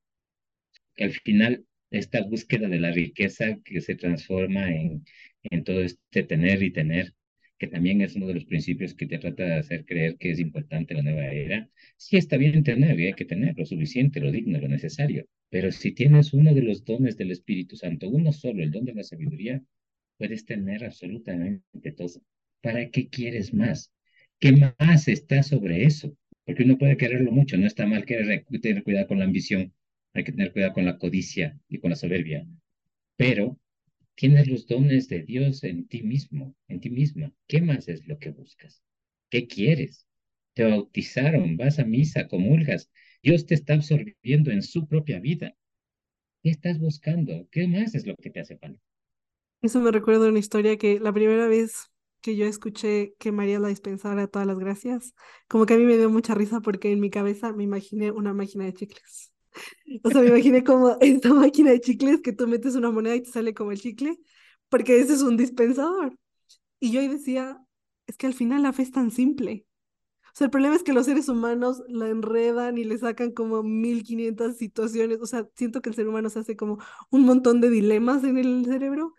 Al 0.96 1.12
final 1.12 1.66
esta 1.90 2.22
búsqueda 2.22 2.66
de 2.68 2.80
la 2.80 2.92
riqueza 2.92 3.58
que 3.62 3.82
se 3.82 3.94
transforma 3.94 4.70
en, 4.74 5.04
en 5.42 5.64
todo 5.64 5.82
este 5.82 6.22
tener 6.22 6.62
y 6.62 6.72
tener, 6.72 7.12
que 7.58 7.66
también 7.66 8.00
es 8.00 8.16
uno 8.16 8.26
de 8.26 8.34
los 8.34 8.46
principios 8.46 8.94
que 8.94 9.06
te 9.06 9.18
trata 9.18 9.44
de 9.44 9.54
hacer 9.56 9.84
creer 9.84 10.16
que 10.16 10.30
es 10.30 10.40
importante 10.40 10.94
la 10.94 11.02
nueva 11.02 11.26
era. 11.26 11.68
Sí 11.98 12.16
está 12.16 12.38
bien 12.38 12.64
tener, 12.64 12.98
y 12.98 13.06
hay 13.08 13.12
que 13.12 13.26
tener 13.26 13.54
lo 13.58 13.66
suficiente, 13.66 14.20
lo 14.20 14.32
digno, 14.32 14.58
lo 14.60 14.68
necesario, 14.68 15.26
pero 15.50 15.70
si 15.72 15.92
tienes 15.92 16.32
uno 16.32 16.54
de 16.54 16.62
los 16.62 16.84
dones 16.86 17.18
del 17.18 17.30
Espíritu 17.32 17.76
Santo, 17.76 18.08
uno 18.08 18.32
solo, 18.32 18.62
el 18.62 18.70
don 18.70 18.86
de 18.86 18.94
la 18.94 19.02
sabiduría, 19.02 19.62
puedes 20.16 20.46
tener 20.46 20.84
absolutamente 20.84 21.92
todo. 21.92 22.22
¿Para 22.62 22.88
qué 22.90 23.08
quieres 23.10 23.52
más? 23.52 23.92
¿Qué 24.42 24.50
más 24.50 25.06
está 25.06 25.44
sobre 25.44 25.84
eso? 25.84 26.16
Porque 26.44 26.64
uno 26.64 26.76
puede 26.76 26.96
quererlo 26.96 27.30
mucho, 27.30 27.56
no 27.56 27.64
está 27.64 27.86
mal 27.86 28.04
querer 28.04 28.44
tener 28.60 28.82
cuidado 28.82 29.06
con 29.06 29.20
la 29.20 29.24
ambición, 29.24 29.72
hay 30.14 30.24
que 30.24 30.32
tener 30.32 30.52
cuidado 30.52 30.72
con 30.72 30.84
la 30.84 30.98
codicia 30.98 31.56
y 31.68 31.78
con 31.78 31.90
la 31.90 31.96
soberbia, 31.96 32.44
pero 33.16 33.56
tienes 34.16 34.48
los 34.48 34.66
dones 34.66 35.08
de 35.08 35.22
Dios 35.22 35.62
en 35.62 35.86
ti 35.86 36.02
mismo, 36.02 36.56
en 36.66 36.80
ti 36.80 36.90
misma. 36.90 37.32
¿Qué 37.46 37.62
más 37.62 37.86
es 37.86 38.04
lo 38.08 38.18
que 38.18 38.30
buscas? 38.30 38.82
¿Qué 39.30 39.46
quieres? 39.46 40.08
Te 40.54 40.64
bautizaron, 40.64 41.56
vas 41.56 41.78
a 41.78 41.84
misa, 41.84 42.26
comulgas. 42.26 42.90
Dios 43.22 43.46
te 43.46 43.54
está 43.54 43.74
absorbiendo 43.74 44.50
en 44.50 44.62
su 44.62 44.88
propia 44.88 45.20
vida. 45.20 45.54
¿Qué 46.42 46.50
estás 46.50 46.80
buscando? 46.80 47.46
¿Qué 47.52 47.68
más 47.68 47.94
es 47.94 48.08
lo 48.08 48.16
que 48.16 48.30
te 48.30 48.40
hace 48.40 48.58
falta? 48.58 48.82
Eso 49.62 49.80
me 49.80 49.92
recuerda 49.92 50.28
una 50.28 50.40
historia 50.40 50.76
que 50.78 50.98
la 50.98 51.12
primera 51.12 51.46
vez 51.46 51.91
que 52.22 52.36
yo 52.36 52.46
escuché 52.46 53.14
que 53.18 53.32
María 53.32 53.58
la 53.58 53.68
dispensara 53.68 54.28
todas 54.28 54.46
las 54.46 54.58
gracias, 54.58 55.14
como 55.48 55.66
que 55.66 55.74
a 55.74 55.76
mí 55.76 55.84
me 55.84 55.98
dio 55.98 56.08
mucha 56.10 56.34
risa 56.34 56.60
porque 56.60 56.92
en 56.92 57.00
mi 57.00 57.10
cabeza 57.10 57.52
me 57.52 57.64
imaginé 57.64 58.10
una 58.10 58.32
máquina 58.32 58.64
de 58.64 58.74
chicles. 58.74 59.32
O 60.02 60.10
sea, 60.10 60.22
me 60.22 60.28
imaginé 60.28 60.64
como 60.64 60.96
esta 61.00 61.34
máquina 61.34 61.70
de 61.70 61.80
chicles 61.80 62.20
que 62.22 62.32
tú 62.32 62.48
metes 62.48 62.74
una 62.74 62.90
moneda 62.90 63.16
y 63.16 63.22
te 63.22 63.30
sale 63.30 63.54
como 63.54 63.72
el 63.72 63.80
chicle, 63.80 64.18
porque 64.68 65.00
ese 65.00 65.14
es 65.14 65.22
un 65.22 65.36
dispensador. 65.36 66.16
Y 66.80 66.92
yo 66.92 67.00
ahí 67.00 67.08
decía, 67.08 67.58
es 68.06 68.16
que 68.16 68.26
al 68.26 68.34
final 68.34 68.62
la 68.62 68.72
fe 68.72 68.82
es 68.82 68.92
tan 68.92 69.10
simple. 69.10 69.66
O 70.34 70.34
sea, 70.34 70.46
el 70.46 70.50
problema 70.50 70.74
es 70.76 70.82
que 70.82 70.94
los 70.94 71.06
seres 71.06 71.28
humanos 71.28 71.82
la 71.88 72.08
enredan 72.08 72.78
y 72.78 72.84
le 72.84 72.96
sacan 72.96 73.32
como 73.32 73.62
1500 73.62 74.56
situaciones. 74.56 75.18
O 75.20 75.26
sea, 75.26 75.46
siento 75.56 75.82
que 75.82 75.90
el 75.90 75.94
ser 75.96 76.08
humano 76.08 76.30
se 76.30 76.38
hace 76.38 76.56
como 76.56 76.78
un 77.10 77.22
montón 77.24 77.60
de 77.60 77.68
dilemas 77.68 78.24
en 78.24 78.38
el 78.38 78.64
cerebro, 78.64 79.14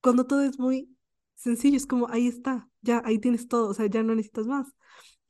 cuando 0.00 0.26
todo 0.26 0.42
es 0.42 0.58
muy 0.58 0.91
sencillo. 1.42 1.76
Es 1.76 1.86
como, 1.86 2.08
ahí 2.10 2.26
está, 2.28 2.68
ya, 2.82 3.02
ahí 3.04 3.18
tienes 3.18 3.48
todo, 3.48 3.68
o 3.68 3.74
sea, 3.74 3.86
ya 3.86 4.02
no 4.02 4.14
necesitas 4.14 4.46
más. 4.46 4.68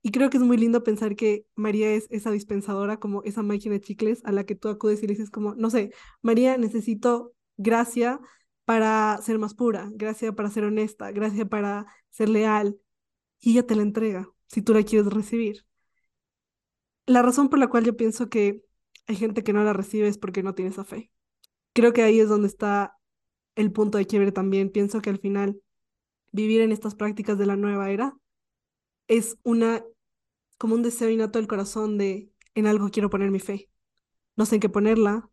Y 0.02 0.10
creo 0.10 0.30
que 0.30 0.36
es 0.36 0.42
muy 0.42 0.56
lindo 0.56 0.82
pensar 0.82 1.14
que 1.16 1.46
María 1.54 1.92
es 1.92 2.06
esa 2.10 2.30
dispensadora, 2.32 2.98
como 2.98 3.22
esa 3.22 3.42
máquina 3.42 3.74
de 3.74 3.80
chicles 3.80 4.20
a 4.24 4.32
la 4.32 4.44
que 4.44 4.56
tú 4.56 4.68
acudes 4.68 5.02
y 5.02 5.06
le 5.06 5.14
dices 5.14 5.30
como, 5.30 5.54
no 5.54 5.70
sé, 5.70 5.92
María, 6.22 6.56
necesito 6.58 7.34
gracia 7.56 8.20
para 8.64 9.18
ser 9.22 9.38
más 9.38 9.54
pura, 9.54 9.90
gracia 9.94 10.32
para 10.32 10.50
ser 10.50 10.64
honesta, 10.64 11.12
gracia 11.12 11.46
para 11.46 11.86
ser 12.10 12.28
leal. 12.28 12.78
Y 13.40 13.52
ella 13.52 13.66
te 13.66 13.76
la 13.76 13.82
entrega, 13.82 14.28
si 14.48 14.62
tú 14.62 14.74
la 14.74 14.82
quieres 14.82 15.06
recibir. 15.12 15.64
La 17.06 17.22
razón 17.22 17.48
por 17.48 17.58
la 17.58 17.68
cual 17.68 17.84
yo 17.84 17.96
pienso 17.96 18.28
que 18.28 18.62
hay 19.06 19.16
gente 19.16 19.42
que 19.44 19.52
no 19.52 19.64
la 19.64 19.72
recibe 19.72 20.08
es 20.08 20.18
porque 20.18 20.42
no 20.42 20.54
tiene 20.54 20.70
esa 20.70 20.84
fe. 20.84 21.10
Creo 21.72 21.92
que 21.92 22.02
ahí 22.02 22.20
es 22.20 22.28
donde 22.28 22.48
está 22.48 22.96
el 23.56 23.72
punto 23.72 23.98
de 23.98 24.06
quiebre 24.06 24.32
también. 24.32 24.70
Pienso 24.70 25.00
que 25.00 25.10
al 25.10 25.18
final 25.18 25.60
vivir 26.32 26.60
en 26.62 26.72
estas 26.72 26.94
prácticas 26.94 27.38
de 27.38 27.46
la 27.46 27.56
nueva 27.56 27.90
era 27.90 28.16
es 29.08 29.36
una 29.42 29.84
como 30.58 30.74
un 30.74 30.82
deseo 30.82 31.10
innato 31.10 31.38
del 31.38 31.48
corazón 31.48 31.98
de 31.98 32.30
en 32.54 32.66
algo 32.66 32.90
quiero 32.90 33.10
poner 33.10 33.30
mi 33.30 33.40
fe. 33.40 33.70
No 34.36 34.46
sé 34.46 34.56
en 34.56 34.60
qué 34.60 34.68
ponerla. 34.68 35.28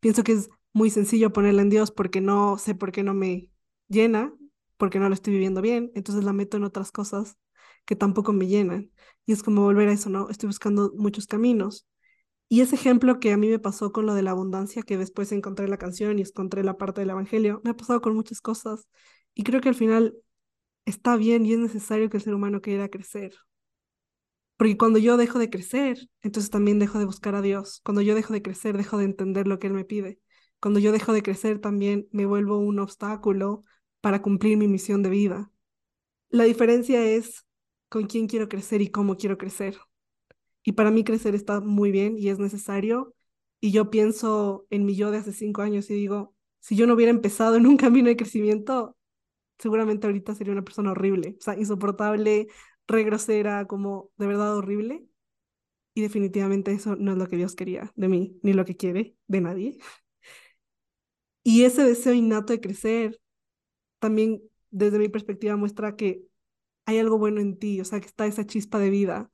Pienso 0.00 0.24
que 0.24 0.32
es 0.32 0.50
muy 0.72 0.90
sencillo 0.90 1.32
ponerla 1.32 1.62
en 1.62 1.70
Dios 1.70 1.90
porque 1.90 2.20
no 2.20 2.58
sé 2.58 2.74
por 2.74 2.92
qué 2.92 3.02
no 3.02 3.14
me 3.14 3.48
llena, 3.88 4.34
porque 4.76 4.98
no 4.98 5.08
lo 5.08 5.14
estoy 5.14 5.34
viviendo 5.34 5.60
bien, 5.62 5.92
entonces 5.94 6.24
la 6.24 6.32
meto 6.32 6.56
en 6.56 6.64
otras 6.64 6.90
cosas 6.92 7.36
que 7.84 7.96
tampoco 7.96 8.32
me 8.32 8.46
llenan. 8.48 8.90
Y 9.26 9.32
es 9.32 9.42
como 9.42 9.62
volver 9.62 9.88
a 9.88 9.92
eso, 9.92 10.10
¿no? 10.10 10.28
Estoy 10.30 10.48
buscando 10.48 10.92
muchos 10.96 11.26
caminos. 11.26 11.86
Y 12.48 12.60
ese 12.60 12.74
ejemplo 12.76 13.20
que 13.20 13.32
a 13.32 13.36
mí 13.36 13.48
me 13.48 13.58
pasó 13.58 13.92
con 13.92 14.06
lo 14.06 14.14
de 14.14 14.22
la 14.22 14.32
abundancia, 14.32 14.82
que 14.82 14.98
después 14.98 15.32
encontré 15.32 15.68
la 15.68 15.78
canción 15.78 16.18
y 16.18 16.22
encontré 16.22 16.64
la 16.64 16.76
parte 16.76 17.00
del 17.00 17.10
Evangelio, 17.10 17.60
me 17.64 17.70
ha 17.70 17.76
pasado 17.76 18.00
con 18.02 18.14
muchas 18.14 18.40
cosas. 18.40 18.88
Y 19.34 19.44
creo 19.44 19.60
que 19.60 19.70
al 19.70 19.74
final 19.74 20.14
está 20.84 21.16
bien 21.16 21.46
y 21.46 21.52
es 21.52 21.58
necesario 21.58 22.10
que 22.10 22.18
el 22.18 22.22
ser 22.22 22.34
humano 22.34 22.60
quiera 22.60 22.88
crecer. 22.88 23.34
Porque 24.56 24.76
cuando 24.76 24.98
yo 24.98 25.16
dejo 25.16 25.38
de 25.38 25.50
crecer, 25.50 26.08
entonces 26.22 26.50
también 26.50 26.78
dejo 26.78 26.98
de 26.98 27.04
buscar 27.04 27.34
a 27.34 27.42
Dios. 27.42 27.80
Cuando 27.84 28.00
yo 28.00 28.14
dejo 28.14 28.32
de 28.32 28.42
crecer, 28.42 28.76
dejo 28.76 28.96
de 28.98 29.04
entender 29.04 29.48
lo 29.48 29.58
que 29.58 29.66
Él 29.66 29.72
me 29.72 29.84
pide. 29.84 30.20
Cuando 30.60 30.78
yo 30.78 30.92
dejo 30.92 31.12
de 31.12 31.22
crecer, 31.22 31.58
también 31.60 32.06
me 32.12 32.26
vuelvo 32.26 32.58
un 32.58 32.78
obstáculo 32.78 33.62
para 34.00 34.22
cumplir 34.22 34.56
mi 34.56 34.68
misión 34.68 35.02
de 35.02 35.10
vida. 35.10 35.50
La 36.28 36.44
diferencia 36.44 37.04
es 37.04 37.44
con 37.88 38.06
quién 38.06 38.28
quiero 38.28 38.48
crecer 38.48 38.80
y 38.82 38.88
cómo 38.88 39.16
quiero 39.16 39.36
crecer. 39.36 39.76
Y 40.62 40.72
para 40.72 40.90
mí 40.90 41.04
crecer 41.04 41.34
está 41.34 41.60
muy 41.60 41.90
bien 41.90 42.16
y 42.16 42.28
es 42.28 42.38
necesario. 42.38 43.14
Y 43.60 43.72
yo 43.72 43.90
pienso 43.90 44.66
en 44.70 44.84
mi 44.86 44.94
yo 44.94 45.10
de 45.10 45.18
hace 45.18 45.32
cinco 45.32 45.62
años 45.62 45.90
y 45.90 45.94
digo, 45.94 46.34
si 46.60 46.76
yo 46.76 46.86
no 46.86 46.94
hubiera 46.94 47.10
empezado 47.10 47.56
en 47.56 47.66
un 47.66 47.76
camino 47.76 48.08
de 48.08 48.16
crecimiento, 48.16 48.96
seguramente 49.62 50.06
ahorita 50.08 50.34
sería 50.34 50.52
una 50.52 50.64
persona 50.64 50.90
horrible, 50.92 51.36
o 51.38 51.42
sea, 51.42 51.56
insoportable, 51.56 52.48
re 52.88 53.04
grosera, 53.04 53.66
como 53.66 54.10
de 54.18 54.26
verdad 54.26 54.56
horrible. 54.56 55.06
Y 55.94 56.02
definitivamente 56.02 56.72
eso 56.72 56.96
no 56.96 57.12
es 57.12 57.18
lo 57.18 57.28
que 57.28 57.36
Dios 57.36 57.54
quería 57.54 57.92
de 57.96 58.08
mí, 58.08 58.38
ni 58.42 58.54
lo 58.54 58.64
que 58.64 58.76
quiere 58.76 59.16
de 59.28 59.40
nadie. 59.40 59.78
Y 61.42 61.64
ese 61.64 61.84
deseo 61.84 62.12
innato 62.12 62.52
de 62.52 62.60
crecer 62.60 63.20
también 64.00 64.42
desde 64.70 64.98
mi 64.98 65.08
perspectiva 65.08 65.56
muestra 65.56 65.96
que 65.96 66.24
hay 66.86 66.98
algo 66.98 67.18
bueno 67.18 67.40
en 67.40 67.58
ti, 67.58 67.80
o 67.80 67.84
sea, 67.86 68.00
que 68.00 68.06
está 68.06 68.26
esa 68.26 68.46
chispa 68.46 68.78
de 68.78 68.90
vida. 68.90 69.30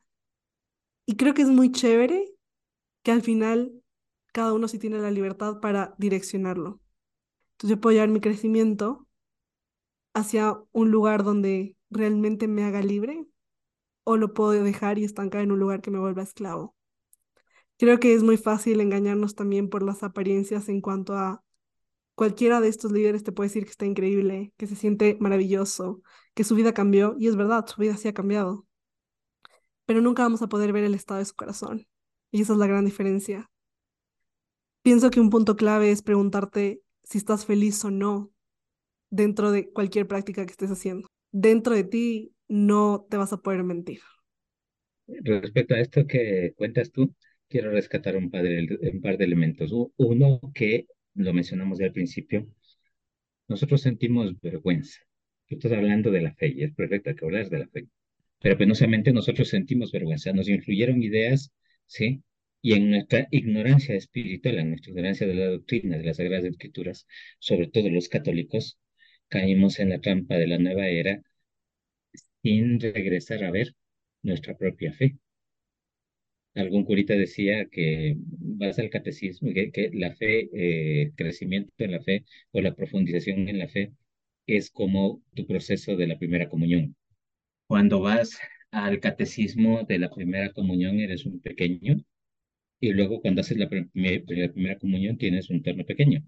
Y 1.06 1.16
creo 1.16 1.34
que 1.34 1.42
es 1.42 1.48
muy 1.48 1.72
chévere 1.72 2.34
que 3.02 3.12
al 3.12 3.22
final 3.22 3.72
cada 4.32 4.54
uno 4.54 4.68
sí 4.68 4.78
tiene 4.78 4.98
la 5.00 5.10
libertad 5.10 5.60
para 5.60 5.94
direccionarlo. 5.98 6.80
Entonces 7.52 7.76
yo 7.76 7.80
puedo 7.80 7.94
llevar 7.94 8.10
mi 8.10 8.20
crecimiento 8.20 9.07
hacia 10.18 10.58
un 10.72 10.90
lugar 10.90 11.24
donde 11.24 11.76
realmente 11.90 12.48
me 12.48 12.64
haga 12.64 12.82
libre 12.82 13.26
o 14.04 14.16
lo 14.16 14.32
puedo 14.34 14.52
dejar 14.52 14.98
y 14.98 15.04
estancar 15.04 15.42
en 15.42 15.52
un 15.52 15.58
lugar 15.58 15.80
que 15.80 15.90
me 15.90 15.98
vuelva 15.98 16.22
esclavo. 16.22 16.74
Creo 17.78 18.00
que 18.00 18.14
es 18.14 18.22
muy 18.22 18.36
fácil 18.36 18.80
engañarnos 18.80 19.34
también 19.34 19.68
por 19.68 19.82
las 19.82 20.02
apariencias 20.02 20.68
en 20.68 20.80
cuanto 20.80 21.14
a 21.14 21.44
cualquiera 22.14 22.60
de 22.60 22.68
estos 22.68 22.90
líderes 22.90 23.22
te 23.22 23.30
puede 23.30 23.48
decir 23.48 23.64
que 23.64 23.70
está 23.70 23.86
increíble, 23.86 24.52
que 24.56 24.66
se 24.66 24.74
siente 24.74 25.16
maravilloso, 25.20 26.02
que 26.34 26.42
su 26.42 26.56
vida 26.56 26.74
cambió, 26.74 27.14
y 27.18 27.28
es 27.28 27.36
verdad, 27.36 27.66
su 27.66 27.80
vida 27.80 27.96
sí 27.96 28.08
ha 28.08 28.14
cambiado. 28.14 28.66
Pero 29.86 30.00
nunca 30.00 30.24
vamos 30.24 30.42
a 30.42 30.48
poder 30.48 30.72
ver 30.72 30.84
el 30.84 30.94
estado 30.94 31.18
de 31.18 31.26
su 31.26 31.34
corazón. 31.36 31.86
Y 32.32 32.42
esa 32.42 32.54
es 32.54 32.58
la 32.58 32.66
gran 32.66 32.84
diferencia. 32.84 33.50
Pienso 34.82 35.10
que 35.10 35.20
un 35.20 35.30
punto 35.30 35.54
clave 35.54 35.92
es 35.92 36.02
preguntarte 36.02 36.82
si 37.04 37.18
estás 37.18 37.46
feliz 37.46 37.84
o 37.84 37.90
no 37.90 38.32
dentro 39.10 39.50
de 39.50 39.70
cualquier 39.70 40.06
práctica 40.06 40.44
que 40.44 40.52
estés 40.52 40.70
haciendo. 40.70 41.08
Dentro 41.32 41.74
de 41.74 41.84
ti 41.84 42.32
no 42.48 43.06
te 43.08 43.16
vas 43.16 43.32
a 43.32 43.38
poder 43.38 43.62
mentir. 43.64 44.00
Respecto 45.06 45.74
a 45.74 45.80
esto 45.80 46.06
que 46.06 46.52
cuentas 46.56 46.92
tú, 46.92 47.14
quiero 47.48 47.70
rescatar 47.70 48.16
un 48.16 48.30
par 48.30 48.42
de, 48.42 48.78
un 48.92 49.00
par 49.00 49.18
de 49.18 49.24
elementos. 49.24 49.72
Uno 49.96 50.40
que 50.54 50.86
lo 51.14 51.32
mencionamos 51.32 51.80
al 51.80 51.92
principio, 51.92 52.46
nosotros 53.48 53.80
sentimos 53.80 54.38
vergüenza. 54.40 55.00
Tú 55.48 55.54
estás 55.54 55.72
hablando 55.72 56.10
de 56.10 56.20
la 56.20 56.34
fe 56.34 56.62
es 56.62 56.74
perfecto 56.74 57.14
que 57.14 57.24
hablas 57.24 57.50
de 57.50 57.58
la 57.60 57.68
fe. 57.68 57.88
Pero 58.40 58.58
penosamente 58.58 59.12
nosotros 59.12 59.48
sentimos 59.48 59.90
vergüenza. 59.92 60.32
Nos 60.32 60.48
influyeron 60.48 61.02
ideas, 61.02 61.50
¿sí? 61.86 62.22
Y 62.60 62.74
en 62.74 62.90
nuestra 62.90 63.26
ignorancia 63.30 63.94
espiritual, 63.94 64.58
en 64.58 64.70
nuestra 64.70 64.90
ignorancia 64.90 65.26
de 65.26 65.34
la 65.34 65.46
doctrina, 65.46 65.96
de 65.96 66.04
las 66.04 66.18
Sagradas 66.18 66.44
Escrituras, 66.44 67.06
sobre 67.38 67.68
todo 67.68 67.88
los 67.88 68.08
católicos, 68.08 68.78
caímos 69.28 69.78
en 69.80 69.90
la 69.90 70.00
trampa 70.00 70.36
de 70.36 70.46
la 70.48 70.58
nueva 70.58 70.88
era 70.88 71.22
sin 72.42 72.80
regresar 72.80 73.44
a 73.44 73.50
ver 73.50 73.74
nuestra 74.22 74.56
propia 74.56 74.92
fe. 74.92 75.16
Algún 76.54 76.84
curita 76.84 77.14
decía 77.14 77.66
que 77.70 78.16
vas 78.18 78.78
al 78.78 78.90
catecismo, 78.90 79.50
que, 79.54 79.70
que 79.70 79.90
la 79.94 80.14
fe, 80.16 80.48
eh, 80.52 81.12
crecimiento 81.16 81.72
en 81.78 81.92
la 81.92 82.00
fe 82.02 82.24
o 82.52 82.60
la 82.60 82.74
profundización 82.74 83.48
en 83.48 83.58
la 83.58 83.68
fe 83.68 83.92
es 84.46 84.70
como 84.70 85.22
tu 85.34 85.46
proceso 85.46 85.96
de 85.96 86.06
la 86.06 86.18
primera 86.18 86.48
comunión. 86.48 86.96
Cuando 87.68 88.00
vas 88.00 88.38
al 88.72 89.00
catecismo 89.00 89.84
de 89.84 89.98
la 90.00 90.10
primera 90.10 90.52
comunión 90.52 91.00
eres 91.00 91.26
un 91.26 91.40
pequeño 91.40 92.04
y 92.80 92.92
luego 92.92 93.20
cuando 93.22 93.42
haces 93.42 93.58
la, 93.58 93.66
la 93.66 94.52
primera 94.52 94.78
comunión 94.78 95.18
tienes 95.18 95.50
un 95.50 95.62
terno 95.62 95.84
pequeño. 95.86 96.24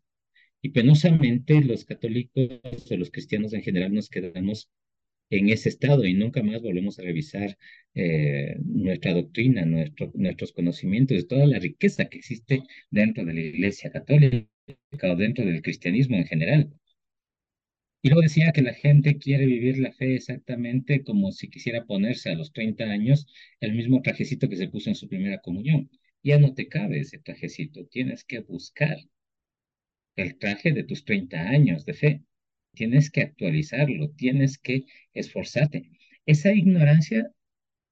Y 0.63 0.71
penosamente 0.71 1.61
los 1.63 1.85
católicos 1.85 2.91
o 2.91 2.97
los 2.97 3.11
cristianos 3.11 3.53
en 3.53 3.63
general 3.63 3.95
nos 3.95 4.09
quedamos 4.11 4.69
en 5.31 5.49
ese 5.49 5.69
estado 5.69 6.05
y 6.05 6.15
nunca 6.15 6.43
más 6.43 6.61
volvemos 6.63 6.99
a 6.99 7.03
revisar 7.03 7.57
eh, 7.95 8.57
nuestra 8.65 9.15
doctrina, 9.15 9.65
nuestro, 9.65 10.11
nuestros 10.15 10.53
conocimientos, 10.53 11.29
toda 11.29 11.47
la 11.47 11.59
riqueza 11.59 12.07
que 12.07 12.19
existe 12.19 12.63
dentro 12.91 13.25
de 13.25 13.35
la 13.35 13.41
Iglesia 13.41 13.91
Católica 13.91 14.49
o 15.03 15.17
dentro 15.17 15.45
del 15.45 15.63
cristianismo 15.63 16.17
en 16.17 16.27
general. 16.27 16.71
Y 18.03 18.09
luego 18.09 18.23
decía 18.23 18.53
que 18.53 18.63
la 18.63 18.75
gente 18.75 19.17
quiere 19.19 19.47
vivir 19.47 19.79
la 19.79 19.93
fe 19.93 20.15
exactamente 20.15 21.03
como 21.03 21.33
si 21.33 21.49
quisiera 21.49 21.85
ponerse 21.87 22.31
a 22.31 22.35
los 22.35 22.53
30 22.53 22.85
años 22.85 23.27
el 23.61 23.73
mismo 23.75 24.03
trajecito 24.03 24.49
que 24.49 24.57
se 24.57 24.69
puso 24.69 24.91
en 24.91 24.97
su 24.97 25.09
primera 25.09 25.39
comunión. 25.41 25.91
Ya 26.23 26.39
no 26.39 26.55
te 26.55 26.69
cabe 26.69 27.01
ese 27.01 27.19
trajecito, 27.19 27.87
tienes 27.87 28.25
que 28.25 28.41
buscar 28.41 28.99
el 30.17 30.39
traje 30.39 30.73
de 30.73 30.85
tus 30.85 31.05
30 31.05 31.41
años 31.41 31.85
de 31.87 31.95
fe. 31.95 32.23
Tienes 32.75 33.11
que 33.11 33.23
actualizarlo, 33.23 34.11
tienes 34.11 34.59
que 34.59 34.85
esforzarte. 35.15 35.91
Esa 36.27 36.53
ignorancia 36.53 37.33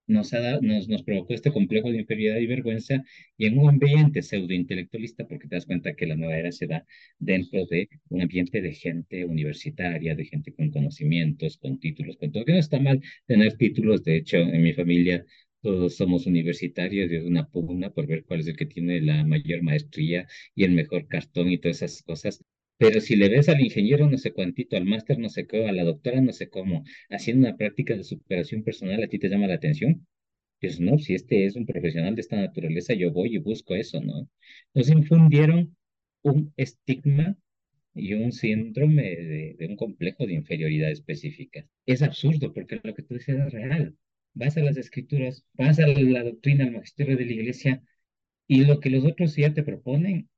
nos, 0.09 0.33
ha 0.33 0.61
nos, 0.61 0.89
nos 0.89 1.03
provocó 1.03 1.35
este 1.35 1.53
complejo 1.53 1.91
de 1.91 1.99
inferioridad 1.99 2.41
y 2.41 2.47
vergüenza 2.47 3.05
y 3.37 3.47
en 3.47 3.59
un 3.59 3.69
ambiente 3.69 4.23
pseudo-intelectualista, 4.23 5.27
porque 5.29 5.49
te 5.49 5.57
das 5.57 5.67
cuenta 5.67 5.95
que 5.95 6.07
la 6.07 6.17
nueva 6.17 6.37
era 6.37 6.51
se 6.51 6.67
da 6.67 6.87
dentro 7.19 7.67
de 7.67 7.89
un 8.09 8.23
ambiente 8.23 8.61
de 8.63 8.73
gente 8.73 9.25
universitaria, 9.25 10.15
de 10.15 10.25
gente 10.25 10.53
con 10.55 10.71
conocimientos, 10.71 11.59
con 11.59 11.79
títulos, 11.79 12.17
con 12.17 12.33
todo, 12.33 12.45
que 12.45 12.53
no 12.53 12.59
está 12.59 12.81
mal 12.81 13.03
tener 13.27 13.57
títulos, 13.57 14.03
de 14.03 14.17
hecho, 14.17 14.39
en 14.39 14.63
mi 14.63 14.73
familia 14.73 15.25
todos 15.63 15.97
somos 15.97 16.27
universitarios 16.27 17.11
es 17.11 17.25
una 17.25 17.49
pugna 17.49 17.91
por 17.91 18.07
ver 18.07 18.25
cuál 18.25 18.41
es 18.41 18.49
el 18.49 18.57
que 18.57 18.67
tiene 18.67 19.01
la 19.01 19.25
mayor 19.25 19.63
maestría 19.63 20.27
y 20.55 20.65
el 20.65 20.73
mejor 20.73 21.07
cartón 21.09 21.51
y 21.51 21.59
todas 21.59 21.83
esas 21.83 22.03
cosas. 22.03 22.45
Pero 22.79 23.01
si 23.01 23.17
le 23.17 23.29
ves 23.29 23.49
al 23.49 23.61
ingeniero 23.61 24.09
no 24.09 24.19
sé 24.19 24.33
cuántito, 24.33 24.77
al 24.77 24.85
máster 24.85 25.19
no 25.19 25.29
sé 25.29 25.47
cómo, 25.47 25.69
a 25.69 25.73
la 25.73 25.85
doctora 25.85 26.21
no 26.21 26.33
sé 26.33 26.49
cómo, 26.49 26.85
haciendo 27.11 27.49
una 27.49 27.57
práctica 27.57 27.95
de 27.97 28.05
superación 28.05 28.63
personal, 28.63 29.03
¿a 29.03 29.09
ti 29.09 29.19
te 29.19 29.29
llama 29.29 29.49
la 29.49 29.55
atención? 29.55 30.07
Pues 30.61 30.81
no, 30.81 30.99
si 30.99 31.15
este 31.15 31.47
es 31.47 31.57
un 31.57 31.67
profesional 31.67 32.15
de 32.15 32.21
esta 32.23 32.37
naturaleza, 32.37 32.95
yo 32.95 33.13
voy 33.13 33.35
y 33.35 33.39
busco 33.39 33.75
eso, 33.75 34.01
¿no? 34.01 34.29
Nos 34.75 34.89
infundieron 34.91 35.77
un 36.23 36.53
estigma 36.57 37.37
y 37.95 38.15
un 38.15 38.33
síndrome 38.33 39.03
de, 39.17 39.57
de 39.59 39.67
un 39.67 39.77
complejo 39.77 40.27
de 40.27 40.35
inferioridad 40.35 40.91
específica. 40.91 41.67
Es 41.87 42.03
absurdo 42.03 42.53
porque 42.55 42.81
lo 42.83 42.95
que 42.95 43.03
tú 43.03 43.15
dices 43.15 43.39
es 43.39 43.53
real. 43.53 43.97
Vas 44.35 44.57
a 44.57 44.61
las 44.61 44.77
escrituras, 44.77 45.45
vas 45.55 45.79
a 45.81 45.87
la 45.87 46.23
doctrina, 46.25 46.65
al 46.65 46.73
magisterio 46.73 47.17
de 47.17 47.27
la 47.27 47.33
iglesia 47.33 47.83
y 48.49 48.65
lo 48.65 48.81
que 48.81 48.91
los 48.91 49.05
otros 49.05 49.37
ya 49.37 49.55
te 49.55 49.63
proponen 49.63 50.29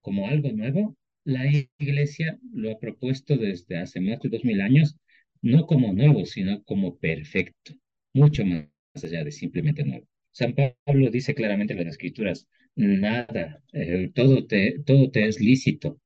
como 0.00 0.28
algo 0.28 0.52
nuevo, 0.52 0.96
la 1.24 1.44
Iglesia 1.78 2.38
lo 2.52 2.70
ha 2.72 2.78
propuesto 2.78 3.36
desde 3.36 3.78
hace 3.78 4.00
más 4.00 4.20
de 4.20 4.28
dos 4.28 4.44
mil 4.44 4.60
años, 4.60 4.96
no 5.42 5.66
como 5.66 5.92
nuevo, 5.92 6.26
sino 6.26 6.62
como 6.64 6.98
perfecto, 6.98 7.74
mucho 8.14 8.44
más 8.44 8.68
allá 9.02 9.24
de 9.24 9.32
simplemente 9.32 9.84
nuevo. 9.84 10.06
San 10.32 10.54
Pablo 10.54 11.10
dice 11.10 11.34
claramente 11.34 11.72
en 11.74 11.80
las 11.80 11.88
Escrituras, 11.88 12.46
nada, 12.76 13.62
eh, 13.72 14.10
todo, 14.14 14.46
te, 14.46 14.80
todo 14.84 15.10
te 15.10 15.26
es 15.26 15.40
lícito, 15.40 16.00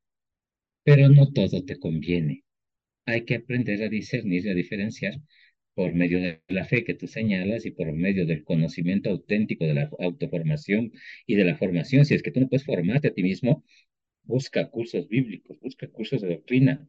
pero 0.85 1.09
no 1.09 1.33
todo 1.33 1.65
te 1.65 1.79
conviene. 1.79 2.45
Hay 3.07 3.25
que 3.25 3.37
aprender 3.37 3.83
a 3.85 3.89
discernir 3.91 4.47
y 4.47 4.51
a 4.51 4.55
diferenciar 4.55 5.15
por 5.79 5.95
medio 5.95 6.19
de 6.21 6.43
la 6.49 6.65
fe 6.65 6.83
que 6.83 6.95
tú 6.95 7.07
señalas 7.07 7.65
y 7.65 7.71
por 7.71 7.93
medio 7.93 8.27
del 8.27 8.43
conocimiento 8.43 9.11
auténtico 9.11 9.65
de 9.65 9.75
la 9.75 9.89
autoformación 10.01 10.91
y 11.25 11.37
de 11.37 11.45
la 11.45 11.57
formación. 11.57 12.05
Si 12.05 12.15
es 12.15 12.23
que 12.25 12.33
tú 12.33 12.41
no 12.41 12.49
puedes 12.49 12.67
formarte 12.67 13.07
a 13.09 13.15
ti 13.15 13.23
mismo, 13.23 13.65
busca 14.25 14.71
cursos 14.71 15.09
bíblicos, 15.09 15.61
busca 15.61 15.87
cursos 15.87 16.21
de 16.21 16.31
doctrina. 16.31 16.89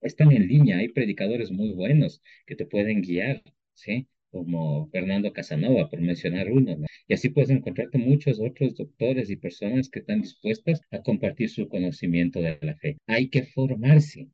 Están 0.00 0.32
en 0.32 0.48
línea, 0.48 0.78
hay 0.78 0.88
predicadores 0.88 1.50
muy 1.50 1.72
buenos 1.72 2.22
que 2.46 2.56
te 2.56 2.64
pueden 2.64 3.02
guiar, 3.02 3.42
¿sí? 3.74 4.08
Como 4.30 4.88
Fernando 4.88 5.34
Casanova, 5.34 5.90
por 5.90 6.00
mencionar 6.00 6.50
uno, 6.50 6.74
¿no? 6.74 6.86
Y 7.08 7.12
así 7.12 7.28
puedes 7.28 7.50
encontrarte 7.50 7.98
muchos 7.98 8.40
otros 8.40 8.76
doctores 8.76 9.28
y 9.28 9.36
personas 9.36 9.90
que 9.90 9.98
están 9.98 10.22
dispuestas 10.22 10.80
a 10.90 11.02
compartir 11.02 11.50
su 11.50 11.68
conocimiento 11.68 12.40
de 12.40 12.58
la 12.62 12.76
fe. 12.76 12.96
Hay 13.06 13.28
que 13.28 13.42
formarse. 13.42 14.30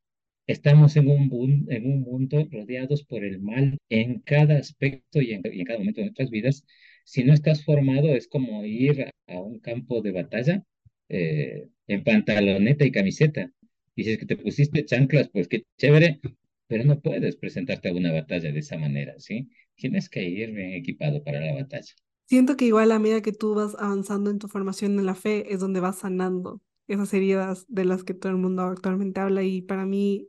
Estamos 0.47 0.97
en 0.97 1.09
un, 1.09 1.67
en 1.71 1.87
un 1.87 2.01
mundo 2.03 2.47
rodeados 2.51 3.05
por 3.05 3.25
el 3.25 3.41
mal 3.41 3.79
en 3.89 4.21
cada 4.21 4.59
aspecto 4.59 5.21
y 5.21 5.33
en, 5.33 5.43
y 5.53 5.61
en 5.61 5.67
cada 5.67 5.79
momento 5.79 6.01
de 6.01 6.07
nuestras 6.07 6.31
vidas. 6.31 6.65
Si 7.05 7.25
no 7.25 7.33
estás 7.33 7.65
formado, 7.65 8.09
es 8.09 8.29
como 8.29 8.65
ir 8.65 9.11
a 9.29 9.41
un 9.41 9.61
campo 9.61 10.03
de 10.03 10.13
batalla 10.13 10.65
eh, 11.09 11.69
en 11.87 12.05
pantaloneta 12.05 12.85
y 12.85 12.93
camiseta. 12.93 13.51
Y 13.95 14.05
si 14.05 14.13
es 14.13 14.19
que 14.19 14.27
te 14.27 14.37
pusiste 14.37 14.85
chanclas, 14.85 15.29
pues 15.29 15.49
qué 15.49 15.65
chévere, 15.79 16.21
pero 16.67 16.85
no 16.85 17.01
puedes 17.01 17.37
presentarte 17.37 17.89
a 17.89 17.93
una 17.93 18.13
batalla 18.13 18.51
de 18.53 18.59
esa 18.59 18.79
manera, 18.79 19.15
¿sí? 19.19 19.49
Tienes 19.75 20.09
que 20.09 20.23
ir 20.29 20.53
bien 20.53 20.73
equipado 20.73 21.23
para 21.23 21.41
la 21.41 21.55
batalla. 21.55 21.93
Siento 22.27 22.57
que 22.57 22.65
igual 22.65 22.93
a 22.93 22.99
medida 22.99 23.21
que 23.21 23.33
tú 23.33 23.55
vas 23.55 23.75
avanzando 23.79 24.31
en 24.31 24.39
tu 24.39 24.49
formación 24.49 24.99
en 24.99 25.07
la 25.07 25.15
fe 25.15 25.53
es 25.53 25.61
donde 25.61 25.81
vas 25.81 25.99
sanando 25.99 26.61
esas 26.89 27.13
heridas 27.15 27.67
de 27.69 27.85
las 27.85 28.05
que 28.05 28.15
todo 28.15 28.33
el 28.33 28.39
mundo 28.39 28.63
actualmente 28.63 29.21
habla 29.21 29.43
y 29.43 29.63
para 29.63 29.85
mí 29.87 30.29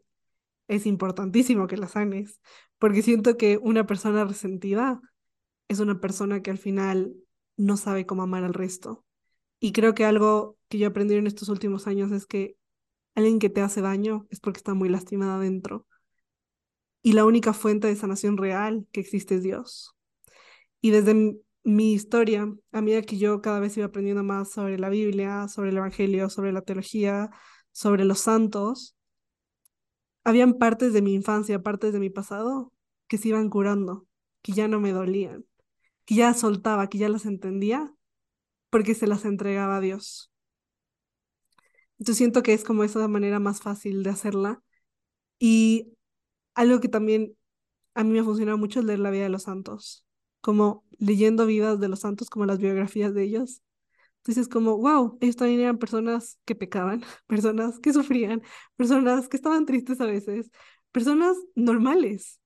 es 0.68 0.86
importantísimo 0.86 1.68
que 1.68 1.78
las 1.78 1.92
sanes, 1.92 2.42
porque 2.80 3.02
siento 3.02 3.38
que 3.38 3.58
una 3.58 3.86
persona 3.86 4.26
resentida 4.26 5.02
es 5.68 5.80
una 5.80 6.00
persona 6.00 6.42
que 6.42 6.52
al 6.52 6.58
final 6.58 7.14
no 7.58 7.78
sabe 7.78 8.06
cómo 8.06 8.24
amar 8.24 8.44
al 8.44 8.54
resto 8.54 9.06
y 9.64 9.72
creo 9.72 9.96
que 9.96 10.04
algo 10.04 10.58
que 10.68 10.78
yo 10.78 10.90
aprendí 10.90 11.16
en 11.16 11.26
estos 11.26 11.48
últimos 11.48 11.88
años 11.88 12.12
es 12.12 12.26
que 12.26 12.58
alguien 13.16 13.40
que 13.40 13.50
te 13.50 13.62
hace 13.62 13.80
daño 13.80 14.28
es 14.30 14.42
porque 14.42 14.58
está 14.58 14.74
muy 14.74 14.90
lastimada 14.90 15.38
adentro. 15.38 15.88
Y 17.02 17.14
la 17.14 17.24
única 17.24 17.54
fuente 17.54 17.88
de 17.88 17.96
sanación 17.96 18.36
real 18.36 18.86
que 18.92 19.00
existe 19.00 19.36
es 19.36 19.44
Dios. 19.44 19.96
Y 20.82 20.92
desde 20.92 21.38
mi 21.64 21.94
historia, 21.94 22.54
a 22.74 22.82
medida 22.82 23.04
que 23.04 23.18
yo 23.18 23.42
cada 23.42 23.62
vez 23.62 23.78
iba 23.78 23.86
aprendiendo 23.86 24.22
más 24.22 24.52
sobre 24.52 24.78
la 24.78 24.90
Biblia, 24.90 25.48
sobre 25.48 25.70
el 25.70 25.78
Evangelio, 25.78 26.30
sobre 26.30 26.52
la 26.52 26.64
teología, 26.64 27.30
sobre 27.72 28.04
los 28.04 28.20
santos, 28.20 28.98
habían 30.24 30.56
partes 30.56 30.94
de 30.94 31.02
mi 31.02 31.14
infancia, 31.14 31.62
partes 31.64 31.94
de 31.94 32.00
mi 32.00 32.10
pasado 32.10 32.72
que 33.08 33.18
se 33.18 33.30
iban 33.30 33.50
curando, 33.50 34.08
que 34.42 34.54
ya 34.54 34.68
no 34.68 34.80
me 34.80 34.92
dolían, 34.92 35.46
que 36.06 36.16
ya 36.16 36.34
soltaba, 36.34 36.90
que 36.90 36.98
ya 36.98 37.10
las 37.10 37.26
entendía 37.26 37.94
porque 38.70 38.96
se 38.96 39.08
las 39.08 39.26
entregaba 39.26 39.78
a 39.78 39.82
Dios. 39.82 40.32
Entonces 42.00 42.18
siento 42.18 42.44
que 42.44 42.54
es 42.54 42.64
como 42.64 42.84
esa 42.84 43.08
manera 43.08 43.40
más 43.40 43.62
fácil 43.62 44.04
de 44.04 44.10
hacerla. 44.10 44.62
Y 45.40 45.94
algo 46.56 46.80
que 46.82 46.90
también 46.90 47.38
a 47.96 48.04
mí 48.04 48.12
me 48.12 48.20
ha 48.20 48.24
funcionado 48.24 48.58
mucho 48.58 48.80
es 48.80 48.86
leer 48.86 49.00
la 49.00 49.12
vida 49.12 49.24
de 49.24 49.30
los 49.30 49.44
santos, 49.44 50.06
como 50.42 50.86
leyendo 51.00 51.46
vidas 51.46 51.80
de 51.80 51.90
los 51.90 52.02
santos, 52.02 52.30
como 52.30 52.46
las 52.46 52.60
biografías 52.60 53.14
de 53.14 53.24
ellos. 53.24 53.62
Entonces, 54.24 54.48
como, 54.48 54.78
wow, 54.78 55.18
ellos 55.22 55.36
también 55.36 55.60
eran 55.62 55.78
personas 55.78 56.40
que 56.46 56.56
pecaban, 56.56 57.04
personas 57.28 57.80
que 57.80 57.94
sufrían, 57.94 58.42
personas 58.78 59.28
que 59.30 59.38
estaban 59.38 59.66
tristes 59.66 60.00
a 60.02 60.06
veces, 60.06 60.50
personas 60.92 61.38
normales. 61.56 62.40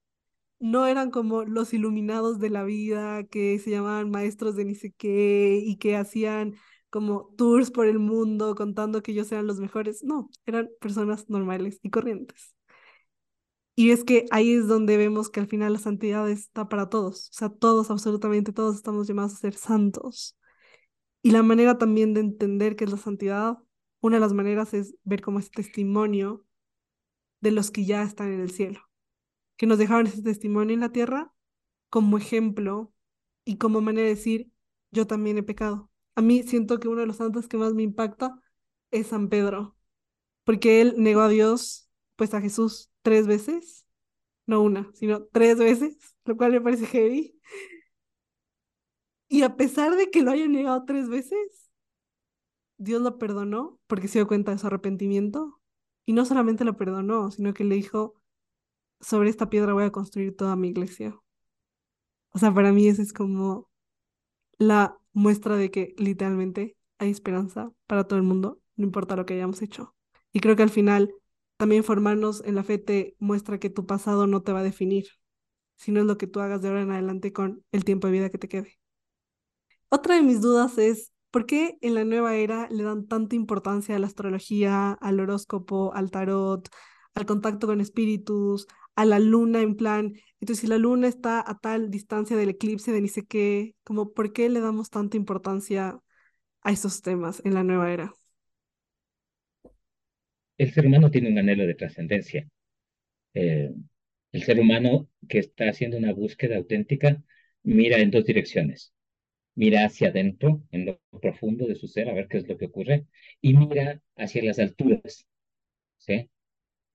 No 0.60 0.88
eran 0.88 1.12
como 1.12 1.44
los 1.46 1.74
iluminados 1.74 2.40
de 2.40 2.50
la 2.50 2.64
vida 2.64 3.24
que 3.26 3.60
se 3.60 3.72
llamaban 3.72 4.12
maestros 4.12 4.56
de 4.56 4.66
ni 4.66 4.76
sé 4.76 4.92
qué 4.98 5.62
y 5.64 5.78
que 5.78 5.96
hacían 5.98 6.56
como 6.90 7.34
tours 7.38 7.72
por 7.72 7.88
el 7.88 8.00
mundo 8.00 8.56
contando 8.56 9.04
que 9.04 9.12
ellos 9.12 9.32
eran 9.32 9.48
los 9.48 9.60
mejores. 9.60 10.04
No, 10.04 10.30
eran 10.46 10.70
personas 10.82 11.30
normales 11.30 11.80
y 11.84 11.90
corrientes. 11.92 12.56
Y 13.76 13.92
es 13.92 14.04
que 14.04 14.26
ahí 14.32 14.54
es 14.54 14.68
donde 14.68 14.98
vemos 14.98 15.30
que 15.30 15.40
al 15.40 15.48
final 15.48 15.74
la 15.74 15.80
santidad 15.80 16.30
está 16.30 16.68
para 16.70 16.90
todos. 16.90 17.30
O 17.30 17.34
sea, 17.34 17.50
todos, 17.50 17.92
absolutamente 17.92 18.52
todos 18.54 18.76
estamos 18.76 19.08
llamados 19.08 19.34
a 19.34 19.38
ser 19.38 19.54
santos. 19.56 20.37
Y 21.22 21.32
la 21.32 21.44
manera 21.44 21.78
también 21.78 22.14
de 22.14 22.22
entender 22.22 22.76
qué 22.76 22.86
es 22.86 22.92
la 22.92 22.98
santidad, 22.98 23.58
una 24.02 24.18
de 24.18 24.22
las 24.22 24.34
maneras 24.34 24.74
es 24.74 24.96
ver 25.04 25.22
como 25.22 25.40
es 25.40 25.52
testimonio 25.52 26.46
de 27.42 27.52
los 27.52 27.72
que 27.72 27.86
ya 27.86 28.04
están 28.04 28.32
en 28.32 28.42
el 28.42 28.52
cielo, 28.52 28.80
que 29.58 29.68
nos 29.68 29.78
dejaron 29.78 30.08
ese 30.08 30.24
testimonio 30.24 30.74
en 30.74 30.82
la 30.82 30.92
tierra 30.92 31.34
como 31.90 32.18
ejemplo 32.18 32.94
y 33.46 33.58
como 33.58 33.82
manera 33.82 34.08
de 34.08 34.16
decir, 34.16 34.52
yo 34.92 35.08
también 35.08 35.38
he 35.38 35.44
pecado. 35.44 35.92
A 36.16 36.22
mí 36.22 36.44
siento 36.44 36.80
que 36.80 36.88
uno 36.88 37.02
de 37.02 37.08
los 37.08 37.18
santos 37.18 37.48
que 37.48 37.58
más 37.58 37.74
me 37.74 37.84
impacta 37.84 38.42
es 38.92 39.08
San 39.08 39.30
Pedro, 39.30 39.78
porque 40.44 40.82
él 40.82 40.96
negó 40.98 41.22
a 41.22 41.30
Dios, 41.30 41.90
pues 42.16 42.34
a 42.34 42.42
Jesús, 42.42 42.92
tres 43.02 43.28
veces, 43.28 43.86
no 44.46 44.62
una, 44.62 44.92
sino 44.94 45.26
tres 45.26 45.58
veces, 45.60 45.98
lo 46.26 46.38
cual 46.38 46.52
me 46.54 46.62
parece 46.62 46.86
heavy. 46.88 47.40
Y 49.28 49.44
a 49.44 49.56
pesar 49.58 49.96
de 49.96 50.10
que 50.10 50.22
lo 50.22 50.32
haya 50.32 50.48
negado 50.48 50.86
tres 50.86 51.10
veces, 51.10 51.72
Dios 52.78 53.02
lo 53.02 53.18
perdonó 53.18 53.80
porque 53.88 54.08
se 54.08 54.20
dio 54.20 54.28
cuenta 54.28 54.52
de 54.52 54.58
su 54.58 54.68
arrepentimiento. 54.68 55.60
Y 56.06 56.14
no 56.14 56.26
solamente 56.26 56.64
lo 56.64 56.78
perdonó, 56.78 57.32
sino 57.32 57.54
que 57.54 57.64
le 57.66 57.76
dijo, 57.76 58.16
sobre 59.02 59.30
esta 59.30 59.50
piedra 59.50 59.74
voy 59.74 59.86
a 59.86 59.92
construir 59.92 60.36
toda 60.36 60.56
mi 60.56 60.70
iglesia. 60.70 61.20
O 62.32 62.40
sea, 62.40 62.54
para 62.54 62.72
mí 62.72 62.88
esa 62.88 63.02
es 63.02 63.14
como 63.14 63.70
la 64.58 64.98
muestra 65.14 65.56
de 65.58 65.72
que 65.72 65.96
literalmente 65.98 66.78
hay 67.00 67.10
esperanza 67.12 67.72
para 67.88 68.06
todo 68.06 68.18
el 68.18 68.24
mundo, 68.24 68.62
no 68.76 68.86
importa 68.86 69.16
lo 69.16 69.26
que 69.26 69.36
hayamos 69.36 69.62
hecho. 69.62 69.96
Y 70.32 70.40
creo 70.40 70.56
que 70.56 70.64
al 70.64 70.70
final 70.70 71.14
también 71.58 71.84
formarnos 71.84 72.44
en 72.46 72.56
la 72.56 72.64
fe 72.64 72.78
te 72.78 73.16
muestra 73.20 73.60
que 73.60 73.70
tu 73.70 73.86
pasado 73.86 74.28
no 74.28 74.44
te 74.44 74.54
va 74.54 74.60
a 74.60 74.64
definir, 74.64 75.08
sino 75.78 76.00
es 76.02 76.06
lo 76.06 76.18
que 76.18 76.28
tú 76.28 76.40
hagas 76.42 76.62
de 76.62 76.70
ahora 76.70 76.82
en 76.84 76.92
adelante 76.92 77.34
con 77.34 77.64
el 77.72 77.86
tiempo 77.86 78.08
de 78.08 78.14
vida 78.14 78.30
que 78.30 78.38
te 78.38 78.50
quede. 78.50 78.77
Otra 79.90 80.16
de 80.16 80.22
mis 80.22 80.42
dudas 80.42 80.78
es, 80.78 81.14
¿por 81.32 81.46
qué 81.46 81.78
en 81.82 81.96
la 81.96 82.04
nueva 82.04 82.36
era 82.36 82.68
le 82.70 82.84
dan 82.84 83.08
tanta 83.08 83.36
importancia 83.38 83.96
a 83.96 84.00
la 84.00 84.08
astrología, 84.08 84.92
al 84.94 85.20
horóscopo, 85.22 85.94
al 85.94 86.12
tarot, 86.12 86.68
al 87.14 87.26
contacto 87.26 87.68
con 87.68 87.80
espíritus, 87.80 88.68
a 88.96 89.06
la 89.06 89.20
luna 89.20 89.62
en 89.62 89.76
plan, 89.76 90.14
entonces 90.42 90.62
si 90.62 90.68
la 90.68 90.78
luna 90.78 91.08
está 91.08 91.40
a 91.40 91.58
tal 91.60 91.90
distancia 91.90 92.36
del 92.36 92.50
eclipse 92.50 92.92
de 92.92 93.00
ni 93.02 93.08
sé 93.08 93.26
qué, 93.26 93.76
como 93.84 94.12
por 94.14 94.34
qué 94.34 94.50
le 94.50 94.60
damos 94.60 94.90
tanta 94.90 95.16
importancia 95.16 96.00
a 96.64 96.72
esos 96.72 97.02
temas 97.02 97.42
en 97.46 97.54
la 97.54 97.64
nueva 97.64 97.92
era? 97.94 98.14
El 100.58 100.74
ser 100.74 100.86
humano 100.86 101.12
tiene 101.12 101.30
un 101.30 101.38
anhelo 101.38 101.66
de 101.66 101.76
trascendencia. 101.76 102.46
Eh, 103.34 103.72
el 104.34 104.44
ser 104.44 104.60
humano 104.60 105.08
que 105.30 105.40
está 105.40 105.70
haciendo 105.70 105.98
una 105.98 106.12
búsqueda 106.12 106.58
auténtica 106.58 107.24
mira 107.64 108.00
en 108.00 108.12
dos 108.12 108.26
direcciones 108.26 108.92
mira 109.58 109.86
hacia 109.86 110.10
adentro, 110.10 110.64
en 110.72 110.88
lo 110.88 111.02
profundo 111.22 111.68
de 111.68 111.76
su 111.76 111.88
ser, 111.90 112.10
a 112.10 112.14
ver 112.16 112.30
qué 112.30 112.40
es 112.40 112.48
lo 112.50 112.58
que 112.60 112.68
ocurre, 112.68 113.08
y 113.42 113.56
mira 113.56 114.02
hacia 114.18 114.44
las 114.46 114.60
alturas, 114.60 115.28
¿sí? 115.98 116.30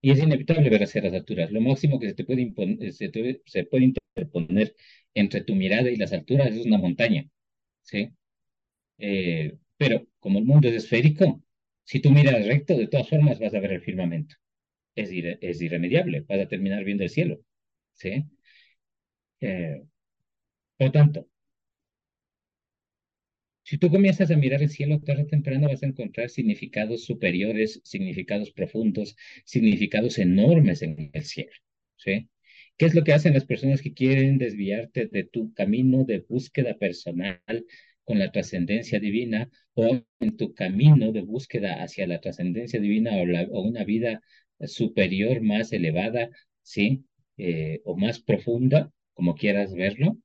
Y 0.03 0.13
es 0.13 0.21
inevitable 0.23 0.71
ver 0.71 0.83
hacia 0.85 1.03
las 1.03 1.15
alturas. 1.15 1.51
Lo 1.53 1.61
máximo 1.61 2.01
que 2.01 2.09
se 2.09 2.15
te 2.15 2.25
puede, 2.25 2.43
imponer, 2.43 2.93
se, 2.93 3.11
puede 3.11 3.85
interponer 3.85 4.75
entre 5.15 5.43
tu 5.43 5.55
mirada 5.55 5.91
y 5.91 5.97
las 5.97 6.13
alturas 6.13 6.49
es 6.55 6.67
una 6.67 6.79
montaña, 6.79 7.29
¿sí? 7.83 8.11
Eh, 8.99 9.57
pero 9.77 10.07
como 10.21 10.39
el 10.39 10.45
mundo 10.45 10.69
es 10.69 10.75
esférico, 10.77 11.43
si 11.85 12.01
tú 12.01 12.11
miras 12.11 12.47
recto, 12.47 12.77
de 12.77 12.89
todas 12.89 13.09
formas 13.09 13.39
vas 13.41 13.55
a 13.55 13.61
ver 13.61 13.73
el 13.73 13.83
firmamento. 13.83 14.37
Es, 14.97 15.11
es 15.13 15.63
irremediable, 15.63 16.23
vas 16.23 16.41
a 16.41 16.49
terminar 16.49 16.85
viendo 16.85 17.05
el 17.05 17.11
cielo, 17.11 17.41
¿sí? 17.95 18.25
Eh, 19.41 19.83
por 20.79 20.93
tanto, 20.93 21.29
si 23.73 23.79
tú 23.79 23.89
comienzas 23.89 24.31
a 24.31 24.37
mirar 24.37 24.63
el 24.63 24.69
cielo 24.69 25.01
tarde 25.01 25.23
o 25.23 25.27
temprano 25.27 25.67
vas 25.67 25.83
a 25.83 25.87
encontrar 25.87 26.29
significados 26.29 27.07
superiores, 27.07 27.81
significados 27.85 28.51
profundos, 28.51 29.17
significados 29.47 30.19
enormes 30.19 30.83
en 30.83 31.09
el 31.11 31.25
cielo. 31.25 31.53
¿sí? 31.97 32.29
¿Qué 32.77 32.85
es 32.85 32.95
lo 32.95 33.03
que 33.03 33.15
hacen 33.15 33.33
las 33.33 33.47
personas 33.47 33.81
que 33.81 33.95
quieren 33.95 34.37
desviarte 34.37 35.07
de 35.07 35.25
tu 35.25 35.55
camino 35.55 36.05
de 36.05 36.19
búsqueda 36.19 36.77
personal 36.77 37.41
con 38.05 38.19
la 38.19 38.31
trascendencia 38.31 39.01
divina 39.01 39.49
o 39.73 40.03
en 40.21 40.37
tu 40.37 40.53
camino 40.53 41.11
de 41.11 41.23
búsqueda 41.23 41.83
hacia 41.83 42.07
la 42.07 42.21
trascendencia 42.21 42.79
divina 42.79 43.13
o, 43.17 43.63
una 43.63 43.85
vida 43.85 44.21
superior 44.67 45.41
más 45.41 45.73
elevada, 45.73 46.29
¿sí? 46.61 47.07
Eh, 47.39 47.81
o 47.87 47.97
más 47.97 48.21
profunda, 48.21 48.93
como 49.15 49.35
quieras 49.35 49.73
verlo? 49.73 50.19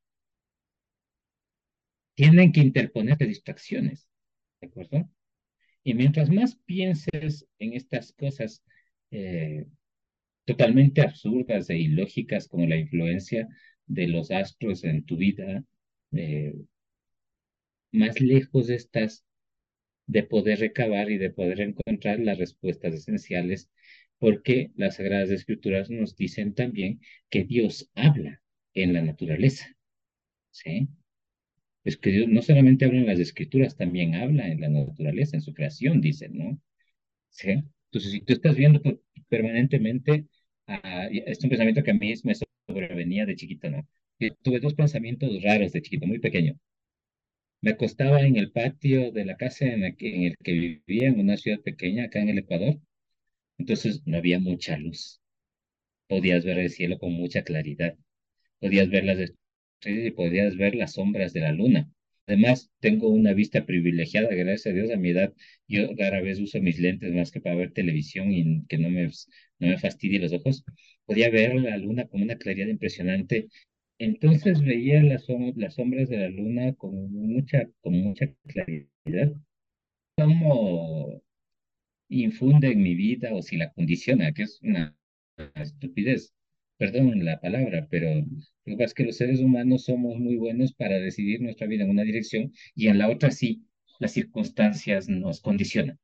Tienen 2.18 2.52
que 2.52 2.62
interponer 2.62 3.20
distracciones, 3.20 4.08
¿de 4.60 4.68
acuerdo? 4.68 5.08
Y 5.84 5.94
mientras 5.94 6.32
más 6.32 6.56
pienses 6.66 7.46
en 7.60 7.74
estas 7.74 8.12
cosas 8.14 8.64
eh, 9.12 9.68
totalmente 10.44 11.02
absurdas 11.02 11.70
e 11.70 11.78
ilógicas 11.78 12.48
como 12.48 12.66
la 12.66 12.76
influencia 12.76 13.48
de 13.86 14.08
los 14.08 14.32
astros 14.32 14.84
en 14.84 15.06
tu 15.06 15.16
vida, 15.18 15.64
eh, 16.12 16.56
más 17.92 18.20
lejos 18.20 18.72
estás 18.72 19.24
de 20.08 20.24
poder 20.24 20.60
recabar 20.60 21.12
y 21.12 21.20
de 21.20 21.30
poder 21.30 21.62
encontrar 21.62 22.20
las 22.20 22.40
respuestas 22.40 22.96
esenciales, 22.96 23.70
porque 24.18 24.72
las 24.76 24.96
Sagradas 24.96 25.30
Escrituras 25.30 25.92
nos 25.92 26.16
dicen 26.16 26.56
también 26.56 27.00
que 27.30 27.44
Dios 27.44 27.92
habla 27.94 28.42
en 28.74 28.94
la 28.94 29.04
naturaleza, 29.04 29.68
¿sí? 30.50 30.90
Es 31.88 31.98
que 31.98 32.12
Dios 32.12 32.28
no 32.28 32.42
solamente 32.42 32.86
habla 32.86 33.00
en 33.00 33.06
las 33.08 33.20
escrituras, 33.20 33.78
también 33.78 34.16
habla 34.16 34.48
en 34.50 34.62
la 34.62 34.70
naturaleza, 34.70 35.38
en 35.38 35.42
su 35.42 35.54
creación, 35.54 36.02
dicen, 36.02 36.38
¿no? 36.38 36.62
¿Sí? 37.30 37.52
Entonces, 37.86 38.12
si 38.12 38.22
tú 38.22 38.34
estás 38.34 38.56
viendo 38.58 38.82
permanentemente, 39.30 40.28
uh, 40.68 40.74
es 41.12 41.44
un 41.44 41.50
pensamiento 41.50 41.84
que 41.84 41.92
a 41.92 41.94
mí 41.94 42.14
me 42.24 42.36
sobrevenía 42.68 43.26
de 43.26 43.36
chiquito, 43.36 43.70
¿no? 43.70 43.88
Tuve 44.44 44.60
dos 44.60 44.74
pensamientos 44.76 45.42
raros 45.44 45.72
de 45.74 45.82
chiquito, 45.82 46.08
muy 46.08 46.20
pequeño. 46.20 46.58
Me 47.62 47.72
acostaba 47.72 48.22
en 48.22 48.36
el 48.36 48.52
patio 48.52 49.12
de 49.12 49.24
la 49.26 49.38
casa 49.38 49.66
en 49.66 49.96
que, 49.96 50.16
en 50.16 50.24
el 50.24 50.38
que 50.44 50.52
vivía, 50.54 51.08
en 51.10 51.20
una 51.20 51.38
ciudad 51.38 51.60
pequeña, 51.62 52.06
acá 52.06 52.20
en 52.20 52.30
el 52.30 52.40
Ecuador. 52.40 52.80
Entonces, 53.58 54.02
no 54.06 54.18
había 54.18 54.40
mucha 54.40 54.78
luz. 54.78 55.22
Podías 56.08 56.46
ver 56.46 56.60
el 56.60 56.70
cielo 56.70 57.00
con 57.00 57.14
mucha 57.14 57.44
claridad. 57.44 57.96
Podías 58.60 58.90
ver 58.90 59.06
las 59.06 59.20
y 59.86 60.12
podrías 60.12 60.58
ver 60.58 60.76
las 60.76 60.94
sombras 60.94 61.34
de 61.34 61.42
la 61.42 61.52
luna. 61.52 61.90
Además, 62.28 62.70
tengo 62.80 63.10
una 63.10 63.34
vista 63.34 63.66
privilegiada, 63.66 64.30
gracias 64.34 64.68
a 64.68 64.76
Dios, 64.76 64.92
a 64.92 64.98
mi 64.98 65.10
edad. 65.12 65.34
Yo 65.68 65.88
rara 65.98 66.22
vez 66.22 66.40
uso 66.40 66.60
mis 66.62 66.80
lentes 66.80 67.14
más 67.14 67.32
que 67.32 67.40
para 67.42 67.56
ver 67.56 67.72
televisión 67.74 68.32
y 68.34 68.66
que 68.68 68.78
no 68.78 68.90
me, 68.90 69.06
no 69.60 69.68
me 69.68 69.78
fastidie 69.78 70.20
los 70.20 70.34
ojos. 70.34 70.64
Podía 71.06 71.30
ver 71.30 71.56
la 71.56 71.78
luna 71.78 72.08
con 72.08 72.22
una 72.22 72.38
claridad 72.38 72.68
impresionante. 72.68 73.48
Entonces 74.00 74.62
veía 74.62 75.02
las, 75.04 75.26
las 75.56 75.76
sombras 75.76 76.10
de 76.10 76.18
la 76.18 76.30
luna 76.30 76.74
con 76.74 77.12
mucha, 77.14 77.70
con 77.82 77.94
mucha 77.94 78.28
claridad. 78.48 79.34
¿Cómo 80.18 81.22
infunde 82.10 82.72
en 82.72 82.84
mi 82.84 82.96
vida 82.96 83.34
o 83.34 83.42
si 83.42 83.58
la 83.58 83.72
condiciona, 83.74 84.34
que 84.34 84.44
es 84.44 84.62
una 84.64 84.96
estupidez? 85.56 86.34
Perdón 86.78 87.24
la 87.26 87.40
palabra, 87.40 87.88
pero 87.90 88.16
lo 88.16 88.26
que 88.66 88.74
pasa 88.74 88.86
es 88.86 88.94
que 88.94 89.04
los 89.06 89.18
seres 89.18 89.40
humanos 89.40 89.86
somos 89.86 90.18
muy 90.20 90.38
buenos 90.38 90.74
para 90.74 91.00
decidir 91.00 91.42
nuestra 91.42 91.68
vida 91.68 91.84
en 91.84 91.90
una 91.92 92.04
dirección 92.04 92.54
y 92.76 92.88
en 92.88 92.98
la 93.00 93.10
otra 93.10 93.32
sí, 93.32 93.66
las 94.00 94.12
circunstancias 94.14 95.10
nos 95.10 95.42
condicionan. 95.42 96.00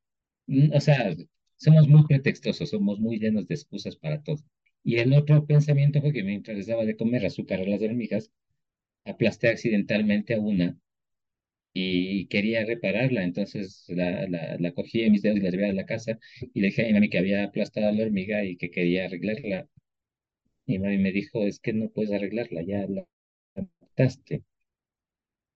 Mm, 0.47 0.74
o 0.74 0.80
sea, 0.82 1.15
somos 1.57 1.88
muy 1.88 2.05
pretextosos, 2.07 2.69
somos 2.69 2.99
muy 2.99 3.19
llenos 3.19 3.47
de 3.47 3.55
excusas 3.55 3.95
para 3.95 4.21
todo. 4.24 4.43
Y 4.84 4.97
el 4.97 5.13
otro 5.13 5.45
pensamiento 5.45 6.01
fue 6.01 6.13
que 6.13 6.24
mientras 6.24 6.57
les 6.57 6.67
daba 6.67 6.86
de 6.86 6.97
comer 6.97 7.26
azúcar 7.26 7.61
a 7.61 7.65
las 7.65 7.82
hormigas, 7.82 8.32
aplasté 9.05 9.49
accidentalmente 9.49 10.34
a 10.36 10.39
una 10.39 10.78
y 11.74 12.28
quería 12.28 12.65
repararla. 12.65 13.24
Entonces 13.24 13.86
la, 13.89 14.28
la, 14.59 14.71
cogí 14.74 15.01
en 15.03 15.11
mis 15.13 15.21
dedos 15.21 15.38
y 15.39 15.41
la 15.41 15.49
llevé 15.51 15.69
a 15.69 15.74
la 15.74 15.86
casa 15.86 16.19
y 16.53 16.61
le 16.61 16.67
dije 16.67 16.95
a 16.95 16.99
mi 16.99 17.09
que 17.09 17.17
había 17.19 17.43
aplastado 17.45 17.88
a 17.88 17.91
la 17.91 18.03
hormiga 18.03 18.43
y 18.45 18.57
que 18.57 18.71
quería 18.71 19.05
arreglarla. 19.05 19.67
Y 20.66 20.80
mami 20.80 20.97
me 20.97 21.11
dijo, 21.11 21.45
es 21.45 21.59
que 21.59 21.74
no 21.74 21.89
puedes 21.89 22.11
arreglarla, 22.11 22.61
ya 22.64 22.86
la 22.88 23.05
mataste. 23.55 24.43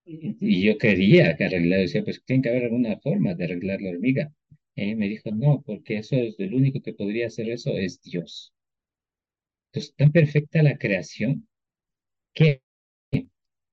Y, 0.06 0.64
yo 0.66 0.78
quería 0.78 1.36
que 1.36 1.46
arreglar, 1.46 1.82
decía, 1.82 2.04
pues 2.04 2.24
tiene 2.26 2.42
que 2.42 2.50
haber 2.50 2.66
alguna 2.66 2.98
forma 3.00 3.36
de 3.36 3.46
arreglar 3.46 3.82
la 3.82 3.90
hormiga. 3.92 4.34
Y 4.76 4.96
me 4.96 5.10
dijo, 5.10 5.32
no, 5.32 5.64
porque 5.66 5.98
eso 5.98 6.16
es 6.16 6.40
el 6.40 6.54
único 6.54 6.82
que 6.82 6.94
podría 6.94 7.28
hacer 7.28 7.50
eso 7.50 7.78
es 7.78 8.02
Dios. 8.02 8.54
Entonces, 9.72 9.96
tan 9.96 10.12
perfecta 10.12 10.64
la 10.64 10.78
creación 10.78 11.48
que 12.34 12.62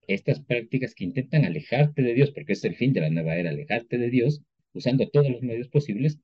estas 0.07 0.41
prácticas 0.41 0.95
que 0.95 1.05
intentan 1.05 1.45
alejarte 1.45 2.03
de 2.03 2.15
Dios, 2.15 2.31
porque 2.33 2.53
es 2.55 2.65
el 2.65 2.77
fin 2.77 2.93
de 2.93 3.01
la 3.01 3.11
nueva 3.11 3.37
era, 3.37 3.51
alejarte 3.51 3.99
de 3.99 4.11
Dios, 4.11 4.43
usando 4.73 5.09
todos 5.09 5.31
los 5.31 5.43
medios 5.43 5.69
posibles, 5.69 6.19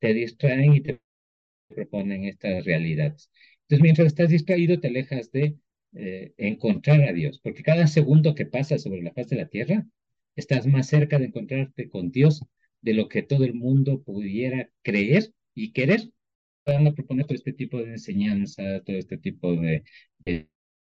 te 0.00 0.14
distraen 0.14 0.74
y 0.74 0.80
te 0.82 1.00
proponen 1.68 2.24
estas 2.24 2.64
realidades. 2.64 3.30
Entonces, 3.68 3.82
mientras 3.82 4.06
estás 4.08 4.30
distraído, 4.30 4.78
te 4.80 4.88
alejas 4.88 5.32
de 5.32 5.56
eh, 5.94 6.32
encontrar 6.36 7.02
a 7.02 7.12
Dios, 7.12 7.40
porque 7.42 7.62
cada 7.62 7.86
segundo 7.88 8.34
que 8.34 8.46
pasa 8.46 8.78
sobre 8.78 9.02
la 9.02 9.12
faz 9.12 9.28
de 9.28 9.36
la 9.36 9.48
tierra, 9.48 9.86
estás 10.36 10.66
más 10.66 10.88
cerca 10.88 11.18
de 11.18 11.26
encontrarte 11.26 11.88
con 11.88 12.10
Dios 12.10 12.44
de 12.82 12.94
lo 12.94 13.08
que 13.08 13.22
todo 13.22 13.44
el 13.44 13.54
mundo 13.54 14.02
pudiera 14.02 14.70
creer 14.82 15.32
y 15.54 15.72
querer. 15.72 16.10
Van 16.66 16.86
a 16.86 16.92
proponer 16.94 17.26
todo 17.26 17.36
este 17.36 17.52
tipo 17.52 17.78
de 17.78 17.92
enseñanza, 17.92 18.80
todo 18.84 18.96
este 18.96 19.18
tipo 19.18 19.52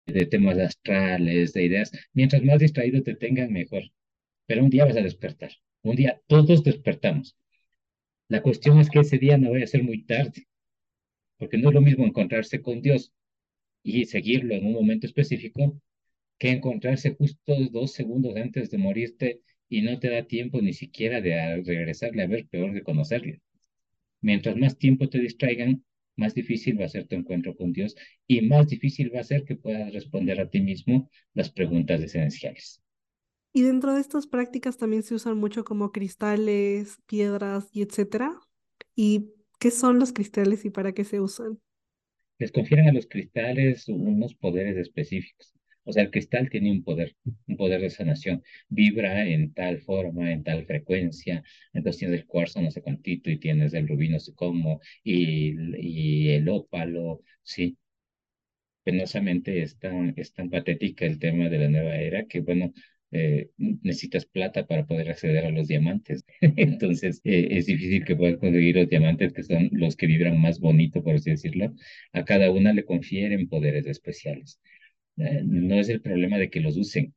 de 0.05 0.25
temas 0.25 0.57
astrales, 0.57 1.53
de 1.53 1.63
ideas. 1.65 1.91
Mientras 2.13 2.43
más 2.43 2.59
distraído 2.59 3.03
te 3.03 3.15
tengan, 3.15 3.51
mejor. 3.53 3.83
Pero 4.47 4.63
un 4.63 4.69
día 4.69 4.85
vas 4.85 4.97
a 4.97 5.01
despertar. 5.01 5.51
Un 5.83 5.95
día 5.95 6.21
todos 6.27 6.63
despertamos. 6.63 7.37
La 8.29 8.41
cuestión 8.41 8.79
es 8.79 8.89
que 8.89 8.99
ese 8.99 9.17
día 9.17 9.37
no 9.37 9.51
vaya 9.51 9.65
a 9.65 9.67
ser 9.67 9.83
muy 9.83 10.03
tarde, 10.05 10.47
porque 11.37 11.57
no 11.57 11.69
es 11.69 11.75
lo 11.75 11.81
mismo 11.81 12.05
encontrarse 12.05 12.61
con 12.61 12.81
Dios 12.81 13.13
y 13.83 14.05
seguirlo 14.05 14.55
en 14.55 14.65
un 14.65 14.73
momento 14.73 15.07
específico 15.07 15.79
que 16.37 16.51
encontrarse 16.51 17.15
justo 17.15 17.53
dos 17.71 17.93
segundos 17.93 18.35
antes 18.35 18.69
de 18.69 18.77
morirte 18.77 19.41
y 19.69 19.81
no 19.81 19.99
te 19.99 20.09
da 20.09 20.23
tiempo 20.23 20.61
ni 20.61 20.73
siquiera 20.73 21.21
de 21.21 21.63
regresarle 21.63 22.23
a 22.23 22.27
ver, 22.27 22.47
peor 22.47 22.73
de 22.73 22.83
conocerle. 22.83 23.41
Mientras 24.21 24.55
más 24.55 24.77
tiempo 24.77 25.09
te 25.09 25.19
distraigan, 25.19 25.83
más 26.15 26.33
difícil 26.33 26.79
va 26.79 26.85
a 26.85 26.89
ser 26.89 27.07
tu 27.07 27.15
encuentro 27.15 27.55
con 27.55 27.73
Dios 27.73 27.95
y 28.27 28.41
más 28.41 28.67
difícil 28.67 29.13
va 29.13 29.21
a 29.21 29.23
ser 29.23 29.43
que 29.43 29.55
puedas 29.55 29.93
responder 29.93 30.39
a 30.39 30.49
ti 30.49 30.61
mismo 30.61 31.09
las 31.33 31.51
preguntas 31.51 32.01
esenciales. 32.01 32.81
Y 33.53 33.61
dentro 33.63 33.93
de 33.93 34.01
estas 34.01 34.27
prácticas 34.27 34.77
también 34.77 35.03
se 35.03 35.15
usan 35.15 35.37
mucho 35.37 35.63
como 35.63 35.91
cristales, 35.91 36.99
piedras 37.07 37.69
y 37.71 37.81
etcétera. 37.81 38.39
¿Y 38.95 39.31
qué 39.59 39.71
son 39.71 39.99
los 39.99 40.13
cristales 40.13 40.65
y 40.65 40.69
para 40.69 40.93
qué 40.93 41.03
se 41.03 41.21
usan? 41.21 41.59
Les 42.39 42.51
confieren 42.51 42.87
a 42.89 42.93
los 42.93 43.05
cristales 43.07 43.87
unos 43.87 44.33
poderes 44.35 44.75
específicos. 44.77 45.53
O 45.83 45.93
sea, 45.93 46.03
el 46.03 46.11
cristal 46.11 46.49
tiene 46.49 46.71
un 46.71 46.83
poder, 46.83 47.15
un 47.47 47.57
poder 47.57 47.79
de 47.81 47.89
sanación. 47.89 48.43
Vibra 48.69 49.25
en 49.27 49.53
tal 49.53 49.79
forma, 49.81 50.31
en 50.31 50.43
tal 50.43 50.65
frecuencia. 50.65 51.43
Entonces 51.73 51.99
tienes 51.99 52.19
el 52.21 52.25
cuarzo 52.27 52.61
no 52.61 52.71
sé 52.71 52.81
cuántito 52.81 53.29
y 53.31 53.37
tienes 53.39 53.73
el 53.73 53.87
rubí 53.87 54.09
no 54.09 54.19
sé 54.19 54.33
cómo 54.35 54.81
y, 55.03 55.55
y 55.79 56.29
el 56.31 56.49
ópalo, 56.49 57.21
sí. 57.43 57.77
Penosamente 58.83 59.61
es 59.61 59.77
tan, 59.77 60.13
es 60.17 60.33
tan 60.33 60.49
patética 60.49 61.05
el 61.05 61.19
tema 61.19 61.49
de 61.49 61.57
la 61.59 61.67
nueva 61.69 61.95
era 61.97 62.25
que, 62.25 62.39
bueno, 62.39 62.73
eh, 63.11 63.49
necesitas 63.57 64.25
plata 64.25 64.67
para 64.67 64.85
poder 64.85 65.09
acceder 65.09 65.45
a 65.45 65.51
los 65.51 65.67
diamantes. 65.67 66.25
Entonces, 66.41 67.21
eh, 67.23 67.47
es 67.51 67.65
difícil 67.67 68.05
que 68.05 68.15
puedas 68.15 68.37
conseguir 68.37 68.75
los 68.75 68.89
diamantes 68.89 69.33
que 69.33 69.43
son 69.43 69.69
los 69.71 69.95
que 69.95 70.07
vibran 70.07 70.39
más 70.41 70.59
bonito, 70.59 71.03
por 71.03 71.15
así 71.15 71.31
decirlo. 71.31 71.73
A 72.13 72.25
cada 72.25 72.51
una 72.51 72.73
le 72.73 72.85
confieren 72.85 73.47
poderes 73.49 73.85
especiales. 73.87 74.59
Eh, 75.17 75.41
no 75.45 75.75
es 75.79 75.89
el 75.89 76.01
problema 76.01 76.37
de 76.37 76.49
que 76.49 76.59
los 76.59 76.77
usen, 76.77 77.13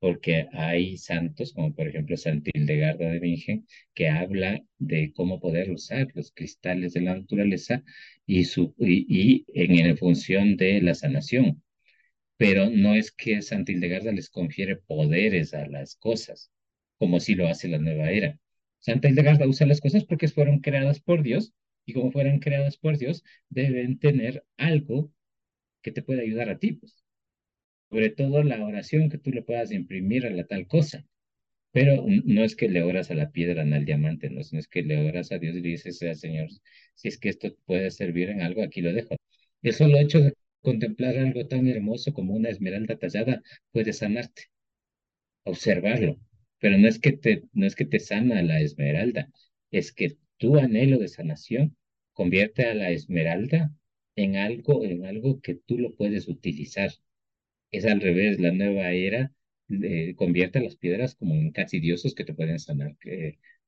porque 0.00 0.46
hay 0.52 0.96
santos, 0.96 1.52
como 1.52 1.74
por 1.74 1.88
ejemplo 1.88 2.16
Santa 2.16 2.50
Hildegarda 2.54 3.10
de 3.10 3.20
Bingen, 3.20 3.66
que 3.94 4.08
habla 4.08 4.62
de 4.78 5.12
cómo 5.12 5.40
poder 5.40 5.70
usar 5.70 6.08
los 6.14 6.32
cristales 6.32 6.94
de 6.94 7.02
la 7.02 7.16
naturaleza 7.16 7.84
y, 8.26 8.44
su, 8.44 8.74
y, 8.78 9.06
y 9.08 9.46
en, 9.54 9.96
función 9.96 10.56
de 10.56 10.80
la 10.82 10.94
sanación. 10.94 11.62
Pero 12.40 12.70
no 12.70 12.94
es 12.94 13.12
que 13.12 13.42
Santa 13.42 13.70
Hildegarda 13.70 14.12
les 14.12 14.30
confiere 14.30 14.76
poderes 14.76 15.52
a 15.52 15.66
las 15.66 15.94
cosas, 15.96 16.50
como 16.96 17.20
si 17.20 17.34
lo 17.34 17.46
hace 17.46 17.68
la 17.68 17.76
nueva 17.76 18.12
era. 18.12 18.40
Santa 18.78 19.10
Hildegarda 19.10 19.46
usa 19.46 19.66
las 19.66 19.78
cosas 19.78 20.06
porque 20.06 20.26
fueron 20.26 20.60
creadas 20.60 21.00
por 21.00 21.22
Dios 21.22 21.52
y 21.84 21.92
como 21.92 22.10
fueron 22.10 22.38
creadas 22.38 22.78
por 22.78 22.96
Dios, 22.96 23.24
deben 23.50 23.98
tener 23.98 24.42
algo 24.56 25.12
que 25.82 25.92
te 25.92 26.02
pueda 26.02 26.22
ayudar 26.22 26.48
a 26.48 26.58
ti. 26.58 26.72
Pues 26.72 27.04
sobre 27.90 28.08
todo 28.08 28.42
la 28.42 28.64
oración 28.64 29.10
que 29.10 29.18
tú 29.18 29.32
le 29.32 29.42
puedas 29.42 29.70
imprimir 29.70 30.24
a 30.26 30.30
la 30.30 30.46
tal 30.46 30.66
cosa. 30.66 31.06
Pero 31.72 32.06
no 32.06 32.42
es 32.44 32.56
que 32.56 32.70
le 32.70 32.82
oras 32.82 33.10
a 33.10 33.14
la 33.14 33.32
piedra, 33.32 33.64
ni 33.66 33.74
al 33.74 33.84
diamante, 33.84 34.30
no, 34.30 34.40
es 34.40 34.68
que 34.68 34.82
le 34.82 35.08
oras 35.08 35.30
a 35.32 35.38
Dios 35.38 35.56
y 35.56 35.60
le 35.60 35.68
dices, 35.70 35.98
Señor, 36.18 36.48
si 36.94 37.08
es 37.08 37.18
que 37.18 37.28
esto 37.28 37.54
puede 37.66 37.90
servir 37.90 38.30
en 38.30 38.40
algo, 38.42 38.62
aquí 38.62 38.80
lo 38.80 38.94
dejo. 38.94 39.16
El 39.62 39.74
solo 39.74 39.98
hecho 39.98 40.20
de 40.20 40.32
contemplar 40.62 41.16
algo 41.18 41.46
tan 41.46 41.66
hermoso 41.68 42.12
como 42.12 42.34
una 42.34 42.50
esmeralda 42.50 42.96
tallada 42.98 43.42
puede 43.72 43.92
sanarte. 43.92 44.44
Observarlo. 45.44 46.18
Pero 46.58 46.78
no 46.78 46.88
es 46.88 46.98
que 46.98 47.12
te, 47.12 47.44
no 47.52 47.66
es 47.66 47.74
que 47.74 47.86
te 47.86 48.00
sana 48.00 48.42
la 48.42 48.60
esmeralda, 48.60 49.30
es 49.70 49.92
que 49.92 50.18
tu 50.36 50.56
anhelo 50.56 50.98
de 50.98 51.08
sanación 51.08 51.76
convierte 52.12 52.66
a 52.66 52.74
la 52.74 52.90
esmeralda 52.90 53.74
en 54.16 54.36
algo, 54.36 54.84
en 54.84 55.06
algo 55.06 55.40
que 55.40 55.54
tú 55.54 55.78
lo 55.78 55.94
puedes 55.94 56.28
utilizar 56.28 56.90
es 57.70 57.84
al 57.86 58.00
revés, 58.00 58.40
la 58.40 58.52
nueva 58.52 58.90
era 58.92 59.32
eh, 59.68 60.14
convierte 60.16 60.58
a 60.58 60.62
las 60.62 60.76
piedras 60.76 61.14
como 61.14 61.34
en 61.34 61.52
casi 61.52 61.80
dioses 61.80 62.14
que 62.14 62.24
te 62.24 62.34
pueden 62.34 62.58
sanar, 62.58 62.96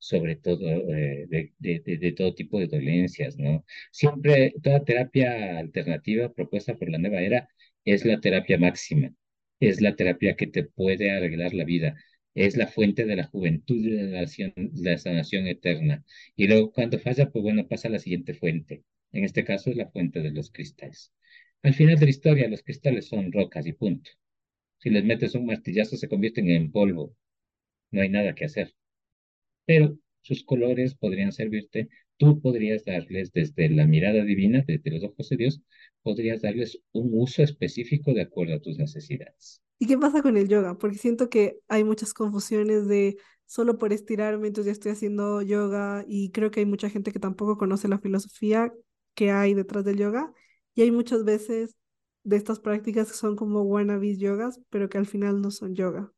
sobre 0.03 0.37
todo 0.37 0.67
eh, 0.95 1.27
de, 1.29 1.53
de, 1.61 2.13
todo 2.13 2.35
tipo 2.35 2.59
de 2.59 2.67
dolencias, 2.67 3.39
¿no? 3.39 3.65
Siempre, 3.93 4.53
toda 4.63 4.85
terapia 4.85 5.59
alternativa 5.59 6.33
propuesta 6.33 6.77
por 6.77 6.91
la 6.91 6.99
nueva 6.99 7.21
era 7.23 7.49
es 7.85 8.05
la 8.05 8.21
terapia 8.21 8.59
máxima, 8.59 9.15
es 9.61 9.81
la 9.81 9.95
terapia 9.97 10.35
que 10.37 10.47
te 10.49 10.65
puede 10.65 11.11
arreglar 11.13 11.55
la 11.55 11.65
vida, 11.65 11.95
es 12.35 12.57
la 12.57 12.67
fuente 12.67 13.05
de 13.05 13.17
la 13.17 13.25
juventud 13.25 13.77
y 13.77 13.91
de 13.91 14.03
la, 14.11 14.27
la 14.75 14.99
sanación 14.99 15.47
eterna. 15.47 16.05
Y 16.37 16.49
luego 16.49 16.73
cuando 16.73 16.99
falla, 16.99 17.31
pues 17.31 17.43
bueno, 17.43 17.69
pasa 17.69 17.89
a 17.89 17.91
la 17.93 17.99
siguiente 18.01 18.35
fuente. 18.35 18.85
En 19.13 19.25
este 19.25 19.45
caso 19.45 19.71
es 19.71 19.77
la 19.77 19.89
fuente 19.91 20.21
de 20.21 20.31
los 20.33 20.51
cristales. 20.51 21.13
Al 21.63 21.75
final 21.75 21.97
de 21.99 22.07
la 22.07 22.11
historia, 22.11 22.49
los 22.49 22.63
cristales 22.63 23.07
son 23.09 23.31
rocas 23.33 23.67
y 23.67 23.73
punto. 23.73 24.11
Si 24.79 24.91
les 24.91 25.05
metes 25.05 25.35
un 25.35 25.47
martillazo, 25.47 25.97
se 25.97 26.09
convierten 26.09 26.51
en 26.51 26.73
polvo. 26.73 27.17
No 27.93 28.03
hay 28.03 28.11
nada 28.11 28.35
que 28.35 28.47
hacer. 28.47 28.75
Pero 29.65 29.97
sus 30.23 30.45
colores 30.45 30.95
podrían 30.95 31.33
servirte. 31.33 31.89
Tú 32.17 32.41
podrías 32.41 32.85
darles 32.85 33.33
desde 33.33 33.69
la 33.69 33.87
mirada 33.87 34.25
divina, 34.25 34.65
desde 34.67 34.91
los 34.91 35.03
ojos 35.03 35.29
de 35.29 35.37
Dios, 35.37 35.61
podrías 36.03 36.43
darles 36.43 36.81
un 36.93 37.11
uso 37.13 37.43
específico 37.43 38.15
de 38.15 38.23
acuerdo 38.23 38.55
a 38.55 38.61
tus 38.61 38.79
necesidades. 38.79 39.61
¿Y 39.79 39.87
qué 39.87 39.99
pasa 39.99 40.23
con 40.23 40.37
el 40.37 40.49
yoga? 40.49 40.79
Porque 40.79 40.99
siento 40.99 41.29
que 41.29 41.59
hay 41.69 41.83
muchas 41.83 42.15
confusiones 42.15 42.87
de 42.87 43.17
solo 43.47 43.79
por 43.79 43.93
estirarme, 43.93 44.49
entonces 44.49 44.67
ya 44.67 44.73
estoy 44.73 44.93
haciendo 44.93 45.43
yoga 45.43 46.05
y 46.07 46.31
creo 46.31 46.51
que 46.51 46.61
hay 46.61 46.67
mucha 46.67 46.89
gente 46.89 47.13
que 47.13 47.19
tampoco 47.19 47.59
conoce 47.59 47.89
la 47.89 47.99
filosofía 47.99 48.73
que 49.15 49.31
hay 49.31 49.55
detrás 49.55 49.85
del 49.85 49.99
yoga 49.99 50.33
y 50.75 50.83
hay 50.83 50.91
muchas 50.91 51.25
veces 51.25 51.77
de 52.25 52.37
estas 52.37 52.61
prácticas 52.61 53.09
que 53.11 53.17
son 53.19 53.37
como 53.37 53.63
wannabes 53.63 54.19
yogas, 54.19 54.61
pero 54.71 54.89
que 54.89 54.99
al 54.99 55.07
final 55.07 55.41
no 55.43 55.51
son 55.51 55.75
yoga. 55.75 56.13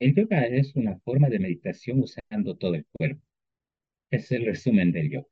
El 0.00 0.14
yoga 0.14 0.46
es 0.46 0.76
una 0.76 0.98
forma 1.00 1.28
de 1.28 1.40
meditación 1.40 2.00
usando 2.00 2.56
todo 2.56 2.74
el 2.74 2.86
cuerpo. 2.92 3.22
Es 4.10 4.30
el 4.32 4.46
resumen 4.46 4.92
del 4.92 5.10
yoga. 5.10 5.28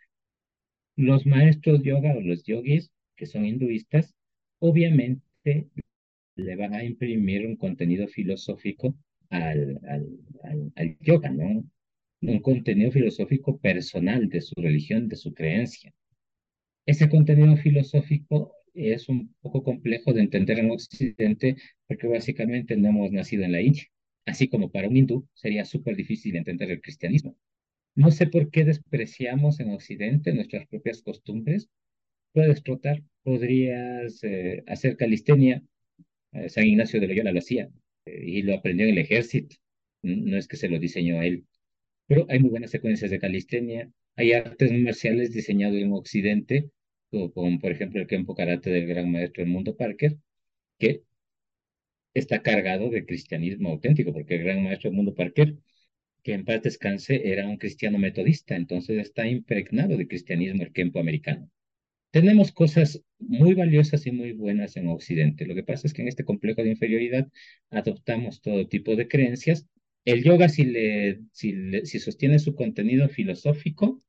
Los 0.97 1.27
maestros 1.27 1.83
yoga 1.83 2.15
o 2.17 2.21
los 2.21 2.45
yogis, 2.45 2.91
que 3.17 3.27
son 3.27 3.45
hinduistas, 3.47 4.15
obviamente 4.59 5.69
le 6.37 6.57
van 6.57 6.75
a 6.75 6.85
imprimir 6.85 7.47
un 7.47 7.57
contenido 7.57 8.09
filosófico 8.09 8.95
al, 9.31 9.81
al, 9.89 10.73
al, 10.75 10.99
yoga, 11.01 11.31
¿no? 11.31 11.65
Un 12.23 12.41
contenido 12.41 12.91
filosófico 12.91 13.59
personal 13.59 14.29
de 14.29 14.41
su 14.41 14.55
religión, 14.57 15.09
de 15.09 15.17
su 15.17 15.33
creencia. 15.35 15.95
Ese 16.87 17.09
contenido 17.09 17.57
filosófico 17.57 18.53
es 18.75 19.09
un 19.09 19.35
poco 19.41 19.63
complejo 19.63 20.13
de 20.13 20.23
entender 20.23 20.59
en 20.59 20.71
Occidente 20.71 21.57
porque 21.87 22.09
básicamente 22.09 22.77
no 22.77 22.89
hemos 22.89 23.13
nacido 23.13 23.45
en 23.45 23.53
la 23.53 23.63
India. 23.63 23.85
Así 24.27 24.49
como 24.49 24.71
para 24.71 24.89
un 24.89 24.97
hindú 24.97 25.27
sería 25.35 25.65
súper 25.65 25.97
difícil 25.97 26.37
entender 26.37 26.71
el 26.71 26.81
cristianismo. 26.81 27.37
No 27.95 28.11
sé 28.11 28.27
por 28.27 28.51
qué 28.51 28.65
despreciamos 28.65 29.61
en 29.61 29.71
Occidente 29.71 30.35
nuestras 30.35 30.67
propias 30.67 31.03
costumbres. 31.03 31.69
Puedes 32.33 32.63
trotar, 32.63 33.03
podrías 33.23 34.23
eh, 34.25 34.63
hacer 34.67 34.97
calistenia. 34.97 35.63
Eh, 36.33 36.49
San 36.49 36.65
Ignacio 36.67 37.01
de 37.01 37.09
Loyola 37.09 37.33
lo 37.33 37.39
hacía 37.39 37.71
eh, 38.05 38.23
y 38.27 38.43
lo 38.43 38.55
aprendió 38.55 38.87
en 38.87 38.93
el 38.93 38.99
ejército. 38.99 39.57
No 40.03 40.37
es 40.37 40.49
que 40.49 40.57
se 40.57 40.69
lo 40.69 40.79
diseñó 40.79 41.21
a 41.21 41.27
él. 41.27 41.47
Pero 42.07 42.27
hay 42.29 42.41
muy 42.41 42.51
buenas 42.51 42.71
secuencias 42.71 43.11
de 43.11 43.19
calistenia. 43.19 43.91
Hay 44.17 44.33
artes 44.33 44.73
marciales 44.73 45.33
diseñados 45.33 45.79
en 45.79 45.93
Occidente 45.93 46.71
como 47.11 47.59
por 47.61 47.73
ejemplo 47.73 48.01
el 48.01 48.07
Kempo 48.07 48.35
Karate 48.35 48.71
del 48.71 48.87
gran 48.87 49.11
maestro 49.11 49.43
del 49.45 49.53
mundo 49.53 49.77
Parker, 49.77 50.17
que 50.79 51.03
está 52.19 52.43
cargado 52.43 52.91
de 52.91 53.05
cristianismo 53.05 53.71
auténtico, 53.71 54.13
porque 54.13 54.37
el 54.37 54.45
gran 54.45 54.65
maestro 54.65 54.93
Mundo 54.93 55.15
Parker, 55.15 55.57
que 56.23 56.33
en 56.35 56.45
paz 56.45 56.63
descanse, 56.63 57.31
era 57.31 57.49
un 57.49 57.59
cristiano 57.59 57.99
metodista, 57.99 58.57
entonces 58.57 58.99
está 58.99 59.27
impregnado 59.29 59.97
de 59.97 60.09
cristianismo 60.09 60.63
el 60.63 60.73
campo 60.73 61.01
americano. 61.01 61.51
Tenemos 62.11 62.53
cosas 62.53 63.03
muy 63.19 63.55
valiosas 63.55 64.07
y 64.07 64.13
muy 64.13 64.33
buenas 64.33 64.77
en 64.77 64.89
Occidente. 64.89 65.47
Lo 65.47 65.55
que 65.55 65.63
pasa 65.63 65.87
es 65.87 65.93
que 65.93 66.03
en 66.03 66.09
este 66.09 66.25
complejo 66.25 66.63
de 66.63 66.71
inferioridad 66.71 67.29
adoptamos 67.71 68.41
todo 68.41 68.69
tipo 68.69 68.97
de 68.97 69.09
creencias. 69.09 69.67
El 70.05 70.25
yoga, 70.25 70.49
si, 70.49 70.73
sostiene 72.01 72.39
su 72.39 72.55
contenido 72.55 73.09
filosófico, 73.09 74.03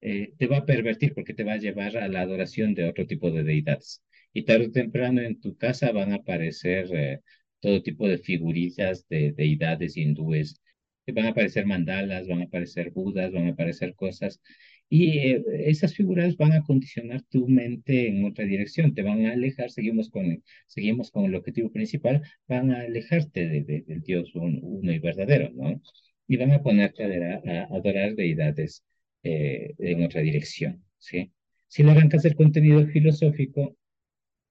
eh, 0.00 0.32
te 0.38 0.46
va 0.46 0.58
a 0.58 0.66
pervertir 0.66 1.14
porque 1.14 1.34
te 1.34 1.44
va 1.44 1.54
a 1.54 1.58
llevar 1.58 1.96
a 1.98 2.08
la 2.08 2.22
adoración 2.22 2.74
de 2.74 2.88
otro 2.88 3.06
tipo 3.06 3.30
de 3.30 3.44
deidades. 3.44 4.02
Y 4.32 4.44
tarde 4.44 4.66
o 4.66 4.70
temprano 4.72 5.20
en 5.20 5.40
tu 5.40 5.56
casa 5.56 5.92
van 5.92 6.12
a 6.12 6.16
aparecer 6.16 6.88
eh, 6.94 7.20
todo 7.60 7.82
tipo 7.82 8.08
de 8.08 8.18
figuritas 8.18 9.06
de 9.08 9.32
deidades 9.32 9.96
hindúes. 9.96 10.60
Van 11.06 11.26
a 11.26 11.30
aparecer 11.30 11.66
mandalas, 11.66 12.28
van 12.28 12.42
a 12.42 12.44
aparecer 12.44 12.90
budas, 12.92 13.32
van 13.32 13.46
a 13.48 13.50
aparecer 13.50 13.94
cosas. 13.94 14.40
Y 14.88 15.18
eh, 15.18 15.42
esas 15.66 15.94
figuras 15.94 16.36
van 16.36 16.52
a 16.52 16.62
condicionar 16.62 17.22
tu 17.22 17.48
mente 17.48 18.08
en 18.08 18.24
otra 18.24 18.44
dirección, 18.44 18.94
te 18.94 19.02
van 19.02 19.24
a 19.26 19.32
alejar, 19.32 19.70
seguimos 19.70 20.10
con, 20.10 20.42
seguimos 20.66 21.10
con 21.10 21.24
el 21.24 21.34
objetivo 21.34 21.72
principal, 21.72 22.22
van 22.46 22.72
a 22.72 22.80
alejarte 22.80 23.48
de, 23.48 23.84
del 23.86 24.02
Dios 24.02 24.34
uno 24.34 24.92
y 24.92 24.98
verdadero, 24.98 25.50
¿no? 25.54 25.80
Y 26.28 26.36
van 26.36 26.52
a 26.52 26.62
ponerte 26.62 27.04
a, 27.04 27.36
a 27.36 27.74
adorar 27.74 28.14
deidades 28.14 28.84
eh, 29.22 29.74
en 29.78 30.02
otra 30.04 30.20
dirección, 30.20 30.84
¿sí? 30.98 31.32
Si 31.68 31.82
le 31.82 31.92
arrancas 31.92 32.24
el 32.26 32.34
contenido 32.34 32.86
filosófico, 32.88 33.76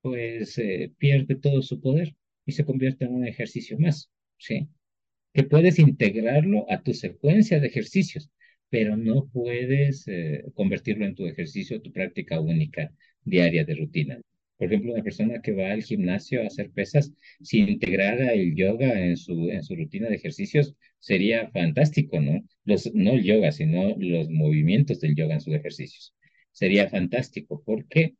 pues 0.01 0.57
eh, 0.57 0.93
pierde 0.97 1.35
todo 1.35 1.61
su 1.61 1.81
poder 1.81 2.15
y 2.45 2.53
se 2.53 2.65
convierte 2.65 3.05
en 3.05 3.13
un 3.15 3.27
ejercicio 3.27 3.77
más, 3.79 4.11
¿sí? 4.37 4.67
Que 5.33 5.43
puedes 5.43 5.79
integrarlo 5.79 6.65
a 6.71 6.83
tu 6.83 6.93
secuencia 6.93 7.59
de 7.59 7.67
ejercicios, 7.67 8.29
pero 8.69 8.97
no 8.97 9.27
puedes 9.31 10.07
eh, 10.07 10.43
convertirlo 10.55 11.05
en 11.05 11.15
tu 11.15 11.25
ejercicio, 11.27 11.81
tu 11.81 11.91
práctica 11.91 12.39
única 12.39 12.93
diaria 13.23 13.65
de 13.65 13.75
rutina. 13.75 14.21
Por 14.57 14.67
ejemplo, 14.67 14.93
una 14.93 15.03
persona 15.03 15.41
que 15.41 15.53
va 15.53 15.71
al 15.71 15.83
gimnasio 15.83 16.41
a 16.43 16.47
hacer 16.47 16.71
pesas, 16.71 17.11
si 17.41 17.59
integrara 17.59 18.33
el 18.33 18.55
yoga 18.55 19.03
en 19.05 19.17
su, 19.17 19.49
en 19.49 19.63
su 19.63 19.75
rutina 19.75 20.07
de 20.09 20.15
ejercicios, 20.15 20.75
sería 20.99 21.49
fantástico, 21.51 22.21
¿no? 22.21 22.41
Los, 22.63 22.93
no 22.93 23.13
el 23.13 23.23
yoga, 23.23 23.51
sino 23.51 23.95
los 23.97 24.29
movimientos 24.29 24.99
del 24.99 25.15
yoga 25.15 25.33
en 25.35 25.41
sus 25.41 25.55
ejercicios. 25.55 26.13
Sería 26.51 26.89
fantástico. 26.89 27.63
¿Por 27.63 27.87
qué? 27.87 28.15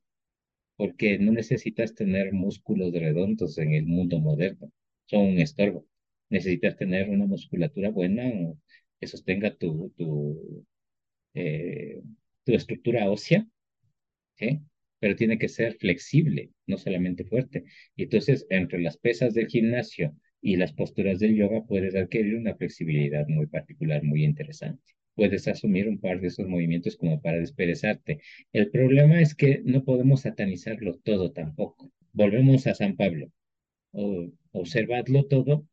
Porque 0.82 1.20
no 1.20 1.32
necesitas 1.32 1.94
tener 1.94 2.34
músculos 2.34 2.92
redondos 2.92 3.58
en 3.60 3.74
el 3.74 3.86
mundo 3.86 4.20
moderno. 4.20 4.72
Son 5.06 5.22
un 5.34 5.40
estorbo. 5.40 5.86
Necesitas 6.30 6.76
tener 6.76 7.10
una 7.10 7.28
musculatura 7.28 7.90
buena 7.90 8.24
que 9.00 9.08
sostenga 9.08 9.56
tu, 9.56 9.94
eh, 11.36 12.02
tu 12.44 12.54
estructura 12.54 13.12
ósea, 13.12 13.48
¿sí? 14.38 14.60
pero 15.00 15.16
tiene 15.16 15.38
que 15.38 15.50
ser 15.50 15.76
flexible, 15.78 16.52
no 16.66 16.78
solamente 16.78 17.26
fuerte. 17.26 17.66
Y 17.96 18.04
entonces, 18.04 18.48
entre 18.50 18.80
las 18.82 18.98
pesas 18.98 19.36
del 19.36 19.48
gimnasio 19.48 20.16
y 20.42 20.56
las 20.58 20.74
posturas 20.74 21.20
del 21.20 21.36
yoga, 21.36 21.64
puedes 21.68 21.96
adquirir 21.96 22.36
una 22.38 22.56
flexibilidad 22.56 23.28
muy 23.28 23.46
particular, 23.46 24.04
muy 24.04 24.24
interesante. 24.24 24.94
Puedes 25.22 25.48
asumir 25.48 25.88
un 25.88 26.00
par 26.00 26.20
de 26.20 26.30
esos 26.30 26.48
movimientos 26.48 26.98
como 26.98 27.22
para 27.22 27.38
desperezarte. 27.38 28.22
El 28.54 28.72
problema 28.72 29.22
es 29.22 29.36
que 29.36 29.62
no 29.64 29.84
podemos 29.84 30.22
satanizarlo 30.22 30.96
todo 30.96 31.32
tampoco. 31.32 31.92
Volvemos 32.12 32.66
a 32.66 32.74
San 32.74 32.96
Pablo. 32.96 33.32
Observadlo 34.52 35.26
todo 35.28 35.68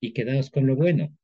y 0.00 0.14
quedaos 0.14 0.48
con 0.48 0.66
lo 0.66 0.74
bueno. 0.74 1.14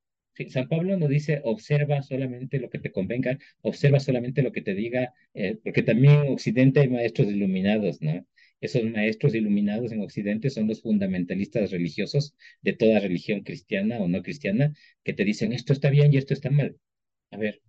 San 0.49 0.69
Pablo 0.69 0.99
no 0.99 1.09
dice 1.09 1.41
observa 1.43 2.03
solamente 2.03 2.59
lo 2.59 2.69
que 2.69 2.81
te 2.81 2.93
convenga, 2.93 3.39
observa 3.63 3.99
solamente 3.99 4.43
lo 4.43 4.53
que 4.53 4.61
te 4.61 4.75
diga, 4.75 5.15
eh, 5.33 5.57
porque 5.65 5.83
también 5.83 6.27
en 6.27 6.33
Occidente 6.35 6.81
hay 6.81 6.89
maestros 6.91 7.29
iluminados, 7.29 8.03
¿no? 8.03 8.27
Esos 8.61 8.85
maestros 8.85 9.35
iluminados 9.35 9.91
en 9.91 10.03
Occidente 10.03 10.51
son 10.51 10.69
los 10.69 10.83
fundamentalistas 10.83 11.71
religiosos 11.71 12.35
de 12.61 12.75
toda 12.75 13.01
religión 13.01 13.41
cristiana 13.41 14.01
o 14.01 14.07
no 14.07 14.23
cristiana 14.23 14.75
que 15.03 15.15
te 15.15 15.25
dicen 15.25 15.55
esto 15.55 15.73
está 15.73 15.89
bien 15.89 16.13
y 16.13 16.19
esto 16.19 16.35
está 16.35 16.51
mal. 16.51 16.77
A 17.31 17.39
ver, 17.39 17.63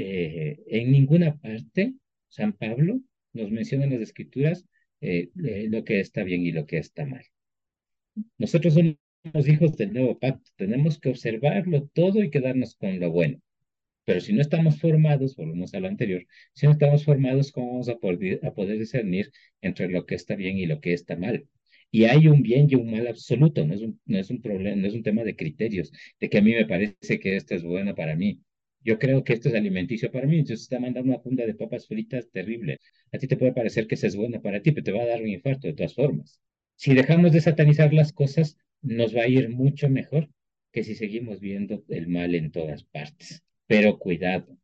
eh, 0.00 0.62
en 0.66 0.90
ninguna 0.92 1.36
parte 1.38 1.94
San 2.28 2.52
Pablo 2.52 3.00
nos 3.32 3.50
menciona 3.50 3.84
en 3.84 3.92
las 3.92 4.00
escrituras 4.00 4.66
eh, 5.00 5.30
lo 5.34 5.84
que 5.84 6.00
está 6.00 6.22
bien 6.24 6.42
y 6.42 6.52
lo 6.52 6.66
que 6.66 6.78
está 6.78 7.06
mal. 7.06 7.24
Nosotros 8.38 8.74
somos 8.74 9.48
hijos 9.48 9.76
del 9.76 9.92
nuevo 9.92 10.18
pacto, 10.18 10.50
tenemos 10.56 10.98
que 10.98 11.10
observarlo 11.10 11.88
todo 11.92 12.22
y 12.22 12.30
quedarnos 12.30 12.74
con 12.76 12.98
lo 13.00 13.10
bueno. 13.10 13.40
Pero 14.04 14.20
si 14.20 14.32
no 14.32 14.40
estamos 14.40 14.80
formados, 14.80 15.36
volvemos 15.36 15.74
a 15.74 15.80
lo 15.80 15.88
anterior, 15.88 16.26
si 16.54 16.66
no 16.66 16.72
estamos 16.72 17.04
formados, 17.04 17.52
¿cómo 17.52 17.72
vamos 17.72 17.88
a 17.88 17.96
poder, 17.96 18.40
a 18.44 18.52
poder 18.52 18.78
discernir 18.78 19.30
entre 19.60 19.88
lo 19.88 20.06
que 20.06 20.14
está 20.16 20.34
bien 20.34 20.58
y 20.58 20.66
lo 20.66 20.80
que 20.80 20.92
está 20.92 21.16
mal? 21.16 21.46
Y 21.92 22.04
hay 22.04 22.28
un 22.28 22.42
bien 22.42 22.66
y 22.70 22.76
un 22.76 22.90
mal 22.90 23.06
absoluto, 23.08 23.66
no 23.66 23.74
es 23.74 23.82
un, 23.82 24.00
no 24.06 24.18
es 24.18 24.30
un 24.30 24.40
problema, 24.42 24.76
no 24.76 24.86
es 24.88 24.94
un 24.94 25.02
tema 25.02 25.24
de 25.24 25.36
criterios, 25.36 25.92
de 26.20 26.28
que 26.30 26.38
a 26.38 26.42
mí 26.42 26.52
me 26.52 26.66
parece 26.66 27.20
que 27.20 27.36
esto 27.36 27.54
es 27.54 27.62
bueno 27.62 27.94
para 27.94 28.16
mí. 28.16 28.40
Yo 28.82 28.98
creo 28.98 29.24
que 29.24 29.34
esto 29.34 29.48
es 29.48 29.54
alimenticio 29.54 30.10
para 30.10 30.26
mí, 30.26 30.38
entonces 30.38 30.62
está 30.62 30.78
mandando 30.80 31.10
una 31.10 31.20
funda 31.20 31.44
de 31.46 31.54
papas 31.54 31.86
fritas 31.86 32.30
terrible. 32.30 32.78
A 33.12 33.18
ti 33.18 33.26
te 33.26 33.36
puede 33.36 33.52
parecer 33.52 33.86
que 33.86 33.94
eso 33.94 34.06
es 34.06 34.16
bueno 34.16 34.40
para 34.40 34.62
ti, 34.62 34.72
pero 34.72 34.84
te 34.84 34.92
va 34.92 35.02
a 35.02 35.06
dar 35.06 35.22
un 35.22 35.28
infarto 35.28 35.66
de 35.66 35.74
todas 35.74 35.94
formas. 35.94 36.40
Si 36.76 36.94
dejamos 36.94 37.32
de 37.32 37.40
satanizar 37.40 37.92
las 37.92 38.12
cosas, 38.12 38.56
nos 38.82 39.14
va 39.14 39.22
a 39.22 39.28
ir 39.28 39.50
mucho 39.50 39.88
mejor 39.88 40.30
que 40.72 40.84
si 40.84 40.94
seguimos 40.94 41.40
viendo 41.40 41.84
el 41.88 42.08
mal 42.08 42.34
en 42.34 42.50
todas 42.52 42.84
partes. 42.84 43.42
Pero 43.66 43.98
cuidado, 43.98 44.56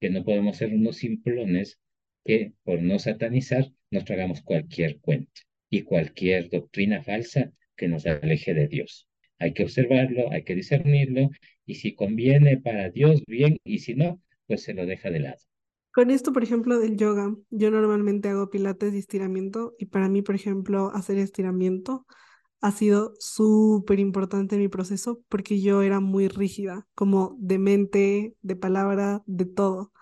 que 0.00 0.10
no 0.10 0.24
podemos 0.24 0.56
ser 0.56 0.72
unos 0.72 0.96
simplones 0.96 1.80
que 2.24 2.52
por 2.64 2.82
no 2.82 2.98
satanizar 2.98 3.72
nos 3.90 4.04
tragamos 4.04 4.42
cualquier 4.42 4.98
cuento 5.00 5.42
y 5.70 5.82
cualquier 5.82 6.50
doctrina 6.50 7.02
falsa 7.02 7.52
que 7.76 7.88
nos 7.88 8.06
aleje 8.06 8.54
de 8.54 8.68
Dios. 8.68 9.08
Hay 9.38 9.52
que 9.54 9.64
observarlo, 9.64 10.30
hay 10.32 10.44
que 10.44 10.54
discernirlo 10.54 11.30
y 11.66 11.74
si 11.76 11.94
conviene 11.94 12.58
para 12.58 12.90
Dios, 12.90 13.22
bien, 13.26 13.58
y 13.64 13.78
si 13.80 13.94
no, 13.94 14.20
pues 14.46 14.62
se 14.62 14.74
lo 14.74 14.86
deja 14.86 15.10
de 15.10 15.20
lado. 15.20 15.38
Con 15.92 16.10
esto, 16.10 16.32
por 16.32 16.42
ejemplo, 16.42 16.78
del 16.78 16.96
yoga, 16.98 17.34
yo 17.50 17.70
normalmente 17.70 18.28
hago 18.28 18.50
pilates 18.50 18.92
y 18.94 18.98
estiramiento 18.98 19.74
y 19.78 19.86
para 19.86 20.08
mí, 20.08 20.20
por 20.22 20.34
ejemplo, 20.34 20.90
hacer 20.94 21.16
estiramiento 21.18 22.06
ha 22.60 22.72
sido 22.72 23.14
súper 23.20 24.00
importante 24.00 24.56
en 24.56 24.62
mi 24.62 24.68
proceso 24.68 25.22
porque 25.28 25.60
yo 25.60 25.82
era 25.82 26.00
muy 26.00 26.28
rígida, 26.28 26.86
como 26.94 27.36
de 27.40 27.58
mente, 27.58 28.36
de 28.42 28.56
palabra, 28.56 29.22
de 29.26 29.46
todo. 29.46 29.92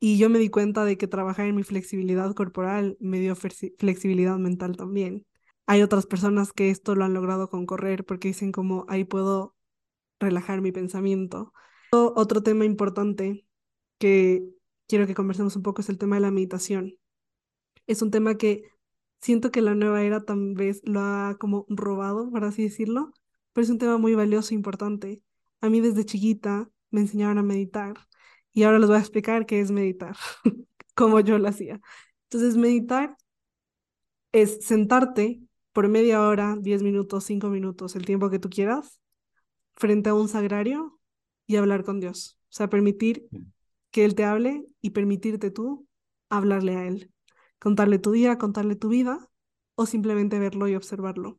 Y 0.00 0.18
yo 0.18 0.30
me 0.30 0.40
di 0.40 0.50
cuenta 0.50 0.84
de 0.84 0.98
que 0.98 1.08
trabajar 1.08 1.46
en 1.48 1.56
mi 1.56 1.64
flexibilidad 1.64 2.34
corporal 2.34 2.96
me 3.00 3.20
dio 3.20 3.36
flexibilidad 3.36 4.38
mental 4.38 4.76
también. 4.76 5.26
Hay 5.70 5.82
otras 5.82 6.06
personas 6.06 6.54
que 6.54 6.70
esto 6.70 6.94
lo 6.94 7.04
han 7.04 7.12
logrado 7.12 7.50
con 7.50 7.66
correr 7.66 8.06
porque 8.06 8.28
dicen 8.28 8.52
como 8.52 8.86
ahí 8.88 9.04
puedo 9.04 9.54
relajar 10.18 10.62
mi 10.62 10.72
pensamiento. 10.72 11.52
Otro 11.92 12.42
tema 12.42 12.64
importante 12.64 13.46
que 13.98 14.48
quiero 14.86 15.06
que 15.06 15.14
conversemos 15.14 15.56
un 15.56 15.62
poco 15.62 15.82
es 15.82 15.90
el 15.90 15.98
tema 15.98 16.16
de 16.16 16.22
la 16.22 16.30
meditación. 16.30 16.96
Es 17.86 18.00
un 18.00 18.10
tema 18.10 18.38
que 18.38 18.62
siento 19.20 19.50
que 19.50 19.60
la 19.60 19.74
nueva 19.74 20.02
era 20.02 20.24
tal 20.24 20.54
vez 20.54 20.80
lo 20.84 21.00
ha 21.00 21.36
como 21.38 21.66
robado, 21.68 22.30
por 22.30 22.44
así 22.44 22.62
decirlo, 22.62 23.12
pero 23.52 23.64
es 23.64 23.70
un 23.70 23.78
tema 23.78 23.98
muy 23.98 24.14
valioso 24.14 24.54
e 24.54 24.56
importante. 24.56 25.22
A 25.60 25.68
mí 25.68 25.82
desde 25.82 26.06
chiquita 26.06 26.70
me 26.90 27.02
enseñaron 27.02 27.36
a 27.36 27.42
meditar 27.42 27.94
y 28.54 28.62
ahora 28.62 28.78
les 28.78 28.88
voy 28.88 28.96
a 28.96 29.00
explicar 29.00 29.44
qué 29.44 29.60
es 29.60 29.70
meditar, 29.70 30.16
como 30.94 31.20
yo 31.20 31.38
lo 31.38 31.46
hacía. 31.46 31.78
Entonces, 32.24 32.56
meditar 32.56 33.18
es 34.32 34.64
sentarte 34.64 35.42
por 35.78 35.86
media 35.86 36.20
hora, 36.22 36.56
diez 36.60 36.82
minutos, 36.82 37.22
cinco 37.22 37.50
minutos, 37.50 37.94
el 37.94 38.04
tiempo 38.04 38.30
que 38.30 38.40
tú 38.40 38.50
quieras, 38.50 39.00
frente 39.76 40.10
a 40.10 40.14
un 40.14 40.26
sagrario 40.26 40.98
y 41.46 41.54
hablar 41.54 41.84
con 41.84 42.00
Dios. 42.00 42.36
O 42.46 42.46
sea, 42.48 42.68
permitir 42.68 43.28
que 43.92 44.04
Él 44.04 44.16
te 44.16 44.24
hable 44.24 44.66
y 44.80 44.90
permitirte 44.90 45.52
tú 45.52 45.86
hablarle 46.30 46.74
a 46.74 46.88
Él 46.88 47.12
contarle 47.60 48.00
tu 48.00 48.10
día, 48.10 48.38
contarle 48.38 48.74
tu 48.74 48.88
vida 48.88 49.30
o 49.76 49.86
simplemente 49.86 50.40
verlo 50.40 50.66
y 50.66 50.74
observarlo. 50.74 51.38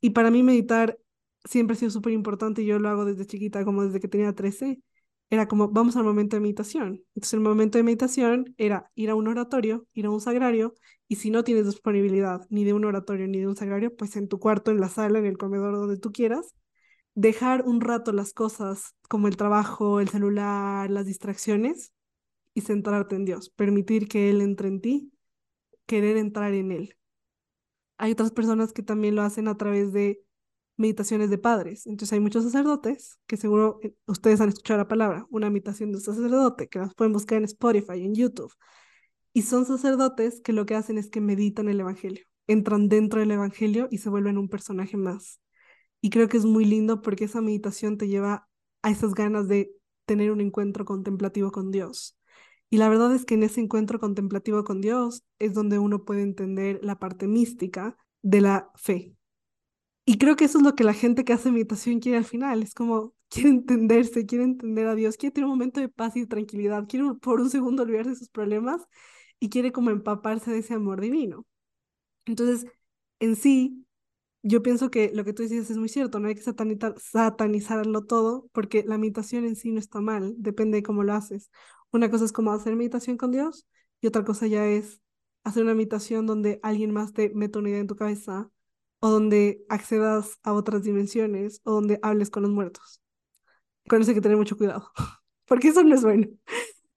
Y 0.00 0.10
para 0.10 0.30
mí 0.30 0.42
meditar 0.42 0.98
siempre 1.44 1.74
ha 1.74 1.78
sido 1.78 1.90
súper 1.90 2.14
importante 2.14 2.62
y 2.62 2.64
yo 2.64 2.78
lo 2.78 2.88
hago 2.88 3.04
desde 3.04 3.26
chiquita, 3.26 3.62
como 3.66 3.84
desde 3.84 4.00
que 4.00 4.08
tenía 4.08 4.34
13. 4.34 4.80
Era 5.28 5.48
como, 5.48 5.68
vamos 5.68 5.96
al 5.96 6.04
momento 6.04 6.36
de 6.36 6.40
meditación. 6.40 7.04
Entonces 7.14 7.34
el 7.34 7.40
momento 7.40 7.76
de 7.76 7.84
meditación 7.84 8.54
era 8.56 8.90
ir 8.94 9.10
a 9.10 9.14
un 9.14 9.28
oratorio, 9.28 9.86
ir 9.92 10.06
a 10.06 10.10
un 10.10 10.22
sagrario, 10.22 10.72
y 11.14 11.16
si 11.16 11.30
no 11.30 11.44
tienes 11.44 11.66
disponibilidad 11.66 12.44
ni 12.50 12.64
de 12.64 12.72
un 12.72 12.84
oratorio 12.84 13.28
ni 13.28 13.38
de 13.38 13.46
un 13.46 13.54
sagrario, 13.54 13.94
pues 13.94 14.16
en 14.16 14.26
tu 14.26 14.40
cuarto, 14.40 14.72
en 14.72 14.80
la 14.80 14.88
sala, 14.88 15.20
en 15.20 15.26
el 15.26 15.38
comedor, 15.38 15.76
donde 15.76 15.96
tú 15.96 16.10
quieras, 16.10 16.56
dejar 17.14 17.62
un 17.66 17.80
rato 17.80 18.10
las 18.12 18.32
cosas 18.32 18.96
como 19.08 19.28
el 19.28 19.36
trabajo, 19.36 20.00
el 20.00 20.08
celular, 20.08 20.90
las 20.90 21.06
distracciones 21.06 21.92
y 22.52 22.62
centrarte 22.62 23.14
en 23.14 23.26
Dios, 23.26 23.48
permitir 23.50 24.08
que 24.08 24.28
Él 24.28 24.40
entre 24.40 24.66
en 24.66 24.80
ti 24.80 25.12
querer 25.86 26.16
entrar 26.16 26.52
en 26.52 26.72
él. 26.72 26.96
Hay 27.96 28.10
otras 28.10 28.32
personas 28.32 28.72
que 28.72 28.82
también 28.82 29.14
lo 29.14 29.22
hacen 29.22 29.46
a 29.46 29.56
través 29.56 29.92
de 29.92 30.20
meditaciones 30.76 31.30
de 31.30 31.38
padres. 31.38 31.86
Entonces 31.86 32.12
hay 32.12 32.18
muchos 32.18 32.42
sacerdotes 32.42 33.20
que 33.28 33.36
seguro 33.36 33.78
eh, 33.84 33.94
ustedes 34.08 34.40
han 34.40 34.48
escuchado 34.48 34.78
la 34.78 34.88
palabra, 34.88 35.26
una 35.30 35.48
meditación 35.48 35.92
de 35.92 35.98
un 35.98 36.02
sacerdote, 36.02 36.68
que 36.68 36.80
las 36.80 36.92
pueden 36.96 37.12
buscar 37.12 37.38
en 37.38 37.44
Spotify, 37.44 38.02
en 38.02 38.16
YouTube. 38.16 38.52
Y 39.36 39.42
son 39.42 39.66
sacerdotes 39.66 40.40
que 40.40 40.52
lo 40.52 40.64
que 40.64 40.76
hacen 40.76 40.96
es 40.96 41.10
que 41.10 41.20
meditan 41.20 41.68
el 41.68 41.80
Evangelio, 41.80 42.24
entran 42.46 42.88
dentro 42.88 43.18
del 43.18 43.32
Evangelio 43.32 43.88
y 43.90 43.98
se 43.98 44.08
vuelven 44.08 44.38
un 44.38 44.48
personaje 44.48 44.96
más. 44.96 45.40
Y 46.00 46.10
creo 46.10 46.28
que 46.28 46.36
es 46.36 46.44
muy 46.44 46.64
lindo 46.64 47.02
porque 47.02 47.24
esa 47.24 47.40
meditación 47.40 47.98
te 47.98 48.06
lleva 48.06 48.48
a 48.82 48.90
esas 48.90 49.12
ganas 49.12 49.48
de 49.48 49.72
tener 50.06 50.30
un 50.30 50.40
encuentro 50.40 50.84
contemplativo 50.84 51.50
con 51.50 51.72
Dios. 51.72 52.16
Y 52.70 52.76
la 52.76 52.88
verdad 52.88 53.12
es 53.12 53.24
que 53.24 53.34
en 53.34 53.42
ese 53.42 53.60
encuentro 53.60 53.98
contemplativo 53.98 54.62
con 54.62 54.80
Dios 54.80 55.24
es 55.40 55.52
donde 55.52 55.80
uno 55.80 56.04
puede 56.04 56.22
entender 56.22 56.78
la 56.82 57.00
parte 57.00 57.26
mística 57.26 57.96
de 58.22 58.40
la 58.40 58.70
fe. 58.76 59.16
Y 60.04 60.18
creo 60.18 60.36
que 60.36 60.44
eso 60.44 60.58
es 60.58 60.64
lo 60.64 60.76
que 60.76 60.84
la 60.84 60.92
gente 60.92 61.24
que 61.24 61.32
hace 61.32 61.50
meditación 61.50 61.98
quiere 61.98 62.18
al 62.18 62.24
final. 62.24 62.62
Es 62.62 62.72
como, 62.72 63.14
quiere 63.28 63.48
entenderse, 63.48 64.26
quiere 64.26 64.44
entender 64.44 64.86
a 64.86 64.94
Dios, 64.94 65.16
quiere 65.16 65.32
tener 65.32 65.46
un 65.46 65.52
momento 65.52 65.80
de 65.80 65.88
paz 65.88 66.16
y 66.16 66.24
tranquilidad, 66.24 66.86
quiere 66.88 67.14
por 67.20 67.40
un 67.40 67.50
segundo 67.50 67.82
olvidarse 67.82 68.10
de 68.10 68.16
sus 68.16 68.28
problemas 68.28 68.82
y 69.44 69.50
quiere 69.50 69.72
como 69.72 69.90
empaparse 69.90 70.50
de 70.50 70.60
ese 70.60 70.72
amor 70.72 71.02
divino. 71.02 71.44
Entonces, 72.24 72.66
en 73.20 73.36
sí, 73.36 73.86
yo 74.42 74.62
pienso 74.62 74.90
que 74.90 75.10
lo 75.14 75.22
que 75.22 75.34
tú 75.34 75.42
dices 75.42 75.70
es 75.70 75.76
muy 75.76 75.90
cierto, 75.90 76.18
no 76.18 76.28
hay 76.28 76.34
que 76.34 76.40
satanizar, 76.40 76.94
satanizarlo 76.98 78.06
todo, 78.06 78.48
porque 78.52 78.84
la 78.86 78.96
meditación 78.96 79.44
en 79.44 79.54
sí 79.54 79.70
no 79.70 79.80
está 79.80 80.00
mal, 80.00 80.34
depende 80.38 80.78
de 80.78 80.82
cómo 80.82 81.02
lo 81.02 81.12
haces. 81.12 81.50
Una 81.92 82.10
cosa 82.10 82.24
es 82.24 82.32
como 82.32 82.52
hacer 82.52 82.74
meditación 82.74 83.18
con 83.18 83.32
Dios 83.32 83.66
y 84.00 84.06
otra 84.06 84.24
cosa 84.24 84.46
ya 84.46 84.66
es 84.66 85.02
hacer 85.44 85.62
una 85.64 85.74
meditación 85.74 86.24
donde 86.24 86.58
alguien 86.62 86.90
más 86.92 87.12
te 87.12 87.28
mete 87.34 87.58
una 87.58 87.68
idea 87.68 87.80
en 87.80 87.86
tu 87.86 87.96
cabeza 87.96 88.50
o 89.00 89.10
donde 89.10 89.62
accedas 89.68 90.38
a 90.42 90.54
otras 90.54 90.84
dimensiones 90.84 91.60
o 91.64 91.72
donde 91.72 91.98
hables 92.02 92.30
con 92.30 92.44
los 92.44 92.52
muertos. 92.52 93.02
Con 93.90 94.00
eso 94.00 94.10
hay 94.10 94.14
que 94.14 94.22
tener 94.22 94.38
mucho 94.38 94.56
cuidado, 94.56 94.90
porque 95.46 95.68
eso 95.68 95.82
no 95.82 95.94
es 95.94 96.02
bueno. 96.02 96.28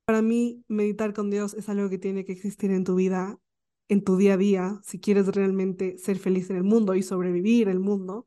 Para 0.08 0.22
mí, 0.22 0.64
meditar 0.70 1.12
con 1.12 1.30
Dios 1.30 1.53
es 1.53 1.68
algo 1.68 1.89
que 1.89 1.97
tiene 1.97 2.24
que 2.24 2.32
existir 2.32 2.72
en 2.72 2.86
tu 2.86 2.95
vida, 2.95 3.41
en 3.89 4.05
tu 4.05 4.16
día 4.16 4.36
a 4.36 4.38
día, 4.38 4.80
si 4.86 5.01
quieres 5.01 5.28
realmente 5.28 5.97
ser 5.97 6.18
feliz 6.18 6.49
en 6.49 6.55
el 6.55 6.64
mundo 6.64 6.95
y 6.95 7.03
sobrevivir 7.03 7.68
el 7.68 7.82
mundo, 7.82 8.26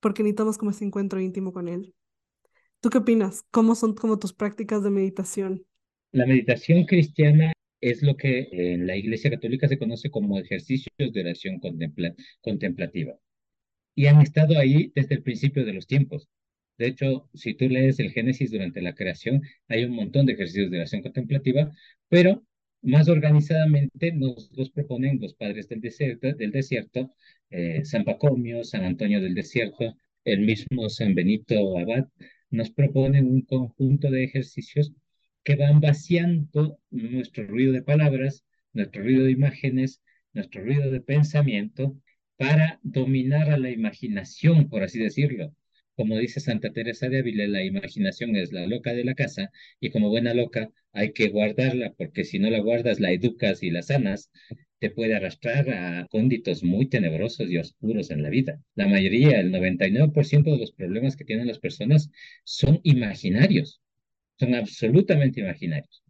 porque 0.00 0.24
necesitamos 0.24 0.58
como 0.58 0.72
ese 0.72 0.84
encuentro 0.84 1.20
íntimo 1.20 1.52
con 1.52 1.68
Él. 1.68 1.94
¿Tú 2.80 2.90
qué 2.90 2.98
opinas? 2.98 3.44
¿Cómo 3.52 3.76
son 3.76 3.94
como 3.94 4.18
tus 4.18 4.32
prácticas 4.32 4.82
de 4.82 4.90
meditación? 4.90 5.64
La 6.10 6.26
meditación 6.26 6.86
cristiana 6.86 7.52
es 7.80 8.02
lo 8.02 8.16
que 8.16 8.48
en 8.50 8.88
la 8.88 8.96
Iglesia 8.96 9.30
Católica 9.30 9.68
se 9.68 9.78
conoce 9.78 10.10
como 10.10 10.40
ejercicios 10.40 10.90
de 10.98 11.20
oración 11.20 11.60
contemplativa. 12.40 13.14
Y 13.94 14.06
han 14.06 14.20
estado 14.20 14.58
ahí 14.58 14.90
desde 14.96 15.14
el 15.14 15.22
principio 15.22 15.64
de 15.64 15.72
los 15.72 15.86
tiempos. 15.86 16.28
De 16.78 16.86
hecho, 16.88 17.28
si 17.34 17.54
tú 17.54 17.68
lees 17.68 17.98
el 18.00 18.10
Génesis 18.12 18.50
durante 18.50 18.82
la 18.82 18.94
creación, 18.94 19.42
hay 19.68 19.84
un 19.84 19.94
montón 19.94 20.26
de 20.26 20.32
ejercicios 20.34 20.70
de 20.70 20.78
oración 20.78 21.02
contemplativa, 21.02 21.70
pero 22.08 22.44
más 22.82 23.08
organizadamente 23.08 24.12
nos 24.12 24.50
los 24.52 24.70
proponen 24.70 25.20
los 25.20 25.34
padres 25.34 25.68
del 25.68 25.80
desierto, 25.80 26.32
del 26.34 26.50
desierto 26.50 27.14
eh, 27.50 27.84
San 27.84 28.04
Pacomio, 28.04 28.64
San 28.64 28.84
Antonio 28.84 29.20
del 29.20 29.34
Desierto, 29.34 29.96
el 30.24 30.40
mismo 30.40 30.88
San 30.88 31.14
Benito 31.14 31.78
Abad, 31.78 32.08
nos 32.50 32.70
proponen 32.70 33.26
un 33.26 33.42
conjunto 33.42 34.10
de 34.10 34.24
ejercicios 34.24 34.92
que 35.44 35.56
van 35.56 35.80
vaciando 35.80 36.78
nuestro 36.90 37.46
ruido 37.46 37.72
de 37.72 37.82
palabras, 37.82 38.44
nuestro 38.72 39.02
ruido 39.02 39.24
de 39.24 39.32
imágenes, 39.32 40.02
nuestro 40.32 40.62
ruido 40.62 40.90
de 40.90 41.00
pensamiento, 41.00 41.96
para 42.36 42.80
dominar 42.82 43.50
a 43.50 43.58
la 43.58 43.70
imaginación, 43.70 44.68
por 44.68 44.82
así 44.82 44.98
decirlo. 44.98 45.54
Como 46.02 46.18
dice 46.18 46.40
Santa 46.40 46.72
Teresa 46.72 47.08
de 47.08 47.20
Ávila, 47.20 47.46
la 47.46 47.62
imaginación 47.62 48.34
es 48.34 48.52
la 48.52 48.66
loca 48.66 48.92
de 48.92 49.04
la 49.04 49.14
casa 49.14 49.52
y 49.78 49.90
como 49.90 50.08
buena 50.08 50.34
loca 50.34 50.68
hay 50.92 51.12
que 51.12 51.28
guardarla 51.28 51.94
porque 51.96 52.24
si 52.24 52.40
no 52.40 52.50
la 52.50 52.58
guardas, 52.58 52.98
la 52.98 53.12
educas 53.12 53.62
y 53.62 53.70
la 53.70 53.82
sanas, 53.82 54.28
te 54.80 54.90
puede 54.90 55.14
arrastrar 55.14 55.70
a 55.70 56.08
cónditos 56.10 56.64
muy 56.64 56.88
tenebrosos 56.88 57.48
y 57.48 57.56
oscuros 57.58 58.10
en 58.10 58.24
la 58.24 58.30
vida. 58.30 58.60
La 58.74 58.88
mayoría, 58.88 59.38
el 59.38 59.52
99% 59.52 60.50
de 60.50 60.58
los 60.58 60.72
problemas 60.72 61.14
que 61.14 61.24
tienen 61.24 61.46
las 61.46 61.60
personas 61.60 62.10
son 62.42 62.80
imaginarios, 62.82 63.80
son 64.40 64.56
absolutamente 64.56 65.40
imaginarios. 65.40 66.01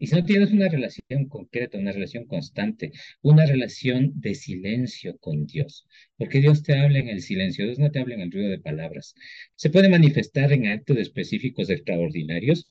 Y 0.00 0.06
si 0.06 0.16
no 0.16 0.24
tienes 0.24 0.50
una 0.50 0.66
relación 0.68 1.28
concreta, 1.28 1.76
una 1.76 1.92
relación 1.92 2.24
constante, 2.24 2.90
una 3.20 3.44
relación 3.44 4.12
de 4.18 4.34
silencio 4.34 5.18
con 5.18 5.46
Dios, 5.46 5.86
porque 6.16 6.40
Dios 6.40 6.62
te 6.62 6.78
habla 6.78 7.00
en 7.00 7.08
el 7.08 7.20
silencio, 7.20 7.66
Dios 7.66 7.78
no 7.78 7.90
te 7.90 7.98
habla 8.00 8.14
en 8.14 8.22
el 8.22 8.32
ruido 8.32 8.48
de 8.48 8.58
palabras. 8.58 9.14
Se 9.56 9.68
puede 9.68 9.90
manifestar 9.90 10.52
en 10.54 10.68
actos 10.68 10.96
específicos 10.96 11.68
extraordinarios, 11.68 12.66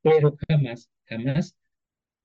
pero 0.00 0.36
jamás, 0.48 0.88
jamás 1.06 1.56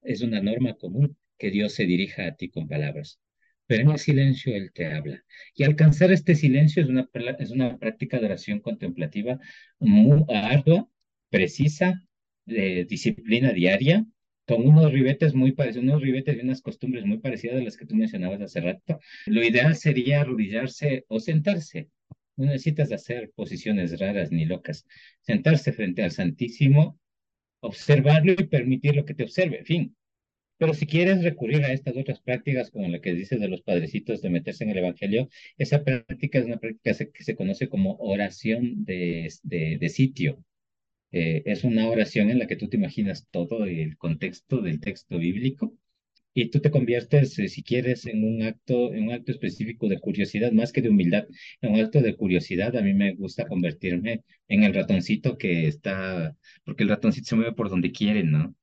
es 0.04 0.22
una 0.22 0.42
norma 0.42 0.76
común 0.76 1.18
que 1.40 1.50
Dios 1.50 1.74
se 1.74 1.88
dirija 1.88 2.28
a 2.28 2.36
ti 2.36 2.50
con 2.50 2.68
palabras. 2.68 3.20
Pero 3.66 3.82
en 3.82 3.92
el 3.92 4.00
silencio 4.00 4.56
Él 4.56 4.72
te 4.72 4.86
habla. 4.86 5.24
Y 5.56 5.64
alcanzar 5.64 6.12
este 6.12 6.36
silencio 6.36 6.84
es 6.84 6.90
una, 6.90 7.10
es 7.40 7.50
una 7.50 7.80
práctica 7.80 8.20
de 8.20 8.26
oración 8.28 8.60
contemplativa 8.60 9.40
muy 9.80 10.24
ardua, 10.30 10.88
precisa, 11.32 12.04
de 12.46 12.86
disciplina 12.86 13.52
diaria, 13.52 14.06
con 14.46 14.68
unos 14.68 14.92
ribetes 14.92 15.34
muy 15.34 15.52
parecidos, 15.54 15.84
unos 15.84 16.02
ribetes 16.02 16.38
y 16.38 16.42
unas 16.42 16.62
costumbres 16.62 17.06
muy 17.06 17.18
parecidas 17.18 17.58
a 17.60 17.64
las 17.64 17.78
que 17.78 17.86
tú 17.86 17.96
mencionabas 17.96 18.42
hace 18.42 18.62
rato. 18.62 19.00
Lo 19.26 19.44
ideal 19.44 19.76
sería 19.76 20.22
arrodillarse 20.22 21.06
o 21.08 21.20
sentarse. 21.20 21.90
No 22.38 22.46
necesitas 22.46 22.92
hacer 22.92 23.32
posiciones 23.36 24.00
raras 24.00 24.32
ni 24.32 24.46
locas. 24.46 24.86
Sentarse 25.22 25.72
frente 25.74 26.04
al 26.04 26.12
Santísimo, 26.12 27.00
observarlo 27.62 28.34
y 28.34 28.46
permitir 28.46 28.96
lo 28.96 29.06
que 29.06 29.16
te 29.16 29.24
observe, 29.24 29.60
en 29.60 29.66
fin. 29.66 29.96
Pero 30.58 30.74
si 30.74 30.86
quieres 30.86 31.24
recurrir 31.24 31.64
a 31.66 31.74
estas 31.74 31.98
otras 31.98 32.22
prácticas, 32.22 32.72
como 32.72 32.88
la 32.88 33.02
que 33.02 33.14
dices 33.14 33.40
de 33.42 33.50
los 33.50 33.62
padrecitos 33.62 34.22
de 34.22 34.30
meterse 34.30 34.64
en 34.64 34.70
el 34.72 34.78
Evangelio, 34.78 35.30
esa 35.58 35.84
práctica 35.84 36.40
es 36.40 36.46
una 36.46 36.58
práctica 36.60 36.94
que 37.14 37.24
se 37.24 37.36
conoce 37.36 37.68
como 37.68 37.98
oración 37.98 38.86
de, 38.86 39.30
de, 39.44 39.78
de 39.80 39.90
sitio 39.90 40.44
eh, 41.16 41.44
es 41.46 41.64
una 41.64 41.88
oración 41.88 42.30
en 42.30 42.40
la 42.40 42.48
que 42.48 42.58
tú 42.58 42.68
te 42.68 42.76
imaginas 42.76 43.28
todo 43.32 43.66
el 43.66 43.98
contexto 43.98 44.62
del 44.62 44.82
texto 44.82 45.18
bíblico 45.18 45.74
y 46.34 46.50
tú 46.50 46.60
te 46.60 46.72
conviertes, 46.72 47.40
eh, 47.40 47.48
si 47.48 47.64
quieres, 47.64 48.06
en 48.06 48.26
un 48.26 48.44
acto, 48.44 48.94
en 48.94 49.06
un 49.08 49.14
acto 49.14 49.32
específico 49.32 49.88
de 49.88 50.00
curiosidad, 50.00 50.52
más 50.52 50.74
que 50.74 50.82
de 50.82 50.90
humildad, 50.90 51.26
en 51.62 51.74
un 51.74 51.80
acto 51.80 52.02
de 52.02 52.16
curiosidad. 52.18 52.76
A 52.76 52.82
mí 52.82 52.94
me 52.94 53.14
gusta 53.16 53.48
convertirme 53.48 54.24
en 54.50 54.64
el 54.64 54.74
ratoncito 54.74 55.38
que 55.38 55.68
está, 55.68 56.36
porque 56.66 56.84
el 56.84 56.90
ratoncito 56.90 57.28
se 57.30 57.36
mueve 57.38 57.54
por 57.54 57.70
donde 57.70 57.92
quiere, 57.94 58.24
¿no? 58.24 58.54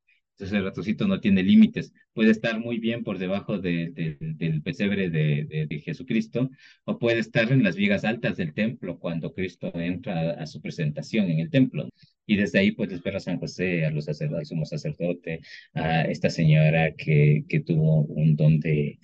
Entonces 0.42 0.58
el 0.58 0.64
ratoncito 0.64 1.06
no 1.06 1.20
tiene 1.20 1.44
límites. 1.44 1.92
Puede 2.14 2.32
estar 2.32 2.58
muy 2.58 2.78
bien 2.78 3.04
por 3.04 3.18
debajo 3.18 3.58
del 3.58 4.60
pesebre 4.64 5.08
de, 5.08 5.66
de, 5.68 5.78
Jesucristo 5.78 6.50
o 6.84 6.98
puede 6.98 7.20
estar 7.20 7.52
en 7.52 7.62
las 7.62 7.76
vigas 7.76 8.04
altas 8.04 8.38
del 8.38 8.52
templo 8.52 8.98
cuando 8.98 9.32
Cristo 9.34 9.70
entra 9.76 10.32
a, 10.32 10.46
su 10.48 10.60
presentación 10.60 11.30
en 11.30 11.38
el 11.38 11.48
templo. 11.48 11.88
Y 12.26 12.34
desde 12.34 12.58
ahí 12.58 12.72
puedes 12.72 13.00
ver 13.04 13.14
a 13.14 13.20
San 13.20 13.38
José, 13.38 13.84
a 13.84 13.92
los 13.92 14.06
sacerdotes, 14.06 14.48
sumo 14.48 14.64
sacerdote, 14.64 15.38
a 15.74 16.02
esta 16.02 16.28
señora 16.28 16.92
que, 16.96 17.44
que 17.48 17.60
tuvo 17.60 18.02
un 18.02 18.34
don 18.34 18.58
de, 18.58 18.98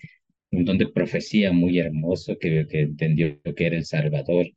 un 0.50 0.64
don 0.64 0.76
de 0.76 0.88
profecía 0.88 1.52
muy 1.52 1.78
hermoso, 1.78 2.36
que, 2.36 2.66
que 2.68 2.80
entendió 2.80 3.40
que 3.54 3.66
era 3.66 3.76
el 3.76 3.84
Salvador 3.84 4.48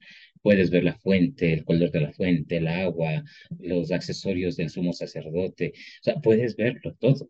puedes 0.41 0.69
ver 0.69 0.83
la 0.83 0.95
fuente, 0.95 1.53
el 1.53 1.65
color 1.65 1.91
de 1.91 2.01
la 2.01 2.13
fuente, 2.13 2.57
el 2.57 2.67
agua, 2.67 3.23
los 3.59 3.91
accesorios 3.91 4.55
del 4.57 4.69
sumo 4.69 4.93
sacerdote, 4.93 5.73
o 5.75 6.03
sea, 6.03 6.15
puedes 6.15 6.55
verlo 6.55 6.95
todo. 6.99 7.29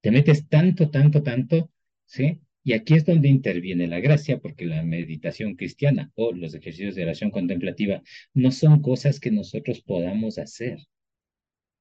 Te 0.00 0.10
metes 0.10 0.48
tanto, 0.48 0.90
tanto, 0.90 1.22
tanto, 1.22 1.70
¿sí? 2.06 2.40
Y 2.64 2.74
aquí 2.74 2.94
es 2.94 3.04
donde 3.04 3.28
interviene 3.28 3.86
la 3.88 4.00
gracia, 4.00 4.38
porque 4.38 4.66
la 4.66 4.82
meditación 4.82 5.56
cristiana 5.56 6.12
o 6.14 6.32
los 6.32 6.54
ejercicios 6.54 6.94
de 6.94 7.02
oración 7.02 7.30
contemplativa 7.30 8.02
no 8.34 8.52
son 8.52 8.82
cosas 8.82 9.18
que 9.18 9.30
nosotros 9.32 9.80
podamos 9.82 10.38
hacer. 10.38 10.78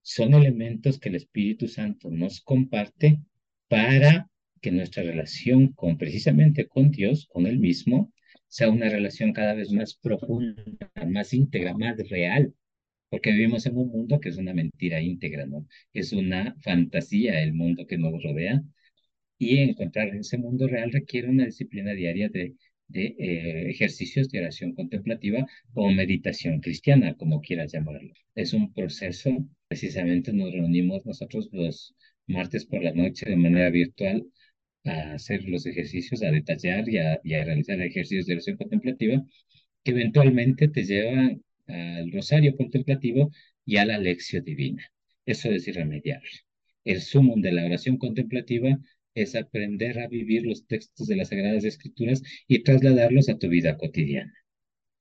Son 0.01 0.33
elementos 0.33 0.99
que 0.99 1.09
el 1.09 1.15
Espíritu 1.15 1.67
Santo 1.67 2.09
nos 2.09 2.41
comparte 2.41 3.19
para 3.67 4.29
que 4.59 4.71
nuestra 4.71 5.03
relación 5.03 5.73
con 5.73 5.97
precisamente 5.97 6.67
con 6.67 6.91
Dios, 6.91 7.27
con 7.27 7.45
Él 7.45 7.59
mismo, 7.59 8.11
sea 8.51 8.69
una 8.69 8.89
relación 8.89 9.33
cada 9.33 9.53
vez 9.55 9.71
más 9.71 9.95
profunda, 9.95 10.63
más 11.07 11.33
íntegra, 11.33 11.73
más 11.73 11.97
real, 12.09 12.53
porque 13.09 13.31
vivimos 13.31 13.65
en 13.67 13.77
un 13.77 13.89
mundo 13.89 14.19
que 14.19 14.29
es 14.29 14.37
una 14.37 14.53
mentira 14.53 15.01
íntegra, 15.01 15.45
¿no? 15.47 15.67
Es 15.93 16.13
una 16.13 16.55
fantasía 16.61 17.41
el 17.43 17.53
mundo 17.53 17.87
que 17.87 17.97
nos 17.97 18.21
rodea 18.23 18.63
y 19.37 19.57
encontrar 19.59 20.09
ese 20.15 20.37
mundo 20.37 20.67
real 20.67 20.91
requiere 20.91 21.29
una 21.29 21.45
disciplina 21.45 21.93
diaria 21.93 22.29
de, 22.29 22.55
de 22.87 23.15
eh, 23.19 23.69
ejercicios 23.69 24.29
de 24.29 24.39
oración 24.39 24.73
contemplativa 24.75 25.45
o 25.73 25.89
meditación 25.91 26.61
cristiana, 26.61 27.15
como 27.15 27.41
quieras 27.41 27.71
llamarlo. 27.73 28.13
Es 28.35 28.53
un 28.53 28.73
proceso, 28.73 29.31
precisamente 29.67 30.33
nos 30.33 30.53
reunimos 30.53 31.05
nosotros 31.05 31.49
los 31.51 31.95
martes 32.27 32.65
por 32.65 32.83
la 32.83 32.93
noche 32.93 33.29
de 33.29 33.35
manera 33.35 33.69
virtual 33.69 34.25
a 34.85 35.13
hacer 35.13 35.43
los 35.47 35.65
ejercicios, 35.65 36.23
a 36.23 36.31
detallar 36.31 36.89
y 36.89 36.97
a, 36.97 37.19
y 37.23 37.33
a 37.35 37.43
realizar 37.43 37.79
ejercicios 37.81 38.25
de 38.25 38.33
oración 38.33 38.57
contemplativa 38.57 39.23
que 39.83 39.91
eventualmente 39.91 40.67
te 40.67 40.83
llevan 40.83 41.43
al 41.67 42.11
rosario 42.11 42.55
contemplativo 42.55 43.31
y 43.65 43.77
a 43.77 43.85
la 43.85 43.97
lección 43.97 44.43
divina. 44.43 44.83
Eso 45.25 45.49
es 45.51 45.67
irremediable. 45.67 46.29
El 46.83 47.01
sumum 47.01 47.41
de 47.41 47.51
la 47.51 47.65
oración 47.65 47.97
contemplativa 47.97 48.79
es 49.13 49.35
aprender 49.35 49.99
a 49.99 50.07
vivir 50.07 50.45
los 50.45 50.65
textos 50.67 51.07
de 51.07 51.15
las 51.15 51.29
Sagradas 51.29 51.63
Escrituras 51.63 52.21
y 52.47 52.63
trasladarlos 52.63 53.29
a 53.29 53.37
tu 53.37 53.49
vida 53.49 53.77
cotidiana. 53.77 54.33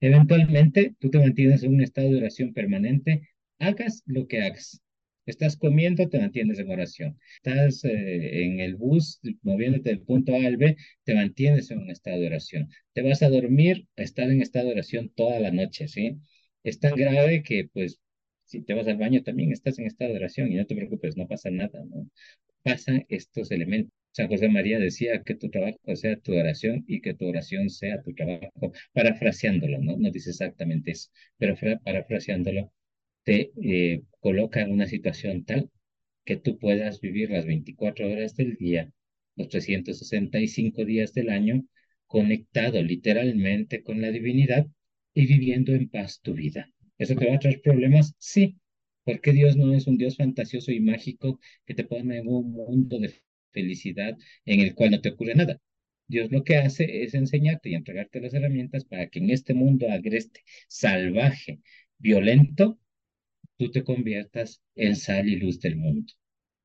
Eventualmente, 0.00 0.94
tú 0.98 1.10
te 1.10 1.18
mantienes 1.18 1.62
en 1.62 1.74
un 1.74 1.82
estado 1.82 2.10
de 2.10 2.18
oración 2.18 2.52
permanente, 2.52 3.28
hagas 3.58 4.02
lo 4.06 4.26
que 4.26 4.42
hagas. 4.42 4.82
Estás 5.26 5.56
comiendo, 5.56 6.08
te 6.08 6.18
mantienes 6.18 6.58
en 6.58 6.70
oración. 6.70 7.18
Estás 7.42 7.84
eh, 7.84 8.44
en 8.44 8.60
el 8.60 8.76
bus 8.76 9.20
moviéndote 9.42 9.90
del 9.90 10.02
punto 10.02 10.34
A 10.34 10.38
al 10.46 10.56
B, 10.56 10.76
te 11.04 11.14
mantienes 11.14 11.70
en 11.70 11.78
un 11.80 11.90
estado 11.90 12.20
de 12.20 12.26
oración. 12.26 12.68
Te 12.92 13.02
vas 13.02 13.22
a 13.22 13.28
dormir, 13.30 13.86
estás 13.96 14.30
en 14.30 14.42
estado 14.42 14.66
de 14.66 14.72
oración 14.72 15.10
toda 15.14 15.38
la 15.40 15.50
noche, 15.52 15.88
¿sí? 15.88 16.18
Es 16.62 16.80
tan 16.80 16.94
grave 16.94 17.42
que, 17.42 17.68
pues, 17.72 18.00
si 18.44 18.62
te 18.62 18.74
vas 18.74 18.88
al 18.88 18.96
baño 18.98 19.22
también 19.22 19.52
estás 19.52 19.78
en 19.78 19.86
estado 19.86 20.10
de 20.12 20.18
oración 20.18 20.50
y 20.52 20.56
no 20.56 20.66
te 20.66 20.74
preocupes, 20.74 21.16
no 21.16 21.28
pasa 21.28 21.50
nada, 21.50 21.84
¿no? 21.84 22.08
Pasan 22.62 23.04
estos 23.08 23.50
elementos. 23.50 23.92
San 24.12 24.28
José 24.28 24.48
María 24.48 24.78
decía 24.78 25.22
que 25.22 25.34
tu 25.36 25.50
trabajo 25.50 25.78
sea 25.94 26.16
tu 26.16 26.34
oración 26.34 26.84
y 26.88 27.00
que 27.00 27.14
tu 27.14 27.26
oración 27.28 27.70
sea 27.70 28.02
tu 28.02 28.14
trabajo, 28.14 28.72
parafraseándolo, 28.92 29.78
¿no? 29.80 29.96
No 29.98 30.10
dice 30.10 30.30
exactamente 30.30 30.92
eso, 30.92 31.10
pero 31.38 31.54
parafraseándolo, 31.84 32.72
te 33.24 33.52
eh, 33.62 34.02
coloca 34.20 34.60
en 34.60 34.72
una 34.72 34.86
situación 34.86 35.44
tal 35.44 35.70
que 36.24 36.36
tú 36.36 36.58
puedas 36.58 37.00
vivir 37.00 37.30
las 37.30 37.46
24 37.46 38.06
horas 38.10 38.36
del 38.36 38.56
día, 38.56 38.92
los 39.36 39.48
365 39.48 40.84
días 40.84 41.12
del 41.14 41.30
año, 41.30 41.64
conectado 42.06 42.82
literalmente 42.82 43.82
con 43.82 44.00
la 44.00 44.10
divinidad 44.10 44.66
y 45.14 45.26
viviendo 45.26 45.72
en 45.72 45.88
paz 45.88 46.20
tu 46.20 46.34
vida. 46.34 46.70
¿Eso 46.98 47.14
te 47.14 47.26
va 47.26 47.36
a 47.36 47.38
traer 47.38 47.60
problemas? 47.62 48.14
Sí, 48.18 48.58
porque 49.04 49.32
Dios 49.32 49.56
no 49.56 49.74
es 49.74 49.86
un 49.86 49.96
Dios 49.96 50.16
fantasioso 50.16 50.72
y 50.72 50.80
mágico 50.80 51.40
que 51.66 51.74
te 51.74 51.84
pone 51.84 52.18
en 52.18 52.28
un 52.28 52.52
mundo 52.52 52.98
de 52.98 53.12
felicidad 53.52 54.16
en 54.44 54.60
el 54.60 54.74
cual 54.74 54.92
no 54.92 55.00
te 55.00 55.10
ocurre 55.10 55.34
nada. 55.34 55.60
Dios 56.06 56.30
lo 56.32 56.42
que 56.44 56.56
hace 56.56 57.02
es 57.04 57.14
enseñarte 57.14 57.70
y 57.70 57.74
entregarte 57.74 58.20
las 58.20 58.34
herramientas 58.34 58.84
para 58.84 59.08
que 59.08 59.20
en 59.20 59.30
este 59.30 59.54
mundo 59.54 59.88
agreste, 59.90 60.42
salvaje, 60.68 61.60
violento, 61.98 62.78
tú 63.60 63.70
te 63.70 63.84
conviertas 63.84 64.62
en 64.74 64.96
sal 64.96 65.28
y 65.28 65.36
luz 65.36 65.60
del 65.60 65.76
mundo. 65.76 66.10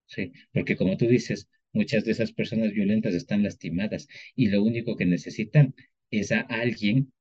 ¿sí? 0.06 0.32
Porque 0.54 0.78
como 0.78 0.96
tú 0.96 1.08
dices, 1.08 1.50
muchas 1.74 2.06
de 2.06 2.14
esas 2.14 2.32
personas 2.32 2.72
violentas 2.72 3.14
están 3.14 3.44
lastimadas 3.44 4.08
y 4.34 4.48
lo 4.48 4.64
único 4.64 4.96
que 4.96 5.06
necesitan 5.06 5.76
es 6.10 6.32
a 6.32 6.40
alguien 6.40 7.12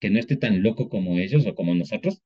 que 0.00 0.10
no 0.10 0.18
esté 0.18 0.36
tan 0.36 0.62
loco 0.62 0.90
como 0.90 1.18
ellos 1.18 1.46
o 1.46 1.54
como 1.54 1.74
nosotros 1.74 2.20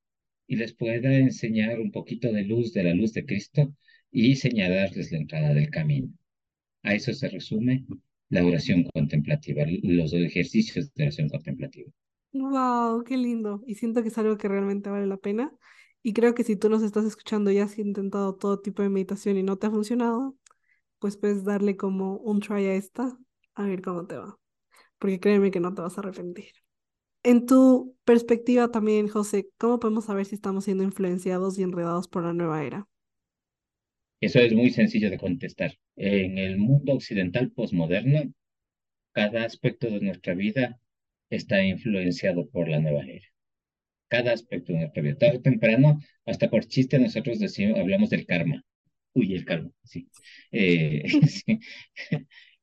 y 0.49 0.57
les 0.57 0.75
pueda 0.75 1.15
enseñar 1.15 1.79
un 1.81 1.93
poquito 1.93 2.33
de 2.33 2.43
luz 2.43 2.73
de 2.73 2.83
la 2.83 2.95
luz 2.95 3.13
de 3.13 3.25
Cristo 3.25 3.73
y 4.11 4.35
señalarles 4.35 5.13
la 5.13 5.19
entrada 5.19 5.55
del 5.55 5.71
camino. 5.71 6.09
A 6.83 6.95
eso 6.95 7.13
se 7.13 7.29
resume 7.29 7.85
la 8.31 8.45
oración 8.45 8.83
contemplativa, 8.93 9.65
los 9.85 10.13
ejercicios 10.13 10.93
de 10.95 11.05
oración 11.05 11.29
contemplativa. 11.29 11.93
Wow, 12.33 13.05
qué 13.05 13.17
lindo. 13.17 13.63
Y 13.65 13.77
siento 13.77 14.03
que 14.03 14.09
es 14.09 14.19
algo 14.19 14.37
que 14.37 14.49
realmente 14.49 14.91
vale 14.91 15.07
la 15.07 15.17
pena. 15.19 15.53
Y 16.07 16.13
creo 16.13 16.35
que 16.35 16.45
si 16.45 16.55
tú 16.55 16.69
nos 16.69 16.83
estás 16.83 17.07
escuchando 17.07 17.51
y 17.51 17.59
has 17.59 17.79
intentado 17.79 18.35
todo 18.35 18.61
tipo 18.61 18.83
de 18.83 18.91
meditación 18.91 19.39
y 19.39 19.43
no 19.43 19.57
te 19.57 19.69
ha 19.69 19.71
funcionado, 19.71 20.37
pues 20.99 21.17
puedes 21.17 21.45
darle 21.45 21.79
como 21.79 22.19
un 22.19 22.41
try 22.41 22.67
a 22.67 22.75
esta, 22.75 23.19
a 23.55 23.63
ver 23.65 23.81
cómo 23.81 24.07
te 24.07 24.19
va. 24.19 24.39
Porque 24.99 25.19
créeme 25.19 25.51
que 25.51 25.61
no 25.61 25.75
te 25.75 25.81
vas 25.81 25.97
a 25.97 26.03
arrepentir. 26.03 26.53
En 27.23 27.47
tu 27.47 27.97
perspectiva 28.05 28.71
también, 28.71 29.09
José, 29.09 29.49
¿cómo 29.57 29.81
podemos 29.81 30.05
saber 30.05 30.27
si 30.27 30.35
estamos 30.35 30.65
siendo 30.65 30.85
influenciados 30.85 31.59
y 31.59 31.63
enredados 31.63 32.07
por 32.07 32.25
la 32.25 32.35
nueva 32.35 32.63
era? 32.65 32.87
Eso 34.21 34.41
es 34.41 34.53
muy 34.53 34.71
sencillo 34.71 35.09
de 35.09 35.19
contestar. 35.19 35.75
En 35.97 36.37
el 36.37 36.59
mundo 36.59 36.93
occidental 36.93 37.51
posmoderno, 37.51 38.31
cada 39.13 39.45
aspecto 39.45 39.87
de 39.89 40.01
nuestra 40.01 40.35
vida 40.35 40.79
está 41.31 41.65
influenciado 41.65 42.49
por 42.51 42.69
la 42.69 42.81
nueva 42.81 43.05
era. 43.05 43.34
Cada 44.15 44.33
aspecto 44.33 44.73
de 44.73 44.79
nuestra 44.79 45.03
vida. 45.03 45.19
Tarde 45.19 45.39
o 45.39 45.41
temprano, 45.51 46.01
hasta 46.25 46.49
por 46.49 46.67
chiste, 46.67 47.01
nosotros 47.01 47.41
decimos, 47.41 47.81
hablamos 47.81 48.11
del 48.11 48.27
karma. 48.27 48.65
Uy, 49.13 49.35
el 49.35 49.45
karma, 49.45 49.71
sí. 49.83 50.09
Eh. 50.53 51.03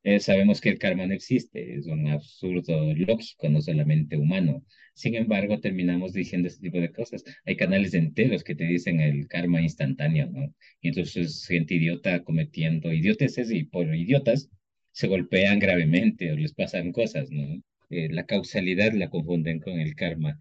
Eh, 0.04 0.20
sabemos 0.20 0.62
que 0.62 0.70
el 0.70 0.80
karma 0.80 1.06
no 1.06 1.14
existe, 1.14 1.76
es 1.76 1.86
un 1.86 2.08
absurdo 2.08 2.92
lógico, 2.96 3.50
no 3.50 3.62
solamente 3.62 4.18
humano. 4.18 4.66
Sin 4.96 5.14
embargo, 5.14 5.60
terminamos 5.60 6.14
diciendo 6.14 6.48
este 6.48 6.62
tipo 6.62 6.80
de 6.80 6.92
cosas. 6.92 7.24
Hay 7.46 7.56
canales 7.56 7.94
enteros 7.94 8.44
que 8.44 8.56
te 8.56 8.64
dicen 8.66 9.00
el 9.00 9.28
karma 9.28 9.62
instantáneo, 9.62 10.28
¿no? 10.32 10.56
Y 10.82 10.88
entonces 10.88 11.46
gente 11.46 11.76
idiota 11.76 12.24
cometiendo 12.24 12.92
idioteces 12.92 13.52
y 13.52 13.66
por 13.66 13.94
idiotas 13.96 14.50
se 14.92 15.08
golpean 15.08 15.60
gravemente 15.60 16.32
o 16.32 16.36
les 16.36 16.54
pasan 16.54 16.92
cosas, 16.92 17.30
¿no? 17.30 17.62
Eh, 17.92 18.10
la 18.10 18.26
causalidad 18.26 18.94
la 18.94 19.10
confunden 19.12 19.60
con 19.60 19.80
el 19.80 19.96
karma. 19.96 20.40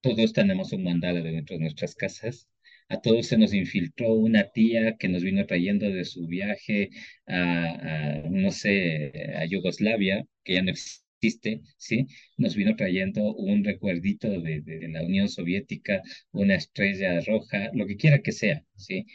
Todos 0.00 0.32
tenemos 0.32 0.72
un 0.72 0.84
mandado 0.84 1.22
dentro 1.22 1.56
de 1.56 1.62
nuestras 1.62 1.94
casas 1.94 2.48
a 2.90 3.00
todos 3.00 3.28
se 3.28 3.38
nos 3.38 3.54
infiltró 3.54 4.14
una 4.14 4.50
tía 4.50 4.96
que 4.96 5.08
nos 5.08 5.22
vino 5.22 5.46
trayendo 5.46 5.88
de 5.90 6.04
su 6.04 6.26
viaje 6.26 6.90
a, 7.26 8.22
no 8.28 8.50
sé, 8.50 9.12
a 9.36 9.44
Yugoslavia, 9.46 10.26
que 10.44 10.54
ya 10.54 10.62
no 10.62 10.70
existe, 10.72 11.62
¿sí? 11.78 12.08
Nos 12.36 12.56
vino 12.56 12.74
trayendo 12.76 13.32
un 13.36 13.62
recuerdito 13.64 14.28
de, 14.40 14.60
de, 14.62 14.88
la 14.88 15.04
Unión 15.04 15.28
Soviética, 15.28 16.02
una 16.32 16.56
estrella 16.56 17.20
roja, 17.20 17.70
lo 17.74 17.86
que 17.86 17.96
quiera 17.96 18.22
que 18.22 18.32
sea, 18.32 18.64
¿sí? 18.76 19.06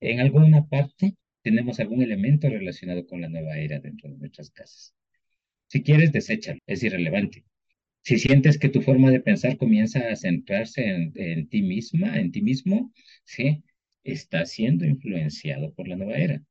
En 0.00 0.20
alguna 0.20 0.66
parte 0.68 1.14
tenemos 1.42 1.80
algún 1.80 2.02
elemento 2.02 2.48
relacionado 2.50 3.06
con 3.06 3.22
la 3.22 3.28
nueva 3.30 3.56
era 3.58 3.78
dentro 3.80 4.10
de 4.10 4.18
nuestras 4.18 4.50
casas. 4.50 4.94
Si 5.68 5.82
quieres, 5.82 6.12
deséchalo, 6.12 6.60
es 6.66 6.82
irrelevante. 6.82 7.44
Si 8.04 8.18
sientes 8.18 8.58
que 8.58 8.68
tu 8.68 8.82
forma 8.82 9.10
de 9.10 9.20
pensar 9.20 9.56
comienza 9.56 9.98
a 10.08 10.16
centrarse 10.16 10.86
en, 11.14 11.48
ti 11.48 11.62
misma, 11.62 12.18
en 12.18 12.30
ti 12.32 12.42
mismo, 12.42 12.92
¿sí? 13.24 13.64
Está 14.04 14.44
siendo 14.46 14.84
influenciado 14.84 15.72
por 15.74 15.88
la 15.88 15.96
nueva 15.96 16.16
era. 16.18 16.42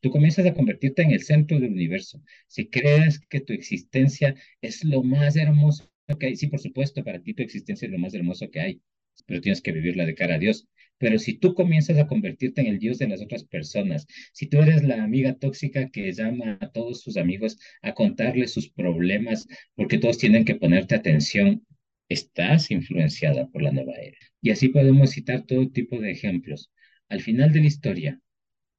Tú 0.00 0.10
comienzas 0.10 0.46
a 0.46 0.54
convertirte 0.54 1.02
en 1.02 1.12
el 1.12 1.22
centro 1.22 1.60
del 1.60 1.72
universo, 1.72 2.22
si 2.48 2.68
crees 2.68 3.20
que 3.20 3.40
tu 3.40 3.52
existencia 3.52 4.34
es 4.60 4.84
lo 4.84 5.02
más 5.02 5.36
hermoso 5.36 5.90
que 6.18 6.26
hay, 6.26 6.36
sí, 6.36 6.46
por 6.48 6.60
supuesto, 6.60 7.04
para 7.04 7.20
ti 7.22 7.34
tu 7.34 7.42
existencia 7.42 7.86
es 7.86 7.92
lo 7.92 7.98
más 7.98 8.14
hermoso 8.14 8.50
que 8.50 8.60
hay, 8.60 8.82
pero 9.26 9.40
tienes 9.40 9.60
que 9.60 9.72
vivirla 9.72 10.06
de 10.06 10.14
cara 10.14 10.36
a 10.36 10.38
Dios. 10.38 10.68
Pero 10.98 11.18
si 11.18 11.38
tú 11.38 11.54
comienzas 11.54 11.98
a 11.98 12.06
convertirte 12.06 12.60
en 12.60 12.66
el 12.68 12.78
Dios 12.78 12.98
de 12.98 13.08
las 13.08 13.22
otras 13.22 13.44
personas, 13.44 14.06
si 14.32 14.46
tú 14.46 14.58
eres 14.58 14.82
la 14.82 15.02
amiga 15.02 15.34
tóxica 15.34 15.88
que 15.90 16.12
llama 16.12 16.58
a 16.60 16.70
todos 16.70 17.02
sus 17.02 17.16
amigos 17.16 17.58
a 17.82 17.94
contarles 17.94 18.52
sus 18.52 18.70
problemas 18.70 19.46
porque 19.74 19.98
todos 19.98 20.18
tienen 20.18 20.44
que 20.44 20.56
ponerte 20.56 20.94
atención, 20.94 21.64
estás 22.08 22.70
influenciada 22.70 23.46
por 23.48 23.62
la 23.62 23.72
nueva 23.72 23.94
era. 23.94 24.18
Y 24.42 24.50
así 24.50 24.68
podemos 24.68 25.10
citar 25.10 25.44
todo 25.46 25.70
tipo 25.70 26.00
de 26.00 26.10
ejemplos. 26.10 26.70
Al 27.08 27.20
final 27.20 27.52
de 27.52 27.60
la 27.60 27.66
historia, 27.66 28.20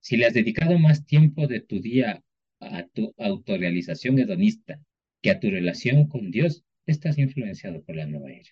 si 0.01 0.17
le 0.17 0.25
has 0.25 0.33
dedicado 0.33 0.77
más 0.79 1.05
tiempo 1.05 1.47
de 1.47 1.61
tu 1.61 1.79
día 1.81 2.23
a 2.59 2.87
tu 2.87 3.13
autorrealización 3.17 4.19
hedonista 4.19 4.79
que 5.21 5.31
a 5.31 5.39
tu 5.39 5.49
relación 5.49 6.07
con 6.07 6.31
Dios, 6.31 6.63
estás 6.85 7.17
influenciado 7.17 7.83
por 7.83 7.95
la 7.95 8.05
nueva 8.05 8.31
era. 8.31 8.49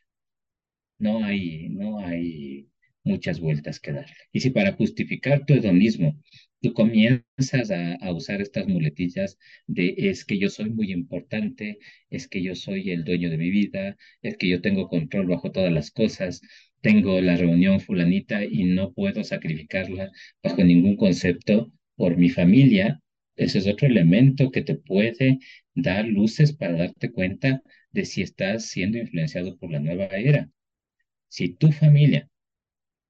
No 1.00 1.24
hay, 1.24 1.70
no 1.70 2.00
hay 2.00 2.68
muchas 3.08 3.40
vueltas 3.40 3.80
que 3.80 3.94
darle. 3.94 4.14
Y 4.32 4.42
si 4.42 4.50
para 4.52 4.74
justificar 4.74 5.46
tu 5.46 5.54
hedonismo 5.54 6.22
tú 6.62 6.74
comienzas 6.74 7.72
a, 7.72 8.12
usar 8.12 8.42
estas 8.42 8.68
muletillas 8.68 9.38
de 9.68 9.96
es 9.98 10.26
que 10.26 10.38
yo 10.40 10.50
soy 10.50 10.70
muy 10.70 10.92
importante, 10.92 11.80
es 12.10 12.28
que 12.28 12.42
yo 12.42 12.56
soy 12.56 12.92
el 12.92 13.04
dueño 13.04 13.30
de 13.30 13.38
mi 13.38 13.50
vida, 13.50 13.98
es 14.22 14.38
que 14.38 14.48
yo 14.50 14.62
tengo 14.62 14.88
control 14.90 15.28
bajo 15.28 15.52
todas 15.52 15.72
las 15.72 15.92
cosas, 15.92 16.42
tengo 16.82 17.22
la 17.22 17.36
reunión 17.38 17.80
fulanita 17.80 18.44
y 18.44 18.64
no 18.66 18.94
puedo 18.94 19.24
sacrificarla 19.24 20.12
bajo 20.44 20.64
ningún 20.64 20.96
concepto 20.98 21.72
por 21.96 22.18
mi 22.18 22.30
familia, 22.30 23.02
ese 23.36 23.60
es 23.60 23.68
otro 23.68 23.88
elemento 23.88 24.52
que 24.52 24.64
te 24.64 24.76
puede 24.76 25.40
dar 25.76 26.06
luces 26.08 26.54
para 26.54 26.78
darte 26.78 27.12
cuenta 27.12 27.62
de 27.92 28.06
si 28.06 28.22
estás 28.24 28.66
siendo 28.66 28.98
influenciado 28.98 29.58
por 29.58 29.72
la 29.72 29.80
nueva 29.80 30.06
era. 30.06 30.50
Si 31.30 31.50
tu 31.50 31.72
familia 31.72 32.30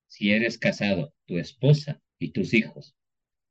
si 0.07 0.31
eres 0.31 0.57
casado, 0.57 1.13
tu 1.25 1.37
esposa 1.37 2.01
y 2.19 2.31
tus 2.31 2.53
hijos, 2.53 2.95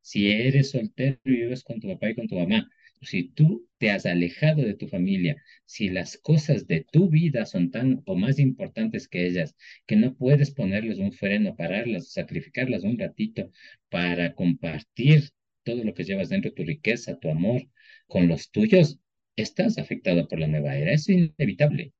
si 0.00 0.30
eres 0.30 0.70
soltero 0.70 1.18
y 1.24 1.30
vives 1.30 1.64
con 1.64 1.80
tu 1.80 1.88
papá 1.88 2.10
y 2.10 2.14
con 2.14 2.28
tu 2.28 2.36
mamá, 2.36 2.68
si 3.02 3.28
tú 3.28 3.68
te 3.78 3.90
has 3.90 4.06
alejado 4.06 4.62
de 4.62 4.74
tu 4.74 4.88
familia, 4.88 5.42
si 5.64 5.88
las 5.90 6.16
cosas 6.18 6.66
de 6.66 6.86
tu 6.90 7.08
vida 7.10 7.46
son 7.46 7.70
tan 7.70 8.02
o 8.06 8.16
más 8.16 8.38
importantes 8.38 9.08
que 9.08 9.26
ellas, 9.26 9.54
que 9.86 9.96
no 9.96 10.14
puedes 10.16 10.50
ponerles 10.50 10.98
un 10.98 11.12
freno, 11.12 11.56
pararlas, 11.56 12.12
sacrificarlas 12.12 12.84
un 12.84 12.98
ratito 12.98 13.50
para 13.88 14.34
compartir 14.34 15.30
todo 15.62 15.84
lo 15.84 15.94
que 15.94 16.04
llevas 16.04 16.28
dentro, 16.28 16.52
tu 16.52 16.64
riqueza, 16.64 17.18
tu 17.18 17.30
amor, 17.30 17.68
con 18.06 18.28
los 18.28 18.50
tuyos, 18.50 18.98
estás 19.36 19.78
afectado 19.78 20.28
por 20.28 20.38
la 20.38 20.46
nueva 20.46 20.76
era. 20.76 20.92
Es 20.92 21.08
inevitable. 21.08 21.92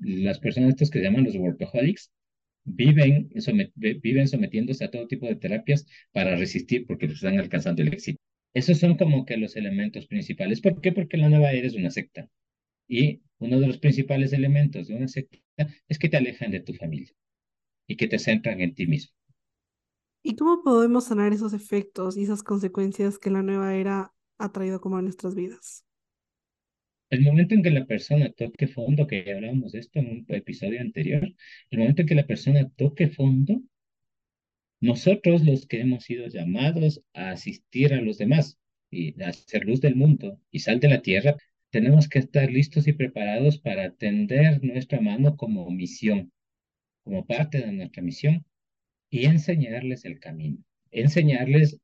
Las 0.00 0.40
personas 0.40 0.74
que 0.90 1.00
llaman 1.00 1.24
los 1.24 1.36
workaholics 1.36 2.10
viven, 2.64 3.30
viven 4.02 4.28
sometiéndose 4.28 4.84
a 4.84 4.90
todo 4.90 5.06
tipo 5.06 5.26
de 5.26 5.36
terapias 5.36 5.86
para 6.12 6.36
resistir 6.36 6.86
porque 6.86 7.06
están 7.06 7.38
alcanzando 7.38 7.82
el 7.82 7.88
éxito. 7.92 8.20
Esos 8.54 8.78
son 8.78 8.96
como 8.96 9.24
que 9.24 9.36
los 9.36 9.56
elementos 9.56 10.06
principales. 10.06 10.60
¿Por 10.60 10.80
qué? 10.80 10.92
Porque 10.92 11.16
la 11.16 11.28
nueva 11.28 11.52
era 11.52 11.66
es 11.66 11.74
una 11.74 11.90
secta. 11.90 12.28
Y 12.88 13.22
uno 13.38 13.60
de 13.60 13.66
los 13.66 13.78
principales 13.78 14.32
elementos 14.32 14.88
de 14.88 14.94
una 14.96 15.08
secta 15.08 15.38
es 15.88 15.98
que 15.98 16.08
te 16.08 16.16
alejan 16.16 16.50
de 16.50 16.60
tu 16.60 16.74
familia 16.74 17.12
y 17.86 17.96
que 17.96 18.08
te 18.08 18.18
centran 18.18 18.60
en 18.60 18.74
ti 18.74 18.86
mismo. 18.86 19.14
¿Y 20.22 20.36
cómo 20.36 20.62
podemos 20.62 21.04
sanar 21.04 21.32
esos 21.32 21.52
efectos 21.52 22.16
y 22.16 22.22
esas 22.24 22.42
consecuencias 22.42 23.18
que 23.18 23.30
la 23.30 23.42
nueva 23.42 23.74
era 23.74 24.12
ha 24.38 24.52
traído 24.52 24.80
como 24.80 24.96
a 24.96 25.02
nuestras 25.02 25.34
vidas? 25.34 25.84
El 27.10 27.22
momento 27.22 27.54
en 27.54 27.62
que 27.62 27.70
la 27.70 27.86
persona 27.86 28.30
toque 28.30 28.66
fondo, 28.66 29.06
que 29.06 29.24
ya 29.24 29.34
hablábamos 29.34 29.72
de 29.72 29.78
esto 29.80 30.00
en 30.00 30.08
un 30.08 30.26
episodio 30.28 30.80
anterior, 30.80 31.32
el 31.70 31.78
momento 31.78 32.02
en 32.02 32.08
que 32.08 32.14
la 32.14 32.26
persona 32.26 32.68
toque 32.76 33.08
fondo, 33.08 33.62
nosotros 34.80 35.44
los 35.44 35.66
que 35.66 35.80
hemos 35.80 36.04
sido 36.04 36.26
llamados 36.28 37.02
a 37.14 37.30
asistir 37.30 37.94
a 37.94 38.00
los 38.00 38.18
demás 38.18 38.58
y 38.90 39.20
a 39.22 39.28
hacer 39.28 39.64
luz 39.64 39.80
del 39.80 39.96
mundo 39.96 40.40
y 40.50 40.58
sal 40.60 40.80
de 40.80 40.88
la 40.88 41.02
tierra, 41.02 41.36
tenemos 41.70 42.08
que 42.08 42.18
estar 42.20 42.50
listos 42.50 42.86
y 42.86 42.92
preparados 42.92 43.58
para 43.58 43.84
atender 43.84 44.62
nuestra 44.62 45.00
mano 45.00 45.36
como 45.36 45.68
misión, 45.70 46.32
como 47.02 47.26
parte 47.26 47.58
de 47.58 47.72
nuestra 47.72 48.02
misión 48.02 48.44
y 49.10 49.26
enseñarles 49.26 50.04
el 50.04 50.20
camino, 50.20 50.58
enseñarles 50.90 51.80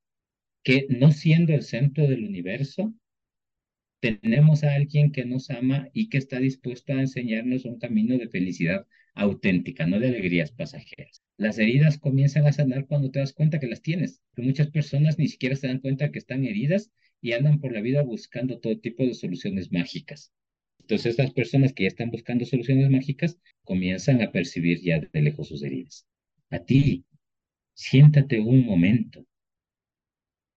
que 0.62 0.86
no 0.90 1.10
siendo 1.10 1.54
el 1.54 1.62
centro 1.62 2.06
del 2.06 2.24
universo, 2.24 2.94
tenemos 4.00 4.64
a 4.64 4.74
alguien 4.74 5.12
que 5.12 5.24
nos 5.26 5.50
ama 5.50 5.88
y 5.92 6.08
que 6.08 6.18
está 6.18 6.38
dispuesto 6.38 6.92
a 6.92 7.00
enseñarnos 7.00 7.66
un 7.66 7.78
camino 7.78 8.16
de 8.16 8.28
felicidad 8.28 8.86
auténtica, 9.14 9.86
no 9.86 10.00
de 10.00 10.08
alegrías 10.08 10.52
pasajeras. 10.52 11.22
Las 11.36 11.58
heridas 11.58 11.98
comienzan 11.98 12.46
a 12.46 12.52
sanar 12.52 12.86
cuando 12.86 13.10
te 13.10 13.18
das 13.18 13.32
cuenta 13.34 13.60
que 13.60 13.66
las 13.66 13.82
tienes, 13.82 14.22
que 14.34 14.42
muchas 14.42 14.70
personas 14.70 15.18
ni 15.18 15.28
siquiera 15.28 15.54
se 15.54 15.66
dan 15.66 15.80
cuenta 15.80 16.10
que 16.10 16.18
están 16.18 16.44
heridas 16.44 16.90
y 17.20 17.32
andan 17.32 17.60
por 17.60 17.72
la 17.72 17.82
vida 17.82 18.02
buscando 18.02 18.58
todo 18.58 18.80
tipo 18.80 19.04
de 19.04 19.14
soluciones 19.14 19.70
mágicas. 19.70 20.32
Entonces, 20.78 21.18
las 21.18 21.32
personas 21.32 21.72
que 21.74 21.84
ya 21.84 21.88
están 21.88 22.10
buscando 22.10 22.44
soluciones 22.46 22.90
mágicas 22.90 23.38
comienzan 23.64 24.22
a 24.22 24.32
percibir 24.32 24.80
ya 24.80 24.98
de 25.00 25.22
lejos 25.22 25.48
sus 25.48 25.62
heridas. 25.62 26.06
A 26.48 26.58
ti, 26.58 27.04
siéntate 27.74 28.40
un 28.40 28.64
momento, 28.64 29.26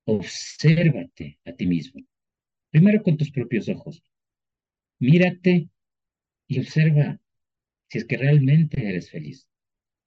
obsérvate 0.06 1.40
a 1.46 1.52
ti 1.54 1.66
mismo 1.68 2.06
Primero 2.74 3.04
con 3.04 3.18
tus 3.18 3.30
propios 3.30 3.70
ojos. 3.70 4.04
Mírate 4.98 5.70
y 6.48 6.60
observa 6.60 7.22
si 7.88 8.00
es 8.00 8.06
que 8.06 8.18
realmente 8.18 8.90
eres 8.90 9.12
feliz. 9.12 9.48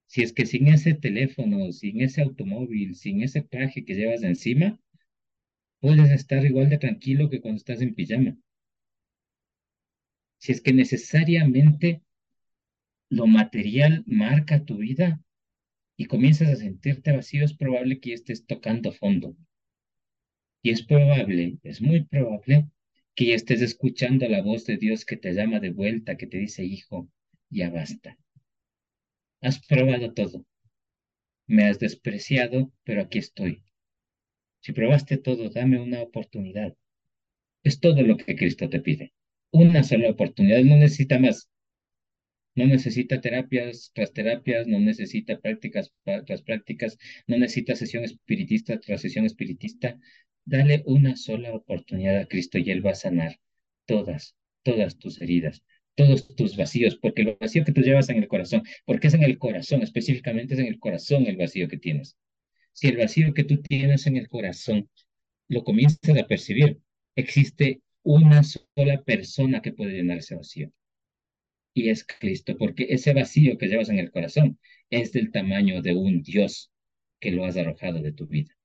Si 0.09 0.23
es 0.23 0.33
que 0.33 0.47
sin 0.47 0.67
ese 0.67 0.95
teléfono, 0.95 1.71
sin 1.71 2.01
ese 2.01 2.23
automóvil, 2.23 2.97
sin 2.97 3.23
ese 3.23 3.43
traje 3.43 3.85
que 3.85 3.95
llevas 3.95 4.25
encima, 4.25 4.81
puedes 5.79 6.11
estar 6.11 6.45
igual 6.45 6.69
de 6.69 6.79
tranquilo 6.79 7.31
que 7.31 7.41
cuando 7.41 7.59
estás 7.59 7.81
en 7.83 7.95
pijama. 7.95 8.37
Si 10.39 10.51
es 10.51 10.61
que 10.61 10.73
necesariamente 10.73 12.03
lo 13.09 13.29
material 13.29 14.03
marca 14.09 14.65
tu 14.65 14.79
vida 14.79 15.23
y 15.97 16.07
comienzas 16.07 16.49
a 16.49 16.57
sentirte 16.57 17.13
vacío, 17.13 17.45
es 17.45 17.55
probable 17.55 18.01
que 18.01 18.13
estés 18.13 18.45
tocando 18.45 18.91
fondo. 18.91 19.37
Y 20.67 20.71
es 20.71 20.83
probable, 20.83 21.59
es 21.63 21.81
muy 21.81 22.03
probable, 22.07 22.67
que 23.15 23.35
estés 23.35 23.63
escuchando 23.63 24.29
la 24.29 24.43
voz 24.43 24.67
de 24.67 24.77
Dios 24.77 25.05
que 25.05 25.17
te 25.17 25.33
llama 25.33 25.61
de 25.61 25.71
vuelta, 25.71 26.17
que 26.17 26.27
te 26.27 26.39
dice, 26.39 26.65
hijo, 26.65 27.09
ya 27.51 27.71
basta. 27.71 28.19
Has 29.41 29.65
probado 29.65 30.13
todo. 30.13 30.45
Me 31.47 31.67
has 31.67 31.79
despreciado, 31.79 32.73
pero 32.83 33.03
aquí 33.03 33.19
estoy. 33.19 33.63
Si 34.61 34.73
probaste 34.73 35.19
todo, 35.19 35.51
dame 35.51 35.79
una 35.79 36.03
oportunidad. 36.03 36.75
Es 37.63 37.79
todo 37.79 38.03
lo 38.03 38.17
que 38.17 38.35
Cristo 38.35 38.69
te 38.69 38.81
pide. 38.81 39.13
Una 39.53 39.85
sola 39.85 40.11
oportunidad, 40.11 40.63
no 40.63 40.77
necesita 40.79 41.21
más. 41.21 41.49
No 42.57 42.67
necesita 42.67 43.21
terapias 43.21 43.93
tras 43.95 44.13
terapias, 44.13 44.67
no 44.67 44.81
necesita 44.81 45.39
prácticas 45.39 45.93
tras 46.27 46.43
prácticas, 46.43 46.99
no 47.29 47.39
necesita 47.39 47.77
sesión 47.77 48.03
espiritista 48.03 48.81
tras 48.81 49.03
sesión 49.03 49.27
espiritista. 49.27 50.01
Dale 50.47 50.85
una 50.87 51.17
sola 51.17 51.53
oportunidad 51.53 52.19
a 52.21 52.27
Cristo 52.27 52.59
y 52.59 52.71
Él 52.71 52.87
va 52.87 52.93
a 52.93 52.95
sanar 52.95 53.41
todas, 53.85 54.37
todas 54.63 54.97
tus 54.97 55.21
heridas, 55.21 55.65
todos 55.97 56.37
tus 56.37 56.57
vacíos, 56.57 56.97
porque 56.97 57.25
lo 57.25 57.37
vacío 57.37 57.65
que 57.65 57.73
tú 57.73 57.81
llevas 57.81 58.09
en 58.11 58.19
el 58.19 58.29
corazón, 58.29 58.63
porque 58.85 59.09
es 59.09 59.15
en 59.15 59.25
el 59.25 59.39
corazón, 59.39 59.83
específicamente 59.83 60.55
es 60.55 60.61
en 60.61 60.67
el 60.67 60.79
corazón 60.79 61.27
el 61.27 61.37
vacío 61.37 61.67
que 61.69 61.79
tienes. 61.79 62.17
Si 62.73 62.87
el 62.87 62.97
vacío 62.97 63.35
que 63.35 63.43
tú 63.43 63.61
tienes 63.61 64.07
en 64.07 64.17
el 64.17 64.29
corazón 64.29 64.89
lo 65.49 65.65
comienzas 65.65 66.17
a 66.17 66.27
percibir, 66.29 66.79
existe 67.17 67.81
una 68.05 68.45
sola 68.45 69.03
persona 69.05 69.61
que 69.63 69.73
puede 69.73 69.95
llenar 69.95 70.19
ese 70.19 70.37
vacío. 70.37 70.71
Y 71.75 71.91
es 71.91 72.05
Cristo, 72.05 72.57
porque 72.57 72.87
ese 72.91 73.13
vacío 73.15 73.59
que 73.59 73.67
llevas 73.67 73.89
en 73.89 73.99
el 73.99 74.13
corazón 74.13 74.61
es 74.91 75.11
del 75.11 75.33
tamaño 75.33 75.83
de 75.83 75.95
un 75.95 76.23
Dios 76.23 76.71
que 77.19 77.33
lo 77.33 77.45
has 77.45 77.57
arrojado 77.57 78.01
de 78.01 78.13
tu 78.13 78.29
vida 78.29 78.56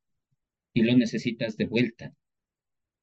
y 0.73 0.83
lo 0.83 0.95
necesitas 0.95 1.57
de 1.57 1.65
vuelta. 1.65 2.13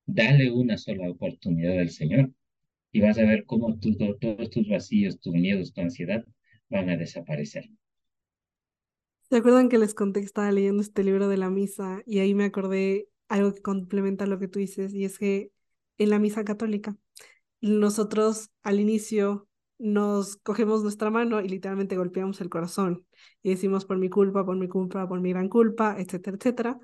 Dale 0.07 0.51
una 0.51 0.79
sola 0.79 1.11
oportunidad 1.11 1.79
al 1.79 1.91
Señor 1.91 2.31
y 2.93 3.01
vas 3.01 3.19
a 3.19 3.25
ver 3.25 3.45
cómo 3.45 3.79
todos 3.79 4.51
tus 4.51 4.69
vacíos, 4.69 5.21
tus 5.21 5.35
miedos, 5.35 5.73
tu 5.73 5.81
ansiedad 5.81 6.25
van 6.71 6.91
a 6.91 6.97
desaparecer. 6.97 7.69
¿Se 9.29 9.37
acuerdan 9.37 9.69
que 9.69 9.79
les 9.79 9.95
conté 9.95 10.21
que 10.21 10.27
estaba 10.27 10.51
leyendo 10.51 10.83
este 10.83 11.05
libro 11.05 11.29
de 11.29 11.37
la 11.37 11.51
misa 11.51 12.03
y 12.07 12.21
ahí 12.21 12.35
me 12.35 12.45
acordé 12.45 13.09
algo 13.29 13.53
que 13.53 13.61
complementa 13.61 14.27
lo 14.27 14.39
que 14.39 14.49
tú 14.49 14.59
dices 14.59 14.95
y 14.95 15.05
es 15.05 15.19
que 15.19 15.53
en 15.99 16.11
la 16.11 16.19
misa 16.19 16.45
católica 16.45 16.97
nosotros 17.61 18.51
al 18.63 18.81
inicio 18.81 19.47
nos 19.79 20.37
cogemos 20.37 20.83
nuestra 20.83 21.11
mano 21.11 21.41
y 21.41 21.49
literalmente 21.49 21.97
golpeamos 21.97 22.41
el 22.41 22.49
corazón 22.49 23.07
y 23.43 23.51
decimos 23.51 23.85
por 23.85 23.99
mi 23.99 24.09
culpa, 24.09 24.45
por 24.45 24.57
mi 24.57 24.69
culpa, 24.69 25.07
por 25.07 25.21
mi 25.21 25.31
gran 25.31 25.49
culpa, 25.49 25.97
etcétera, 25.99 26.37
etcétera. 26.37 26.81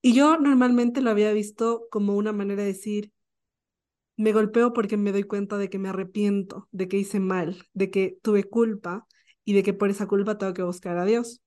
Y 0.00 0.14
yo 0.14 0.38
normalmente 0.38 1.00
lo 1.00 1.10
había 1.10 1.32
visto 1.32 1.86
como 1.90 2.16
una 2.16 2.32
manera 2.32 2.62
de 2.62 2.68
decir, 2.68 3.12
me 4.16 4.32
golpeo 4.32 4.72
porque 4.72 4.96
me 4.96 5.12
doy 5.12 5.24
cuenta 5.24 5.58
de 5.58 5.70
que 5.70 5.78
me 5.78 5.88
arrepiento, 5.88 6.68
de 6.72 6.88
que 6.88 6.98
hice 6.98 7.20
mal, 7.20 7.64
de 7.72 7.90
que 7.90 8.18
tuve 8.22 8.44
culpa 8.44 9.06
y 9.44 9.54
de 9.54 9.62
que 9.62 9.72
por 9.72 9.90
esa 9.90 10.06
culpa 10.06 10.38
tengo 10.38 10.54
que 10.54 10.62
buscar 10.62 10.98
a 10.98 11.04
Dios. 11.04 11.40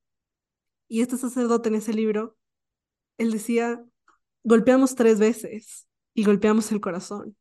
Y 0.88 1.02
este 1.02 1.18
sacerdote 1.18 1.69
en 1.69 1.76
ese 1.76 1.94
libro, 1.94 2.38
él 3.18 3.32
decía, 3.32 3.84
golpeamos 4.44 4.95
tres 4.95 5.19
veces 5.19 5.88
y 6.14 6.23
golpeamos 6.23 6.72
el 6.72 6.82
corazón. 6.82 7.36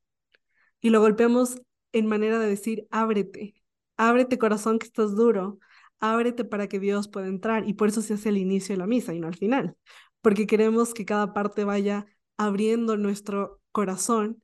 Y 0.80 0.90
lo 0.90 1.00
golpeamos 1.00 1.60
en 1.92 2.06
manera 2.06 2.38
de 2.38 2.48
decir, 2.48 2.86
ábrete, 2.90 3.54
ábrete 3.96 4.38
corazón 4.38 4.78
que 4.78 4.86
estás 4.86 5.14
duro, 5.14 5.58
ábrete 5.98 6.44
para 6.44 6.68
que 6.68 6.80
Dios 6.80 7.08
pueda 7.08 7.26
entrar. 7.28 7.68
Y 7.68 7.74
por 7.74 7.88
eso 7.88 8.02
se 8.02 8.14
hace 8.14 8.30
el 8.30 8.38
inicio 8.38 8.74
de 8.74 8.78
la 8.78 8.86
misa 8.86 9.14
y 9.14 9.20
no 9.20 9.28
al 9.28 9.36
final, 9.36 9.76
porque 10.22 10.46
queremos 10.46 10.94
que 10.94 11.04
cada 11.04 11.32
parte 11.34 11.64
vaya 11.64 12.06
abriendo 12.36 12.96
nuestro 12.96 13.60
corazón 13.72 14.42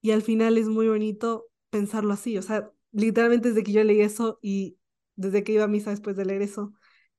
y 0.00 0.12
al 0.12 0.22
final 0.22 0.58
es 0.58 0.68
muy 0.68 0.88
bonito 0.88 1.46
pensarlo 1.70 2.12
así, 2.14 2.38
o 2.38 2.42
sea, 2.42 2.70
literalmente 2.92 3.48
desde 3.50 3.62
que 3.64 3.72
yo 3.72 3.84
leí 3.84 4.00
eso 4.00 4.38
y 4.42 4.78
desde 5.16 5.44
que 5.44 5.52
iba 5.52 5.64
a 5.64 5.68
misa 5.68 5.90
después 5.90 6.16
de 6.16 6.24
leer 6.24 6.42
eso, 6.42 6.72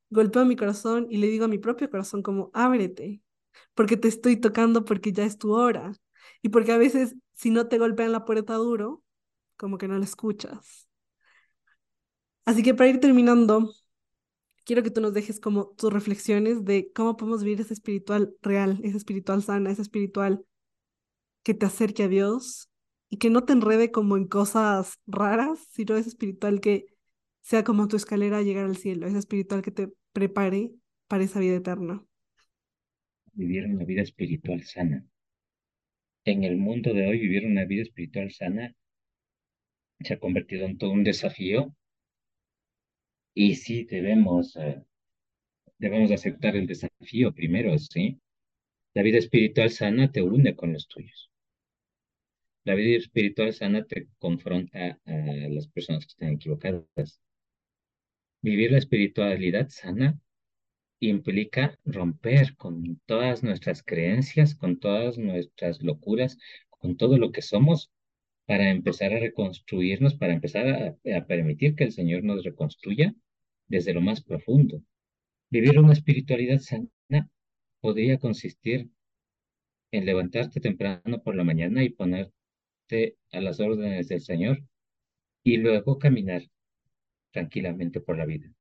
golpeo 0.10 0.46
mi 0.46 0.56
corazón 0.56 1.08
y 1.10 1.18
le 1.18 1.28
digo 1.28 1.46
a 1.46 1.48
mi 1.48 1.58
propio 1.60 1.90
corazón 1.90 2.22
como, 2.24 2.52
ábrete, 2.54 3.22
porque 3.76 3.98
te 3.98 4.08
estoy 4.08 4.38
tocando 4.38 4.86
porque 4.86 5.12
ya 5.14 5.26
es 5.26 5.38
tu 5.38 5.54
hora. 5.54 5.94
Y 6.42 6.50
porque 6.50 6.72
a 6.72 6.78
veces 6.78 7.16
si 7.34 7.50
no 7.52 7.68
te 7.68 7.78
golpean 7.80 8.12
la 8.12 8.26
puerta 8.26 8.56
duro, 8.56 9.04
como 9.58 9.78
que 9.78 9.88
no 9.88 9.98
la 9.98 10.06
escuchas. 10.06 10.88
Así 12.46 12.64
que 12.64 12.74
para 12.74 12.90
ir 12.90 13.00
terminando, 13.00 13.72
quiero 14.64 14.84
que 14.84 14.92
tú 14.92 15.02
nos 15.02 15.14
dejes 15.14 15.40
como 15.40 15.70
tus 15.78 15.92
reflexiones 15.92 16.64
de 16.64 16.92
cómo 16.92 17.18
podemos 17.18 17.44
vivir 17.44 17.62
ese 17.62 17.74
espiritual 17.74 18.36
real, 18.42 18.80
ese 18.84 18.98
espiritual 18.98 19.44
sana, 19.44 19.72
ese 19.72 19.82
espiritual 19.82 20.46
que 21.44 21.54
te 21.54 21.66
acerque 21.66 22.04
a 22.04 22.08
Dios 22.08 22.70
y 23.10 23.18
que 23.18 23.30
no 23.30 23.44
te 23.44 23.54
enrede 23.54 23.92
como 23.92 24.18
en 24.18 24.28
cosas 24.28 25.00
raras, 25.06 25.60
sino 25.72 25.96
ese 25.96 26.10
espiritual 26.10 26.62
que 26.62 26.86
sea 27.42 27.64
como 27.64 27.88
tu 27.88 27.98
escalera 27.98 28.38
a 28.38 28.42
llegar 28.44 28.66
al 28.66 28.78
cielo, 28.78 29.08
ese 29.08 29.18
espiritual 29.18 29.62
que 29.62 29.72
te 29.72 29.90
prepare 30.14 30.72
para 31.08 31.24
esa 31.24 31.40
vida 31.40 31.56
eterna. 31.56 32.04
Vivir 33.34 33.66
una 33.66 33.86
vida 33.86 34.02
espiritual 34.02 34.64
sana. 34.64 35.06
En 36.24 36.44
el 36.44 36.58
mundo 36.58 36.94
de 36.94 37.08
hoy, 37.08 37.20
vivir 37.20 37.46
una 37.46 37.66
vida 37.66 37.82
espiritual 37.82 38.32
sana 38.32 38.76
se 40.00 40.14
ha 40.14 40.20
convertido 40.20 40.66
en 40.66 40.78
todo 40.78 40.92
un 40.92 41.04
desafío 41.04 41.74
y 43.34 43.56
sí, 43.56 43.86
debemos, 43.86 44.56
eh, 44.58 44.82
debemos 45.78 46.12
aceptar 46.12 46.56
el 46.56 46.68
desafío 46.68 47.34
primero, 47.34 47.78
¿sí? 47.78 48.20
La 48.94 49.04
vida 49.04 49.18
espiritual 49.20 49.72
sana 49.72 50.12
te 50.12 50.22
une 50.22 50.56
con 50.56 50.74
los 50.74 50.88
tuyos. 50.88 51.32
La 52.64 52.76
vida 52.76 52.98
espiritual 52.98 53.54
sana 53.54 53.86
te 53.86 54.08
confronta 54.20 55.00
a 55.06 55.14
las 55.50 55.68
personas 55.68 56.06
que 56.06 56.10
están 56.10 56.34
equivocadas. 56.34 57.22
Vivir 58.42 58.72
la 58.72 58.78
espiritualidad 58.80 59.70
sana 59.70 60.20
implica 61.00 61.80
romper 61.86 62.56
con 62.58 63.00
todas 63.06 63.44
nuestras 63.44 63.82
creencias, 63.84 64.56
con 64.56 64.80
todas 64.80 65.18
nuestras 65.18 65.82
locuras, 65.82 66.38
con 66.70 66.98
todo 66.98 67.18
lo 67.18 67.32
que 67.32 67.42
somos, 67.42 67.92
para 68.52 68.70
empezar 68.70 69.14
a 69.14 69.20
reconstruirnos, 69.20 70.16
para 70.16 70.34
empezar 70.34 70.68
a, 70.68 71.26
permitir 71.26 71.74
que 71.74 71.86
el 71.86 71.94
Señor 71.94 72.26
nos 72.26 72.44
reconstruya 72.44 73.16
desde 73.70 73.94
lo 73.94 74.02
más 74.02 74.20
profundo. 74.22 74.84
Vivir 75.50 75.80
una 75.80 75.94
espiritualidad 75.94 76.60
sana 76.60 77.30
podría 77.80 78.18
consistir 78.20 78.90
en 79.92 80.06
levantarte 80.06 80.60
temprano 80.60 81.24
por 81.24 81.38
la 81.38 81.46
mañana 81.46 81.82
y 81.82 81.92
ponerte 81.92 83.16
a 83.32 83.40
las 83.40 83.62
órdenes 83.62 84.10
del 84.10 84.20
Señor 84.20 84.62
y 85.46 85.56
luego 85.56 85.98
caminar 85.98 86.44
tranquilamente 87.32 88.02
por 88.02 88.18
la 88.18 88.26
vida. 88.26 88.52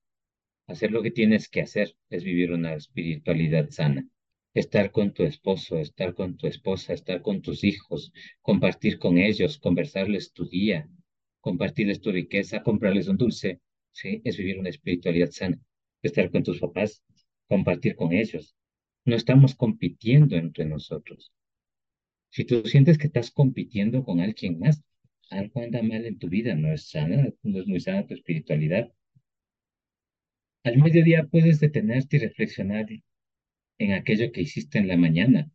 Hacer 0.68 0.92
lo 0.92 1.02
que 1.02 1.10
tienes 1.10 1.48
que 1.48 1.62
hacer 1.62 1.96
es 2.10 2.22
vivir 2.22 2.52
una 2.52 2.74
espiritualidad 2.74 3.70
sana. 3.70 4.06
Estar 4.54 4.90
con 4.90 5.12
tu 5.12 5.22
esposo, 5.24 5.78
estar 5.78 6.14
con 6.14 6.36
tu 6.36 6.46
esposa, 6.46 6.92
estar 6.92 7.22
con 7.22 7.40
tus 7.40 7.62
hijos, 7.62 8.12
compartir 8.42 8.98
con 8.98 9.18
ellos, 9.18 9.58
conversarles 9.58 10.32
tu 10.32 10.44
día, 10.48 10.88
compartirles 11.40 12.00
tu 12.00 12.10
riqueza, 12.10 12.62
comprarles 12.62 13.08
un 13.08 13.16
dulce, 13.16 13.60
¿sí? 13.92 14.20
Es 14.24 14.36
vivir 14.36 14.58
una 14.58 14.70
espiritualidad 14.70 15.30
sana. 15.30 15.58
Estar 16.02 16.30
con 16.30 16.42
tus 16.42 16.58
papás, 16.58 17.02
compartir 17.48 17.94
con 17.94 18.12
ellos. 18.12 18.56
No 19.04 19.16
estamos 19.16 19.54
compitiendo 19.54 20.36
entre 20.36 20.64
nosotros. 20.64 21.32
Si 22.30 22.44
tú 22.44 22.64
sientes 22.64 22.98
que 22.98 23.06
estás 23.06 23.30
compitiendo 23.30 24.04
con 24.04 24.20
alguien 24.20 24.58
más, 24.58 24.82
algo 25.30 25.60
anda 25.62 25.82
mal 25.82 26.04
en 26.06 26.18
tu 26.18 26.28
vida, 26.28 26.54
no 26.54 26.72
es 26.72 26.88
sana, 26.88 27.28
no 27.42 27.60
es 27.60 27.66
muy 27.66 27.80
sana 27.80 28.06
tu 28.06 28.14
espiritualidad. 28.14 28.92
Al 30.64 30.76
mediodía 30.78 31.24
puedes 31.24 31.60
detenerte 31.60 32.16
y 32.16 32.20
reflexionar 32.20 32.86
en 33.80 33.92
aquello 33.94 34.30
que 34.30 34.42
hiciste 34.42 34.78
en 34.78 34.88
la 34.88 34.98
mañana. 34.98 35.50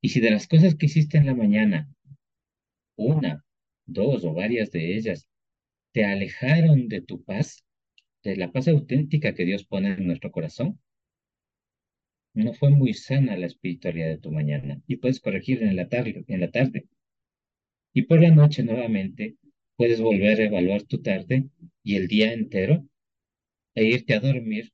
Y 0.00 0.10
si 0.10 0.20
de 0.20 0.30
las 0.30 0.46
cosas 0.46 0.76
que 0.76 0.86
hiciste 0.86 1.18
en 1.18 1.26
la 1.26 1.34
mañana, 1.34 1.92
una, 2.96 3.44
dos 3.84 4.24
o 4.24 4.32
varias 4.32 4.70
de 4.70 4.96
ellas, 4.96 5.28
te 5.92 6.04
alejaron 6.04 6.88
de 6.88 7.00
tu 7.00 7.24
paz, 7.24 7.64
de 8.22 8.36
la 8.36 8.52
paz 8.52 8.68
auténtica 8.68 9.34
que 9.34 9.44
Dios 9.44 9.64
pone 9.64 9.94
en 9.94 10.06
nuestro 10.06 10.30
corazón, 10.30 10.80
no 12.32 12.52
fue 12.52 12.70
muy 12.70 12.94
sana 12.94 13.36
la 13.36 13.46
espiritualidad 13.46 14.08
de 14.08 14.18
tu 14.18 14.30
mañana 14.30 14.80
y 14.86 14.96
puedes 14.96 15.18
corregir 15.18 15.64
en 15.64 15.74
la 15.74 15.88
tarde. 15.88 16.24
En 16.28 16.40
la 16.40 16.50
tarde. 16.52 16.86
Y 17.92 18.02
por 18.02 18.22
la 18.22 18.30
noche 18.30 18.62
nuevamente 18.62 19.36
puedes 19.74 20.00
volver 20.00 20.40
a 20.40 20.44
evaluar 20.44 20.84
tu 20.84 21.02
tarde 21.02 21.48
y 21.82 21.96
el 21.96 22.06
día 22.06 22.32
entero 22.32 22.86
e 23.74 23.84
irte 23.84 24.14
a 24.14 24.20
dormir 24.20 24.72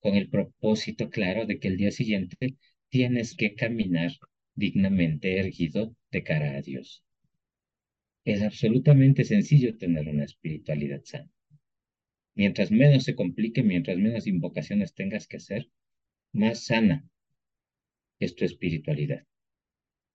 con 0.00 0.14
el 0.16 0.28
propósito 0.28 1.10
claro 1.10 1.46
de 1.46 1.58
que 1.58 1.68
el 1.68 1.76
día 1.76 1.90
siguiente 1.90 2.56
tienes 2.88 3.36
que 3.36 3.54
caminar 3.54 4.12
dignamente 4.54 5.38
erguido 5.38 5.94
de 6.10 6.22
cara 6.22 6.56
a 6.56 6.62
Dios. 6.62 7.04
Es 8.24 8.42
absolutamente 8.42 9.24
sencillo 9.24 9.76
tener 9.76 10.08
una 10.08 10.24
espiritualidad 10.24 11.02
sana. 11.04 11.30
Mientras 12.34 12.70
menos 12.70 13.04
se 13.04 13.14
complique, 13.14 13.62
mientras 13.62 13.98
menos 13.98 14.26
invocaciones 14.26 14.94
tengas 14.94 15.26
que 15.26 15.36
hacer, 15.36 15.68
más 16.32 16.64
sana 16.64 17.08
es 18.18 18.34
tu 18.34 18.44
espiritualidad. 18.44 19.26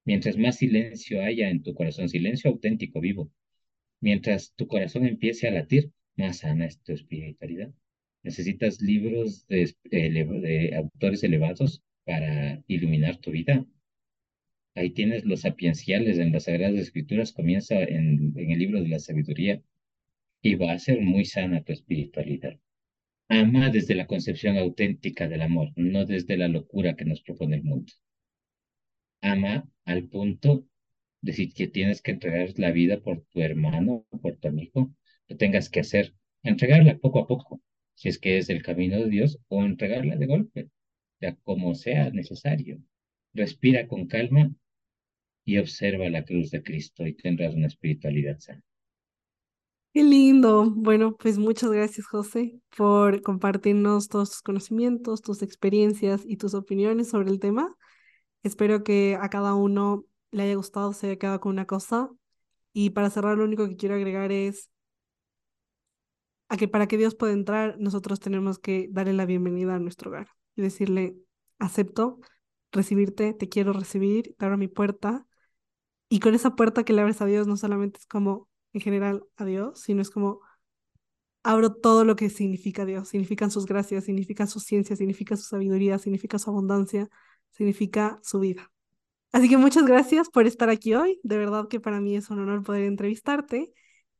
Mientras 0.05 0.37
más 0.37 0.57
silencio 0.57 1.21
haya 1.21 1.49
en 1.49 1.63
tu 1.63 1.73
corazón, 1.73 2.09
silencio 2.09 2.49
auténtico, 2.51 3.01
vivo, 3.01 3.31
mientras 4.01 4.53
tu 4.55 4.67
corazón 4.67 5.05
empiece 5.05 5.47
a 5.47 5.51
latir, 5.51 5.91
más 6.15 6.39
sana 6.39 6.65
es 6.67 6.79
tu 6.81 6.93
espiritualidad. 6.93 7.73
¿Necesitas 8.25 8.81
libros 8.81 9.45
de, 9.47 10.73
autores 10.75 11.23
elevados 11.23 11.83
para 12.05 12.63
iluminar 12.67 13.17
tu 13.17 13.29
vida? 13.29 13.63
Ahí 14.73 14.89
tienes 14.89 15.25
los 15.25 15.41
sapienciales 15.41 16.17
en 16.17 16.31
las 16.31 16.45
Sagradas 16.45 16.79
Escrituras, 16.79 17.31
comienza 17.31 17.75
en, 17.83 18.33
el 18.35 18.57
libro 18.57 18.81
de 18.81 18.87
la 18.87 18.97
sabiduría 18.97 19.61
y 20.41 20.55
va 20.55 20.71
a 20.71 20.79
ser 20.79 21.01
muy 21.01 21.25
sana 21.25 21.63
tu 21.63 21.71
espiritualidad. 21.71 22.59
Ama 23.29 23.69
desde 23.69 23.93
la 23.93 24.07
concepción 24.07 24.57
auténtica 24.57 25.27
del 25.27 25.43
amor, 25.43 25.71
no 25.75 26.05
desde 26.05 26.35
la 26.35 26.47
locura 26.47 26.95
que 26.95 27.05
nos 27.05 27.21
propone 27.21 27.57
el 27.57 27.63
mundo. 27.63 27.93
Ama 29.21 29.69
al 29.85 30.09
punto 30.09 30.67
de 31.21 31.33
si 31.33 31.51
que 31.53 31.67
tienes 31.67 32.01
que 32.01 32.09
entregar 32.09 32.49
la 32.57 32.71
vida 32.71 33.01
por 33.01 33.21
tu 33.25 33.41
hermano, 33.41 34.07
por 34.19 34.37
tu 34.37 34.47
amigo, 34.47 34.95
lo 35.27 35.37
tengas 35.37 35.69
que 35.69 35.81
hacer, 35.81 36.15
entregarla 36.41 36.97
poco 36.97 37.19
a 37.19 37.27
poco, 37.27 37.61
si 37.95 38.09
es 38.09 38.19
que 38.19 38.37
es 38.37 38.49
el 38.49 38.61
camino 38.61 38.97
de 38.97 39.09
Dios, 39.09 39.39
o 39.47 39.63
entregarla 39.63 40.15
de 40.15 40.27
golpe, 40.27 40.69
ya 41.19 41.35
como 41.43 41.75
sea 41.75 42.11
necesario. 42.11 42.79
Respira 43.33 43.87
con 43.87 44.07
calma 44.07 44.51
y 45.45 45.57
observa 45.57 46.09
la 46.09 46.23
cruz 46.23 46.51
de 46.51 46.63
Cristo 46.63 47.05
y 47.05 47.13
tendrás 47.13 47.55
una 47.55 47.67
espiritualidad 47.67 48.39
sana. 48.39 48.63
Qué 49.93 50.03
lindo. 50.03 50.69
Bueno, 50.71 51.15
pues 51.15 51.37
muchas 51.37 51.71
gracias, 51.71 52.05
José, 52.07 52.59
por 52.75 53.21
compartirnos 53.21 54.09
todos 54.09 54.29
tus 54.29 54.41
conocimientos, 54.41 55.21
tus 55.21 55.41
experiencias 55.41 56.21
y 56.25 56.35
tus 56.35 56.53
opiniones 56.53 57.09
sobre 57.09 57.29
el 57.29 57.39
tema. 57.39 57.73
Espero 58.43 58.83
que 58.83 59.17
a 59.19 59.29
cada 59.29 59.53
uno 59.53 60.05
le 60.31 60.43
haya 60.43 60.55
gustado, 60.55 60.91
se 60.91 61.07
haya 61.07 61.15
quedado 61.17 61.39
con 61.39 61.53
una 61.53 61.65
cosa. 61.65 62.09
Y 62.73 62.89
para 62.89 63.09
cerrar, 63.09 63.37
lo 63.37 63.45
único 63.45 63.69
que 63.69 63.77
quiero 63.77 63.95
agregar 63.95 64.33
es 64.33 64.69
a 66.49 66.57
que 66.57 66.67
para 66.67 66.87
que 66.87 66.97
Dios 66.97 67.15
pueda 67.15 67.33
entrar, 67.33 67.75
nosotros 67.79 68.19
tenemos 68.19 68.59
que 68.59 68.87
darle 68.91 69.13
la 69.13 69.25
bienvenida 69.25 69.75
a 69.75 69.79
nuestro 69.79 70.11
hogar 70.11 70.27
y 70.55 70.61
decirle, 70.61 71.17
acepto 71.59 72.19
recibirte, 72.71 73.33
te 73.33 73.49
quiero 73.49 73.73
recibir, 73.73 74.35
te 74.37 74.45
abro 74.45 74.57
mi 74.57 74.67
puerta. 74.67 75.25
Y 76.09 76.19
con 76.19 76.35
esa 76.35 76.55
puerta 76.55 76.83
que 76.83 76.93
le 76.93 77.01
abres 77.01 77.21
a 77.21 77.25
Dios, 77.25 77.47
no 77.47 77.57
solamente 77.57 77.99
es 77.99 78.05
como 78.05 78.49
en 78.73 78.81
general 78.81 79.23
a 79.37 79.45
Dios, 79.45 79.81
sino 79.81 80.01
es 80.01 80.09
como 80.09 80.41
abro 81.43 81.73
todo 81.73 82.05
lo 82.05 82.15
que 82.15 82.29
significa 82.29 82.85
Dios. 82.85 83.09
Significan 83.09 83.51
sus 83.51 83.65
gracias, 83.65 84.05
significa 84.05 84.47
su 84.47 84.59
ciencia, 84.59 84.95
significa 84.95 85.35
su 85.37 85.43
sabiduría, 85.43 85.97
significa 85.97 86.37
su 86.39 86.49
abundancia, 86.49 87.09
significa 87.51 88.19
su 88.23 88.39
vida. 88.39 88.71
Así 89.31 89.49
que 89.49 89.57
muchas 89.57 89.85
gracias 89.85 90.29
por 90.29 90.47
estar 90.47 90.69
aquí 90.69 90.93
hoy. 90.95 91.19
De 91.23 91.37
verdad 91.37 91.67
que 91.67 91.79
para 91.79 92.01
mí 92.01 92.15
es 92.15 92.29
un 92.29 92.39
honor 92.39 92.63
poder 92.63 92.83
entrevistarte. 92.83 93.73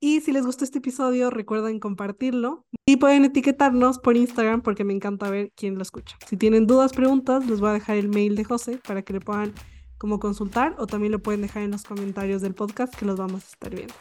Y 0.06 0.22
si 0.22 0.32
les 0.32 0.46
gustó 0.46 0.64
este 0.64 0.78
episodio, 0.78 1.32
recuerden 1.32 1.80
compartirlo 1.80 2.64
y 2.86 2.98
pueden 2.98 3.26
etiquetarnos 3.26 3.98
por 3.98 4.16
Instagram 4.16 4.62
porque 4.62 4.84
me 4.84 4.94
encanta 4.94 5.32
ver 5.32 5.52
quién 5.56 5.78
lo 5.78 5.82
escucha. 5.82 6.16
Si 6.28 6.38
tienen 6.38 6.68
dudas, 6.68 6.94
preguntas, 6.94 7.48
les 7.48 7.60
voy 7.60 7.72
a 7.72 7.74
dejar 7.74 7.98
el 7.98 8.10
mail 8.10 8.36
de 8.36 8.44
José 8.44 8.80
para 8.88 9.02
que 9.02 9.14
le 9.14 9.20
puedan 9.20 9.52
como 9.98 10.20
consultar 10.20 10.76
o 10.78 10.86
también 10.86 11.12
lo 11.12 11.24
pueden 11.24 11.42
dejar 11.42 11.64
en 11.64 11.72
los 11.72 11.86
comentarios 11.86 12.44
del 12.44 12.54
podcast 12.54 12.94
que 12.94 13.04
los 13.04 13.18
vamos 13.18 13.46
a 13.46 13.48
estar 13.48 13.74
viendo. 13.74 13.96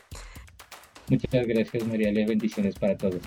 Muchas 1.08 1.46
gracias, 1.46 1.86
María. 1.86 2.12
Bendiciones 2.12 2.78
para 2.78 2.98
todos. 2.98 3.22